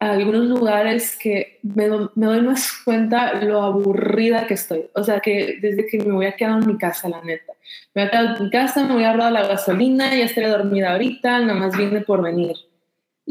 algunos 0.00 0.46
lugares 0.46 1.16
que 1.16 1.60
me, 1.62 1.88
me, 2.16 2.26
doy 2.26 2.42
más 2.42 2.72
cuenta 2.84 3.34
lo 3.34 3.62
aburrida 3.62 4.48
que 4.48 4.54
estoy. 4.54 4.90
O 4.94 5.04
sea, 5.04 5.20
que 5.20 5.58
desde 5.60 5.86
que 5.86 5.98
me 5.98 6.12
voy 6.12 6.26
a 6.26 6.34
quedar 6.34 6.60
en 6.60 6.66
mi 6.66 6.76
casa, 6.76 7.08
la 7.08 7.22
neta. 7.22 7.52
Me 7.94 8.02
voy 8.02 8.08
a 8.08 8.10
quedar 8.10 8.36
en 8.36 8.44
mi 8.44 8.50
casa, 8.50 8.84
me 8.84 8.94
voy 8.94 9.04
a 9.04 9.12
ahorrar 9.12 9.30
la 9.30 9.46
gasolina, 9.46 10.12
ya 10.16 10.24
estaré 10.24 10.48
dormida 10.48 10.90
ahorita, 10.90 11.38
nada 11.38 11.54
más 11.54 11.76
viene 11.76 12.00
por 12.00 12.20
venir. 12.20 12.56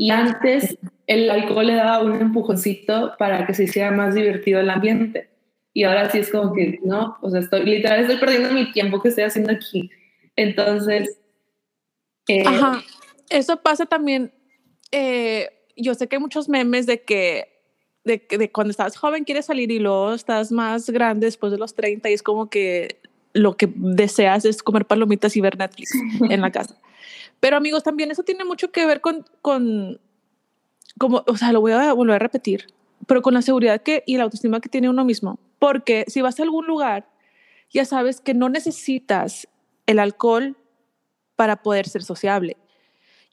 Y 0.02 0.10
antes 0.10 0.80
el 1.06 1.30
alcohol 1.30 1.68
le 1.68 1.76
daba 1.76 2.04
un 2.04 2.20
empujoncito 2.20 3.14
para 3.20 3.46
que 3.46 3.54
se 3.54 3.66
hiciera 3.66 3.92
más 3.92 4.16
divertido 4.16 4.60
el 4.60 4.72
ambiente. 4.72 5.30
Y 5.76 5.84
ahora 5.84 6.10
sí 6.10 6.18
es 6.18 6.32
como 6.32 6.56
que, 6.56 6.80
no, 6.84 7.20
o 7.22 7.30
sea, 7.30 7.40
estoy, 7.40 7.66
literal 7.66 8.00
estoy 8.00 8.18
perdiendo 8.18 8.52
mi 8.52 8.72
tiempo 8.72 9.00
que 9.00 9.10
estoy 9.10 9.26
haciendo 9.26 9.52
aquí. 9.52 9.92
Entonces... 10.36 11.20
Eh, 12.28 12.42
Ajá, 12.44 12.82
eso 13.30 13.58
pasa 13.58 13.86
también. 13.86 14.34
Eh, 14.92 15.48
yo 15.78 15.94
sé 15.94 16.08
que 16.08 16.16
hay 16.16 16.20
muchos 16.20 16.50
memes 16.50 16.88
de 16.88 17.04
que, 17.04 17.62
de 18.04 18.26
de 18.28 18.52
cuando 18.52 18.72
estás 18.72 18.98
joven 18.98 19.24
quieres 19.24 19.46
salir 19.46 19.70
y 19.70 19.78
luego 19.78 20.16
estás 20.16 20.52
más 20.52 20.90
grande 20.90 21.28
después 21.28 21.52
de 21.52 21.60
los 21.60 21.76
30 21.76 22.10
y 22.10 22.14
es 22.14 22.24
como 22.24 22.50
que 22.50 23.00
lo 23.34 23.56
que 23.56 23.70
deseas 23.76 24.46
es 24.46 24.64
comer 24.64 24.88
palomitas 24.88 25.38
y 25.38 25.42
ver 25.42 25.60
Netflix 25.60 25.92
en 26.28 26.42
la 26.42 26.52
casa. 26.52 26.82
Pero 27.42 27.58
amigos, 27.58 27.84
también 27.84 28.12
eso 28.12 28.24
tiene 28.24 28.46
mucho 28.46 28.72
que 28.72 28.86
ver 28.86 29.02
con, 29.02 29.26
como, 29.42 31.24
o 31.28 31.38
sea, 31.38 31.52
lo 31.52 31.60
voy 31.60 31.72
a 31.72 31.92
volver 31.92 32.16
a 32.16 32.20
repetir, 32.20 32.68
pero 33.08 33.24
con 33.24 33.34
la 33.34 33.42
seguridad 33.42 33.82
que, 33.82 34.04
y 34.06 34.18
la 34.18 34.24
autoestima 34.24 34.62
que 34.62 34.70
tiene 34.70 34.90
uno 34.90 35.04
mismo. 35.04 35.40
Porque 35.58 36.06
si 36.08 36.22
vas 36.22 36.40
a 36.40 36.44
algún 36.44 36.68
lugar, 36.68 37.10
ya 37.72 37.84
sabes 37.84 38.22
que 38.22 38.36
no 38.36 38.48
necesitas 38.48 39.48
el 39.88 39.98
alcohol 39.98 40.56
para 41.36 41.64
poder 41.64 41.90
ser 41.90 42.04
sociable. 42.04 42.58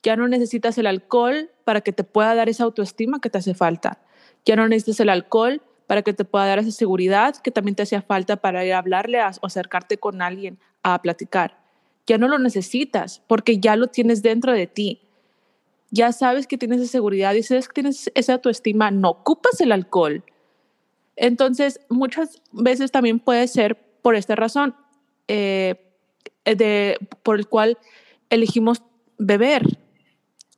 Ya 0.02 0.16
no 0.16 0.26
necesitas 0.26 0.78
el 0.78 0.86
alcohol 0.86 1.50
para 1.64 1.82
que 1.82 1.92
te 1.92 2.02
pueda 2.02 2.34
dar 2.34 2.48
esa 2.48 2.64
autoestima 2.64 3.20
que 3.20 3.28
te 3.28 3.36
hace 3.36 3.52
falta. 3.52 4.00
Ya 4.46 4.56
no 4.56 4.66
necesitas 4.68 5.00
el 5.00 5.11
alcohol 5.11 5.61
para 5.86 6.00
que 6.00 6.14
te 6.14 6.24
pueda 6.24 6.46
dar 6.46 6.61
esa 6.61 6.70
seguridad 6.70 7.36
que 7.36 7.50
también 7.50 7.74
te 7.74 7.82
hacía 7.82 8.00
falta 8.00 8.36
para 8.36 8.64
ir 8.64 8.72
a 8.72 8.78
hablarle 8.78 9.20
o 9.22 9.46
acercarte 9.46 9.98
con 9.98 10.22
alguien 10.22 10.59
a 10.82 11.02
platicar 11.02 11.67
ya 12.09 12.16
no 12.18 12.26
lo 12.26 12.38
necesitas 12.38 13.22
porque 13.26 13.59
ya 13.59 13.76
lo 13.76 13.88
tienes 13.88 14.22
dentro 14.22 14.52
de 14.52 14.66
ti. 14.66 15.02
Ya 15.90 16.12
sabes 16.12 16.46
que 16.46 16.59
tienes 16.59 16.80
esa 16.80 16.92
seguridad 16.92 17.34
y 17.34 17.42
sabes 17.42 17.68
que 17.68 17.74
tienes 17.74 18.11
esa 18.14 18.34
autoestima, 18.34 18.90
no 18.90 19.11
ocupas 19.11 19.61
el 19.61 19.72
alcohol. 19.72 20.24
Entonces, 21.16 21.80
muchas 21.88 22.40
veces 22.52 22.90
también 22.90 23.20
puede 23.20 23.46
ser 23.46 23.76
por 24.02 24.16
esta 24.16 24.36
razón, 24.36 24.74
eh, 25.28 25.76
de, 26.44 26.96
por 27.22 27.38
el 27.38 27.46
cual 27.46 27.78
elegimos 28.30 28.82
beber, 29.18 29.78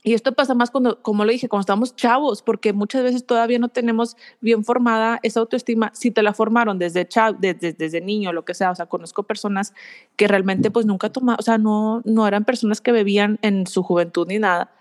y 0.02 0.14
esto 0.14 0.32
pasa 0.32 0.54
más 0.54 0.70
cuando, 0.70 1.02
como 1.02 1.24
lo 1.24 1.32
dije, 1.32 1.48
cuando 1.48 1.60
estamos 1.60 1.94
chavos, 1.94 2.40
porque 2.40 2.72
muchas 2.72 3.02
veces 3.02 3.26
todavía 3.26 3.58
no 3.58 3.68
tenemos 3.68 4.16
bien 4.40 4.64
formada 4.64 5.20
esa 5.22 5.40
autoestima. 5.40 5.90
Si 5.94 6.10
te 6.10 6.22
la 6.22 6.32
formaron 6.32 6.78
desde, 6.78 7.06
chavo, 7.06 7.36
desde, 7.38 7.74
desde 7.74 8.00
niño, 8.00 8.32
lo 8.32 8.44
que 8.44 8.54
sea, 8.54 8.70
o 8.70 8.74
sea, 8.74 8.86
conozco 8.86 9.24
personas 9.24 9.74
que 10.16 10.26
realmente 10.26 10.70
pues 10.70 10.86
nunca 10.86 11.10
tomaban, 11.10 11.36
o 11.38 11.42
sea, 11.42 11.58
no, 11.58 12.00
no 12.06 12.26
eran 12.26 12.44
personas 12.44 12.80
que 12.80 12.92
bebían 12.92 13.38
en 13.42 13.66
su 13.66 13.82
juventud 13.82 14.26
ni 14.26 14.38
nada, 14.38 14.72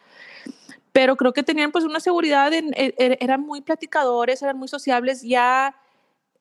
pero 0.93 1.17
creo 1.17 1.33
que 1.33 1.43
tenían 1.43 1.71
pues 1.71 1.83
una 1.83 1.99
seguridad, 1.99 2.53
en, 2.53 2.73
e, 2.75 2.93
e, 2.97 3.17
eran 3.19 3.41
muy 3.41 3.59
platicadores, 3.61 4.41
eran 4.41 4.57
muy 4.57 4.69
sociables, 4.69 5.21
ya 5.21 5.75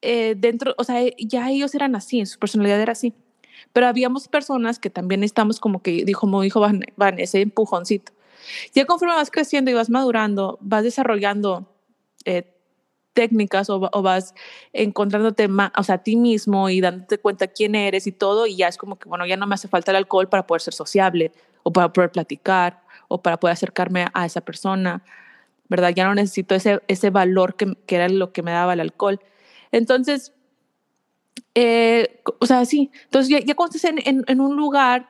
eh, 0.03 0.37
dentro, 0.39 0.75
o 0.79 0.85
sea, 0.85 1.01
ya 1.19 1.51
ellos 1.51 1.75
eran 1.75 1.97
así, 1.97 2.25
su 2.27 2.39
personalidad 2.39 2.81
era 2.81 2.93
así. 2.93 3.13
Pero 3.73 3.89
habíamos 3.89 4.29
personas 4.29 4.79
que 4.79 4.89
también 4.89 5.25
estamos 5.25 5.59
como 5.59 5.83
que 5.83 6.05
dijo, 6.05 6.21
como 6.21 6.43
dijo 6.43 6.61
Van, 6.61 6.85
Van 6.97 7.19
ese 7.19 7.41
empujoncito 7.43 8.13
ya 8.75 8.85
conforme 8.85 9.15
vas 9.15 9.31
creciendo 9.31 9.71
y 9.71 9.75
vas 9.75 9.91
madurando, 9.91 10.59
vas 10.61 10.85
desarrollando 10.85 11.73
eh, 12.25 12.55
técnicas 13.13 13.69
o, 13.71 13.81
vas 13.81 14.35
encontrándote 14.73 15.49
más, 15.49 15.73
o 15.77 15.83
sea, 15.83 15.97
a 15.97 16.03
ti 16.03 16.15
mismo 16.15 16.71
y 16.71 16.81
dándote 16.81 17.19
cuenta 17.19 17.49
quién 17.49 17.75
eres 17.75 18.07
y 18.07 18.13
todo, 18.13 18.47
y 18.47 18.57
ya 18.57 18.69
es 18.69 18.77
como 18.77 18.99
que, 18.99 19.09
bueno, 19.09 19.27
ya 19.27 19.37
no 19.37 19.47
me 19.47 19.55
hace 19.55 19.67
falta 19.67 19.91
el 19.91 19.97
alcohol 19.97 20.29
para 20.29 20.47
poder 20.47 20.61
ser 20.61 20.75
sociable 20.75 21.33
o 21.65 21.73
para 21.73 21.93
poder 21.93 22.13
platicar 22.13 22.83
o 23.09 23.21
para 23.21 23.39
poder 23.39 23.55
acercarme 23.55 24.07
a 24.13 24.25
esa 24.25 24.41
persona, 24.41 25.03
¿verdad? 25.69 25.93
Ya 25.95 26.05
no 26.05 26.15
necesito 26.15 26.55
ese, 26.55 26.81
ese 26.87 27.11
valor 27.11 27.57
que, 27.57 27.77
que 27.87 27.97
era 27.97 28.09
lo 28.09 28.33
que 28.33 28.43
me 28.43 28.53
daba 28.53 28.75
el 28.75 28.81
alcohol. 28.81 29.21
Entonces, 29.73 30.33
eh, 31.55 32.21
o 32.39 32.47
sea, 32.47 32.65
sí, 32.65 32.91
entonces 33.05 33.29
ya, 33.31 33.41
ya 33.41 33.55
cuando 33.55 33.77
estás 33.77 33.91
en, 33.91 34.25
en, 34.27 34.41
un 34.41 34.57
lugar 34.57 35.09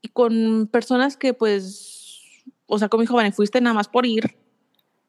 y 0.00 0.08
con 0.08 0.68
personas 0.72 1.16
que 1.16 1.34
pues, 1.34 1.99
o 2.70 2.78
sea, 2.78 2.88
como 2.88 3.02
dijo 3.02 3.14
Vane, 3.14 3.32
fuiste 3.32 3.60
nada 3.60 3.74
más 3.74 3.88
por 3.88 4.06
ir, 4.06 4.36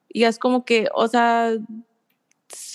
y 0.08 0.24
es 0.24 0.38
como 0.38 0.64
que, 0.64 0.88
o 0.94 1.08
sea, 1.08 1.52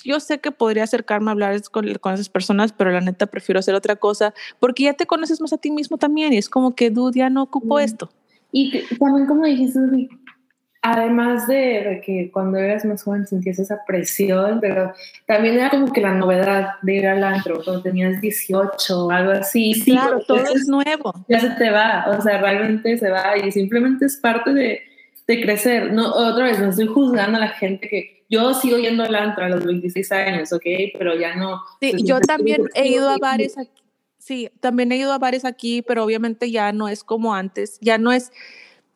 yo 0.04 0.20
sé 0.20 0.40
que 0.40 0.52
podría 0.52 0.84
acercarme 0.84 1.30
a 1.30 1.34
hablar 1.34 1.62
con, 1.70 1.94
con, 1.96 2.14
esas 2.14 2.30
personas, 2.30 2.74
pero 2.74 2.92
la 2.92 3.02
neta 3.02 3.28
prefiero 3.28 3.60
hacer 3.60 3.76
otra 3.76 3.96
cosa 3.96 4.34
porque 4.60 4.84
ya 4.84 4.94
te 4.94 5.06
conoces 5.06 5.40
más 5.40 5.54
a 5.54 5.58
ti 5.58 5.70
mismo 5.70 5.98
también 5.98 6.34
y 6.34 6.38
es 6.38 6.50
como 6.50 6.74
que, 6.74 6.90
dude, 6.90 7.20
ya 7.20 7.30
no 7.30 7.44
ocupo 7.44 7.80
esto. 7.80 8.10
Y 8.52 8.84
también 8.98 9.28
como 9.28 9.46
dijiste, 9.46 9.80
además 10.82 11.48
de, 11.48 12.02
que 12.06 12.30
cuando 12.32 12.58
eras 12.58 12.86
más 12.86 13.04
joven 13.04 13.28
sentías 13.28 13.60
esa 13.60 13.84
presión, 13.86 14.60
pero 14.62 14.94
también 15.26 15.56
era 15.56 15.70
como 15.70 15.92
que 15.92 16.02
la 16.02 16.14
novedad 16.14 16.76
de 16.82 16.96
ir 16.96 17.08
al 17.08 17.24
antro, 17.24 17.62
cuando 17.64 17.82
tenías 17.82 18.22
18 18.22 19.06
o 19.06 19.12
algo 19.12 19.32
así. 19.32 19.74
Sí, 19.74 19.92
claro, 19.92 20.20
todo 20.26 20.40
es 20.40 20.68
nuevo. 20.68 21.14
Ya 21.28 21.40
se 21.40 21.50
te 21.52 21.70
va, 21.70 22.06
o 22.18 22.22
sea, 22.22 22.40
realmente 22.40 22.98
se 22.98 23.10
va 23.10 23.38
y 23.38 23.52
simplemente 23.52 24.06
es 24.06 24.18
parte 24.18 24.54
de, 24.54 24.82
de 25.28 25.42
crecer. 25.42 25.92
No, 25.92 26.14
otra 26.14 26.46
vez, 26.46 26.60
no 26.60 26.70
estoy 26.70 26.88
juzgando 26.88 27.38
a 27.38 27.42
la 27.42 27.50
gente 27.50 27.88
que 27.88 28.24
yo 28.30 28.54
sigo 28.54 28.78
yendo 28.78 29.04
al 29.04 29.16
antro 29.16 29.46
a 29.46 29.50
los 29.50 29.66
26 29.66 30.12
años, 30.12 30.52
¿ok? 30.52 30.66
Pero 30.98 31.16
ya 31.16 31.36
no. 31.36 31.62
Sí, 31.82 31.94
yo 32.04 32.20
también 32.20 32.64
he 32.76 32.90
ido 32.90 33.10
a 33.10 33.18
bares 33.18 33.58
aquí. 33.58 33.84
Sí, 34.18 34.50
también 34.60 34.92
he 34.92 34.98
ido 34.98 35.14
a 35.14 35.20
bares 35.20 35.46
aquí, 35.46 35.82
pero 35.82 36.04
obviamente 36.04 36.52
ya 36.52 36.74
no 36.74 36.90
es 36.90 37.04
como 37.04 37.34
antes, 37.34 37.78
ya 37.80 37.98
no 37.98 38.12
es 38.12 38.34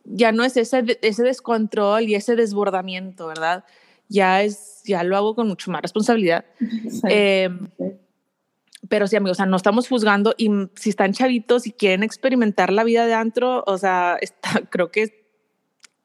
ya 0.05 0.31
no 0.31 0.43
es 0.43 0.57
ese, 0.57 0.99
ese 1.01 1.23
descontrol 1.23 2.03
y 2.03 2.15
ese 2.15 2.35
desbordamiento, 2.35 3.27
¿verdad? 3.27 3.63
Ya 4.07 4.43
es, 4.43 4.81
ya 4.85 5.03
lo 5.03 5.15
hago 5.17 5.35
con 5.35 5.47
mucho 5.47 5.71
más 5.71 5.81
responsabilidad. 5.81 6.45
Em, 7.07 7.69
pero 8.89 9.07
sí, 9.07 9.15
amigos, 9.15 9.37
o 9.37 9.39
sea, 9.39 9.45
no 9.45 9.57
estamos 9.57 9.87
juzgando 9.87 10.33
y 10.37 10.49
si 10.75 10.89
están 10.89 11.13
chavitos 11.13 11.67
y 11.67 11.71
quieren 11.71 12.03
experimentar 12.03 12.73
la 12.73 12.83
vida 12.83 13.05
de 13.05 13.13
antro, 13.13 13.63
o 13.67 13.77
sea, 13.77 14.17
está, 14.21 14.61
creo 14.69 14.91
que 14.91 15.25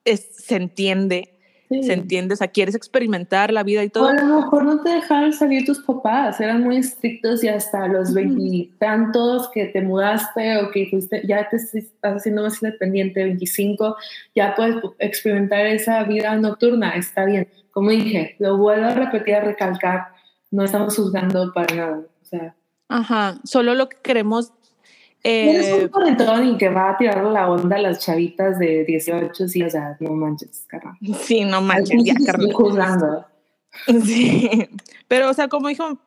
es, 0.05 0.29
se 0.37 0.57
entiende 0.57 1.36
¿Se 1.69 1.93
entiende? 1.93 2.35
O 2.35 2.37
sea, 2.37 2.49
quieres 2.49 2.75
experimentar 2.75 3.53
la 3.53 3.65
vida 3.65 3.83
y 3.83 3.89
todo. 3.89 4.09
a 4.09 4.15
lo 4.15 4.41
mejor 4.41 4.65
no 4.65 4.83
te 4.83 4.91
dejaron 4.91 5.33
salir 5.33 5.65
tus 5.65 5.81
papás, 5.81 6.41
eran 6.41 6.63
muy 6.63 6.77
estrictos 6.77 7.43
y 7.43 7.49
hasta 7.49 7.89
los 7.89 8.15
veintitantos 8.15 9.51
que 9.53 9.67
te 9.67 9.83
mudaste 9.83 10.59
o 10.59 10.71
que 10.71 10.87
fuiste, 10.89 11.23
ya 11.27 11.49
te 11.49 11.57
estás 11.57 11.93
haciendo 12.03 12.43
más 12.43 12.63
independiente, 12.63 13.25
25, 13.25 13.97
ya 14.35 14.55
puedes 14.55 14.77
experimentar 14.99 15.67
esa 15.67 16.05
vida 16.05 16.37
nocturna, 16.37 16.91
está 16.91 17.25
bien. 17.25 17.49
Como 17.73 17.91
dije, 17.91 18.37
lo 18.39 18.57
vuelvo 18.57 18.87
a 18.87 18.95
repetir, 18.95 19.35
a 19.35 19.41
recalcar, 19.41 20.09
no 20.51 20.65
estamos 20.65 20.97
juzgando 20.97 21.53
para 21.53 21.75
nada. 21.75 21.99
O 22.23 22.25
sea, 22.25 22.55
Ajá, 22.89 23.39
solo 23.43 23.75
lo 23.75 23.89
que 23.89 23.97
queremos 24.01 24.53
es 25.27 25.83
un 25.83 25.89
corretón 25.89 26.49
y 26.49 26.57
que 26.57 26.69
va 26.69 26.91
a 26.91 26.97
tirar 26.97 27.25
la 27.25 27.51
onda 27.51 27.77
a 27.77 27.81
las 27.81 27.99
chavitas 27.99 28.59
de 28.59 28.85
18, 28.85 29.49
sí, 29.49 29.63
o 29.63 29.71
sea, 29.71 29.97
no 30.01 30.13
manches, 30.13 30.65
carnal. 30.69 30.97
Sí, 31.21 31.45
no 31.45 31.61
manches, 31.61 32.05
ya, 32.05 32.15
carnal. 32.25 32.53
juzgando. 32.53 33.27
Sí, 34.05 34.69
pero, 35.09 35.29
o 35.29 35.35
sea, 35.35 35.49
como 35.49 35.69
dijo, 35.69 35.99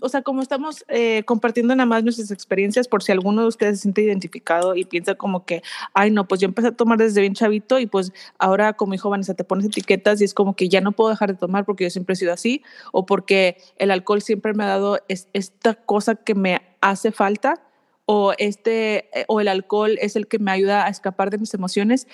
o 0.00 0.08
sea, 0.08 0.22
como 0.22 0.42
estamos 0.42 0.84
eh, 0.88 1.22
compartiendo 1.24 1.74
nada 1.74 1.86
más 1.86 2.02
nuestras 2.02 2.30
experiencias, 2.30 2.88
por 2.88 3.02
si 3.02 3.12
alguno 3.12 3.42
de 3.42 3.48
ustedes 3.48 3.78
se 3.78 3.82
siente 3.82 4.02
identificado 4.02 4.74
y 4.74 4.84
piensa 4.84 5.14
como 5.14 5.44
que, 5.44 5.62
ay, 5.92 6.10
no, 6.10 6.26
pues 6.26 6.40
yo 6.40 6.46
empecé 6.46 6.68
a 6.68 6.72
tomar 6.72 6.98
desde 6.98 7.20
bien 7.20 7.34
chavito 7.34 7.78
y 7.78 7.86
pues 7.86 8.12
ahora, 8.38 8.72
como 8.72 8.92
dijo 8.92 9.10
Vanessa, 9.10 9.34
te 9.34 9.44
pones 9.44 9.66
etiquetas 9.66 10.20
y 10.20 10.24
es 10.24 10.34
como 10.34 10.56
que 10.56 10.68
ya 10.68 10.80
no 10.80 10.92
puedo 10.92 11.10
dejar 11.10 11.32
de 11.32 11.38
tomar 11.38 11.64
porque 11.64 11.84
yo 11.84 11.90
siempre 11.90 12.14
he 12.14 12.16
sido 12.16 12.32
así 12.32 12.62
o 12.92 13.06
porque 13.06 13.58
el 13.76 13.90
alcohol 13.90 14.22
siempre 14.22 14.54
me 14.54 14.64
ha 14.64 14.68
dado 14.68 15.00
esta 15.08 15.74
cosa 15.74 16.14
que 16.14 16.34
me 16.34 16.62
hace 16.80 17.12
falta 17.12 17.67
o, 18.10 18.32
este, 18.38 19.20
eh, 19.20 19.26
o 19.28 19.38
el 19.38 19.48
alcohol 19.48 19.98
es 20.00 20.16
el 20.16 20.28
que 20.28 20.38
me 20.38 20.50
ayuda 20.50 20.86
a 20.86 20.88
escapar 20.88 21.28
de 21.28 21.36
mis 21.36 21.52
emociones. 21.52 22.08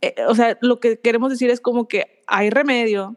Eh, 0.00 0.14
o 0.26 0.34
sea, 0.34 0.56
lo 0.62 0.80
que 0.80 0.98
queremos 0.98 1.28
decir 1.28 1.50
es 1.50 1.60
como 1.60 1.86
que 1.86 2.22
hay 2.26 2.48
remedio. 2.48 3.14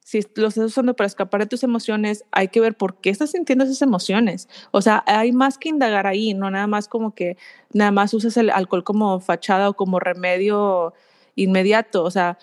Si 0.00 0.20
lo 0.34 0.48
estás 0.48 0.66
usando 0.66 0.94
para 0.94 1.06
escapar 1.06 1.40
de 1.40 1.46
tus 1.46 1.62
emociones, 1.62 2.26
hay 2.30 2.48
que 2.48 2.60
ver 2.60 2.76
por 2.76 3.00
qué 3.00 3.08
estás 3.08 3.30
sintiendo 3.30 3.64
esas 3.64 3.80
emociones. 3.80 4.50
O 4.70 4.82
sea, 4.82 5.02
hay 5.06 5.32
más 5.32 5.56
que 5.56 5.70
indagar 5.70 6.06
ahí, 6.06 6.34
no 6.34 6.50
nada 6.50 6.66
más 6.66 6.88
como 6.88 7.14
que 7.14 7.38
nada 7.72 7.90
más 7.90 8.12
usas 8.12 8.36
el 8.36 8.50
alcohol 8.50 8.84
como 8.84 9.18
fachada 9.20 9.70
o 9.70 9.74
como 9.74 9.98
remedio 9.98 10.92
inmediato. 11.36 12.04
O 12.04 12.10
sea, 12.10 12.36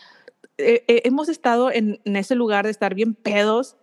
eh, 0.58 0.84
hemos 0.88 1.30
estado 1.30 1.70
en, 1.72 2.02
ese 2.04 2.34
lugar 2.34 2.66
de 2.66 2.72
estar 2.72 2.96
bien 2.96 3.14
pedos 3.14 3.78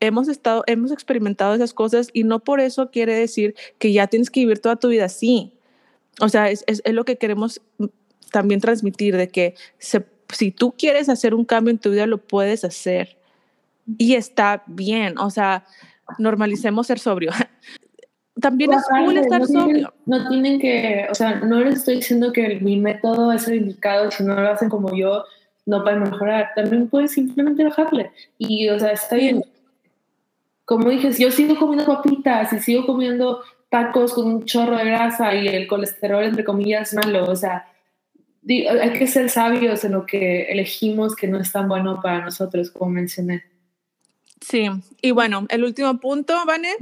hemos 0.00 0.28
estado, 0.28 0.62
hemos 0.66 0.92
experimentado 0.92 1.54
esas 1.54 1.72
cosas 1.72 2.08
y 2.12 2.24
no 2.24 2.40
por 2.40 2.60
eso 2.60 2.90
quiere 2.90 3.14
decir 3.14 3.54
que 3.78 3.92
ya 3.92 4.06
tienes 4.06 4.30
que 4.30 4.40
vivir 4.40 4.58
toda 4.58 4.76
tu 4.76 4.88
vida 4.88 5.06
así. 5.06 5.52
O 6.20 6.28
sea, 6.28 6.50
es, 6.50 6.64
es, 6.66 6.82
lo 6.86 7.04
que 7.04 7.16
queremos 7.16 7.60
también 8.30 8.60
transmitir, 8.60 9.16
de 9.16 9.28
que 9.28 9.54
si 9.78 10.50
tú 10.50 10.74
quieres 10.76 11.08
hacer 11.08 11.34
un 11.34 11.44
cambio 11.44 11.70
en 11.70 11.78
tu 11.78 11.90
vida, 11.90 12.06
lo 12.06 12.18
puedes 12.18 12.64
hacer. 12.64 13.16
Y 13.98 14.14
está 14.14 14.62
bien, 14.66 15.18
o 15.18 15.30
sea, 15.30 15.64
normalicemos 16.18 16.86
ser 16.86 16.98
sobrio. 16.98 17.32
También 18.40 18.72
es 18.74 18.82
cool 18.84 19.16
estar 19.16 19.40
no 19.40 19.46
sobrio. 19.46 19.94
Tienen, 20.04 20.24
no 20.24 20.28
tienen 20.28 20.60
que, 20.60 21.06
o 21.10 21.14
sea, 21.14 21.36
no 21.36 21.60
les 21.60 21.76
estoy 21.76 21.96
diciendo 21.96 22.32
que 22.32 22.60
mi 22.60 22.76
método 22.76 23.32
es 23.32 23.48
el 23.48 23.54
indicado, 23.56 24.10
si 24.10 24.24
no 24.24 24.34
lo 24.34 24.50
hacen 24.50 24.68
como 24.68 24.94
yo, 24.94 25.24
no 25.64 25.82
pueden 25.82 26.02
mejorar. 26.02 26.50
También 26.54 26.88
puedes 26.88 27.12
simplemente 27.12 27.64
bajarle. 27.64 28.10
Y, 28.36 28.68
o 28.68 28.78
sea, 28.78 28.92
está 28.92 29.16
bien 29.16 29.42
como 30.66 30.90
dije, 30.90 31.12
yo 31.12 31.30
sigo 31.30 31.56
comiendo 31.56 31.86
papitas 31.86 32.52
y 32.52 32.58
sigo 32.58 32.84
comiendo 32.84 33.40
tacos 33.70 34.12
con 34.12 34.26
un 34.26 34.44
chorro 34.44 34.76
de 34.76 34.84
grasa 34.84 35.34
y 35.34 35.46
el 35.48 35.66
colesterol, 35.68 36.24
entre 36.24 36.44
comillas, 36.44 36.92
malo, 36.92 37.24
o 37.24 37.36
sea, 37.36 37.68
hay 38.48 38.92
que 38.92 39.06
ser 39.06 39.30
sabios 39.30 39.84
en 39.84 39.92
lo 39.92 40.04
que 40.04 40.42
elegimos 40.44 41.16
que 41.16 41.28
no 41.28 41.38
es 41.38 41.52
tan 41.52 41.68
bueno 41.68 42.00
para 42.02 42.24
nosotros, 42.24 42.70
como 42.70 42.90
mencioné. 42.90 43.44
Sí, 44.40 44.68
y 45.00 45.10
bueno, 45.12 45.46
el 45.48 45.64
último 45.64 45.98
punto, 45.98 46.34
Vane. 46.44 46.74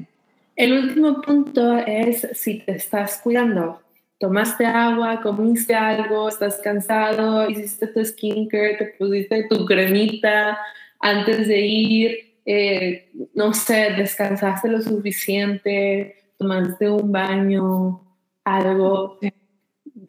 El 0.57 0.73
último 0.73 1.21
punto 1.21 1.77
es 1.79 2.27
si 2.35 2.61
te 2.61 2.73
estás 2.73 3.21
cuidando. 3.23 3.81
Tomaste 4.19 4.65
agua, 4.65 5.21
comiste 5.21 5.75
algo, 5.75 6.29
estás 6.29 6.59
cansado, 6.63 7.51
hiciste 7.51 7.89
tu 7.89 8.03
skincare, 8.05 8.77
te 8.77 8.85
pusiste 8.99 9.47
tu 9.49 9.67
cremita 9.67 10.59
antes 11.01 11.49
de 11.49 11.61
ir, 11.61 12.34
eh, 12.45 13.11
no 13.35 13.55
sé, 13.55 13.95
descansaste 13.97 14.69
lo 14.69 14.83
suficiente, 14.83 16.33
tomaste 16.39 16.89
un 16.89 17.11
baño, 17.11 18.03
algo, 18.45 19.19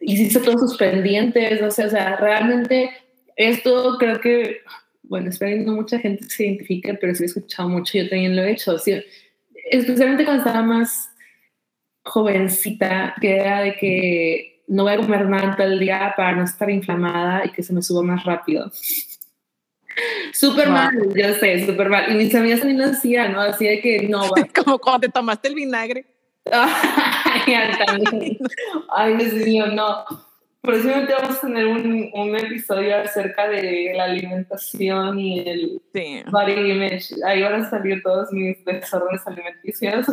hiciste 0.00 0.40
todos 0.40 0.60
sus 0.60 0.76
pendientes, 0.76 1.60
no 1.60 1.70
sé, 1.70 1.86
o 1.86 1.90
sea, 1.90 2.16
realmente 2.16 2.90
esto 3.36 3.96
creo 3.98 4.20
que, 4.20 4.58
bueno, 5.02 5.30
espero 5.30 5.56
que 5.56 5.64
no 5.64 5.74
mucha 5.74 5.98
gente 5.98 6.24
se 6.28 6.46
identifique, 6.46 6.94
pero 6.94 7.14
sí 7.14 7.22
he 7.22 7.26
escuchado 7.26 7.68
mucho, 7.68 7.98
yo 7.98 8.08
también 8.08 8.36
lo 8.36 8.42
he 8.42 8.52
hecho, 8.52 8.76
especialmente 9.70 10.24
cuando 10.24 10.42
estaba 10.42 10.62
más 10.62 11.08
jovencita, 12.04 13.14
que 13.20 13.36
era 13.36 13.62
de 13.62 13.76
que 13.76 14.62
no 14.68 14.84
voy 14.84 14.94
a 14.94 14.98
comer 14.98 15.28
nada 15.28 15.56
todo 15.56 15.66
el 15.66 15.78
día 15.78 16.12
para 16.16 16.36
no 16.36 16.44
estar 16.44 16.68
inflamada 16.70 17.44
y 17.46 17.50
que 17.50 17.62
se 17.62 17.72
me 17.72 17.82
suba 17.82 18.02
más 18.02 18.24
rápido. 18.24 18.70
Súper 20.32 20.68
mal, 20.68 20.92
yo 21.14 21.34
sé, 21.34 21.64
súper 21.66 21.88
mal. 21.88 22.12
Y 22.12 22.14
mis 22.16 22.34
amigas 22.34 22.60
también 22.60 22.80
lo 22.80 22.86
hacían, 22.86 23.32
¿no? 23.32 23.40
Así 23.40 23.66
de 23.66 23.80
que 23.80 24.08
no. 24.08 24.22
Como 24.64 24.78
cuando 24.78 25.00
te 25.00 25.08
tomaste 25.08 25.48
el 25.48 25.54
vinagre. 25.54 26.06
Ay, 28.94 29.16
Dios 29.16 29.32
mío, 29.34 29.66
no. 29.68 30.04
Próximamente 30.60 31.14
vamos 31.14 31.36
a 31.36 31.40
tener 31.40 31.66
un, 31.66 32.10
un, 32.12 32.36
episodio 32.36 32.96
acerca 32.96 33.48
de 33.48 33.92
la 33.96 34.04
alimentación 34.04 35.18
y 35.18 35.38
el 35.48 35.82
sí. 35.94 36.22
body 36.30 36.72
image. 36.72 37.14
Ahí 37.24 37.42
van 37.42 37.62
a 37.62 37.70
salir 37.70 38.02
todos 38.02 38.32
mis 38.32 38.64
desórdenes 38.64 39.24
alimenticios. 39.26 40.06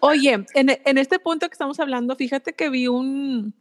Oye, 0.00 0.44
en, 0.54 0.80
en 0.84 0.98
este 0.98 1.18
punto 1.18 1.48
que 1.48 1.54
estamos 1.54 1.80
hablando, 1.80 2.14
fíjate 2.14 2.52
que 2.52 2.70
vi 2.70 2.86
un, 2.86 3.54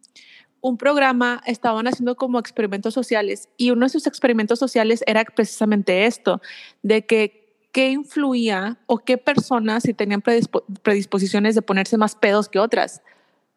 un 0.62 0.78
programa, 0.78 1.42
estaban 1.46 1.88
haciendo 1.88 2.16
como 2.16 2.40
experimentos 2.40 2.94
sociales 2.94 3.50
y 3.58 3.72
uno 3.72 3.86
de 3.86 3.90
sus 3.90 4.08
experimentos 4.08 4.60
sociales 4.60 5.04
era 5.08 5.26
precisamente 5.26 6.06
esto, 6.06 6.42
de 6.84 7.06
que 7.06 7.42
qué 7.72 7.90
influía 7.90 8.78
o 8.86 9.00
qué 9.00 9.18
personas 9.18 9.84
si 9.84 9.94
tenían 9.94 10.22
predisposiciones 10.22 11.56
de 11.56 11.62
ponerse 11.62 11.98
más 11.98 12.16
pedos 12.16 12.50
que 12.50 12.60
otras, 12.60 13.02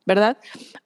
¿verdad? 0.06 0.39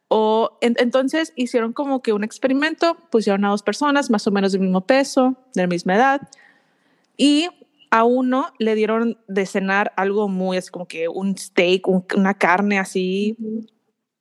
O 0.09 0.59
entonces 0.61 1.33
hicieron 1.37 1.73
como 1.73 2.01
que 2.03 2.13
un 2.13 2.25
experimento, 2.25 2.97
pusieron 3.11 3.45
a 3.45 3.51
dos 3.51 3.63
personas 3.63 4.11
más 4.11 4.27
o 4.27 4.31
menos 4.31 4.53
del 4.53 4.63
mismo 4.63 4.87
peso, 4.87 5.37
de 5.55 5.63
la 5.63 5.69
misma 5.69 5.97
edad, 5.97 6.29
y 7.17 7.49
a 7.91 8.05
uno 8.05 8.53
le 8.59 8.75
dieron 8.75 9.19
de 9.29 9.47
cenar 9.47 9.93
algo 9.97 10.29
muy, 10.29 10.57
es 10.57 10.71
como 10.71 10.87
que 10.87 11.09
un 11.09 11.37
steak, 11.37 11.87
una 11.89 12.35
carne 12.35 12.79
así, 12.79 13.37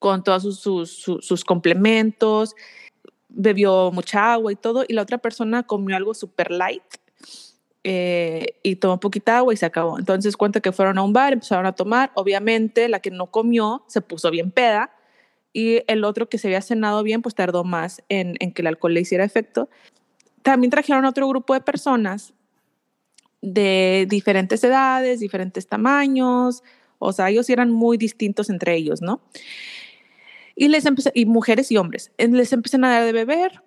con 0.08 0.24
todos 0.24 0.60
sus, 0.60 0.90
sus, 0.90 1.44
complementos, 1.44 2.56
bebió 3.30 3.92
mucha 3.92 4.34
agua 4.34 4.52
y 4.52 4.56
todo, 4.56 4.86
y 4.88 4.94
la 4.94 5.02
otra 5.02 5.18
persona 5.18 5.64
comió 5.64 5.98
algo 5.98 6.14
super 6.14 6.50
light, 6.52 6.84
eh, 7.84 8.58
y 8.64 8.78
tomó 8.78 9.00
poquita 9.00 9.38
agua 9.38 9.54
y 9.54 9.58
se 9.58 9.66
acabó. 9.66 10.00
Entonces 10.00 10.38
cuenta 10.38 10.62
que 10.62 10.72
fueron 10.72 10.98
a 10.98 11.04
un 11.04 11.14
bar, 11.14 11.34
empezaron 11.34 11.66
a 11.66 11.74
tomar. 11.74 12.12
Obviamente 12.16 12.90
la 12.90 13.00
que 13.00 13.12
no 13.12 13.28
comió 13.28 13.84
se 13.88 14.02
puso 14.02 14.30
bien 14.30 14.52
peda 14.52 14.92
y 15.54 15.84
el 15.88 16.04
otro 16.04 16.28
que 16.28 16.38
se 16.38 16.48
había 16.48 16.62
cenado 16.62 17.02
bien 17.04 17.22
pues 17.22 17.34
tardó 17.34 17.64
más 17.64 18.04
en, 18.10 18.36
en 18.40 18.52
que 18.52 18.62
el 18.62 18.68
alcohol 18.68 18.94
le 18.94 19.02
hiciera 19.02 19.24
efecto. 19.24 19.70
También 20.42 20.70
trajeron 20.70 21.06
otro 21.06 21.30
grupo 21.30 21.54
de 21.54 21.62
personas 21.62 22.34
de 23.42 24.06
diferentes 24.10 24.62
edades, 24.64 25.22
diferentes 25.22 25.68
tamaños, 25.68 26.64
o 27.00 27.14
sea, 27.14 27.30
ellos 27.30 27.50
eran 27.50 27.72
muy 27.72 27.98
distintos 27.98 28.50
entre 28.50 28.76
ellos, 28.76 29.02
¿no? 29.02 29.22
Y, 30.60 30.70
les 30.70 30.86
y 31.14 31.26
mujeres 31.28 31.72
y 31.72 31.78
hombres, 31.78 32.12
les 32.18 32.52
empiezan 32.52 32.84
a 32.84 32.90
dar 32.90 33.06
de 33.06 33.14
beber 33.14 33.62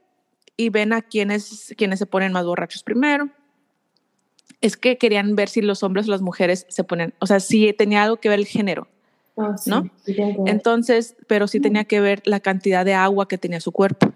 y 0.57 0.71
ven 0.71 0.93
a 0.93 1.03
quienes, 1.03 1.73
quienes 1.79 2.01
se 2.01 2.07
ponen 2.07 2.33
más 2.33 2.45
borrachos 2.45 2.83
primero. 2.83 3.31
Es 4.61 4.77
que 4.77 4.99
querían 4.99 5.37
ver 5.37 5.49
si 5.49 5.63
los 5.63 5.85
hombres 5.85 6.09
o 6.09 6.11
las 6.11 6.21
mujeres 6.21 6.67
se 6.69 6.83
ponen, 6.83 7.15
o 7.21 7.27
sea, 7.29 7.39
si 7.39 7.73
tenía 7.73 8.03
algo 8.03 8.17
que 8.17 8.29
ver 8.29 8.41
el 8.41 8.47
género, 8.47 8.89
ah, 9.37 9.55
¿no? 9.67 9.89
Entonces, 10.47 11.15
pero 11.29 11.47
sí 11.47 11.61
tenía 11.61 11.85
que 11.85 12.01
ver 12.01 12.23
la 12.25 12.41
cantidad 12.41 12.85
de 12.85 12.95
agua 12.95 13.29
que 13.29 13.39
tenía 13.39 13.61
su 13.61 13.71
cuerpo. 13.71 14.13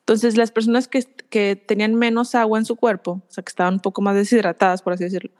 Entonces, 0.00 0.38
las 0.38 0.52
personas 0.52 0.88
que, 0.88 1.04
que 1.28 1.56
tenían 1.56 1.94
menos 1.94 2.34
agua 2.34 2.58
en 2.58 2.64
su 2.64 2.76
cuerpo, 2.76 3.22
o 3.28 3.30
sea, 3.30 3.44
que 3.44 3.50
estaban 3.50 3.74
un 3.74 3.80
poco 3.80 4.00
más 4.00 4.14
deshidratadas, 4.14 4.80
por 4.80 4.94
así 4.94 5.04
decirlo, 5.04 5.30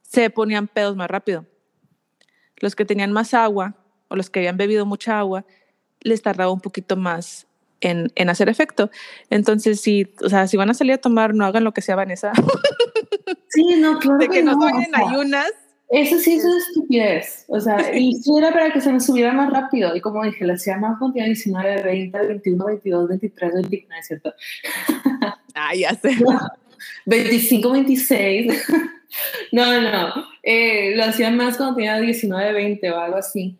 se 0.00 0.30
ponían 0.30 0.68
pedos 0.68 0.96
más 0.96 1.10
rápido. 1.10 1.44
Los 2.56 2.74
que 2.74 2.86
tenían 2.86 3.12
más 3.12 3.34
agua 3.34 3.76
o 4.08 4.16
los 4.16 4.30
que 4.30 4.40
habían 4.40 4.56
bebido 4.56 4.86
mucha 4.86 5.18
agua, 5.18 5.44
les 6.04 6.22
tardaba 6.22 6.52
un 6.52 6.60
poquito 6.60 6.96
más 6.96 7.46
en, 7.80 8.12
en, 8.14 8.30
hacer 8.30 8.48
efecto. 8.48 8.90
Entonces, 9.30 9.80
si, 9.80 10.06
o 10.22 10.28
sea, 10.28 10.46
si 10.46 10.56
van 10.56 10.70
a 10.70 10.74
salir 10.74 10.94
a 10.94 10.98
tomar, 10.98 11.34
no 11.34 11.44
hagan 11.44 11.64
lo 11.64 11.72
que 11.72 11.82
sea 11.82 11.96
Vanessa. 11.96 12.32
Sí, 13.52 13.76
no, 13.78 13.98
claro. 14.00 14.18
De 14.18 14.28
que, 14.28 14.42
no, 14.42 14.56
no 14.56 14.68
en 14.68 14.94
ayunas. 14.94 15.52
Eso 15.88 16.18
sí 16.18 16.36
es 16.36 16.44
una 16.44 16.56
estupidez. 16.56 17.44
O 17.48 17.60
sea, 17.60 17.94
y 17.94 18.14
si 18.14 18.36
era 18.36 18.50
para 18.50 18.72
que 18.72 18.80
se 18.80 18.90
me 18.90 18.98
subiera 18.98 19.32
más 19.32 19.52
rápido. 19.52 19.94
Y 19.94 20.00
como 20.00 20.24
dije, 20.24 20.46
le 20.46 20.54
hacía 20.54 20.78
más 20.78 20.98
cantidad 20.98 21.26
19, 21.26 21.82
20, 21.82 22.18
21, 22.18 22.64
22, 22.64 23.08
23, 23.08 23.54
29, 23.54 24.02
¿cierto? 24.02 24.34
Ah, 25.54 25.74
ya 25.74 25.94
sé. 25.94 26.16
25, 27.04 27.72
26. 27.72 28.64
no, 29.52 29.82
no. 29.82 30.14
Eh, 30.42 30.96
lo 30.96 31.04
hacía 31.04 31.30
más 31.30 31.58
cuando 31.58 31.76
tenía 31.76 32.00
19, 32.00 32.54
20 32.54 32.90
o 32.90 32.98
algo 32.98 33.18
así. 33.18 33.58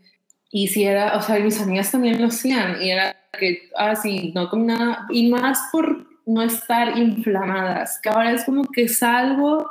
Y 0.55 0.69
si 0.69 0.85
era, 0.85 1.17
o 1.17 1.23
sea, 1.23 1.39
mis 1.39 1.59
amigas 1.61 1.91
también 1.91 2.21
lo 2.21 2.29
hacían. 2.29 2.81
Y 2.83 2.91
era 2.91 3.17
que, 3.39 3.71
ah, 3.75 3.97
sí, 3.97 4.33
no 4.35 4.51
con 4.51 4.67
nada. 4.67 5.07
Y 5.09 5.31
más 5.31 5.59
por 5.73 6.07
no 6.27 6.43
estar 6.43 6.97
inflamadas, 6.99 7.99
que 8.01 8.11
ahora 8.11 8.33
es 8.33 8.45
como 8.45 8.65
que 8.65 8.89
salgo 8.89 9.69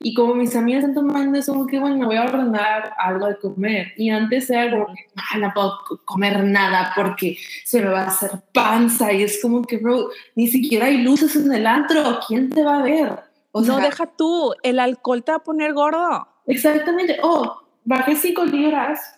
y 0.00 0.12
como 0.12 0.34
mis 0.34 0.54
amigas 0.54 0.84
están 0.84 0.94
tomando 0.94 1.38
es 1.38 1.46
como 1.46 1.66
que, 1.66 1.78
bueno, 1.78 2.06
voy 2.06 2.16
a 2.16 2.24
ordenar 2.24 2.92
algo 2.98 3.28
de 3.28 3.38
comer. 3.38 3.92
Y 3.96 4.10
antes 4.10 4.50
era 4.50 4.70
como 4.70 4.86
que, 4.88 5.06
ah, 5.16 5.38
no 5.38 5.52
puedo 5.54 5.78
comer 6.04 6.42
nada 6.42 6.92
porque 6.96 7.38
se 7.64 7.80
me 7.80 7.88
va 7.88 8.02
a 8.02 8.08
hacer 8.08 8.32
panza. 8.52 9.12
Y 9.12 9.22
es 9.22 9.40
como 9.40 9.62
que, 9.62 9.78
bro, 9.78 10.08
ni 10.34 10.48
siquiera 10.48 10.86
hay 10.86 10.98
luces 10.98 11.36
en 11.36 11.52
el 11.52 11.64
antro, 11.66 12.18
¿quién 12.26 12.50
te 12.50 12.64
va 12.64 12.80
a 12.80 12.82
ver? 12.82 13.20
O 13.52 13.62
no, 13.62 13.78
deja 13.78 14.06
tú, 14.06 14.52
el 14.64 14.80
alcohol 14.80 15.22
te 15.22 15.30
va 15.30 15.38
a 15.38 15.44
poner 15.44 15.72
gordo. 15.72 16.26
Exactamente. 16.48 17.18
Oh, 17.22 17.62
bajé 17.84 18.16
cinco 18.16 18.44
libras 18.44 19.13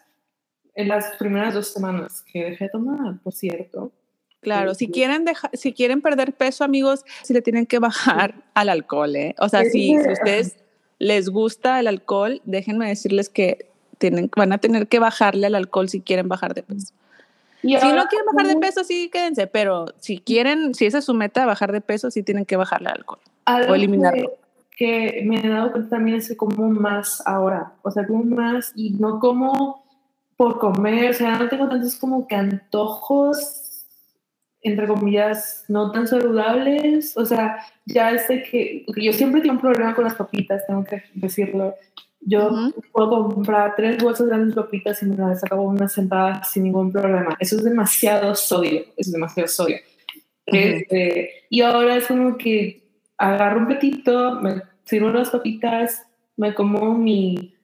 en 0.76 0.88
las 0.88 1.16
primeras 1.16 1.54
dos 1.54 1.68
semanas 1.68 2.22
que 2.30 2.44
dejé 2.44 2.64
de 2.64 2.70
tomar, 2.70 3.18
por 3.24 3.32
cierto. 3.32 3.90
Claro, 4.40 4.74
si 4.74 4.88
quieren, 4.88 5.24
dejar, 5.24 5.50
si 5.54 5.72
quieren 5.72 6.02
perder 6.02 6.34
peso, 6.34 6.62
amigos, 6.62 7.04
si 7.24 7.32
le 7.32 7.42
tienen 7.42 7.66
que 7.66 7.78
bajar 7.80 8.34
al 8.54 8.68
alcohol, 8.68 9.16
¿eh? 9.16 9.34
O 9.38 9.48
sea, 9.48 9.64
si, 9.64 9.98
si, 9.98 10.08
ustedes 10.08 10.56
les 10.98 11.30
gusta 11.30 11.80
el 11.80 11.88
alcohol, 11.88 12.42
déjenme 12.44 12.88
decirles 12.88 13.28
que 13.28 13.70
tienen, 13.98 14.30
van 14.36 14.52
a 14.52 14.58
tener 14.58 14.86
que 14.86 14.98
bajarle 14.98 15.46
al 15.46 15.54
alcohol 15.54 15.88
si 15.88 16.00
quieren 16.02 16.28
bajar 16.28 16.54
de 16.54 16.62
peso. 16.62 16.92
si 17.62 17.72
no 17.72 18.06
quieren 18.06 18.26
bajar 18.32 18.46
de 18.46 18.56
peso, 18.56 18.84
sí, 18.84 19.08
quédense, 19.10 19.46
pero 19.46 19.86
si 19.98 20.18
quieren, 20.18 20.74
si 20.74 20.84
esa 20.84 20.98
es 20.98 21.06
su 21.06 21.14
meta, 21.14 21.46
bajar 21.46 21.72
de 21.72 21.80
peso, 21.80 22.10
sí 22.10 22.22
tienen 22.22 22.44
que 22.44 22.56
bajarle 22.56 22.90
al 22.90 22.98
alcohol 22.98 23.20
o 23.68 23.74
eliminarlo. 23.74 24.34
Que, 24.76 25.22
que 25.22 25.22
me 25.24 25.40
he 25.40 25.48
dado 25.48 25.72
cuenta 25.72 25.96
también 25.96 26.18
es 26.18 26.28
que 26.28 26.36
como 26.36 26.68
más 26.68 27.22
ahora, 27.26 27.72
o 27.82 27.90
sea, 27.90 28.06
como 28.06 28.22
más 28.24 28.72
y 28.76 28.90
no 28.90 29.18
como 29.18 29.85
por 30.36 30.58
comer, 30.58 31.10
o 31.10 31.14
sea, 31.14 31.38
no 31.38 31.48
tengo 31.48 31.68
tantos 31.68 31.96
como 31.96 32.26
que 32.26 32.34
antojos 32.34 33.66
entre 34.66 34.88
comillas, 34.88 35.64
no 35.68 35.92
tan 35.92 36.08
saludables. 36.08 37.16
O 37.16 37.24
sea, 37.24 37.58
ya 37.84 38.12
de 38.12 38.42
que 38.42 38.84
yo 38.96 39.12
siempre 39.12 39.40
tengo 39.40 39.54
un 39.54 39.60
problema 39.60 39.94
con 39.94 40.02
las 40.02 40.14
papitas, 40.14 40.66
tengo 40.66 40.82
que 40.82 41.04
decirlo. 41.14 41.76
Yo 42.20 42.50
puedo 42.90 43.28
comprar 43.32 43.74
tres 43.76 44.02
bolsas 44.02 44.26
grandes 44.26 44.56
de 44.56 44.62
papitas 44.62 45.00
y 45.02 45.06
me 45.06 45.16
las 45.16 45.44
acabo 45.44 45.62
una 45.62 45.88
sentada 45.88 46.42
sin 46.42 46.64
ningún 46.64 46.90
problema. 46.90 47.36
Eso 47.38 47.56
es 47.56 47.62
demasiado 47.62 48.34
sodio, 48.34 48.82
es 48.96 49.12
demasiado 49.12 49.46
sodio. 49.46 49.76
Este, 50.46 51.30
y 51.48 51.60
ahora 51.60 51.96
es 51.96 52.08
como 52.08 52.36
que 52.36 52.82
agarro 53.18 53.60
un 53.60 53.68
petito, 53.68 54.40
me 54.40 54.62
sirvo 54.84 55.10
las 55.10 55.30
papitas, 55.30 56.02
me 56.36 56.54
como 56.54 56.92
mi, 56.92 57.54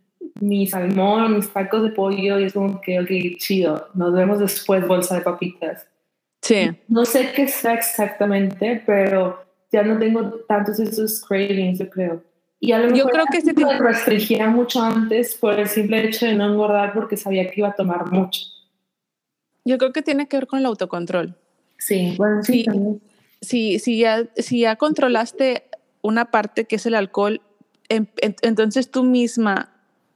mi 0.41 0.67
salmón, 0.67 1.37
mis 1.37 1.53
tacos 1.53 1.83
de 1.83 1.91
pollo 1.91 2.39
y 2.39 2.45
es 2.45 2.53
como 2.53 2.81
que, 2.81 3.01
ok, 3.01 3.39
chido, 3.39 3.89
nos 3.95 4.13
vemos 4.13 4.39
después 4.39 4.87
bolsa 4.87 5.17
de 5.17 5.21
papitas. 5.23 5.87
Sí. 6.41 6.71
No 6.89 7.05
sé 7.05 7.33
qué 7.35 7.49
sea 7.49 7.75
exactamente, 7.75 8.83
pero 8.85 9.45
ya 9.71 9.83
no 9.83 9.99
tengo 9.99 10.23
tantos 10.49 10.79
esos 10.79 11.21
cravings, 11.21 11.79
yo 11.79 11.89
creo. 11.89 12.23
Y 12.61 12.71
a 12.73 12.79
lo 12.79 12.95
yo 12.95 13.07
creo 13.07 13.25
que 13.27 13.39
este 13.39 13.55
tipo 13.55 13.73
restringía 13.73 14.49
mucho 14.49 14.81
antes 14.81 15.35
por 15.35 15.59
el 15.59 15.69
simple 15.69 16.05
hecho 16.05 16.27
de 16.27 16.35
no 16.35 16.47
engordar 16.47 16.93
porque 16.93 17.17
sabía 17.17 17.51
que 17.51 17.55
iba 17.57 17.69
a 17.69 17.75
tomar 17.75 18.11
mucho. 18.13 18.43
Yo 19.65 19.79
creo 19.79 19.93
que 19.93 20.03
tiene 20.03 20.29
que 20.29 20.37
ver 20.37 20.47
con 20.47 20.61
el 20.61 20.67
autocontrol. 20.67 21.37
Sí, 21.79 22.15
bueno, 22.17 22.43
sí, 22.45 22.65
sí 23.41 23.79
Si, 23.81 23.99
ya, 23.99 24.29
si 24.37 24.61
ya 24.61 24.77
controlaste 24.77 25.65
una 26.03 26.31
parte 26.31 26.65
que 26.65 26.77
es 26.77 26.87
el 26.87 26.95
alcohol, 26.95 27.41
entonces 27.89 28.91
tú 28.91 29.03
misma, 29.03 29.72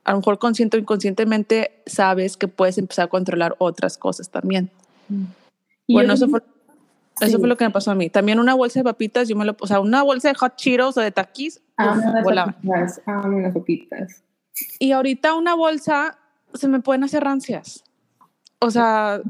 a 0.06 0.12
lo 0.12 0.18
mejor 0.18 0.38
consciente 0.38 0.76
o 0.76 0.80
inconscientemente, 0.80 1.82
sabes 1.84 2.36
que 2.36 2.46
puedes 2.46 2.78
empezar 2.78 3.06
a 3.06 3.08
controlar 3.08 3.56
otras 3.58 3.98
cosas 3.98 4.30
también. 4.30 4.70
Mm. 5.08 5.24
Bueno, 5.88 6.14
eso 6.14 6.28
fue, 6.28 6.42
eso 7.20 7.40
fue 7.40 7.48
lo 7.48 7.56
que 7.56 7.64
me 7.64 7.70
pasó 7.70 7.90
a 7.90 7.96
mí. 7.96 8.08
También 8.08 8.38
una 8.38 8.54
bolsa 8.54 8.78
de 8.78 8.84
papitas, 8.84 9.28
yo 9.28 9.34
me 9.34 9.44
lo, 9.44 9.56
o 9.58 9.66
sea, 9.66 9.80
una 9.80 10.04
bolsa 10.04 10.28
de 10.28 10.36
hot 10.36 10.54
Cheetos 10.54 10.96
o 10.96 11.00
de 11.00 11.10
taquis, 11.10 11.60
ah, 11.76 12.00
Papitas, 12.24 13.02
ah, 13.06 13.28
las 13.28 13.52
papitas. 13.52 14.22
Y 14.78 14.92
ahorita 14.92 15.34
una 15.34 15.54
bolsa 15.56 16.16
se 16.54 16.68
me 16.68 16.78
pueden 16.78 17.02
hacer 17.02 17.24
rancias. 17.24 17.82
O 18.60 18.70
sea, 18.70 19.20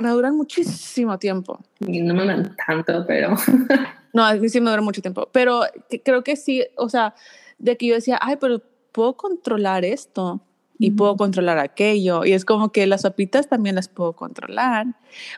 me 0.00 0.08
duran 0.08 0.36
muchísimo 0.36 1.20
tiempo. 1.20 1.60
Y 1.86 2.00
no 2.00 2.14
me 2.14 2.22
duran 2.22 2.56
tanto, 2.66 3.04
pero... 3.06 3.36
no, 4.12 4.24
a 4.24 4.34
mí 4.34 4.48
sí 4.48 4.60
me 4.60 4.70
duran 4.70 4.84
mucho 4.84 5.02
tiempo. 5.02 5.28
Pero 5.30 5.60
creo 6.04 6.24
que 6.24 6.34
sí, 6.34 6.64
o 6.76 6.88
sea, 6.88 7.14
de 7.58 7.76
que 7.76 7.86
yo 7.86 7.94
decía, 7.94 8.18
ay, 8.20 8.36
pero 8.40 8.60
puedo 8.96 9.14
controlar 9.14 9.84
esto 9.84 10.40
y 10.78 10.90
puedo 10.92 11.18
controlar 11.18 11.58
aquello. 11.58 12.24
Y 12.24 12.32
es 12.32 12.46
como 12.46 12.72
que 12.72 12.86
las 12.86 13.02
papitas 13.02 13.46
también 13.46 13.74
las 13.74 13.88
puedo 13.88 14.14
controlar. 14.14 14.86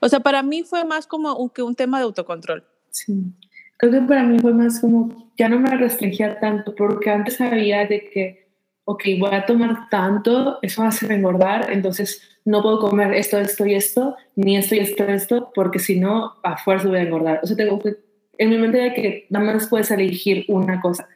O 0.01 0.09
sea, 0.09 0.21
para 0.21 0.45
mí 0.45 0.63
fue 0.63 0.85
más 0.85 1.09
como 1.09 1.35
un, 1.35 1.51
que 1.51 1.63
un 1.63 1.75
tema 1.75 1.99
de 1.99 2.05
autocontrol. 2.05 2.65
Sí. 2.91 3.35
Creo 3.77 3.93
que 3.93 4.01
para 4.03 4.23
mí 4.23 4.39
fue 4.39 4.55
más 4.55 4.81
como, 4.81 5.33
ya 5.37 5.49
no 5.49 5.59
me 5.59 5.77
restringía 5.77 6.39
tanto, 6.39 6.73
porque 6.77 7.11
antes 7.11 7.35
sabía 7.35 7.85
de 7.87 8.09
que, 8.11 8.49
ok, 8.85 9.03
voy 9.19 9.35
a 9.35 9.45
tomar 9.45 9.89
tanto, 9.91 10.61
eso 10.63 10.83
va 10.83 10.87
a 10.87 10.91
hacer 10.91 11.11
engordar, 11.11 11.73
entonces 11.73 12.23
no 12.45 12.63
puedo 12.63 12.79
comer 12.79 13.13
esto, 13.15 13.39
esto 13.39 13.67
y 13.67 13.75
esto, 13.75 14.17
ni 14.37 14.57
esto 14.57 14.77
y 14.77 14.79
esto, 14.79 15.05
esto, 15.05 15.51
porque 15.53 15.81
si 15.81 15.99
no, 15.99 16.35
a 16.45 16.57
fuerza 16.59 16.87
voy 16.87 16.99
a 16.99 17.03
engordar. 17.03 17.41
O 17.43 17.47
sea, 17.47 17.57
tengo 17.57 17.81
que, 17.81 17.97
en 18.39 18.51
mi 18.51 18.59
mente 18.59 18.79
de 18.79 18.95
que 18.95 19.27
nada 19.31 19.53
más 19.53 19.69
puedes 19.69 19.91
elegir 19.91 20.45
una 20.49 20.81
cosa. 20.81 21.09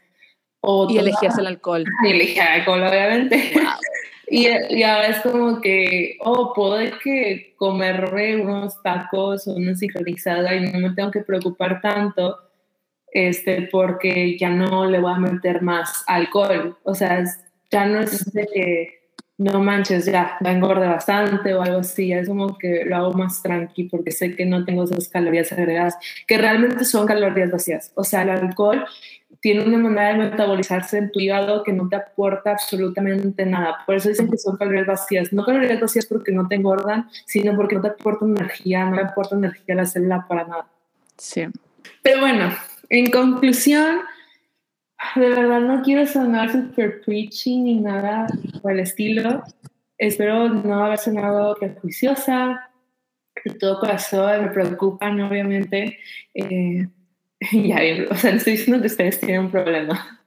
O 0.62 0.88
y 0.90 0.98
elegías 0.98 1.36
el 1.38 1.46
alcohol. 1.46 1.84
Y 2.04 2.10
elegí 2.10 2.38
el 2.38 2.46
alcohol, 2.46 2.82
obviamente. 2.82 3.52
Y, 4.34 4.46
y, 4.48 4.82
ahora 4.82 5.08
es 5.08 5.20
como 5.20 5.60
que, 5.60 6.16
oh, 6.20 6.54
puedo 6.54 6.78
que 7.04 7.52
comerme 7.58 8.36
unos 8.36 8.80
tacos 8.82 9.46
o 9.46 9.52
una 9.52 9.74
sincronizada 9.74 10.54
y 10.54 10.72
no 10.72 10.78
me 10.78 10.94
tengo 10.94 11.10
que 11.10 11.20
preocupar 11.20 11.82
tanto 11.82 12.38
este, 13.12 13.68
porque 13.70 14.38
ya 14.38 14.48
no 14.48 14.86
le 14.86 14.98
voy 14.98 15.12
a 15.12 15.18
meter 15.18 15.62
más 15.62 16.02
alcohol. 16.06 16.78
O 16.82 16.94
sea, 16.94 17.22
ya 17.70 17.86
no 17.86 18.00
es 18.00 18.32
de 18.32 18.46
que 18.46 19.02
no 19.38 19.60
manches, 19.60 20.06
ya, 20.06 20.38
va 20.44 20.50
a 20.50 20.52
engordar 20.54 20.88
bastante 20.88 21.54
o 21.54 21.62
algo 21.62 21.80
así. 21.80 22.08
Ya 22.08 22.20
es 22.20 22.28
como 22.28 22.56
que 22.56 22.84
lo 22.86 22.96
hago 22.96 23.12
más 23.12 23.42
tranqui 23.42 23.84
porque 23.84 24.12
sé 24.12 24.34
que 24.34 24.46
no 24.46 24.64
tengo 24.64 24.84
esas 24.84 25.08
calorías 25.08 25.52
agregadas, 25.52 25.96
que 26.26 26.38
realmente 26.38 26.84
son 26.84 27.06
calorías 27.06 27.50
vacías. 27.50 27.92
O 27.94 28.04
sea, 28.04 28.22
el 28.22 28.30
alcohol 28.30 28.86
tiene 29.42 29.64
una 29.64 29.76
manera 29.76 30.12
de 30.12 30.30
metabolizarse 30.30 30.98
en 30.98 31.10
tu 31.10 31.18
hígado 31.18 31.64
que 31.64 31.72
no 31.72 31.88
te 31.88 31.96
aporta 31.96 32.52
absolutamente 32.52 33.44
nada. 33.44 33.78
Por 33.84 33.96
eso 33.96 34.08
dicen 34.08 34.30
que 34.30 34.38
son 34.38 34.56
calorías 34.56 34.86
vacías. 34.86 35.32
No 35.32 35.44
calorías 35.44 35.80
vacías 35.80 36.06
porque 36.06 36.30
no 36.30 36.46
te 36.46 36.54
engordan, 36.54 37.10
sino 37.26 37.56
porque 37.56 37.74
no 37.74 37.82
te 37.82 37.88
aportan 37.88 38.36
energía, 38.36 38.84
no 38.84 38.94
te 38.94 39.02
aportan 39.02 39.40
energía 39.40 39.74
a 39.74 39.78
la 39.78 39.86
célula 39.86 40.26
para 40.28 40.44
nada. 40.44 40.66
Sí. 41.18 41.46
Pero 42.02 42.20
bueno, 42.20 42.54
en 42.88 43.10
conclusión, 43.10 44.02
de 45.16 45.28
verdad 45.28 45.60
no 45.60 45.82
quiero 45.82 46.06
sonar 46.06 46.52
super 46.52 47.00
preaching 47.00 47.64
ni 47.64 47.80
nada 47.80 48.28
por 48.62 48.70
el 48.70 48.78
estilo. 48.78 49.42
Espero 49.98 50.50
no 50.50 50.84
haber 50.84 50.98
sonado 50.98 51.56
prejuiciosa. 51.56 52.70
De 53.44 53.54
todo 53.54 53.80
corazón 53.80 54.44
me 54.44 54.50
preocupan, 54.50 55.20
obviamente. 55.20 55.98
Eh, 56.32 56.86
ya 57.52 57.80
bien, 57.80 58.06
o 58.10 58.14
sea, 58.14 58.32
no 58.32 58.38
estoy 58.38 58.54
diciendo 58.54 58.80
que 58.80 58.86
ustedes 58.88 59.20
tienen 59.20 59.40
un 59.42 59.50
problema. 59.50 60.20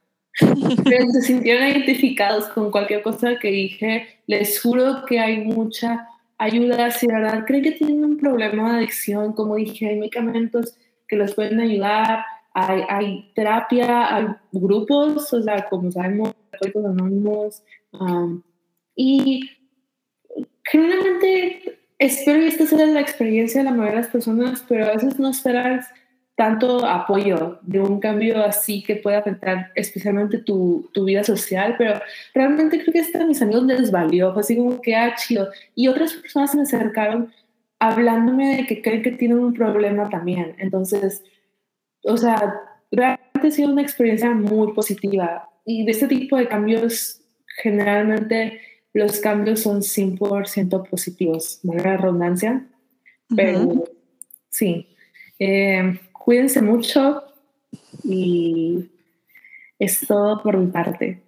Pero 0.84 1.10
se 1.12 1.22
sintieron 1.22 1.66
identificados 1.68 2.46
con 2.48 2.70
cualquier 2.70 3.02
cosa 3.02 3.38
que 3.40 3.50
dije. 3.50 4.20
Les 4.26 4.60
juro 4.60 5.04
que 5.06 5.18
hay 5.18 5.38
mucha 5.38 6.06
ayuda. 6.36 6.90
Si 6.90 7.06
verdad 7.06 7.44
creen 7.46 7.62
que 7.62 7.72
tienen 7.72 8.04
un 8.04 8.18
problema 8.18 8.72
de 8.72 8.78
adicción, 8.78 9.32
como 9.32 9.56
dije, 9.56 9.88
hay 9.88 9.96
medicamentos 9.96 10.76
que 11.08 11.16
los 11.16 11.34
pueden 11.34 11.60
ayudar 11.60 12.24
hay, 12.58 12.84
hay 12.88 13.32
terapia, 13.34 14.16
hay 14.16 14.28
grupos, 14.50 15.30
o 15.30 15.42
sea, 15.42 15.68
como 15.68 15.92
sabemos, 15.92 16.34
anónimos, 16.74 17.62
um, 17.92 18.42
y 18.94 19.50
generalmente 20.64 21.78
espero 21.98 22.40
que 22.40 22.46
esta 22.46 22.64
sea 22.64 22.86
la 22.86 23.02
experiencia 23.02 23.60
de 23.60 23.66
la 23.66 23.72
mayoría 23.72 23.96
de 23.96 24.02
las 24.04 24.10
personas, 24.10 24.64
pero 24.66 24.86
a 24.86 24.94
veces 24.94 25.18
no 25.18 25.28
esperas 25.28 25.86
tanto 26.36 26.84
apoyo 26.84 27.58
de 27.62 27.80
un 27.80 27.98
cambio 27.98 28.44
así 28.44 28.82
que 28.82 28.96
puede 28.96 29.16
afectar 29.16 29.72
especialmente 29.74 30.38
tu, 30.38 30.88
tu, 30.92 31.04
vida 31.04 31.24
social, 31.24 31.74
pero 31.78 31.98
realmente 32.34 32.78
creo 32.78 32.92
que 32.92 32.98
esto 32.98 33.18
a 33.18 33.26
mis 33.26 33.40
amigos 33.40 33.64
les 33.64 33.90
valió, 33.90 34.32
fue 34.34 34.42
así 34.42 34.56
como 34.56 34.80
que, 34.82 34.94
ah, 34.94 35.14
chido. 35.16 35.48
Y 35.74 35.88
otras 35.88 36.12
personas 36.12 36.50
se 36.50 36.58
me 36.58 36.62
acercaron 36.64 37.32
hablándome 37.78 38.58
de 38.58 38.66
que 38.66 38.82
creen 38.82 39.02
que 39.02 39.12
tienen 39.12 39.38
un 39.38 39.54
problema 39.54 40.10
también. 40.10 40.54
Entonces, 40.58 41.24
o 42.02 42.16
sea, 42.18 42.54
realmente 42.90 43.48
ha 43.48 43.50
sido 43.50 43.70
una 43.70 43.82
experiencia 43.82 44.30
muy 44.30 44.72
positiva. 44.74 45.48
Y 45.64 45.84
de 45.86 45.92
este 45.92 46.06
tipo 46.06 46.36
de 46.36 46.48
cambios, 46.48 47.22
generalmente 47.62 48.60
los 48.92 49.20
cambios 49.20 49.60
son 49.60 49.80
100% 49.80 50.88
positivos, 50.88 51.60
la 51.62 51.96
redundancia. 51.96 52.66
Pero 53.34 53.84
sí, 54.50 54.88
eh, 55.38 55.98
cuídense 56.26 56.60
mucho 56.60 57.22
y 58.02 58.90
es 59.78 60.00
todo 60.08 60.42
por 60.42 60.56
mi 60.56 60.66
parte. 60.66 61.22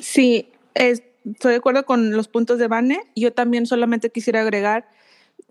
Sí, 0.00 0.48
estoy 0.74 1.52
de 1.52 1.56
acuerdo 1.56 1.84
con 1.84 2.12
los 2.12 2.26
puntos 2.26 2.58
de 2.58 2.68
Vane. 2.68 3.00
Yo 3.14 3.34
también 3.34 3.66
solamente 3.66 4.08
quisiera 4.08 4.40
agregar 4.40 4.88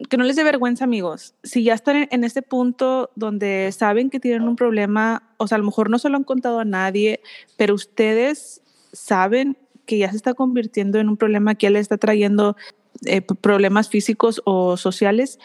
que 0.09 0.17
no 0.17 0.23
les 0.23 0.35
dé 0.35 0.43
vergüenza, 0.43 0.85
amigos. 0.85 1.35
Si 1.43 1.63
ya 1.63 1.75
están 1.75 2.07
en, 2.09 2.23
este 2.23 2.41
punto 2.41 3.11
donde 3.15 3.71
saben 3.71 4.09
que 4.09 4.19
tienen 4.19 4.47
un 4.47 4.55
problema, 4.55 5.35
o 5.37 5.47
sea, 5.47 5.57
a 5.57 5.59
lo 5.59 5.65
mejor 5.65 5.91
no 5.91 5.99
se 5.99 6.09
lo 6.09 6.17
han 6.17 6.23
contado 6.23 6.59
a 6.59 6.65
nadie, 6.65 7.21
pero 7.57 7.75
ustedes 7.75 8.63
saben 8.91 9.55
que 9.85 9.99
ya 9.99 10.09
se 10.09 10.17
está 10.17 10.33
convirtiendo 10.33 10.97
en 10.97 11.09
un 11.09 11.17
problema 11.17 11.53
que 11.53 11.69
le 11.69 11.77
está 11.77 11.97
trayendo 11.97 12.57
eh, 13.05 13.21
problemas 13.21 13.87
físicos 13.87 14.41
o 14.45 14.77
sociales, 14.77 15.37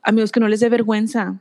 amigos, 0.00 0.32
que 0.32 0.40
no 0.40 0.48
les 0.48 0.60
dé 0.60 0.70
vergüenza. 0.70 1.38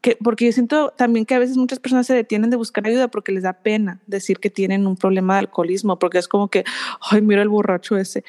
Que, 0.00 0.16
porque 0.22 0.46
yo 0.46 0.52
siento 0.52 0.94
también 0.96 1.26
que 1.26 1.34
a 1.34 1.38
veces 1.38 1.58
muchas 1.58 1.78
personas 1.78 2.06
se 2.06 2.14
detienen 2.14 2.48
de 2.48 2.56
buscar 2.56 2.86
ayuda 2.86 3.08
porque 3.08 3.32
les 3.32 3.42
da 3.42 3.52
pena 3.52 4.00
decir 4.06 4.38
que 4.38 4.48
tienen 4.48 4.86
un 4.86 4.96
problema 4.96 5.34
de 5.34 5.40
alcoholismo, 5.40 5.98
porque 5.98 6.18
es 6.18 6.26
como 6.26 6.48
que, 6.48 6.64
ay, 7.10 7.20
mira 7.20 7.42
el 7.42 7.50
borracho 7.50 7.98
ese. 7.98 8.24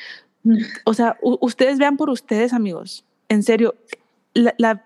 O 0.86 0.94
sea, 0.94 1.18
ustedes 1.22 1.78
vean 1.78 1.98
por 1.98 2.10
ustedes, 2.10 2.52
amigos. 2.52 3.06
En 3.30 3.44
serio, 3.44 3.76
la, 4.34 4.86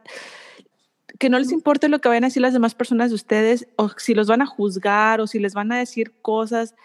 que 1.20 1.30
no 1.30 1.40
les 1.40 1.52
importe 1.52 1.90
lo 1.90 1.99
que 1.99 2.10
vayan 2.10 2.26
a 2.26 2.28
decir 2.28 2.41
las 2.41 2.53
demás 2.53 2.76
personas 2.76 3.10
de 3.10 3.16
ustedes, 3.16 3.68
o 3.78 3.90
si 3.98 4.14
los 4.14 4.28
van 4.28 4.41
a 4.41 4.45
juzgar, 4.45 5.22
o 5.22 5.28
si 5.28 5.40
les 5.40 5.53
van 5.53 5.72
a 5.72 5.78
decir 5.78 6.14
cosas. 6.22 6.76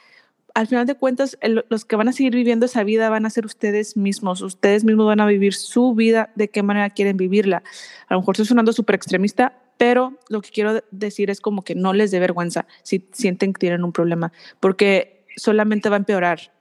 Al 0.54 0.66
final 0.66 0.86
de 0.86 0.94
cuentas, 0.94 1.38
los 1.68 1.84
que 1.84 1.96
van 1.96 2.08
a 2.08 2.12
seguir 2.12 2.34
viviendo 2.34 2.66
esa 2.66 2.82
vida 2.82 3.08
van 3.08 3.24
a 3.26 3.30
ser 3.30 3.46
ustedes 3.46 3.96
mismos. 3.96 4.40
Ustedes 4.42 4.84
mismos 4.84 5.06
van 5.06 5.20
a 5.20 5.26
vivir 5.26 5.54
su 5.54 5.94
vida, 5.94 6.30
de 6.34 6.48
qué 6.48 6.62
manera 6.62 6.90
quieren 6.90 7.16
vivirla. 7.16 7.62
A 8.08 8.14
lo 8.14 8.20
mejor 8.20 8.34
estoy 8.34 8.46
sonando 8.46 8.72
súper 8.72 8.96
extremista, 8.96 9.59
pero 9.80 10.12
lo 10.28 10.42
que 10.42 10.50
quiero 10.50 10.84
decir 10.90 11.30
es 11.30 11.40
como 11.40 11.62
que 11.62 11.74
no 11.74 11.94
les 11.94 12.10
dé 12.10 12.20
vergüenza 12.20 12.66
si 12.82 13.08
sienten 13.12 13.54
que 13.54 13.60
tienen 13.60 13.82
un 13.82 13.92
problema, 13.92 14.30
porque 14.60 15.24
solamente 15.36 15.88
va 15.88 15.96
a 15.96 16.00
empeorar, 16.00 16.52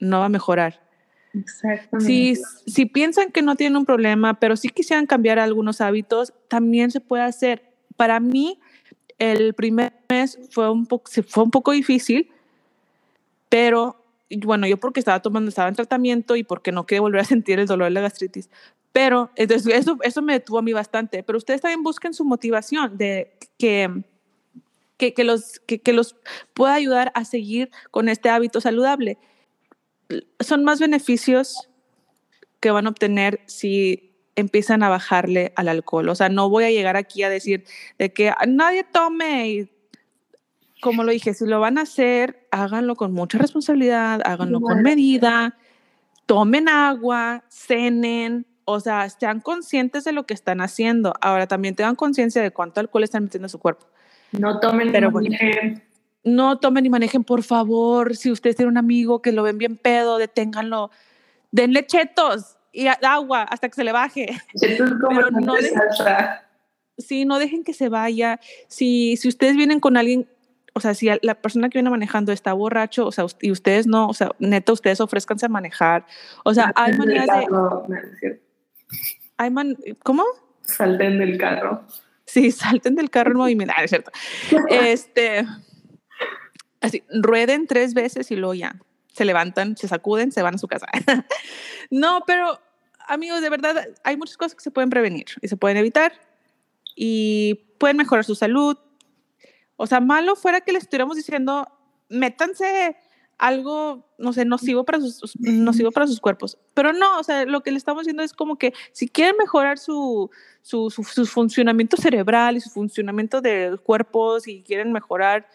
no 0.00 0.18
va 0.18 0.26
a 0.26 0.28
mejorar. 0.28 0.78
Si, 1.98 2.34
si 2.66 2.84
piensan 2.84 3.32
que 3.32 3.40
no 3.40 3.56
tienen 3.56 3.78
un 3.78 3.86
problema, 3.86 4.38
pero 4.38 4.54
sí 4.54 4.68
quisieran 4.68 5.06
cambiar 5.06 5.38
algunos 5.38 5.80
hábitos, 5.80 6.34
también 6.48 6.90
se 6.90 7.00
puede 7.00 7.22
hacer. 7.22 7.62
Para 7.96 8.20
mí, 8.20 8.60
el 9.18 9.54
primer 9.54 9.94
mes 10.10 10.38
fue 10.50 10.70
un, 10.70 10.84
poco, 10.84 11.10
fue 11.26 11.44
un 11.44 11.50
poco 11.50 11.72
difícil, 11.72 12.30
pero 13.48 13.96
bueno, 14.44 14.66
yo 14.66 14.76
porque 14.76 15.00
estaba 15.00 15.22
tomando, 15.22 15.48
estaba 15.48 15.70
en 15.70 15.74
tratamiento 15.74 16.36
y 16.36 16.44
porque 16.44 16.70
no 16.70 16.84
quería 16.84 17.00
volver 17.00 17.22
a 17.22 17.24
sentir 17.34 17.60
el 17.60 17.66
dolor 17.66 17.86
de 17.86 17.92
la 17.92 18.02
gastritis. 18.02 18.50
Pero 18.98 19.30
entonces, 19.36 19.72
eso, 19.72 19.96
eso 20.02 20.22
me 20.22 20.32
detuvo 20.32 20.58
a 20.58 20.62
mí 20.62 20.72
bastante. 20.72 21.22
Pero 21.22 21.38
ustedes 21.38 21.60
también 21.60 21.84
busquen 21.84 22.12
su 22.14 22.24
motivación 22.24 22.98
de 22.98 23.38
que, 23.56 24.02
que, 24.96 25.14
que 25.14 25.22
los, 25.22 25.60
que, 25.68 25.80
que 25.80 25.92
los 25.92 26.16
pueda 26.52 26.74
ayudar 26.74 27.12
a 27.14 27.24
seguir 27.24 27.70
con 27.92 28.08
este 28.08 28.28
hábito 28.28 28.60
saludable 28.60 29.16
son 30.40 30.64
más 30.64 30.80
beneficios 30.80 31.68
que 32.58 32.72
van 32.72 32.86
a 32.86 32.90
obtener 32.90 33.40
si 33.46 34.16
empiezan 34.34 34.82
a 34.82 34.88
bajarle 34.88 35.52
al 35.54 35.68
alcohol. 35.68 36.08
O 36.08 36.16
sea, 36.16 36.28
no 36.28 36.50
voy 36.50 36.64
a 36.64 36.72
llegar 36.72 36.96
aquí 36.96 37.22
a 37.22 37.30
decir 37.30 37.62
de 38.00 38.12
que 38.12 38.32
nadie 38.48 38.82
tome 38.82 39.48
y 39.48 39.70
como 40.80 41.04
lo 41.04 41.12
dije, 41.12 41.34
si 41.34 41.46
lo 41.46 41.60
van 41.60 41.78
a 41.78 41.82
hacer, 41.82 42.48
háganlo 42.50 42.96
con 42.96 43.12
mucha 43.12 43.38
responsabilidad, 43.38 44.22
háganlo 44.24 44.60
con 44.60 44.82
medida, 44.82 45.56
tomen 46.26 46.68
agua, 46.68 47.44
cenen, 47.48 48.44
o 48.70 48.80
sea, 48.80 49.08
sean 49.08 49.40
conscientes 49.40 50.04
de 50.04 50.12
lo 50.12 50.26
que 50.26 50.34
están 50.34 50.60
haciendo. 50.60 51.14
Ahora 51.22 51.46
también 51.46 51.74
tengan 51.74 51.96
conciencia 51.96 52.42
de 52.42 52.50
cuánto 52.50 52.80
alcohol 52.80 53.02
están 53.02 53.24
metiendo 53.24 53.46
en 53.46 53.50
su 53.50 53.58
cuerpo. 53.58 53.86
No 54.32 54.60
tomen 54.60 54.92
Pero 54.92 55.10
no 56.22 56.58
tomen 56.58 56.84
y 56.84 56.90
manejen, 56.90 57.24
por 57.24 57.42
favor. 57.42 58.14
Si 58.14 58.30
ustedes 58.30 58.56
tienen 58.56 58.72
un 58.72 58.76
amigo 58.76 59.22
que 59.22 59.32
lo 59.32 59.42
ven 59.42 59.56
bien 59.56 59.78
pedo, 59.78 60.18
deténganlo. 60.18 60.90
Denle 61.50 61.86
chetos 61.86 62.58
y 62.70 62.88
agua 62.88 63.44
hasta 63.44 63.70
que 63.70 63.74
se 63.74 63.84
le 63.84 63.92
baje. 63.92 64.36
Pero 64.60 65.30
no 65.30 65.54
dejen, 65.54 65.80
sí, 66.98 67.24
no 67.24 67.38
dejen 67.38 67.64
que 67.64 67.72
se 67.72 67.88
vaya. 67.88 68.38
Si, 68.66 69.16
si 69.16 69.28
ustedes 69.28 69.56
vienen 69.56 69.80
con 69.80 69.96
alguien, 69.96 70.28
o 70.74 70.80
sea, 70.80 70.92
si 70.92 71.08
la 71.22 71.36
persona 71.36 71.70
que 71.70 71.78
viene 71.78 71.88
manejando 71.88 72.32
está 72.32 72.52
borracho, 72.52 73.06
o 73.06 73.12
sea, 73.12 73.24
y 73.40 73.50
ustedes 73.50 73.86
no, 73.86 74.08
o 74.08 74.14
sea, 74.14 74.32
neta, 74.38 74.74
ustedes 74.74 75.00
ofrezcanse 75.00 75.46
a 75.46 75.48
manejar. 75.48 76.04
O 76.44 76.52
sea, 76.52 76.70
hay 76.76 76.92
maneras 76.98 77.28
de... 77.28 78.47
Hay 79.36 79.50
man, 79.50 79.76
¿Cómo? 80.02 80.24
Salten 80.62 81.18
del 81.18 81.38
carro. 81.38 81.84
Sí, 82.24 82.52
salten 82.52 82.94
del 82.94 83.10
carro 83.10 83.32
en 83.32 83.36
movimiento. 83.38 83.74
Ah, 83.76 83.84
es 83.84 83.90
cierto. 83.90 84.10
Este 84.68 85.46
así, 86.80 87.02
rueden 87.10 87.66
tres 87.66 87.94
veces 87.94 88.30
y 88.30 88.36
luego 88.36 88.54
ya 88.54 88.76
se 89.12 89.24
levantan, 89.24 89.76
se 89.76 89.88
sacuden, 89.88 90.30
se 90.30 90.42
van 90.42 90.54
a 90.54 90.58
su 90.58 90.68
casa. 90.68 90.86
no, 91.90 92.22
pero 92.26 92.60
amigos, 93.08 93.40
de 93.40 93.50
verdad, 93.50 93.88
hay 94.04 94.16
muchas 94.16 94.36
cosas 94.36 94.54
que 94.54 94.62
se 94.62 94.70
pueden 94.70 94.90
prevenir 94.90 95.26
y 95.40 95.48
se 95.48 95.56
pueden 95.56 95.76
evitar 95.76 96.12
y 96.94 97.54
pueden 97.78 97.96
mejorar 97.96 98.24
su 98.24 98.34
salud. 98.34 98.76
O 99.76 99.86
sea, 99.86 100.00
malo 100.00 100.36
fuera 100.36 100.60
que 100.60 100.72
les 100.72 100.84
estuviéramos 100.84 101.16
diciendo, 101.16 101.66
métanse 102.08 102.96
algo, 103.38 104.04
no 104.18 104.32
sé, 104.32 104.44
nocivo 104.44 104.84
para 104.84 105.00
sus, 105.00 105.38
nocivo 105.38 105.90
para 105.92 106.06
sus 106.06 106.20
cuerpos. 106.20 106.58
Pero 106.74 106.92
no, 106.92 107.18
o 107.18 107.24
sea, 107.24 107.44
lo 107.44 107.62
que 107.62 107.70
le 107.70 107.78
estamos 107.78 108.02
diciendo 108.02 108.22
es 108.22 108.32
como 108.32 108.56
que 108.56 108.74
si 108.92 109.08
quieren 109.08 109.36
mejorar 109.38 109.78
su, 109.78 110.30
su, 110.62 110.90
su 110.90 111.26
funcionamiento 111.26 111.96
cerebral 111.96 112.56
y 112.56 112.60
su 112.60 112.70
funcionamiento 112.70 113.40
del 113.40 113.80
cuerpo, 113.80 114.40
si 114.40 114.62
quieren 114.62 114.92
mejorar 114.92 115.46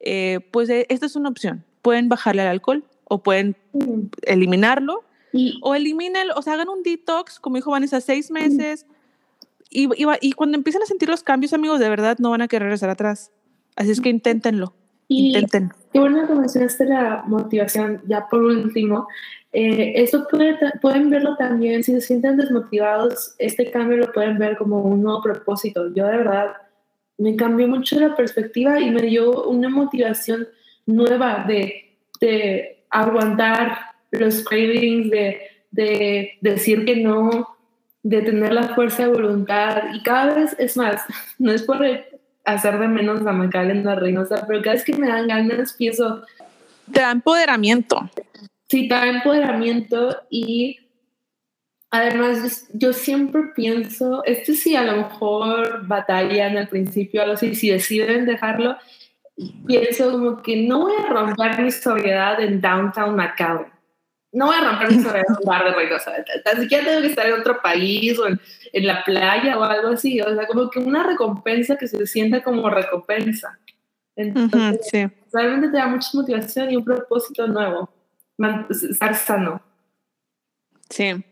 eh, 0.00 0.40
pues 0.50 0.70
eh, 0.70 0.86
esta 0.88 1.06
es 1.06 1.14
una 1.14 1.28
opción. 1.28 1.64
Pueden 1.82 2.08
bajarle 2.08 2.42
al 2.42 2.48
alcohol 2.48 2.84
o 3.04 3.22
pueden 3.22 3.56
eliminarlo 4.22 5.04
o 5.62 5.74
eliminen, 5.74 6.28
o 6.34 6.42
sea, 6.42 6.54
hagan 6.54 6.68
un 6.68 6.82
detox, 6.82 7.38
como 7.38 7.56
dijo 7.56 7.70
Vanessa, 7.70 8.00
seis 8.00 8.30
meses. 8.30 8.86
Y, 9.68 9.88
y, 10.20 10.32
cuando 10.32 10.56
empiecen 10.56 10.82
a 10.82 10.86
sentir 10.86 11.08
los 11.08 11.22
cambios, 11.22 11.52
amigos, 11.52 11.78
de 11.78 11.88
verdad 11.88 12.18
no 12.18 12.30
van 12.30 12.42
a 12.42 12.48
querer 12.48 12.64
regresar 12.64 12.90
atrás. 12.90 13.30
Así 13.76 13.92
es 13.92 14.00
que 14.00 14.08
inténtenlo. 14.08 14.74
Y 15.10 15.36
intenten. 15.36 15.72
Qué 15.92 15.98
bueno 15.98 16.24
que 16.24 16.34
mencionaste 16.34 16.84
la 16.84 17.24
motivación, 17.26 18.00
ya 18.06 18.28
por 18.28 18.44
último. 18.44 19.08
Eh, 19.52 19.94
esto 19.96 20.28
pueden 20.80 21.10
verlo 21.10 21.36
también, 21.36 21.82
si 21.82 21.92
se 21.94 22.00
sienten 22.00 22.36
desmotivados, 22.36 23.34
este 23.38 23.72
cambio 23.72 23.96
lo 23.96 24.12
pueden 24.12 24.38
ver 24.38 24.56
como 24.56 24.80
un 24.82 25.02
nuevo 25.02 25.20
propósito. 25.20 25.92
Yo 25.92 26.06
de 26.06 26.18
verdad 26.18 26.52
me 27.18 27.34
cambió 27.34 27.66
mucho 27.66 27.98
la 27.98 28.14
perspectiva 28.14 28.78
y 28.80 28.90
me 28.92 29.02
dio 29.02 29.48
una 29.48 29.68
motivación 29.68 30.46
nueva 30.86 31.44
de, 31.48 31.96
de 32.20 32.84
aguantar 32.88 33.78
los 34.12 34.44
cravings, 34.44 35.10
de, 35.10 35.40
de, 35.72 36.38
decir 36.40 36.84
que 36.84 36.96
no, 36.96 37.56
de 38.04 38.22
tener 38.22 38.52
la 38.52 38.74
fuerza 38.76 39.08
de 39.08 39.12
voluntad. 39.12 39.82
Y 39.92 40.04
cada 40.04 40.34
vez 40.34 40.54
es 40.60 40.76
más, 40.76 41.02
no 41.38 41.50
es 41.50 41.64
por 41.64 41.84
hacer 42.52 42.78
de 42.78 42.88
menos 42.88 43.26
a 43.26 43.32
Macarena 43.32 43.94
Reynosa, 43.94 44.44
pero 44.46 44.62
cada 44.62 44.74
vez 44.74 44.84
que 44.84 44.96
me 44.96 45.08
dan 45.08 45.28
ganas 45.28 45.72
pienso... 45.74 46.22
Te 46.92 47.00
da 47.00 47.10
empoderamiento. 47.10 48.10
Sí, 48.68 48.88
te 48.88 48.94
da 48.94 49.06
empoderamiento 49.06 50.22
y 50.30 50.78
además 51.90 52.68
yo 52.72 52.92
siempre 52.92 53.42
pienso, 53.54 54.22
este 54.24 54.54
sí 54.54 54.76
a 54.76 54.84
lo 54.84 54.96
mejor 54.96 55.86
batallan 55.86 56.56
al 56.56 56.68
principio, 56.68 57.22
algo 57.22 57.34
así, 57.34 57.54
si 57.54 57.70
deciden 57.70 58.26
dejarlo, 58.26 58.76
pienso 59.66 60.12
como 60.12 60.42
que 60.42 60.56
no 60.56 60.80
voy 60.80 60.92
a 60.98 61.08
romper 61.08 61.60
mi 61.62 61.70
sobriedad 61.70 62.40
en 62.40 62.60
downtown 62.60 63.16
Macao. 63.16 63.66
No 64.32 64.46
voy 64.46 64.56
a 64.56 64.70
romper 64.70 64.96
mi 64.96 65.02
sobriedad 65.02 65.26
en 65.28 65.36
un 65.40 65.44
bar 65.44 65.64
de 65.64 65.72
Reynosa. 65.72 66.12
Ni 66.54 66.62
siquiera 66.62 66.84
tengo 66.84 67.00
que 67.00 67.08
estar 67.08 67.26
en 67.26 67.32
otro 67.32 67.60
país 67.60 68.16
o 68.18 68.28
en, 68.28 68.40
en, 68.72 68.86
la 68.86 69.02
playa 69.02 69.58
o 69.58 69.64
algo 69.64 69.88
así. 69.88 70.20
O 70.20 70.34
sea, 70.34 70.46
como 70.46 70.70
que 70.70 70.78
una 70.78 71.02
recompensa 71.02 71.76
que 71.76 71.88
se 71.88 72.06
sienta 72.06 72.42
como 72.42 72.70
recompensa. 72.70 73.58
Entonces, 74.14 74.86
sí. 74.90 75.06
realmente 75.32 75.68
te 75.68 75.78
da 75.78 75.88
mucha 75.88 76.08
motivación 76.14 76.70
y 76.70 76.76
un 76.76 76.84
propósito 76.84 77.46
nuevo. 77.48 77.90
Estar 78.70 79.16
sano. 79.16 79.60
Sí. 80.88 81.24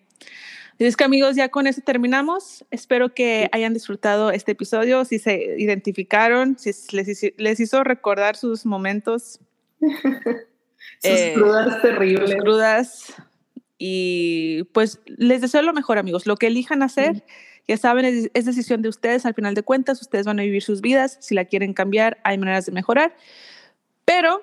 Es 0.79 0.97
que 0.97 1.05
amigos, 1.05 1.37
ya 1.37 1.49
con 1.49 1.67
eso 1.67 1.81
terminamos. 1.85 2.65
Espero 2.71 3.15
que 3.15 3.49
hayan 3.53 3.75
disfrutado 3.75 4.31
este 4.31 4.53
episodio, 4.53 5.05
si 5.05 5.19
se 5.19 5.57
identificaron, 5.59 6.59
si 6.59 6.73
les, 6.97 7.33
les 7.37 7.61
hizo 7.61 7.85
recordar 7.85 8.37
sus 8.37 8.67
momentos. 8.67 9.41
sus 11.03 11.11
eh, 11.11 11.33
crudas 11.35 11.83
terribles. 11.83 12.31
Sus 12.31 12.41
crudas. 12.41 13.15
Y 13.79 14.65
pues 14.73 15.01
les 15.07 15.41
deseo 15.41 15.63
lo 15.63 15.73
mejor, 15.73 15.99
amigos. 15.99 16.27
Lo 16.27 16.37
que 16.37 16.49
elijan 16.49 16.83
hacer, 16.83 17.25
ya 17.69 17.77
saben, 17.77 18.05
es, 18.05 18.31
es, 18.35 18.45
decisión 18.45 18.83
de 18.83 18.89
ustedes. 18.89 19.25
Al 19.25 19.35
final 19.35 19.55
de 19.55 19.63
cuentas, 19.63 20.03
ustedes 20.03 20.27
van 20.27 20.41
a 20.41 20.43
vivir 20.43 20.63
sus 20.63 20.81
vidas. 20.81 21.19
Si 21.21 21.35
la 21.35 21.45
quieren 21.45 21.75
cambiar, 21.75 22.19
hay 22.25 22.39
maneras 22.39 22.67
de 22.67 22.73
mejorar. 22.73 23.15
Pero, 24.05 24.43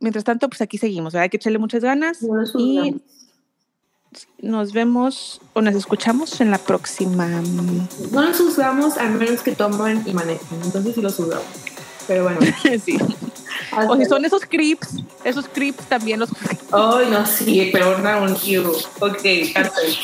mientras 0.00 0.24
tanto, 0.24 0.48
pues 0.48 0.60
aquí 0.60 0.78
seguimos. 0.78 1.14
Hay 1.14 1.28
que 1.28 1.38
echarle 1.38 1.58
muchas 1.58 1.82
ganas. 1.82 2.18
y 2.56 3.02
nos 4.40 4.72
vemos 4.72 5.40
o 5.52 5.60
nos 5.60 5.74
escuchamos 5.74 6.40
en 6.40 6.50
la 6.50 6.58
próxima. 6.58 7.26
No 8.12 8.22
nos 8.22 8.40
usamos 8.40 8.96
a 8.96 9.04
menos 9.08 9.42
que 9.42 9.52
tomen 9.52 10.02
y 10.06 10.12
manejen. 10.12 10.62
Entonces 10.62 10.94
sí 10.94 11.02
los 11.02 11.18
usamos. 11.18 11.44
Pero 12.06 12.24
bueno. 12.24 12.40
sí. 12.84 12.98
O 13.88 13.96
si 13.96 14.04
son 14.04 14.24
esos 14.24 14.42
creeps, 14.44 14.96
esos 15.24 15.46
creeps 15.48 15.84
también 15.86 16.20
los. 16.20 16.30
Ay, 16.72 17.08
no, 17.10 17.26
sí, 17.26 17.70
pero 17.72 17.98
no 17.98 18.22
un 18.22 18.36
you. 18.40 18.72
Ok, 19.00 19.22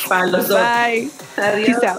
para 0.09 0.27
los 0.27 0.49
dos. 0.49 0.61
Bye. 0.61 1.11
Adiós. 1.37 1.97